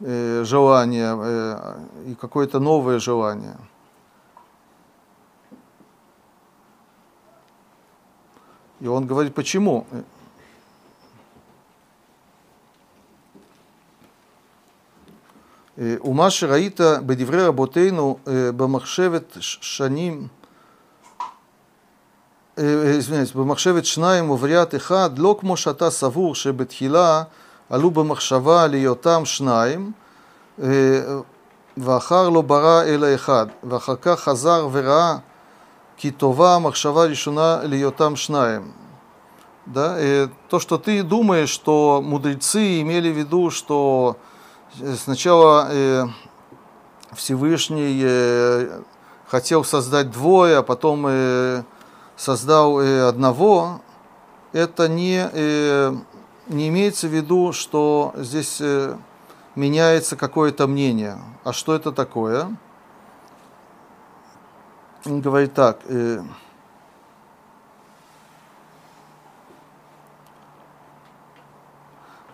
э, 0.00 0.44
желания 0.44 1.14
э, 1.14 1.76
и 2.06 2.14
какое-то 2.14 2.60
новое 2.60 2.98
желание. 2.98 3.58
И 8.80 8.86
он 8.86 9.06
говорит, 9.06 9.34
почему? 9.34 9.86
ומה 15.77 16.29
שראית 16.29 16.79
בדברי 17.05 17.45
רבותינו 17.45 18.17
אה, 18.27 18.51
במחשבת 18.51 19.37
ש- 19.39 19.57
שנים, 19.61 20.27
אה, 22.57 22.63
אה, 22.63 22.91
извиняюсь, 22.91 23.31
במחשבת 23.31 23.85
שניים 23.85 24.29
ובריאת 24.29 24.75
אחד, 24.75 25.19
לא 25.19 25.35
כמו 25.39 25.57
שאתה 25.57 25.89
סבור 25.89 26.35
שבתחילה 26.35 27.23
עלו 27.69 27.91
במחשבה 27.91 28.67
להיותם 28.67 29.25
שניים, 29.25 29.91
אה, 30.63 30.67
ואחר 31.77 32.29
לא 32.29 32.41
ברא 32.41 32.83
אלא 32.83 33.15
אחד, 33.15 33.47
ואחר 33.63 33.95
כך 34.01 34.19
חזר 34.19 34.67
וראה 34.71 35.17
כי 35.97 36.11
טובה 36.11 36.55
המחשבה 36.55 37.03
הראשונה 37.03 37.59
להיותם 37.63 38.15
שניים. 38.15 38.71
Да? 39.67 39.99
э, 39.99 40.27
то, 40.47 40.59
что 40.59 40.79
ты 40.79 41.03
думаешь, 41.03 41.49
что 41.49 42.01
мудрецы 42.03 42.81
имели 42.81 43.11
в 43.11 43.17
виду, 43.17 43.51
что 43.51 44.17
э, 44.17 44.32
сначала 44.96 45.68
э, 45.70 46.04
Всевышний 47.12 48.00
э, 48.02 48.82
хотел 49.26 49.64
создать 49.64 50.10
двое, 50.10 50.58
а 50.58 50.62
потом 50.62 51.06
э, 51.08 51.62
создал 52.16 52.78
одного, 52.78 53.80
это 54.52 54.86
не, 54.86 55.28
не 56.46 56.68
имеется 56.68 57.08
в 57.08 57.10
виду, 57.10 57.52
что 57.52 58.14
здесь 58.16 58.62
меняется 59.56 60.14
какое-то 60.14 60.68
мнение. 60.68 61.18
А 61.42 61.52
что 61.52 61.74
это 61.74 61.90
такое? 61.90 62.56
Он 65.04 65.20
говорит 65.20 65.54
так. 65.54 65.80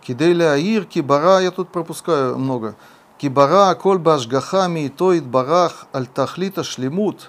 כדי 0.06 0.34
להעיר 0.34 0.84
כי 0.88 1.02
ברא, 1.02 1.40
я 1.40 1.50
тут 1.50 1.68
пропускаю 1.68 2.38
много, 2.38 2.72
כי 3.18 3.28
ברא 3.28 3.70
הכל 3.70 3.98
בהשגחה 4.02 4.68
מאיתו 4.68 5.14
יתברך 5.14 5.84
על 5.92 6.06
תכלית 6.06 6.58
השלמות, 6.58 7.28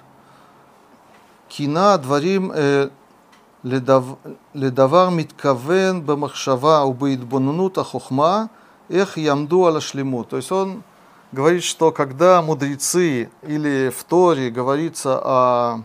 כינה 1.48 1.96
דברים 1.96 2.52
אה, 2.52 2.84
לדב, 3.64 4.04
לדבר 4.54 5.10
מתכוון 5.10 6.06
במחשבה 6.06 6.84
ובהתבוננות 6.84 7.78
החוכמה, 7.78 8.44
איך 8.90 9.18
יעמדו 9.18 9.66
על 9.66 9.76
השלמות. 9.76 10.28
То 10.28 10.36
есть 10.36 10.52
он 10.52 10.82
говорит, 11.32 11.64
что 11.64 11.90
когда 11.90 12.40
мудрецы 12.42 13.28
или 13.42 13.90
в 13.90 14.04
Торе 14.04 14.50
говорится 14.50 15.20
о 15.22 15.80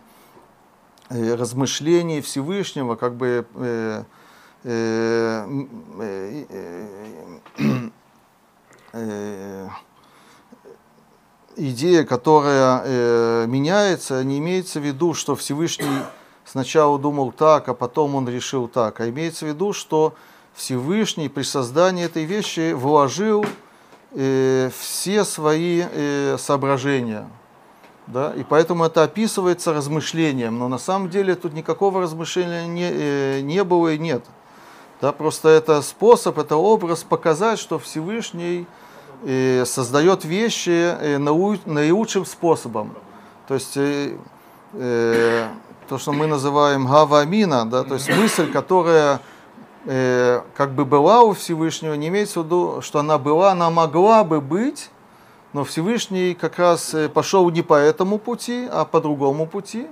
э, 1.09 1.33
размышлении 1.35 2.21
Всевышнего, 2.21 2.95
как 2.95 3.15
бы 3.15 3.27
э, 3.27 3.43
э, 3.55 3.55
м, 3.55 3.63
э, 3.63 3.63
э, 3.65 4.03
э, 4.03 4.03
идея, 11.56 12.04
которая 12.04 13.46
меняется, 13.46 14.24
не 14.24 14.38
имеется 14.38 14.80
в 14.80 14.84
виду, 14.84 15.14
что 15.14 15.36
Всевышний 15.36 15.86
сначала 16.44 16.98
думал 16.98 17.32
так, 17.32 17.68
а 17.68 17.74
потом 17.74 18.14
он 18.14 18.28
решил 18.28 18.68
так, 18.68 19.00
а 19.00 19.08
имеется 19.08 19.44
в 19.44 19.48
виду, 19.48 19.72
что 19.72 20.14
Всевышний 20.54 21.28
при 21.28 21.42
создании 21.42 22.04
этой 22.04 22.24
вещи 22.24 22.72
вложил 22.72 23.44
э, 24.12 24.70
все 24.76 25.24
свои 25.24 25.84
э, 25.84 26.36
соображения. 26.38 27.28
Да? 28.08 28.32
И 28.34 28.42
поэтому 28.42 28.84
это 28.84 29.04
описывается 29.04 29.72
размышлением, 29.72 30.58
но 30.58 30.68
на 30.68 30.78
самом 30.78 31.10
деле 31.10 31.34
тут 31.34 31.52
никакого 31.52 32.00
размышления 32.00 32.66
не, 32.66 32.90
э, 32.90 33.40
не 33.42 33.62
было 33.62 33.92
и 33.92 33.98
нет. 33.98 34.24
Да, 35.00 35.12
просто 35.12 35.48
это 35.48 35.80
способ, 35.82 36.38
это 36.38 36.56
образ 36.56 37.04
показать, 37.04 37.60
что 37.60 37.78
Всевышний 37.78 38.66
э, 39.24 39.64
создает 39.64 40.24
вещи 40.24 40.70
э, 40.70 41.18
нау- 41.18 41.60
наилучшим 41.66 42.26
способом. 42.26 42.94
То 43.46 43.54
есть 43.54 43.76
э, 43.76 44.16
э, 44.72 45.48
то, 45.88 45.98
что 45.98 46.12
мы 46.12 46.26
называем 46.26 46.86
гавамина, 46.86 47.64
да, 47.64 47.84
то 47.84 47.94
есть 47.94 48.08
мысль, 48.08 48.50
которая 48.50 49.20
э, 49.84 50.42
как 50.56 50.72
бы 50.72 50.84
была 50.84 51.22
у 51.22 51.32
Всевышнего, 51.32 51.94
не 51.94 52.08
имеется 52.08 52.40
в 52.40 52.46
виду, 52.46 52.80
что 52.82 52.98
она 52.98 53.18
была, 53.18 53.52
она 53.52 53.70
могла 53.70 54.24
бы 54.24 54.40
быть, 54.40 54.90
но 55.52 55.62
Всевышний 55.62 56.34
как 56.34 56.58
раз 56.58 56.92
э, 56.92 57.08
пошел 57.08 57.48
не 57.50 57.62
по 57.62 57.74
этому 57.74 58.18
пути, 58.18 58.68
а 58.68 58.84
по 58.84 59.00
другому 59.00 59.46
пути. 59.46 59.86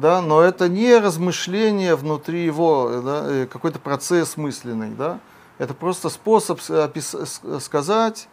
Да, 0.00 0.22
но 0.22 0.42
это 0.42 0.68
не 0.68 0.96
размышление 0.96 1.96
внутри 1.96 2.44
его, 2.44 3.00
да, 3.04 3.24
э, 3.26 3.46
какой-то 3.46 3.80
процесс 3.80 4.36
мысленный. 4.36 4.90
Да. 4.90 5.18
Это 5.58 5.74
просто 5.74 6.08
способ 6.08 6.60
сказать, 6.60 8.28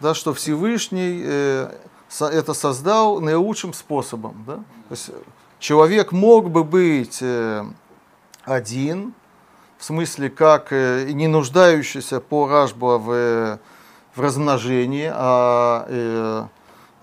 да, 0.00 0.12
что 0.12 0.34
Всевышний 0.34 1.22
э, 1.24 1.70
это 2.20 2.52
создал 2.52 3.20
наилучшим 3.20 3.72
способом. 3.72 4.44
Да. 4.44 4.56
То 4.56 4.90
есть 4.90 5.10
человек 5.60 6.10
мог 6.10 6.50
бы 6.50 6.64
быть 6.64 7.18
э, 7.20 7.64
один, 8.42 9.14
в 9.78 9.84
смысле 9.84 10.30
как 10.30 10.72
э, 10.72 11.10
не 11.12 11.28
нуждающийся 11.28 12.18
по 12.18 12.48
Рашба 12.48 12.98
в, 12.98 13.12
э, 13.12 13.58
в 14.16 14.20
размножении, 14.20 15.12
а 15.14 15.86
э, 15.88 16.44
э, 16.44 16.48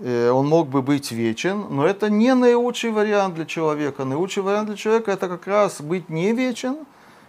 он 0.04 0.48
мог 0.48 0.68
бы 0.68 0.82
быть 0.82 1.12
вечен, 1.12 1.66
но 1.70 1.86
это 1.86 2.10
не 2.10 2.34
наилучший 2.34 2.92
вариант 2.92 3.36
для 3.36 3.46
человека. 3.46 4.04
Наилучший 4.04 4.42
вариант 4.44 4.68
для 4.68 4.78
человека 4.78 5.12
это 5.12 5.28
как 5.28 5.46
раз 5.48 5.82
быть 5.82 6.10
не 6.10 6.34
вечен 6.34 6.78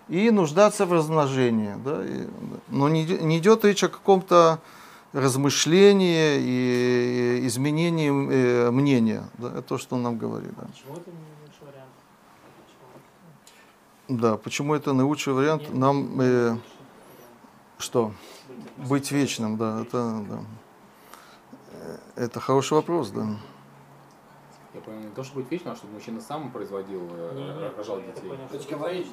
и 0.09 0.31
нуждаться 0.31 0.87
в 0.87 0.93
размножении. 0.93 1.75
Да? 1.85 2.05
И, 2.05 2.27
но 2.69 2.89
не, 2.89 3.05
не 3.05 3.39
идет 3.39 3.65
речь 3.65 3.85
о 3.85 3.89
каком-то 3.89 4.59
размышлении 5.13 6.39
и 6.39 7.47
изменении 7.47 8.11
э, 8.11 8.71
мнения. 8.71 9.25
Да? 9.39 9.49
Это 9.49 9.63
то, 9.63 9.79
что 9.79 9.97
он 9.97 10.03
нам 10.03 10.19
говорит. 10.19 10.53
Да. 10.57 10.67
Почему 10.67 10.95
это 10.95 11.11
не 11.11 11.17
лучший 11.45 11.67
вариант? 11.67 11.91
Почему? 14.07 14.21
Да, 14.21 14.37
почему 14.37 14.75
это 14.75 14.93
наилучший 14.93 15.33
вариант? 15.33 15.63
Нет, 15.63 15.75
Нам 15.75 16.21
э, 16.21 16.57
что? 17.79 18.13
Быть 18.77 19.11
вечным, 19.13 19.57
да, 19.57 19.83
это, 19.83 20.25
да. 20.29 20.41
Э, 21.83 21.99
это 22.17 22.41
хороший 22.41 22.75
вопрос, 22.75 23.11
да. 23.11 23.27
Я 24.75 24.81
понял, 24.81 25.01
не 25.01 25.11
то, 25.11 25.23
чтобы 25.23 25.43
быть 25.43 25.51
вечным, 25.51 25.73
а 25.75 25.77
чтобы 25.77 25.95
мужчина 25.95 26.21
сам 26.21 26.51
производил, 26.51 27.03
э, 27.13 27.33
Не, 27.35 27.45
не, 27.45 27.77
рожал 27.77 27.97
так 27.97 28.15
детей. 28.15 28.39
Точка 28.51 28.77
нет. 28.77 29.07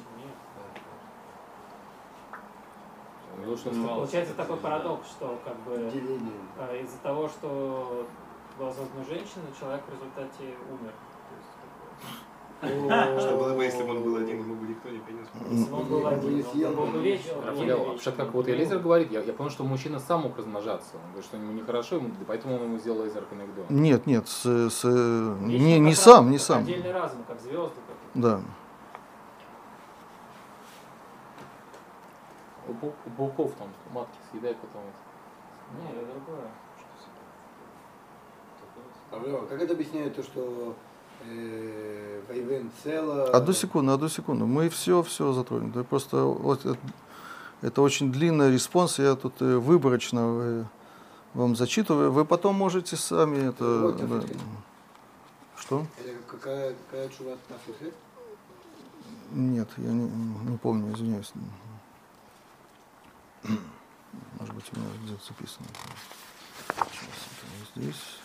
Ну, 3.44 3.56
что- 3.56 3.70
Получается 3.70 4.34
такой 4.34 4.56
парадокс, 4.58 5.08
что 5.08 5.40
как 5.44 5.56
бы 5.60 5.90
Деление. 5.90 6.32
а, 6.58 6.76
из-за 6.76 6.98
того, 6.98 7.28
что 7.28 8.06
была 8.58 8.72
создана 8.72 9.04
женщина, 9.04 9.44
человек 9.58 9.82
в 9.86 9.92
результате 9.92 10.54
умер. 10.68 10.92
То 10.92 11.36
есть, 11.36 11.50
как 11.60 11.70
бы, 11.78 12.14
Что 12.60 13.36
было 13.38 13.54
бы, 13.54 13.64
если 13.64 13.82
бы 13.82 13.90
он 13.90 14.02
был 14.02 14.16
один, 14.16 14.40
ему 14.40 14.54
бы 14.54 14.66
никто 14.66 14.90
не 14.90 14.98
принес. 14.98 15.26
Если 15.50 15.70
бы 15.70 15.78
он 15.78 15.86
был 15.86 16.06
один, 16.06 16.66
он 16.66 16.74
был 16.74 16.86
бы 16.86 17.00
вечен. 17.00 17.34
вообще, 17.86 18.12
как 18.12 18.32
вот 18.34 18.48
Элизер 18.48 18.78
говорит, 18.80 19.10
я, 19.10 19.20
я 19.20 19.32
понял, 19.32 19.50
что 19.50 19.64
мужчина 19.64 19.98
сам 19.98 20.22
мог 20.22 20.36
размножаться. 20.36 20.96
Он 20.96 21.10
говорит, 21.10 21.24
что 21.24 21.36
ему 21.38 21.52
нехорошо, 21.52 21.96
ему, 21.96 22.10
поэтому 22.26 22.56
он 22.56 22.64
ему 22.64 22.78
сделал 22.78 23.00
лазер 23.00 23.24
коннегдон. 23.24 23.64
Нет, 23.70 24.06
нет, 24.06 24.28
с, 24.28 24.44
с, 24.44 24.84
э, 24.84 25.36
не, 25.40 25.78
не 25.78 25.94
сам, 25.94 26.30
не 26.30 26.38
сам. 26.38 26.62
Отдельный 26.62 26.92
разум, 26.92 27.24
как 27.26 27.40
звезды. 27.40 27.76
Как... 27.86 28.22
Да. 28.22 28.40
У, 32.68 32.86
у 32.86 33.10
пауков 33.16 33.52
там 33.54 33.68
матки 33.92 34.18
съедают 34.30 34.58
потом. 34.58 34.82
Нет, 35.82 35.96
это 35.96 36.12
другое. 36.12 36.50
Павел, 39.10 39.46
как 39.46 39.62
это 39.62 39.72
объясняет 39.72 40.14
то, 40.14 40.22
что. 40.22 40.74
Одну 43.32 43.52
секунду, 43.52 43.92
одну 43.92 44.08
секунду. 44.08 44.46
Мы 44.46 44.68
все, 44.68 45.02
все 45.02 45.32
затронем. 45.32 45.72
Да 45.72 45.84
просто 45.84 46.24
вот 46.24 46.64
это, 47.62 47.82
очень 47.82 48.12
длинный 48.12 48.52
response, 48.52 48.98
я 48.98 49.14
тут 49.16 49.34
э, 49.40 49.56
выборочно 49.56 50.20
э, 50.20 50.64
вам 51.34 51.56
зачитываю. 51.56 52.12
Вы 52.12 52.24
потом 52.24 52.54
можете 52.54 52.96
сами 52.96 53.48
это. 53.48 53.64
Вот, 53.80 54.08
да. 54.08 54.22
Что? 55.56 55.86
Какая, 56.28 56.74
какая 56.90 57.08
тшува? 57.08 57.36
Нет, 59.32 59.68
я 59.76 59.90
не, 59.90 60.08
не 60.50 60.56
помню, 60.58 60.92
извиняюсь. 60.94 61.32
Может 63.42 64.54
быть, 64.54 64.64
у 64.72 64.78
меня 64.78 64.88
где-то 65.04 65.24
записано. 65.26 65.66
Сейчас, 66.66 67.68
здесь. 67.76 68.19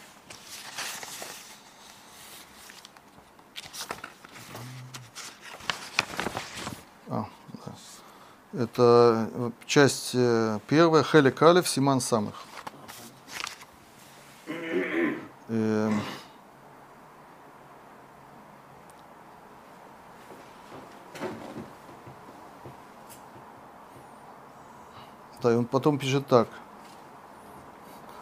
Это 8.58 9.30
э, 9.34 9.52
часть 9.66 10.12
э, 10.14 10.60
первая, 10.68 11.04
Хелик 11.04 11.42
Алев, 11.42 11.68
Симан 11.68 12.00
Самых. 12.00 12.36
Эм, 15.50 16.02
Да, 25.44 25.52
и 25.52 25.56
он 25.58 25.66
потом 25.66 26.00
пишет 26.00 26.26
так. 26.26 26.48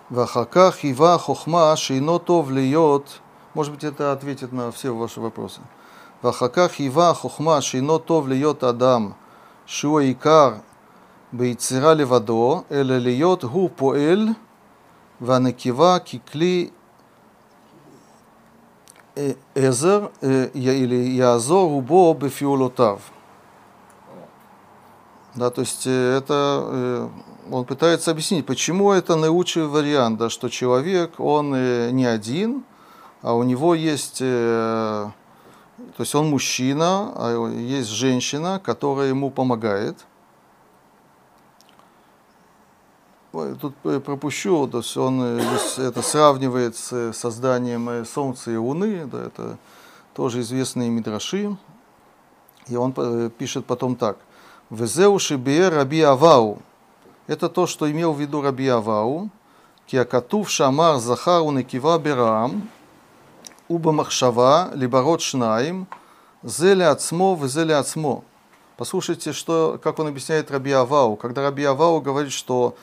Вахаках 0.10 0.77
хива 0.77 1.18
хохма 1.19 1.76
шейно 1.77 2.19
тов 2.19 2.49
льет. 2.49 3.22
Может 3.53 3.72
быть, 3.72 3.84
это 3.84 4.11
ответит 4.11 4.51
на 4.51 4.72
все 4.72 4.93
ваши 4.93 5.22
вопросы. 5.22 5.61
Вахаках 6.23 6.72
хива 6.73 7.14
хохма 7.14 7.61
шейно 7.61 7.99
тов 7.99 8.27
льет 8.27 8.64
адам. 8.64 9.15
Шуа 9.66 10.02
икар 10.02 10.52
ביצירה 11.32 11.94
לבדו, 11.94 12.62
אלא 12.70 12.98
להיות 12.98 13.42
הוא 13.42 13.70
פועל 13.76 14.28
והנקבה 15.20 15.98
ככלי 15.98 16.70
אה, 19.18 19.30
עזר 19.55 20.06
אה, 20.22 20.44
יעזור 20.55 21.82
בו 21.82 22.14
בפעולותיו. 22.14 22.98
Да, 25.38 25.50
то 25.50 25.60
есть 25.60 25.86
э, 25.86 26.16
это 26.18 26.64
э, 26.66 27.09
он 27.50 27.64
пытается 27.64 28.10
объяснить, 28.10 28.44
почему 28.44 28.90
это 28.90 29.14
наилучший 29.14 29.66
вариант, 29.66 30.18
да, 30.18 30.30
что 30.30 30.48
человек, 30.48 31.20
он 31.20 31.55
э, 31.55 31.90
не 31.92 32.06
один, 32.06 32.64
а 33.22 33.34
у 33.34 33.44
него 33.44 33.74
есть, 33.76 34.20
то 35.95 36.03
есть 36.03 36.15
он 36.15 36.29
мужчина, 36.29 37.11
а 37.15 37.49
есть 37.49 37.89
женщина, 37.89 38.59
которая 38.63 39.09
ему 39.09 39.29
помогает. 39.29 39.97
Тут 43.31 43.75
пропущу, 44.03 44.67
то 44.67 44.79
есть 44.79 44.95
он 44.95 45.39
здесь 45.39 45.79
это 45.79 46.01
сравнивает 46.01 46.75
с 46.75 47.13
созданием 47.13 48.05
Солнца 48.05 48.51
и 48.51 48.55
Луны, 48.57 49.05
да, 49.05 49.23
это 49.25 49.57
тоже 50.13 50.41
известные 50.41 50.89
мидраши. 50.89 51.57
И 52.67 52.75
он 52.75 52.93
пишет 53.31 53.65
потом 53.65 53.95
так– 53.95 54.17
Везеу 54.73 55.19
шибе 55.19 55.69
раби 55.69 56.01
Авау. 56.01 56.57
Это 57.27 57.47
то, 57.47 57.67
что 57.67 57.91
имел 57.91 58.11
в 58.11 58.19
виду 58.19 58.41
раби 58.41 58.67
Авау. 58.67 59.29
Киакатув 59.85 60.49
шамар 60.49 60.97
захару 60.97 61.51
некива 61.51 61.99
берам. 61.99 62.67
Уба 63.68 63.91
махшава 63.91 64.72
либород 64.73 65.22
шнаим. 65.22 65.88
Зеле 66.44 66.88
ацмо 66.88 67.35
везеле 67.35 67.76
ацмо. 67.76 68.23
Послушайте, 68.77 69.34
что, 69.34 69.80
как 69.81 69.99
он 69.99 70.07
объясняет 70.07 70.52
Раби 70.52 70.72
Авау. 70.72 71.15
Когда 71.15 71.44
Раби 71.44 71.64
Авау 71.64 72.02
говорит, 72.02 72.34
что 72.34 72.76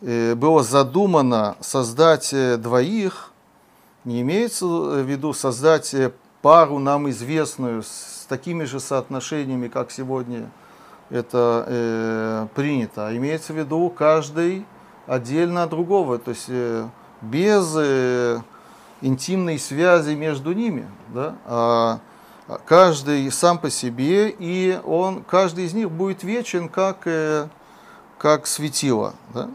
э, 0.00 0.34
было 0.34 0.62
задумано 0.62 1.56
создать 1.60 2.32
э, 2.32 2.56
двоих, 2.56 3.30
не 4.04 4.22
имеется 4.22 4.66
в 4.66 5.02
виду 5.02 5.32
создать 5.32 5.94
э, 5.94 6.12
пару 6.42 6.78
нам 6.78 7.08
известную 7.10 7.82
с 7.82 8.26
такими 8.28 8.64
же 8.64 8.80
соотношениями, 8.80 9.68
как 9.68 9.90
сегодня– 9.90 10.50
это 11.10 11.64
э, 11.68 12.46
принято, 12.54 13.08
а 13.08 13.16
имеется 13.16 13.52
в 13.52 13.56
виду 13.56 13.88
каждый 13.90 14.66
отдельно 15.06 15.64
от 15.64 15.70
другого, 15.70 16.18
то 16.18 16.30
есть 16.30 16.46
э, 16.48 16.88
без 17.20 17.74
э, 17.76 18.40
интимной 19.01 19.59
связи 19.59 20.15
между 20.15 20.53
ними, 20.53 20.87
да, 21.09 21.35
а 21.45 21.99
каждый 22.65 23.31
сам 23.31 23.57
по 23.57 23.69
себе, 23.69 24.29
и 24.29 24.79
он, 24.83 25.23
каждый 25.23 25.65
из 25.65 25.73
них 25.73 25.91
будет 25.91 26.23
вечен, 26.23 26.69
как, 26.69 27.01
э, 27.05 27.47
как 28.17 28.47
светило. 28.47 29.13
Да? 29.33 29.49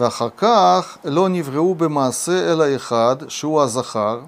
ואחר 0.00 0.28
כך 0.36 0.98
לא 1.04 1.28
נבראו 1.28 1.74
במעשה 1.74 2.52
אלא 2.52 2.76
אחד, 2.76 3.16
שהוא 3.28 3.62
הזכר, 3.62 4.20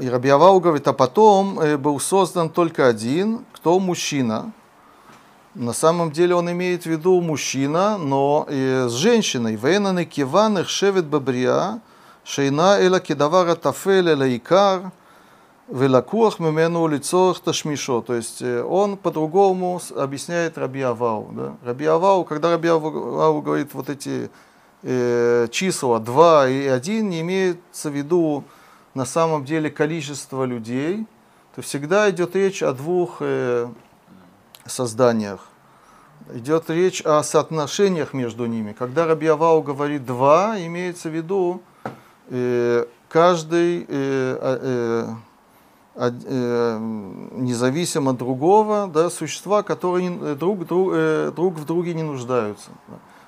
и 0.00 0.08
Рабиавау 0.08 0.60
говорит, 0.60 0.86
а 0.86 0.92
потом 0.92 1.58
э, 1.58 1.76
был 1.76 1.98
создан 1.98 2.50
только 2.50 2.86
один, 2.86 3.44
кто 3.52 3.80
мужчина. 3.80 4.52
На 5.56 5.72
самом 5.72 6.12
деле 6.12 6.36
он 6.36 6.48
имеет 6.52 6.84
в 6.84 6.86
виду 6.86 7.20
мужчина, 7.20 7.98
но 7.98 8.46
и 8.48 8.84
с 8.86 8.92
женщиной. 8.92 9.56
Вейнаны 9.56 10.04
киван 10.04 10.58
их 10.58 10.68
шевет 10.68 11.06
бабрия, 11.06 11.80
шейна 12.23 12.79
эла 12.79 12.99
кедавара 12.99 13.55
тафель 13.55 14.09
эла 14.09 14.35
икар, 14.35 14.91
велакуах 15.67 16.39
мимену 16.39 16.87
лицо 16.87 17.33
ташмишо. 17.33 18.01
То 18.01 18.15
есть 18.15 18.41
он 18.41 18.97
по-другому 18.97 19.81
объясняет 19.95 20.57
Раби 20.57 20.81
Авау. 20.81 21.29
Да? 21.31 21.55
Раби 21.63 21.85
Авау, 21.85 22.25
когда 22.25 22.51
Раби 22.51 22.69
Авау 22.69 23.41
говорит 23.41 23.73
вот 23.73 23.89
эти 23.89 24.29
э, 24.83 25.47
числа 25.51 25.99
2 25.99 26.49
и 26.49 26.67
1, 26.67 27.09
не 27.09 27.21
имеется 27.21 27.89
в 27.89 27.93
виду 27.93 28.43
на 28.93 29.05
самом 29.05 29.45
деле 29.45 29.69
количество 29.69 30.43
людей, 30.43 31.05
то 31.55 31.61
всегда 31.61 32.09
идет 32.09 32.35
речь 32.35 32.61
о 32.61 32.73
двух 32.73 33.17
э, 33.19 33.67
созданиях. 34.65 35.47
Идет 36.33 36.69
речь 36.69 37.01
о 37.01 37.21
соотношениях 37.23 38.13
между 38.13 38.45
ними. 38.45 38.73
Когда 38.77 39.05
Рабиавау 39.05 39.61
говорит 39.61 40.05
два, 40.05 40.55
имеется 40.57 41.09
в 41.09 41.15
виду 41.15 41.61
каждый 43.09 43.85
э, 43.87 44.37
э, 44.39 45.15
э, 45.95 46.77
независимо 47.35 48.11
от 48.11 48.17
другого, 48.17 48.89
да, 48.91 49.09
существа, 49.11 49.61
которые 49.61 50.35
друг, 50.35 50.65
друг, 50.65 50.89
э, 50.93 51.31
друг 51.35 51.55
в 51.55 51.65
друге 51.65 51.93
не 51.93 52.03
нуждаются. 52.03 52.71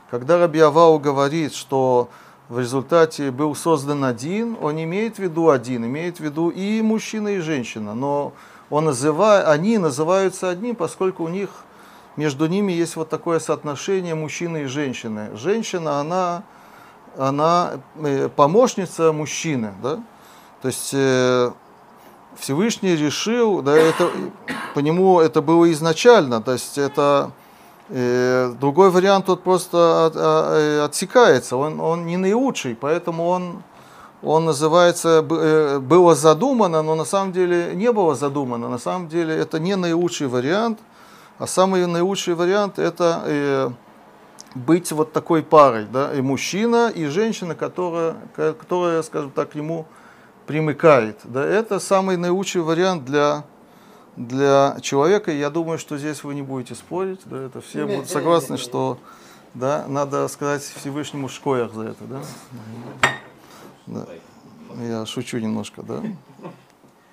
Когда 0.10 0.40
Рабиавау 0.40 0.98
говорит, 1.00 1.54
что 1.54 2.10
в 2.50 2.60
результате 2.60 3.32
был 3.32 3.54
создан 3.56 4.04
один, 4.04 4.58
он 4.62 4.82
имеет 4.82 5.18
в 5.18 5.20
виду 5.20 5.50
один, 5.50 5.86
имеет 5.86 6.18
в 6.18 6.20
виду 6.22 6.50
и 6.50 6.82
мужчина, 6.82 7.30
и 7.30 7.40
женщина, 7.40 7.94
но 7.94 8.34
он 8.70 8.86
называет, 8.86 9.48
они 9.48 9.78
называются 9.78 10.50
одним, 10.50 10.76
поскольку 10.76 11.24
у 11.24 11.28
них 11.28 11.50
между 12.16 12.48
ними 12.48 12.72
есть 12.72 12.96
вот 12.96 13.10
такое 13.10 13.40
соотношение 13.40 14.16
мужчины 14.16 14.64
и 14.64 14.66
женщины. 14.66 15.30
Женщина, 15.36 16.00
она, 16.00 16.44
она 17.18 17.80
э, 17.96 18.30
помощница 18.36 19.12
мужчины, 19.12 19.74
да? 19.82 20.00
то 20.62 20.68
есть 20.68 20.92
э, 20.94 21.52
Всевышний 22.38 22.96
решил, 22.96 23.62
да, 23.62 23.76
это, 23.78 24.10
по 24.74 24.80
нему 24.80 25.20
это 25.20 25.42
было 25.42 25.72
изначально, 25.72 26.42
то 26.42 26.54
есть 26.54 26.78
это 26.78 27.32
Э, 27.90 28.52
другой 28.60 28.90
вариант 28.90 29.28
тут 29.28 29.44
просто 29.44 30.08
от, 30.08 30.16
э, 30.16 30.82
отсекается, 30.84 31.56
он, 31.56 31.80
он 31.80 32.08
не 32.08 32.18
наилучший, 32.18 32.76
поэтому 32.76 33.28
он, 33.28 33.62
он 34.24 34.46
называется 34.46 35.24
э, 35.30 35.78
«было 35.80 36.16
задумано», 36.16 36.82
но 36.82 36.96
на 36.96 37.06
самом 37.06 37.32
деле 37.32 37.76
не 37.76 37.92
было 37.92 38.16
задумано. 38.16 38.70
На 38.70 38.80
самом 38.80 39.08
деле 39.08 39.36
это 39.36 39.60
не 39.60 39.76
наилучший 39.76 40.28
вариант, 40.28 40.80
а 41.38 41.46
самый 41.46 41.86
наилучший 41.86 42.34
вариант 42.34 42.80
это 42.80 43.22
э, 43.26 43.70
быть 44.56 44.92
вот 44.92 45.12
такой 45.14 45.44
парой, 45.44 45.86
да, 45.86 46.14
и 46.14 46.22
мужчина, 46.22 46.90
и 46.90 47.06
женщина, 47.06 47.54
которая, 47.56 48.16
которая, 48.36 49.02
скажем 49.04 49.32
так, 49.32 49.52
к 49.52 49.56
нему 49.56 49.86
примыкает. 50.48 51.20
Да, 51.26 51.46
это 51.46 51.80
самый 51.80 52.18
наилучший 52.18 52.62
вариант 52.62 53.06
для 53.06 53.44
для 54.16 54.78
человека. 54.82 55.32
Я 55.32 55.50
думаю, 55.50 55.78
что 55.78 55.98
здесь 55.98 56.24
вы 56.24 56.36
не 56.36 56.42
будете 56.42 56.74
спорить, 56.74 57.20
да, 57.26 57.44
это 57.44 57.60
все 57.62 57.86
будут 57.86 58.10
согласны, 58.10 58.58
что 58.58 58.98
да, 59.54 59.86
надо 59.88 60.28
сказать 60.28 60.62
Всевышнему 60.62 61.30
шкоях 61.30 61.74
за 61.74 61.84
это, 61.90 62.04
да? 62.06 62.22
да. 63.88 64.06
Я 64.82 65.06
шучу 65.06 65.38
немножко, 65.40 65.82
да? 65.84 66.02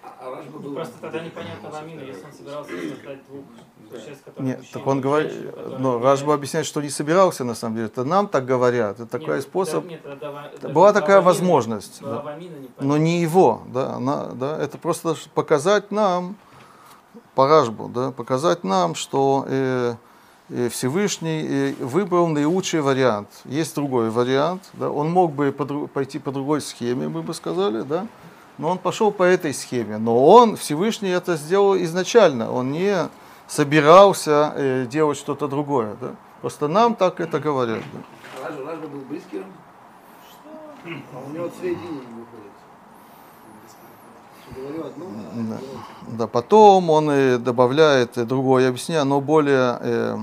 А 0.04 0.42
Просто 0.74 0.94
тогда 1.00 1.24
непонятно 1.24 1.70
Ламина, 1.70 2.00
если 2.00 2.24
он 2.24 2.32
собирался 2.32 2.70
создать 2.70 3.26
двух 3.26 3.44
существ, 3.92 4.24
которые 4.24 4.56
Нет, 4.56 4.64
так 4.72 4.86
он 4.86 5.00
говорит, 5.00 5.32
но 5.78 5.98
Рашба 5.98 6.34
объясняет, 6.34 6.66
что 6.66 6.80
не 6.80 6.90
собирался 6.90 7.44
на 7.44 7.54
самом 7.54 7.76
деле. 7.76 7.86
Это 7.86 8.04
нам 8.04 8.28
так 8.28 8.44
говорят, 8.44 9.00
это 9.00 9.06
такой 9.06 9.36
нет, 9.36 9.42
способ. 9.42 9.84
Нет, 9.86 10.00
это, 10.04 10.50
это, 10.54 10.68
Была 10.68 10.92
такая 10.92 11.20
возможность, 11.20 12.00
да. 12.00 12.36
Не 12.38 12.50
но 12.80 12.96
не 12.96 13.20
его, 13.20 13.62
да, 13.66 13.94
она, 13.94 14.26
да, 14.34 14.58
это 14.58 14.78
просто 14.78 15.16
показать 15.34 15.90
нам, 15.90 16.36
по 17.34 17.48
Рашбу, 17.48 17.88
да, 17.88 18.10
показать 18.10 18.64
нам, 18.64 18.94
что 18.94 19.44
э, 19.48 19.94
э, 20.50 20.68
Всевышний 20.68 21.46
э, 21.48 21.74
выбрал 21.80 22.28
наилучший 22.28 22.80
вариант. 22.80 23.28
Есть 23.44 23.74
другой 23.74 24.10
вариант, 24.10 24.62
да, 24.74 24.90
он 24.90 25.10
мог 25.10 25.32
бы 25.32 25.52
по, 25.52 25.64
пойти 25.64 26.18
по 26.18 26.30
другой 26.30 26.60
схеме, 26.60 27.08
мы 27.08 27.22
бы 27.22 27.34
сказали, 27.34 27.82
да, 27.82 28.06
но 28.58 28.68
он 28.68 28.78
пошел 28.78 29.10
по 29.10 29.22
этой 29.22 29.54
схеме. 29.54 29.98
Но 29.98 30.24
он, 30.24 30.56
Всевышний, 30.56 31.08
это 31.08 31.36
сделал 31.36 31.76
изначально. 31.76 32.52
Он 32.52 32.70
не 32.70 33.08
собирался 33.52 34.52
э, 34.56 34.86
делать 34.86 35.18
что-то 35.18 35.46
другое. 35.46 35.96
Да? 36.00 36.14
Просто 36.40 36.68
нам 36.68 36.94
так 36.94 37.20
это 37.20 37.38
говорят. 37.38 37.82
Да? 37.92 38.44
Лажа, 38.44 38.64
Лажа 38.64 38.86
был 38.88 39.00
близким, 39.00 39.44
а 40.84 41.18
у 41.26 41.32
него 41.32 41.50
средний 41.60 41.88
не 41.88 41.98
выходит. 41.98 42.52
Говорю 44.56 44.86
одно, 44.86 45.06
а 45.06 45.34
Да. 45.34 45.58
Да, 46.18 46.26
потом 46.26 46.90
он 46.90 47.10
э, 47.10 47.38
добавляет 47.38 48.16
э, 48.16 48.24
другое 48.24 48.68
объяснение, 48.68 49.02
оно 49.02 49.20
более... 49.20 49.78
э, 49.80 50.18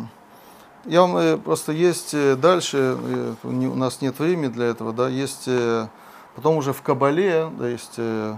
я 0.85 1.01
вам 1.01 1.17
э, 1.17 1.37
просто 1.37 1.71
есть 1.71 2.15
дальше, 2.39 2.97
э, 2.99 3.33
у 3.43 3.75
нас 3.75 4.01
нет 4.01 4.17
времени 4.17 4.47
для 4.47 4.65
этого, 4.65 4.91
да, 4.91 5.07
есть 5.07 5.43
э, 5.47 5.87
потом 6.35 6.57
уже 6.57 6.73
в 6.73 6.81
Кабале, 6.81 7.49
да, 7.59 7.67
есть 7.67 7.95
э, 7.97 8.35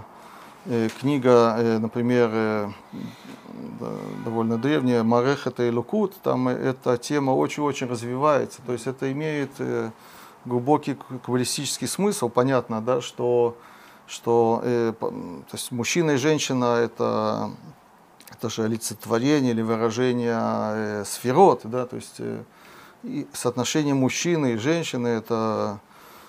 книга, 1.00 1.56
э, 1.58 1.78
например, 1.78 2.30
э, 2.32 2.68
довольно 4.24 4.58
древняя, 4.58 5.02
Марехата 5.02 5.64
и 5.64 5.70
Лукут, 5.70 6.14
там 6.22 6.48
эта 6.48 6.96
тема 6.96 7.32
очень-очень 7.32 7.86
развивается, 7.86 8.60
то 8.64 8.72
есть 8.72 8.86
это 8.86 9.10
имеет 9.12 9.50
э, 9.58 9.90
глубокий 10.44 10.94
каббалистический 10.94 11.88
смысл, 11.88 12.28
понятно, 12.28 12.80
да, 12.80 13.00
что 13.00 13.56
что 14.06 14.60
э, 14.64 14.92
то 15.00 15.42
есть 15.52 15.72
мужчина 15.72 16.12
и 16.12 16.16
женщина 16.16 16.76
это 16.76 17.52
это 18.30 18.50
же 18.50 18.64
олицетворение 18.64 19.52
или 19.52 19.62
выражение 19.62 20.38
э, 20.38 21.04
сферот, 21.06 21.60
да, 21.64 21.86
то 21.86 21.96
есть 21.96 22.16
э, 22.18 22.42
и 23.04 23.26
соотношение 23.32 23.94
мужчины 23.94 24.52
и 24.52 24.56
женщины 24.56 25.08
это 25.08 25.80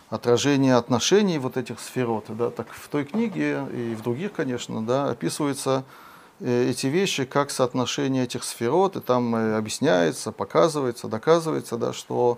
отражение 0.10 0.76
отношений 0.76 1.40
вот 1.40 1.58
этих 1.58 1.80
сферот, 1.80 2.26
да, 2.30 2.50
так 2.52 2.68
в 2.72 2.88
той 2.88 3.06
книге 3.06 3.66
и 3.74 3.96
в 3.96 4.02
других, 4.02 4.34
конечно, 4.34 4.86
да, 4.86 5.10
описываются 5.10 5.84
э, 5.88 6.03
эти 6.44 6.88
вещи 6.88 7.26
как 7.26 7.52
соотношение 7.52 8.26
этих 8.26 8.44
сферот, 8.44 8.96
и 8.96 9.00
там 9.00 9.36
э, 9.36 9.56
объясняется, 9.56 10.32
показывается, 10.32 11.08
доказывается, 11.08 11.78
да, 11.78 11.94
что 11.94 12.38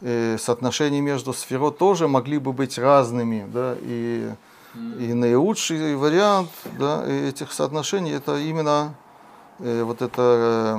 э, 0.00 0.36
соотношения 0.38 1.00
между 1.00 1.32
сферот 1.32 1.78
тоже 1.78 2.08
могли 2.08 2.38
бы 2.38 2.52
быть 2.52 2.78
разными, 2.78 3.46
да, 3.52 3.76
и 3.80 4.30
и 4.98 5.14
наилучший 5.14 5.96
вариант 5.96 6.50
да, 6.78 7.02
этих 7.06 7.52
соотношений 7.52 8.12
это 8.12 8.36
именно 8.36 8.94
э, 9.58 9.82
вот 9.82 10.02
эта 10.02 10.78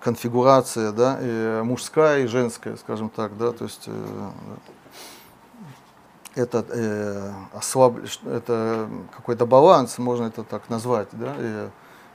конфигурация, 0.00 0.92
да, 0.92 1.18
э, 1.20 1.62
мужская 1.64 2.22
и 2.22 2.26
женская, 2.26 2.76
скажем 2.76 3.08
так, 3.08 3.36
да, 3.36 3.50
то 3.50 3.64
есть 3.64 3.84
э, 3.86 4.30
это 6.36 6.64
э, 6.68 7.32
ослаб- 7.54 8.06
это 8.26 8.88
какой-то 9.16 9.46
баланс, 9.46 9.98
можно 9.98 10.26
это 10.26 10.44
так 10.44 10.68
назвать, 10.68 11.08
да, 11.12 11.34
и 11.38 11.68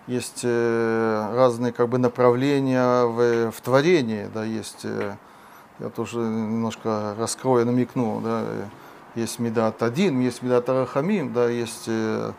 есть 0.07 0.41
э, 0.43 1.33
разные 1.35 1.71
как 1.73 1.89
бы 1.89 1.97
направления 1.97 3.05
в, 3.05 3.51
в 3.51 3.61
творении, 3.61 4.29
да, 4.33 4.43
есть, 4.43 4.81
э, 4.83 5.15
я 5.79 5.89
тоже 5.89 6.19
немножко 6.19 7.15
раскрою, 7.17 7.65
намекну, 7.65 8.21
да, 8.21 8.43
э, 8.43 8.63
есть 9.15 9.39
Медат 9.39 9.83
один, 9.83 10.19
есть 10.21 10.41
Медат 10.43 10.69
Рахамим, 10.69 11.33
да, 11.33 11.49
есть, 11.49 11.85
э, 11.87 12.31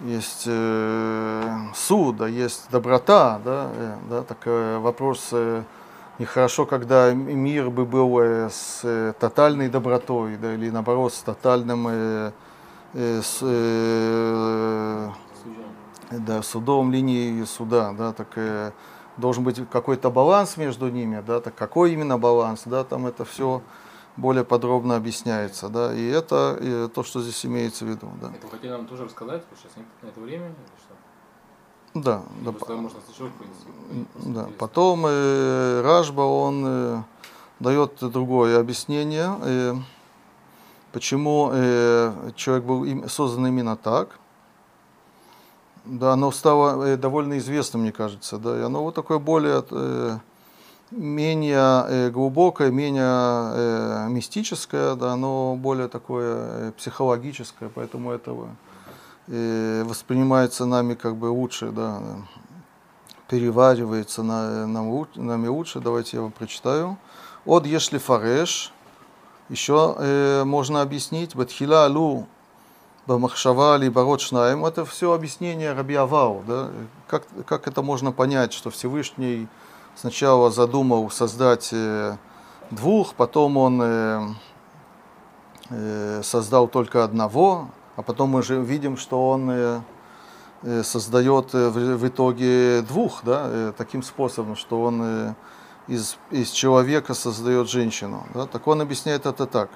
есть 0.00 0.44
э, 0.46 1.56
суд, 1.74 2.18
да, 2.18 2.28
есть 2.28 2.70
доброта, 2.70 3.40
да, 3.44 3.68
э, 3.74 3.94
да, 4.10 4.22
так 4.22 4.38
э, 4.44 4.78
вопрос 4.78 5.28
э, 5.32 5.62
нехорошо, 6.18 6.66
когда 6.66 7.10
м- 7.12 7.38
мир 7.38 7.70
бы 7.70 7.84
был 7.84 8.18
э, 8.20 8.48
с 8.50 8.80
э, 8.84 9.12
тотальной 9.18 9.68
добротой, 9.68 10.36
да, 10.36 10.54
или 10.54 10.70
наоборот 10.70 11.12
с 11.12 11.20
тотальным 11.22 11.86
э, 11.88 12.32
э, 12.94 13.20
с, 13.22 13.38
э, 13.42 15.10
да, 16.10 16.42
судом 16.42 16.92
линии 16.92 17.44
суда, 17.44 17.92
да, 17.92 18.12
так 18.12 18.28
э, 18.36 18.72
должен 19.16 19.44
быть 19.44 19.60
какой-то 19.70 20.10
баланс 20.10 20.56
между 20.56 20.88
ними, 20.88 21.22
да, 21.26 21.40
так 21.40 21.54
какой 21.54 21.92
именно 21.92 22.18
баланс, 22.18 22.62
да, 22.64 22.84
там 22.84 23.06
это 23.06 23.24
все 23.24 23.62
более 24.16 24.44
подробно 24.44 24.96
объясняется, 24.96 25.68
да, 25.68 25.92
и 25.94 26.06
это 26.06 26.56
э, 26.60 26.88
то, 26.94 27.02
что 27.02 27.20
здесь 27.20 27.44
имеется 27.44 27.84
в 27.84 27.88
виду, 27.88 28.08
да. 28.20 28.30
Это 28.34 28.48
хотели 28.48 28.70
нам 28.70 28.86
тоже 28.86 29.04
рассказать, 29.04 29.42
потому 29.44 29.58
что 29.58 29.68
сейчас 29.68 29.76
нет 29.76 29.86
на 30.02 30.06
это 30.08 30.20
времени, 30.20 30.48
или 30.54 30.80
что? 30.84 30.94
Да, 32.00 32.22
да, 32.42 32.50
Просто 32.52 32.66
по- 32.66 32.76
можно 32.76 33.00
слышать, 33.00 33.34
в 33.34 33.38
принципе. 33.38 33.70
Да. 34.16 34.48
Потом 34.58 35.04
э, 35.06 35.80
Ражба, 35.82 36.22
он 36.22 36.64
э, 36.66 37.02
дает 37.60 37.92
другое 38.00 38.58
объяснение, 38.60 39.34
э, 39.42 39.74
почему 40.92 41.50
э, 41.52 42.30
человек 42.36 42.64
был 42.64 42.84
им- 42.84 43.08
создан 43.08 43.46
именно 43.46 43.76
так. 43.76 44.18
Да, 45.84 46.12
оно 46.14 46.32
стало 46.32 46.84
э, 46.84 46.96
довольно 46.96 47.38
известным, 47.38 47.82
мне 47.82 47.92
кажется, 47.92 48.38
да, 48.38 48.58
и 48.58 48.62
оно 48.62 48.82
вот 48.82 48.94
такое 48.94 49.18
более 49.18 49.64
э, 49.70 50.18
менее 50.90 51.84
э, 51.88 52.10
глубокое, 52.10 52.70
менее 52.70 53.04
э, 53.04 54.08
мистическое, 54.08 54.96
да, 54.96 55.12
оно 55.12 55.54
более 55.56 55.88
такое 55.88 56.36
э, 56.38 56.72
психологическое, 56.76 57.68
поэтому 57.68 58.10
это 58.10 58.34
э, 59.28 59.84
воспринимается 59.84 60.66
нами 60.66 60.94
как 60.94 61.14
бы 61.16 61.26
лучше, 61.26 61.70
да, 61.70 62.00
переваривается 63.28 64.22
на, 64.22 64.66
лу- 64.66 65.08
нами 65.14 65.48
лучше. 65.48 65.80
Давайте 65.80 66.16
я 66.16 66.22
вам 66.22 66.32
прочитаю. 66.32 66.96
От 67.44 67.66
Ешли 67.66 67.98
Фареш. 67.98 68.72
Еще 69.48 69.94
э, 69.98 70.44
можно 70.44 70.82
объяснить. 70.82 71.36
Батхила 71.36 71.84
Алу 71.84 72.26
Бамахшава 73.06 73.76
Либарот 73.76 74.20
Шнаем. 74.20 74.64
Это 74.64 74.84
все 74.84 75.12
объяснение 75.12 75.72
Раби 75.72 75.94
Авау. 75.94 76.42
Да? 76.46 76.70
Как, 77.06 77.24
как 77.46 77.68
это 77.68 77.82
можно 77.82 78.12
понять, 78.12 78.52
что 78.52 78.70
Всевышний 78.70 79.46
сначала 79.94 80.50
задумал 80.50 81.10
создать 81.10 81.70
э, 81.72 82.16
двух, 82.70 83.14
потом 83.14 83.56
он 83.56 83.80
э, 83.82 84.28
э, 85.70 86.20
создал 86.22 86.68
только 86.68 87.04
одного, 87.04 87.70
а 87.96 88.02
потом 88.02 88.30
мы 88.30 88.42
же 88.42 88.60
видим, 88.60 88.96
что 88.96 89.28
он 89.28 89.50
э, 89.50 89.80
создает 90.83 91.53
э, 91.55 91.69
в, 91.69 91.97
в 91.97 92.07
итоге 92.07 92.81
двух, 92.81 93.23
да, 93.23 93.43
э, 93.45 93.73
таким 93.77 94.03
способом, 94.03 94.55
что 94.55 94.83
он 94.83 95.01
э, 95.03 95.33
из, 95.87 96.17
из 96.29 96.51
человека 96.51 97.13
создает 97.13 97.69
женщину. 97.69 98.25
Да? 98.33 98.45
Так 98.45 98.67
он 98.67 98.81
объясняет 98.81 99.25
это 99.25 99.45
так. 99.45 99.69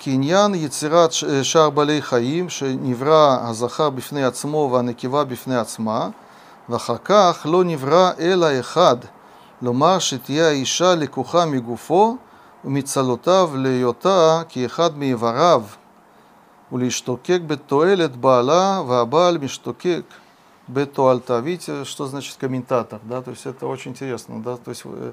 קניין 0.00 0.54
יצירת 0.54 1.12
ש- 1.12 1.24
שאר 1.24 1.70
בעלי 1.70 2.02
חיים 2.02 2.48
שנברא 2.48 3.38
הזכר 3.40 3.90
בפני 3.90 4.24
עצמו 4.24 4.70
והנקבה 4.72 5.24
בפני 5.24 5.56
עצמה 5.56 6.08
ואחר 6.68 6.96
כך 7.04 7.46
לא 7.50 7.64
נברא 7.64 8.10
אלא 8.18 8.60
אחד, 8.60 8.96
לומר 9.62 9.98
שתהיה 9.98 10.48
האישה 10.48 10.94
לקוחה 10.94 11.46
מגופו 11.46 12.16
ומצלותיו 12.64 13.50
להיותה 13.54 14.42
כאחד 14.48 14.98
מאיבריו 14.98 15.62
Улиштокек 16.73 17.43
бетуэлет 17.43 18.15
бала 18.15 18.81
вабаль 18.81 19.37
миштокек 19.37 20.07
бетуальта. 20.67 21.37
Видите, 21.37 21.85
что 21.85 22.07
значит 22.07 22.35
комментатор, 22.39 22.99
да, 23.03 23.21
то 23.21 23.29
есть 23.29 23.45
это 23.45 23.67
очень 23.67 23.91
интересно, 23.91 24.41
да, 24.41 24.57
то 24.57 24.71
есть 24.71 24.81
э, 24.85 25.11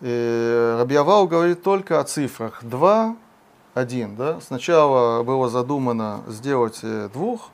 э 0.00 0.76
Рабьявау 0.80 1.28
говорит 1.28 1.62
только 1.62 2.00
о 2.00 2.04
цифрах 2.04 2.64
2, 2.64 3.14
1, 3.74 4.16
да. 4.16 4.40
Сначала 4.40 5.22
было 5.22 5.48
задумано 5.48 6.22
сделать 6.26 6.80
э, 6.82 7.08
двух, 7.12 7.50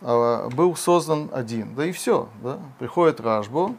а 0.00 0.48
был 0.48 0.76
создан 0.76 1.30
один, 1.32 1.74
да 1.74 1.84
и 1.84 1.90
все, 1.90 2.28
да. 2.44 2.60
Приходит 2.78 3.20
Рашбо, 3.20 3.74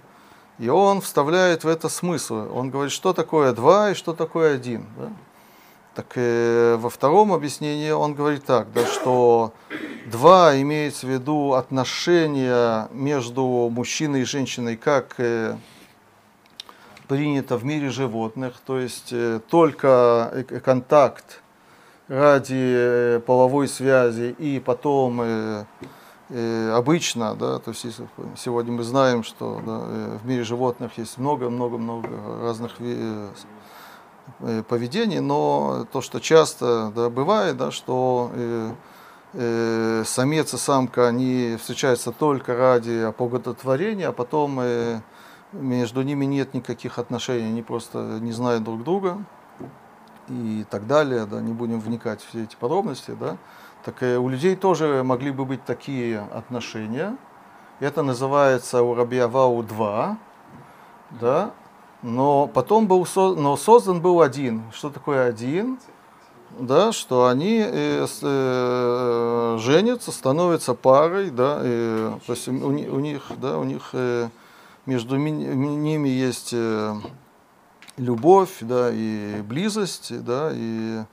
и 0.58 0.68
он 0.68 1.00
вставляет 1.00 1.64
в 1.64 1.70
это 1.70 1.88
смысл. 1.88 2.50
Он 2.54 2.70
говорит, 2.70 2.92
что 2.92 3.14
такое 3.14 3.54
два 3.54 3.92
и 3.92 3.94
что 3.94 4.12
такое 4.14 4.56
один, 4.56 4.88
да. 4.98 5.10
Так 6.00 6.14
э, 6.16 6.78
во 6.80 6.90
втором 6.90 7.34
объяснении 7.34 7.92
он 7.92 8.14
говорит 8.14 8.46
так, 8.46 8.72
да, 8.72 8.86
что 8.86 9.52
два 10.06 10.58
имеется 10.62 11.06
в 11.06 11.10
виду 11.10 11.56
отношения 11.56 12.88
между 12.94 13.70
мужчиной 13.70 14.22
и 14.22 14.24
женщиной, 14.24 14.78
как 14.78 15.16
э, 15.18 15.58
принято 17.10 17.58
в 17.58 17.66
мире 17.66 17.90
животных, 17.90 18.62
то 18.66 18.80
есть 18.80 19.10
э, 19.12 19.42
только 19.50 20.32
э, 20.32 20.60
контакт 20.62 21.42
ради 22.08 22.56
э, 22.56 23.20
половой 23.20 23.68
связи 23.68 24.34
и 24.40 24.62
потом 24.62 25.20
э, 25.22 25.66
э, 26.30 26.72
обычно, 26.72 27.36
да, 27.36 27.60
то 27.60 27.72
есть 27.72 27.84
если 27.84 28.08
сегодня 28.38 28.72
мы 28.72 28.84
знаем, 28.84 29.26
что 29.26 29.62
да, 29.66 29.82
э, 29.84 30.18
в 30.24 30.26
мире 30.26 30.46
животных 30.46 30.98
есть 30.98 31.18
много-много-много 31.18 32.08
разных 32.42 32.80
э, 34.40 34.64
поведений, 34.64 35.20
но 35.20 35.88
то, 35.92 36.02
что 36.02 36.20
часто 36.20 36.92
да, 36.96 37.10
бывает, 37.10 37.58
да, 37.58 37.72
что 37.72 38.32
э, 38.34 38.72
э, 39.34 40.04
самец 40.06 40.54
и 40.54 40.58
самка, 40.58 41.08
они 41.08 41.58
встречаются 41.60 42.12
только 42.12 42.56
ради 42.56 43.04
оплодотворения, 43.04 44.10
а 44.10 44.12
потом 44.12 44.60
э, 44.62 45.02
между 45.52 46.02
ними 46.02 46.26
нет 46.26 46.54
никаких 46.54 47.00
отношений, 47.00 47.48
они 47.48 47.62
просто 47.62 48.20
не 48.22 48.32
знают 48.32 48.64
друг 48.64 48.84
друга. 48.84 49.18
и 50.28 50.66
так 50.70 50.86
далее, 50.86 51.26
да, 51.26 51.42
не 51.42 51.54
будем 51.54 51.80
вникать 51.80 52.22
в 52.22 52.30
все 52.30 52.44
эти 52.44 52.56
подробности, 52.56 53.16
да, 53.20 53.38
так 53.84 54.04
э, 54.04 54.18
у 54.18 54.30
людей 54.30 54.56
тоже 54.56 55.04
могли 55.04 55.32
бы 55.32 55.46
быть 55.46 55.64
такие 55.66 56.20
отношения. 56.34 57.18
Это 57.80 58.04
называется 58.04 58.84
у 58.84 58.94
Рабиавау 58.94 59.64
2, 59.64 60.18
да, 61.22 61.52
но 62.02 62.48
потом 62.48 62.88
был 62.88 63.08
но 63.16 63.58
создан 63.58 64.02
был 64.02 64.22
один. 64.22 64.64
Что 64.74 64.90
такое 64.90 65.28
один? 65.28 65.80
Да, 66.60 66.92
что 66.92 67.28
они 67.28 67.62
э, 67.64 68.08
э, 68.22 69.58
женятся, 69.60 70.12
становятся 70.12 70.74
парой, 70.74 71.30
да, 71.30 71.60
э, 71.62 72.18
то 72.26 72.34
есть 72.34 72.48
у, 72.48 72.52
у 72.52 73.00
них, 73.00 73.32
да, 73.38 73.58
у 73.60 73.64
них 73.64 73.90
э, 73.94 74.30
между 74.86 75.18
ми- 75.18 75.32
ними 75.32 76.10
есть 76.10 76.50
э, 76.52 76.96
любовь, 77.98 78.58
да, 78.62 78.90
и 78.92 79.42
близость, 79.42 80.24
да, 80.24 80.50
и 80.54 81.04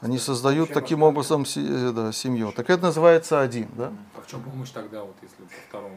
они 0.00 0.18
создают 0.18 0.72
таким 0.72 1.02
образом 1.02 1.44
э, 1.56 1.92
да, 1.94 2.12
семью. 2.12 2.52
Так 2.52 2.70
это 2.70 2.84
называется 2.84 3.40
один, 3.40 3.68
да. 3.76 3.92
А 4.16 4.20
в 4.20 4.30
чем 4.30 4.40
помощь 4.40 4.70
тогда, 4.70 5.02
вот 5.02 5.16
если 5.20 5.42
по 5.42 5.68
второму? 5.68 5.96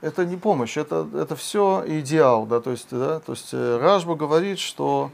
Это 0.00 0.24
не 0.24 0.36
помощь, 0.36 0.78
это, 0.78 1.06
это 1.14 1.36
все 1.36 1.84
идеал, 1.86 2.46
да, 2.46 2.60
то 2.60 2.70
есть, 2.70 2.88
да, 2.90 3.20
то 3.20 3.32
есть 3.32 3.50
э, 3.52 3.78
Рашба 3.78 4.14
говорит, 4.14 4.58
что 4.58 5.10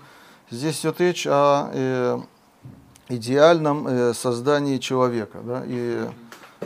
здесь 0.48 0.80
идет 0.80 1.00
речь 1.00 1.26
о 1.26 1.70
э, 1.72 2.18
идеальном 3.08 3.88
э, 3.88 4.14
создании 4.14 4.78
человека, 4.78 5.38
да, 5.42 5.64
и, 5.66 6.08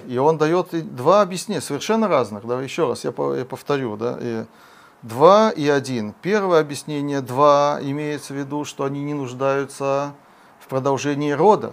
и 0.06 0.18
он 0.18 0.36
дает 0.36 0.68
два 0.94 1.22
объяснения, 1.22 1.62
совершенно 1.62 2.08
разных, 2.08 2.46
да, 2.46 2.60
еще 2.60 2.88
раз 2.88 3.04
я, 3.04 3.12
по- 3.12 3.34
я 3.34 3.46
повторю, 3.46 3.96
да, 3.96 4.18
и 4.20 4.44
два 5.00 5.50
и 5.50 5.66
один. 5.66 6.14
Первое 6.20 6.60
объяснение 6.60 7.22
два 7.22 7.78
имеется 7.80 8.34
в 8.34 8.36
виду, 8.36 8.66
что 8.66 8.84
они 8.84 9.02
не 9.02 9.14
нуждаются 9.14 10.12
в 10.58 10.66
продолжении 10.68 11.32
рода, 11.32 11.72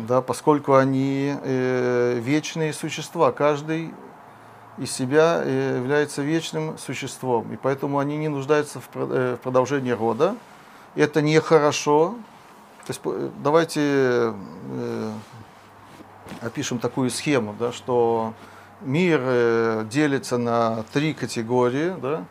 да, 0.00 0.20
поскольку 0.20 0.74
они 0.74 1.34
э, 1.42 2.18
вечные 2.20 2.74
существа, 2.74 3.32
каждый 3.32 3.94
из 4.78 4.92
себя 4.92 5.42
э, 5.42 5.76
является 5.78 6.22
вечным 6.22 6.76
существом, 6.78 7.52
и 7.52 7.56
поэтому 7.56 7.98
они 7.98 8.16
не 8.16 8.28
нуждаются 8.28 8.80
в 8.80 8.88
э, 8.94 9.36
продолжении 9.42 9.92
рода. 9.92 10.36
Это 10.94 11.22
нехорошо. 11.22 12.14
То 12.86 12.90
есть 12.90 13.00
по- 13.00 13.30
давайте 13.42 13.80
э, 13.82 15.12
опишем 16.42 16.78
такую 16.78 17.10
схему, 17.10 17.54
да, 17.58 17.72
что 17.72 18.34
мир 18.80 19.20
э, 19.22 19.86
делится 19.90 20.38
на 20.38 20.84
три 20.92 21.14
категории. 21.14 21.94
Да. 22.00 22.24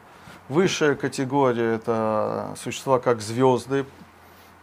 Высшая 0.47 0.95
категория– 0.95 1.73
это 1.75 2.55
существа 2.61 2.99
как 2.99 3.21
звезды. 3.21 3.85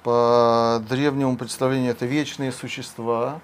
По 0.04 0.82
древнему 0.88 1.36
представлению 1.36 1.92
это 1.92 2.06
вечные 2.06 2.52
существа, 2.52 3.40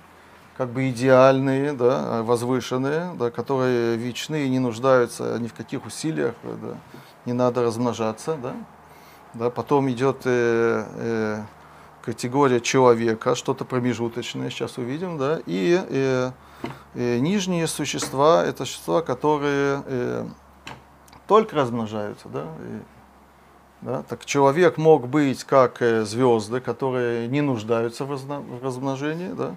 как 0.58 0.70
бы 0.70 0.90
идеальные, 0.90 1.72
да, 1.72 2.24
возвышенные, 2.24 3.14
да, 3.14 3.30
которые 3.30 3.96
вечны 3.96 4.44
и 4.44 4.48
не 4.48 4.58
нуждаются 4.58 5.38
ни 5.38 5.46
в 5.46 5.54
каких 5.54 5.86
усилиях, 5.86 6.34
да, 6.42 6.76
не 7.24 7.32
надо 7.32 7.62
размножаться. 7.62 8.36
Да. 8.42 8.54
Да, 9.34 9.50
потом 9.50 9.88
идет 9.90 10.22
э, 10.24 10.84
э, 10.96 11.42
категория 12.02 12.60
человека, 12.60 13.34
что-то 13.34 13.64
промежуточное, 13.64 14.50
сейчас 14.50 14.78
увидим, 14.78 15.16
да, 15.16 15.40
и 15.46 15.80
э, 15.88 16.32
э, 16.94 17.18
нижние 17.18 17.66
существа, 17.66 18.44
это 18.44 18.64
существа, 18.64 19.02
которые 19.02 19.82
э, 19.86 20.26
только 21.28 21.54
размножаются, 21.54 22.28
да, 22.28 22.42
и, 22.42 22.80
да, 23.82 24.02
так 24.08 24.24
человек 24.24 24.78
мог 24.78 25.06
быть 25.06 25.44
как 25.44 25.82
э, 25.82 26.04
звезды, 26.04 26.60
которые 26.60 27.28
не 27.28 27.42
нуждаются 27.42 28.06
в, 28.06 28.62
размножении, 28.62 29.28
да, 29.28 29.54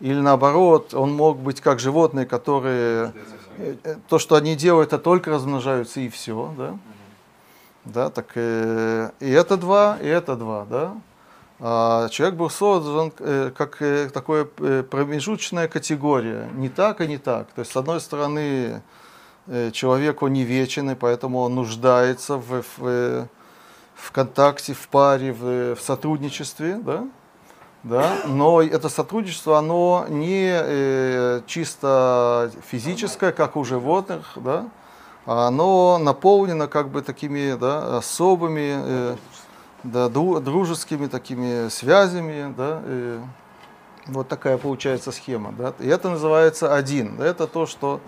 или 0.00 0.20
наоборот, 0.20 0.94
он 0.94 1.12
мог 1.14 1.38
быть 1.38 1.60
как 1.60 1.80
животные, 1.80 2.24
которые 2.24 3.12
э, 3.58 3.76
э, 3.82 3.96
то, 4.08 4.18
что 4.18 4.36
они 4.36 4.54
делают, 4.54 4.92
это 4.92 5.02
только 5.02 5.30
размножаются 5.30 6.00
и 6.00 6.08
все, 6.08 6.54
да. 6.56 6.78
Да, 7.84 8.10
так 8.10 8.32
э, 8.34 9.10
и 9.18 9.30
это 9.30 9.56
два, 9.56 9.98
и 10.00 10.06
это 10.06 10.36
два, 10.36 10.66
да. 10.68 10.94
А 11.60 12.08
человек 12.10 12.36
был 12.36 12.50
создан 12.50 13.12
э, 13.18 13.50
как 13.56 13.82
э, 13.82 14.08
такое 14.10 14.46
э, 14.58 14.84
промежуточная 14.88 15.66
категория, 15.66 16.48
не 16.54 16.68
так 16.68 17.00
и 17.00 17.08
не 17.08 17.18
так. 17.18 17.48
То 17.48 17.60
есть, 17.60 17.72
с 17.72 17.76
одной 17.76 18.00
стороны, 18.00 18.82
э, 19.48 19.70
человек 19.72 20.22
он 20.22 20.34
не 20.34 20.44
вечен, 20.44 20.90
и 20.90 20.94
поэтому 20.94 21.40
он 21.40 21.56
нуждается 21.56 22.36
в, 22.36 22.62
в, 22.62 22.86
э, 22.86 23.26
в 23.96 24.12
контакте, 24.12 24.74
в 24.74 24.86
паре, 24.88 25.32
в, 25.32 25.74
в 25.74 25.80
сотрудничестве, 25.80 26.76
да? 26.76 27.08
Да? 27.84 28.18
Но 28.26 28.60
это 28.60 28.88
сотрудничество, 28.88 29.58
оно 29.58 30.06
не 30.08 30.50
э, 30.50 31.42
чисто 31.46 32.50
физическое, 32.66 33.32
как 33.32 33.56
у 33.56 33.64
животных, 33.64 34.32
да? 34.36 34.66
а 35.28 35.48
оно 35.48 35.98
наполнено 35.98 36.68
как 36.68 36.88
бы 36.88 37.02
такими 37.02 37.54
да, 37.54 37.98
особыми 37.98 38.80
э, 38.82 39.16
да, 39.84 40.06
дру- 40.06 40.40
дружескими 40.40 41.06
такими 41.06 41.68
связями, 41.68 42.54
да, 42.56 42.80
и 42.86 43.20
вот 44.06 44.28
такая 44.28 44.56
получается 44.56 45.12
схема, 45.12 45.52
да, 45.52 45.74
и 45.78 45.86
это 45.86 46.08
называется 46.08 46.74
один, 46.74 47.16
да, 47.18 47.26
это 47.26 47.46
то, 47.46 47.66
что 47.66 48.00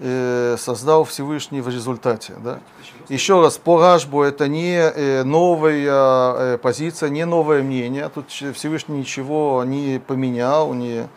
э, 0.00 0.56
создал 0.58 1.04
Всевышний 1.04 1.60
в 1.60 1.68
результате, 1.68 2.34
да. 2.42 2.60
Еще 3.08 3.40
раз, 3.40 3.58
по 3.58 3.80
Рашбу 3.80 4.22
это 4.22 4.48
не 4.48 4.76
э, 4.76 5.22
новая 5.24 6.54
э, 6.54 6.58
позиция, 6.58 7.08
не 7.10 7.24
новое 7.24 7.62
мнение, 7.62 8.08
тут 8.08 8.30
Всевышний 8.30 8.98
ничего 8.98 9.62
не 9.64 10.00
поменял, 10.00 10.74
не, 10.74 11.08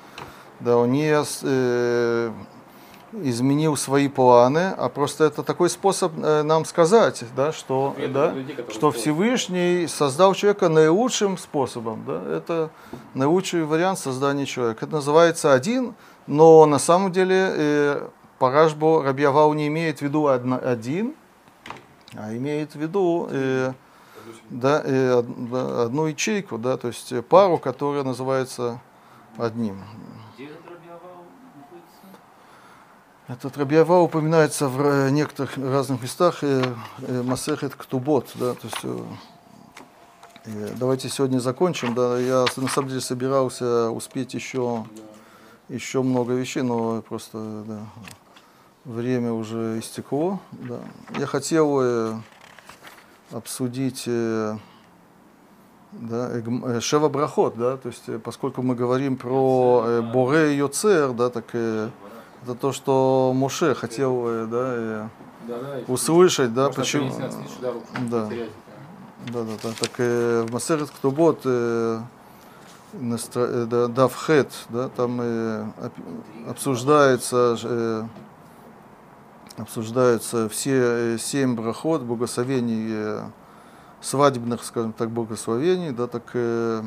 да, 0.60 0.78
он 0.78 0.92
не 0.92 1.14
э, 1.14 2.32
изменил 3.22 3.78
свои 3.78 4.08
планы, 4.08 4.74
а 4.78 4.90
просто 4.90 5.26
это 5.26 5.44
такой 5.44 5.70
способ 5.70 6.14
э, 6.18 6.44
нам 6.44 6.66
сказать, 6.66 7.24
да, 7.36 7.52
что, 7.52 7.96
Нет, 7.98 8.14
да, 8.14 8.32
людей, 8.32 8.58
что. 8.70 8.92
Всевышний 8.92 9.88
создал 9.88 10.34
человека 10.34 10.70
наилучшим 10.70 11.38
способом. 11.38 12.04
Да? 12.08 12.22
Это 12.36 12.70
наилучший 13.14 13.66
вариант 13.66 14.00
создания 14.00 14.46
человека. 14.46 14.86
Это 14.86 14.96
называется 14.96 15.54
один, 15.54 15.94
но 16.28 16.66
на 16.66 16.80
самом 16.80 17.12
деле 17.12 17.52
э, 17.56 18.08
по 18.44 18.52
Рашбу 18.52 19.02
Рабьявау 19.02 19.54
не 19.54 19.68
имеет 19.68 20.00
в 20.00 20.02
виду 20.02 20.28
один, 20.28 21.16
а 22.14 22.36
имеет 22.36 22.74
в 22.74 22.76
виду 22.76 23.30
э, 23.32 23.72
да, 24.50 24.82
э, 24.84 25.24
одну 25.86 26.08
ячейку, 26.08 26.58
да, 26.58 26.76
то 26.76 26.90
есть 26.90 27.14
пару, 27.28 27.58
которая 27.58 28.04
называется 28.04 28.82
одним. 29.38 29.82
Этот 33.30 33.58
Рабиава 33.58 34.02
упоминается 34.02 34.68
в 34.68 34.82
э, 34.82 35.10
некоторых 35.12 35.58
разных 35.58 36.02
местах, 36.02 36.40
э, 36.44 36.66
э, 37.00 37.24
Масехет 37.24 37.76
Ктубот, 37.76 38.30
да, 38.36 38.56
то 38.56 38.68
есть 38.68 38.84
э, 38.84 39.00
э, 40.48 40.70
давайте 40.76 41.08
сегодня 41.08 41.40
закончим, 41.40 41.94
да, 41.94 42.20
я 42.20 42.44
на 42.58 42.68
самом 42.68 42.90
деле 42.90 43.00
собирался 43.00 43.90
успеть 43.90 44.34
еще, 44.34 44.86
еще 45.70 46.02
много 46.02 46.34
вещей, 46.34 46.62
но 46.62 47.02
просто, 47.04 47.64
да, 47.66 47.80
время 48.86 49.34
уже 49.34 49.80
истекло, 49.80 50.40
да. 50.52 50.80
Я 51.18 51.26
хотел 51.26 51.80
э, 51.82 52.14
обсудить 53.32 54.04
э, 54.08 54.58
да, 55.92 56.30
э, 56.32 56.80
Шева 56.80 57.10
Брахот, 57.10 57.58
да, 57.58 57.78
то 57.78 57.90
есть 57.90 58.04
поскольку 58.24 58.62
мы 58.62 58.76
говорим 58.76 59.18
про 59.18 60.02
Боре 60.14 60.54
и 60.54 60.58
Йоцер, 60.58 61.14
да, 61.14 61.30
так 61.30 61.46
это 61.54 62.56
то, 62.60 62.74
что 62.74 63.32
Моше 63.34 63.74
хотел 63.74 64.48
да, 64.48 65.10
услышать, 65.88 66.54
да, 66.54 66.70
почему. 66.70 67.12
Да. 68.10 68.30
Да, 69.32 69.44
да, 69.44 69.58
да. 69.64 69.70
Так 69.80 69.92
э, 69.98 70.46
в 70.48 70.52
Масерет 70.52 70.90
Ктубот 70.90 71.42
э, 71.46 72.00
э, 72.94 73.66
да, 73.70 73.88
Давхет, 73.88 74.52
да, 74.70 74.90
там 74.90 75.20
э, 75.22 75.66
обсуждается, 76.50 77.58
э, 77.64 78.04
обсуждаются 79.58 80.50
все 80.50 81.16
э, 81.16 81.18
семь 81.18 81.56
брахот, 81.56 82.02
благословений, 82.02 82.88
э, 82.90 83.24
свадебных, 84.02 84.64
скажем 84.64 84.94
так, 84.94 85.10
благословений, 85.12 85.92
да, 85.92 86.08
так 86.08 86.24
э, 86.34 86.84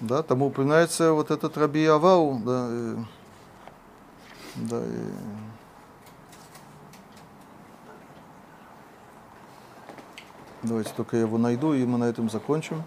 да, 0.00 0.22
там 0.22 0.42
упоминается 0.42 1.12
вот 1.12 1.30
этот 1.30 1.56
Раби 1.58 1.84
Авау, 1.86 2.40
да, 2.44 2.66
э, 2.70 2.96
да, 4.56 4.80
и 4.80 5.40
Давайте 10.62 10.92
только 10.94 11.16
я 11.16 11.22
его 11.22 11.38
найду, 11.38 11.72
и 11.72 11.86
мы 11.86 11.96
на 11.96 12.04
этом 12.04 12.28
закончим. 12.28 12.82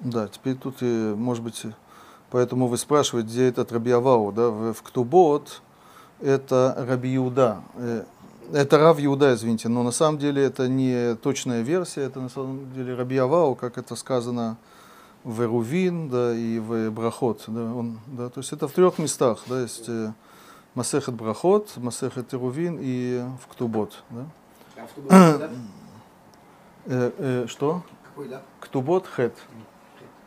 Да, 0.00 0.28
теперь 0.28 0.56
тут, 0.56 0.76
э, 0.80 1.14
может 1.14 1.42
быть, 1.42 1.62
поэтому 2.30 2.66
вы 2.66 2.78
спрашиваете, 2.78 3.28
где 3.28 3.48
этот 3.48 3.70
Рабиавау, 3.72 4.32
да, 4.32 4.48
в, 4.48 4.72
в 4.72 4.82
Ктубот 4.82 5.62
это 6.20 6.74
Раби 6.88 7.16
Иуда, 7.16 7.62
э, 7.76 8.04
это 8.52 8.78
Рав 8.78 8.98
Иуда, 8.98 9.34
извините, 9.34 9.68
но 9.68 9.82
на 9.82 9.92
самом 9.92 10.18
деле 10.18 10.42
это 10.42 10.68
не 10.68 11.14
точная 11.16 11.62
версия, 11.62 12.02
это 12.02 12.20
на 12.20 12.28
самом 12.28 12.72
деле 12.72 12.94
Раби 12.94 13.16
Авау, 13.16 13.54
как 13.54 13.78
это 13.78 13.94
сказано 13.94 14.56
в 15.22 15.42
Эрувин, 15.42 16.08
да, 16.08 16.34
и 16.34 16.58
в 16.58 16.90
Брахот, 16.90 17.44
да, 17.46 17.60
он, 17.60 18.00
да, 18.06 18.28
то 18.28 18.40
есть 18.40 18.52
это 18.52 18.66
в 18.68 18.72
трех 18.72 18.98
местах, 18.98 19.40
да, 19.46 19.60
есть 19.60 19.88
э, 19.88 20.12
Масехет 20.74 21.14
Брахот, 21.14 21.76
Масехет 21.76 22.32
Эрувин 22.34 22.78
и 22.80 23.22
в 23.42 23.46
Ктубот, 23.48 24.02
да. 24.10 24.26
А 24.76 24.86
в 24.86 24.90
Тубе, 24.92 25.08
да? 25.10 25.50
Э, 26.86 27.10
э, 27.18 27.46
что? 27.46 27.82
Какой, 28.08 28.28
да? 28.28 28.42
Ктубот 28.60 29.06
Хет. 29.06 29.34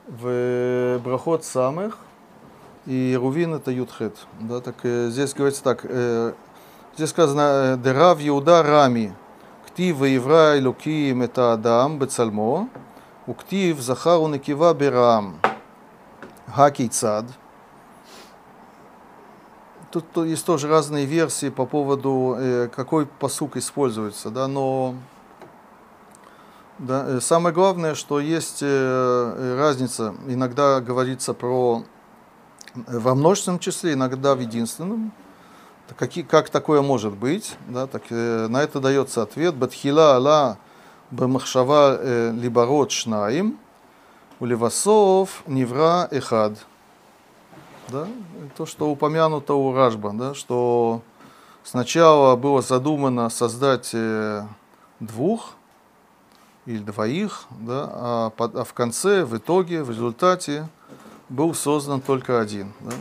В 0.08 1.00
Брахот 1.04 1.46
Самых 1.46 1.98
и 2.86 3.18
Рувин 3.20 3.54
это 3.54 3.72
Ютхет. 3.72 4.18
Да, 4.42 4.60
так 4.60 4.76
э, 4.84 5.08
здесь 5.10 5.34
говорится 5.34 5.64
так. 5.64 5.82
э, 5.84 6.34
здесь 6.96 7.10
сказано 7.10 7.42
э, 7.42 7.78
Дерав 7.78 8.18
Иуда 8.22 8.62
Рами. 8.64 9.16
Ктив 9.68 10.02
Евра 10.04 10.60
Элуким 10.60 11.22
это 11.22 11.54
Адам 11.54 11.98
Бецальмо. 12.00 12.68
Уктив 13.26 13.80
Захару 13.80 14.28
Некива 14.28 14.74
Берам. 14.74 15.40
Хакейцад. 16.54 17.26
Тут 19.92 20.06
то- 20.12 20.26
есть 20.26 20.46
тоже 20.46 20.68
разные 20.68 21.06
версии 21.06 21.50
по 21.50 21.66
поводу, 21.66 22.36
э, 22.38 22.68
какой 22.68 23.06
посук 23.06 23.56
используется, 23.56 24.30
да, 24.30 24.48
но 24.48 24.96
да, 26.80 27.06
э, 27.08 27.20
самое 27.22 27.54
главное, 27.54 27.94
что 27.94 28.20
есть 28.20 28.60
э, 28.62 28.66
э, 28.68 29.58
разница. 29.60 30.16
Иногда 30.28 30.82
говорится 30.82 31.34
про 31.34 31.84
во 32.74 33.14
множественном 33.14 33.60
числе, 33.60 33.94
иногда 33.94 34.34
в 34.34 34.40
единственном. 34.40 35.12
Какие, 35.96 36.24
как 36.24 36.50
такое 36.50 36.82
может 36.82 37.14
быть? 37.14 37.56
Да, 37.68 37.86
так, 37.86 38.10
на 38.10 38.64
это 38.64 38.80
дается 38.80 39.22
ответ. 39.22 39.54
Батхила 39.54 40.16
ала 40.16 40.58
бамахшава 41.12 42.32
либарот 42.32 42.90
шнаим, 42.90 43.60
уливасов 44.40 45.44
невра 45.46 46.08
эхад. 46.10 46.58
Да? 47.90 48.08
То, 48.58 48.66
что 48.66 48.90
упомянуто 48.90 49.54
у 49.54 49.72
Ражба, 49.72 50.14
да, 50.14 50.34
что 50.34 51.02
сначала 51.64 52.36
было 52.38 52.64
задумано 52.64 53.30
создать 53.30 53.94
двух, 55.00 55.54
или 56.66 56.80
двоих, 56.80 57.46
да, 57.52 57.90
а, 57.92 58.30
под- 58.30 58.56
а 58.56 58.64
в 58.64 58.74
конце, 58.74 59.26
в 59.26 59.36
итоге, 59.38 59.84
в 59.84 59.90
результате 59.90 60.68
был 61.30 61.54
создан 61.54 62.02
только 62.02 62.40
один. 62.40 62.74
Да. 62.82 62.92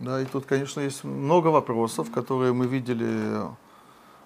Да, 0.00 0.20
и 0.20 0.24
тут, 0.26 0.44
конечно, 0.44 0.80
есть 0.80 1.04
много 1.04 1.48
вопросов, 1.48 2.10
которые 2.10 2.52
мы 2.52 2.66
видели 2.66 3.40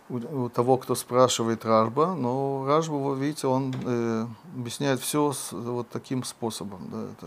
у, 0.08 0.44
у 0.44 0.48
того, 0.48 0.78
кто 0.78 0.94
спрашивает 0.94 1.64
Ражба, 1.64 2.14
но 2.14 2.64
Ражба, 2.66 2.94
вы 2.94 3.16
видите, 3.18 3.46
он 3.46 3.74
э, 3.84 4.26
объясняет 4.56 5.00
все 5.00 5.32
вот 5.52 5.88
таким 5.90 6.24
способом. 6.24 6.80
Да, 6.90 7.02
это, 7.04 7.26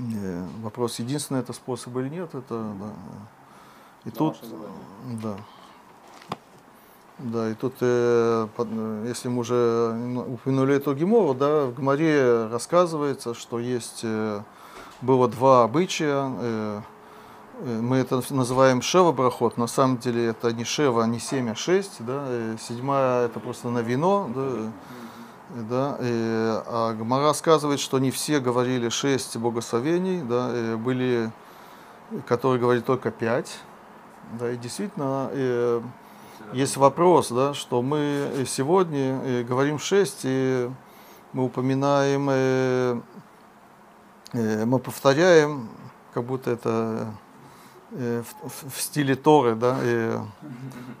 э, 0.00 0.46
вопрос, 0.62 0.98
единственный 0.98 1.40
это 1.40 1.52
способ 1.52 1.94
или 1.98 2.08
нет, 2.08 2.34
это 2.34 2.54
да. 2.80 2.92
И 4.04 4.08
На 4.08 4.12
тут, 4.12 4.38
да. 5.22 5.36
Да, 7.22 7.50
и 7.50 7.54
тут, 7.54 7.74
э, 7.80 8.48
под- 8.56 8.68
э, 8.72 9.04
если 9.06 9.28
мы 9.28 9.40
уже 9.40 9.92
ну, 9.94 10.34
упомянули 10.34 10.74
эту 10.74 10.92
Гемору, 10.92 11.34
да, 11.34 11.66
в 11.66 11.76
Геморе 11.76 12.48
рассказывается, 12.48 13.32
что 13.32 13.60
есть, 13.60 14.00
э, 14.02 14.40
было 15.02 15.28
два 15.28 15.62
обычая, 15.62 16.32
э, 16.40 16.80
э, 17.60 17.80
мы 17.80 17.98
это 17.98 18.22
называем 18.30 18.82
Шева 18.82 19.12
Брахот, 19.12 19.56
на 19.56 19.68
самом 19.68 19.98
деле 19.98 20.26
это 20.26 20.52
не 20.52 20.64
Шева, 20.64 21.04
не 21.04 21.20
семь, 21.20 21.48
а 21.50 21.54
шесть, 21.54 21.98
да, 22.00 22.24
э, 22.26 22.56
седьмая 22.60 23.26
это 23.26 23.38
просто 23.38 23.68
на 23.68 23.82
вино, 23.82 24.28
да, 24.34 24.72
да, 25.70 25.96
э, 26.00 26.62
а 26.66 26.92
Гмара 26.94 27.26
рассказывает, 27.26 27.78
что 27.78 28.00
не 28.00 28.10
все 28.10 28.40
говорили 28.40 28.88
шесть 28.88 29.36
благословений, 29.36 30.22
да, 30.22 30.50
э, 30.52 30.76
были, 30.76 31.30
которые 32.26 32.60
говорили 32.60 32.82
только 32.82 33.12
пять, 33.12 33.60
да, 34.40 34.50
и 34.50 34.56
действительно, 34.56 35.28
э, 35.30 35.80
есть 36.52 36.76
вопрос, 36.76 37.30
да, 37.30 37.54
что 37.54 37.82
мы 37.82 38.44
сегодня 38.46 39.20
э, 39.24 39.42
говорим 39.42 39.78
6, 39.78 40.20
и 40.24 40.70
мы 41.32 41.44
упоминаем, 41.44 42.28
э, 42.30 43.00
э, 44.32 44.64
мы 44.64 44.78
повторяем, 44.78 45.68
как 46.14 46.24
будто 46.24 46.50
это 46.50 47.06
э, 47.92 48.22
в- 48.42 48.70
в 48.76 48.80
стиле 48.80 49.14
Торы, 49.14 49.54
да, 49.54 49.78
э, 49.80 50.18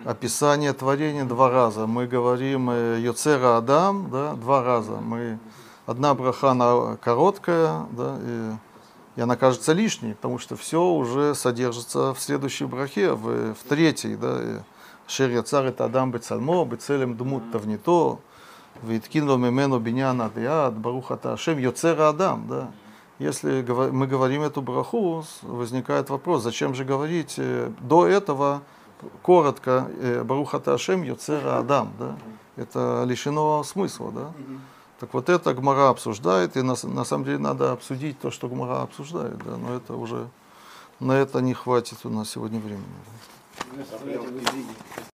описание 0.04 0.72
творения 0.72 1.24
два 1.24 1.50
раза. 1.50 1.86
Мы 1.86 2.06
говорим 2.06 2.70
э, 2.70 2.98
Йоцера 3.00 3.56
Адам, 3.58 4.10
да, 4.10 4.34
два 4.34 4.62
раза. 4.62 4.92
Мы, 4.92 5.38
одна 5.86 6.14
браха 6.14 6.50
она 6.50 6.96
короткая, 6.96 7.86
да, 7.92 8.16
и, 8.20 8.52
и 9.16 9.20
она 9.20 9.36
кажется 9.36 9.72
лишней, 9.72 10.14
потому 10.14 10.38
что 10.38 10.56
все 10.56 10.82
уже 10.82 11.34
содержится 11.34 12.14
в 12.14 12.20
следующей 12.20 12.64
брахе, 12.66 13.12
в, 13.12 13.54
в 13.54 13.62
третьей, 13.68 14.16
да, 14.16 14.38
и, 14.42 14.58
אשר 15.07 15.29
יצר 15.31 15.67
את 15.67 15.81
האדם 15.81 16.11
בצלמו, 16.11 16.65
בצלם 16.65 17.13
דמות 17.13 17.41
תבניתו, 17.51 18.17
והתקין 18.87 19.25
לו 19.25 19.37
ממנו 19.37 19.79
בניין 19.83 20.21
עד 20.21 20.37
יד, 20.37 20.81
ברוך 20.81 21.11
אתה 21.11 21.33
השם, 21.33 21.59
יוצר 21.59 22.01
האדם. 22.01 22.41
Да? 22.49 22.65
Если 23.19 23.63
говор- 23.63 23.91
мы 23.91 24.05
говорим 24.05 24.43
эту 24.43 24.61
браху, 24.61 25.23
с- 25.23 25.41
возникает 25.41 26.09
вопрос, 26.11 26.43
зачем 26.43 26.75
же 26.75 26.83
говорить 26.85 27.33
э, 27.39 27.71
до 27.81 28.05
этого 28.05 28.61
коротко 29.23 29.87
э, 29.99 30.23
Баруха 30.23 30.61
Ашем 30.65 31.01
Йоцера 31.03 31.57
Адам, 31.57 31.93
да? 31.99 32.15
Это 32.57 33.03
лишено 33.07 33.63
смысла, 33.63 34.11
да? 34.11 34.31
Так 34.99 35.13
вот 35.13 35.29
это 35.29 35.53
Гмара 35.55 35.89
обсуждает, 35.89 36.57
и 36.57 36.61
на, 36.61 36.75
с- 36.75 36.83
на 36.83 37.03
самом 37.05 37.23
деле 37.25 37.39
надо 37.39 37.71
обсудить 37.71 38.19
то, 38.19 38.29
что 38.29 38.47
Гмара 38.49 38.81
обсуждает, 38.83 39.37
да? 39.43 39.57
Но 39.57 39.75
это 39.75 39.95
уже, 39.95 40.27
на 40.99 41.13
это 41.13 41.39
не 41.41 41.55
хватит 41.55 41.97
у 42.03 42.09
нас 42.09 42.29
сегодня 42.29 42.59
времени. 42.59 42.83
Представляете, 43.74 44.26
вы 44.28 44.40
видите, 44.40 45.11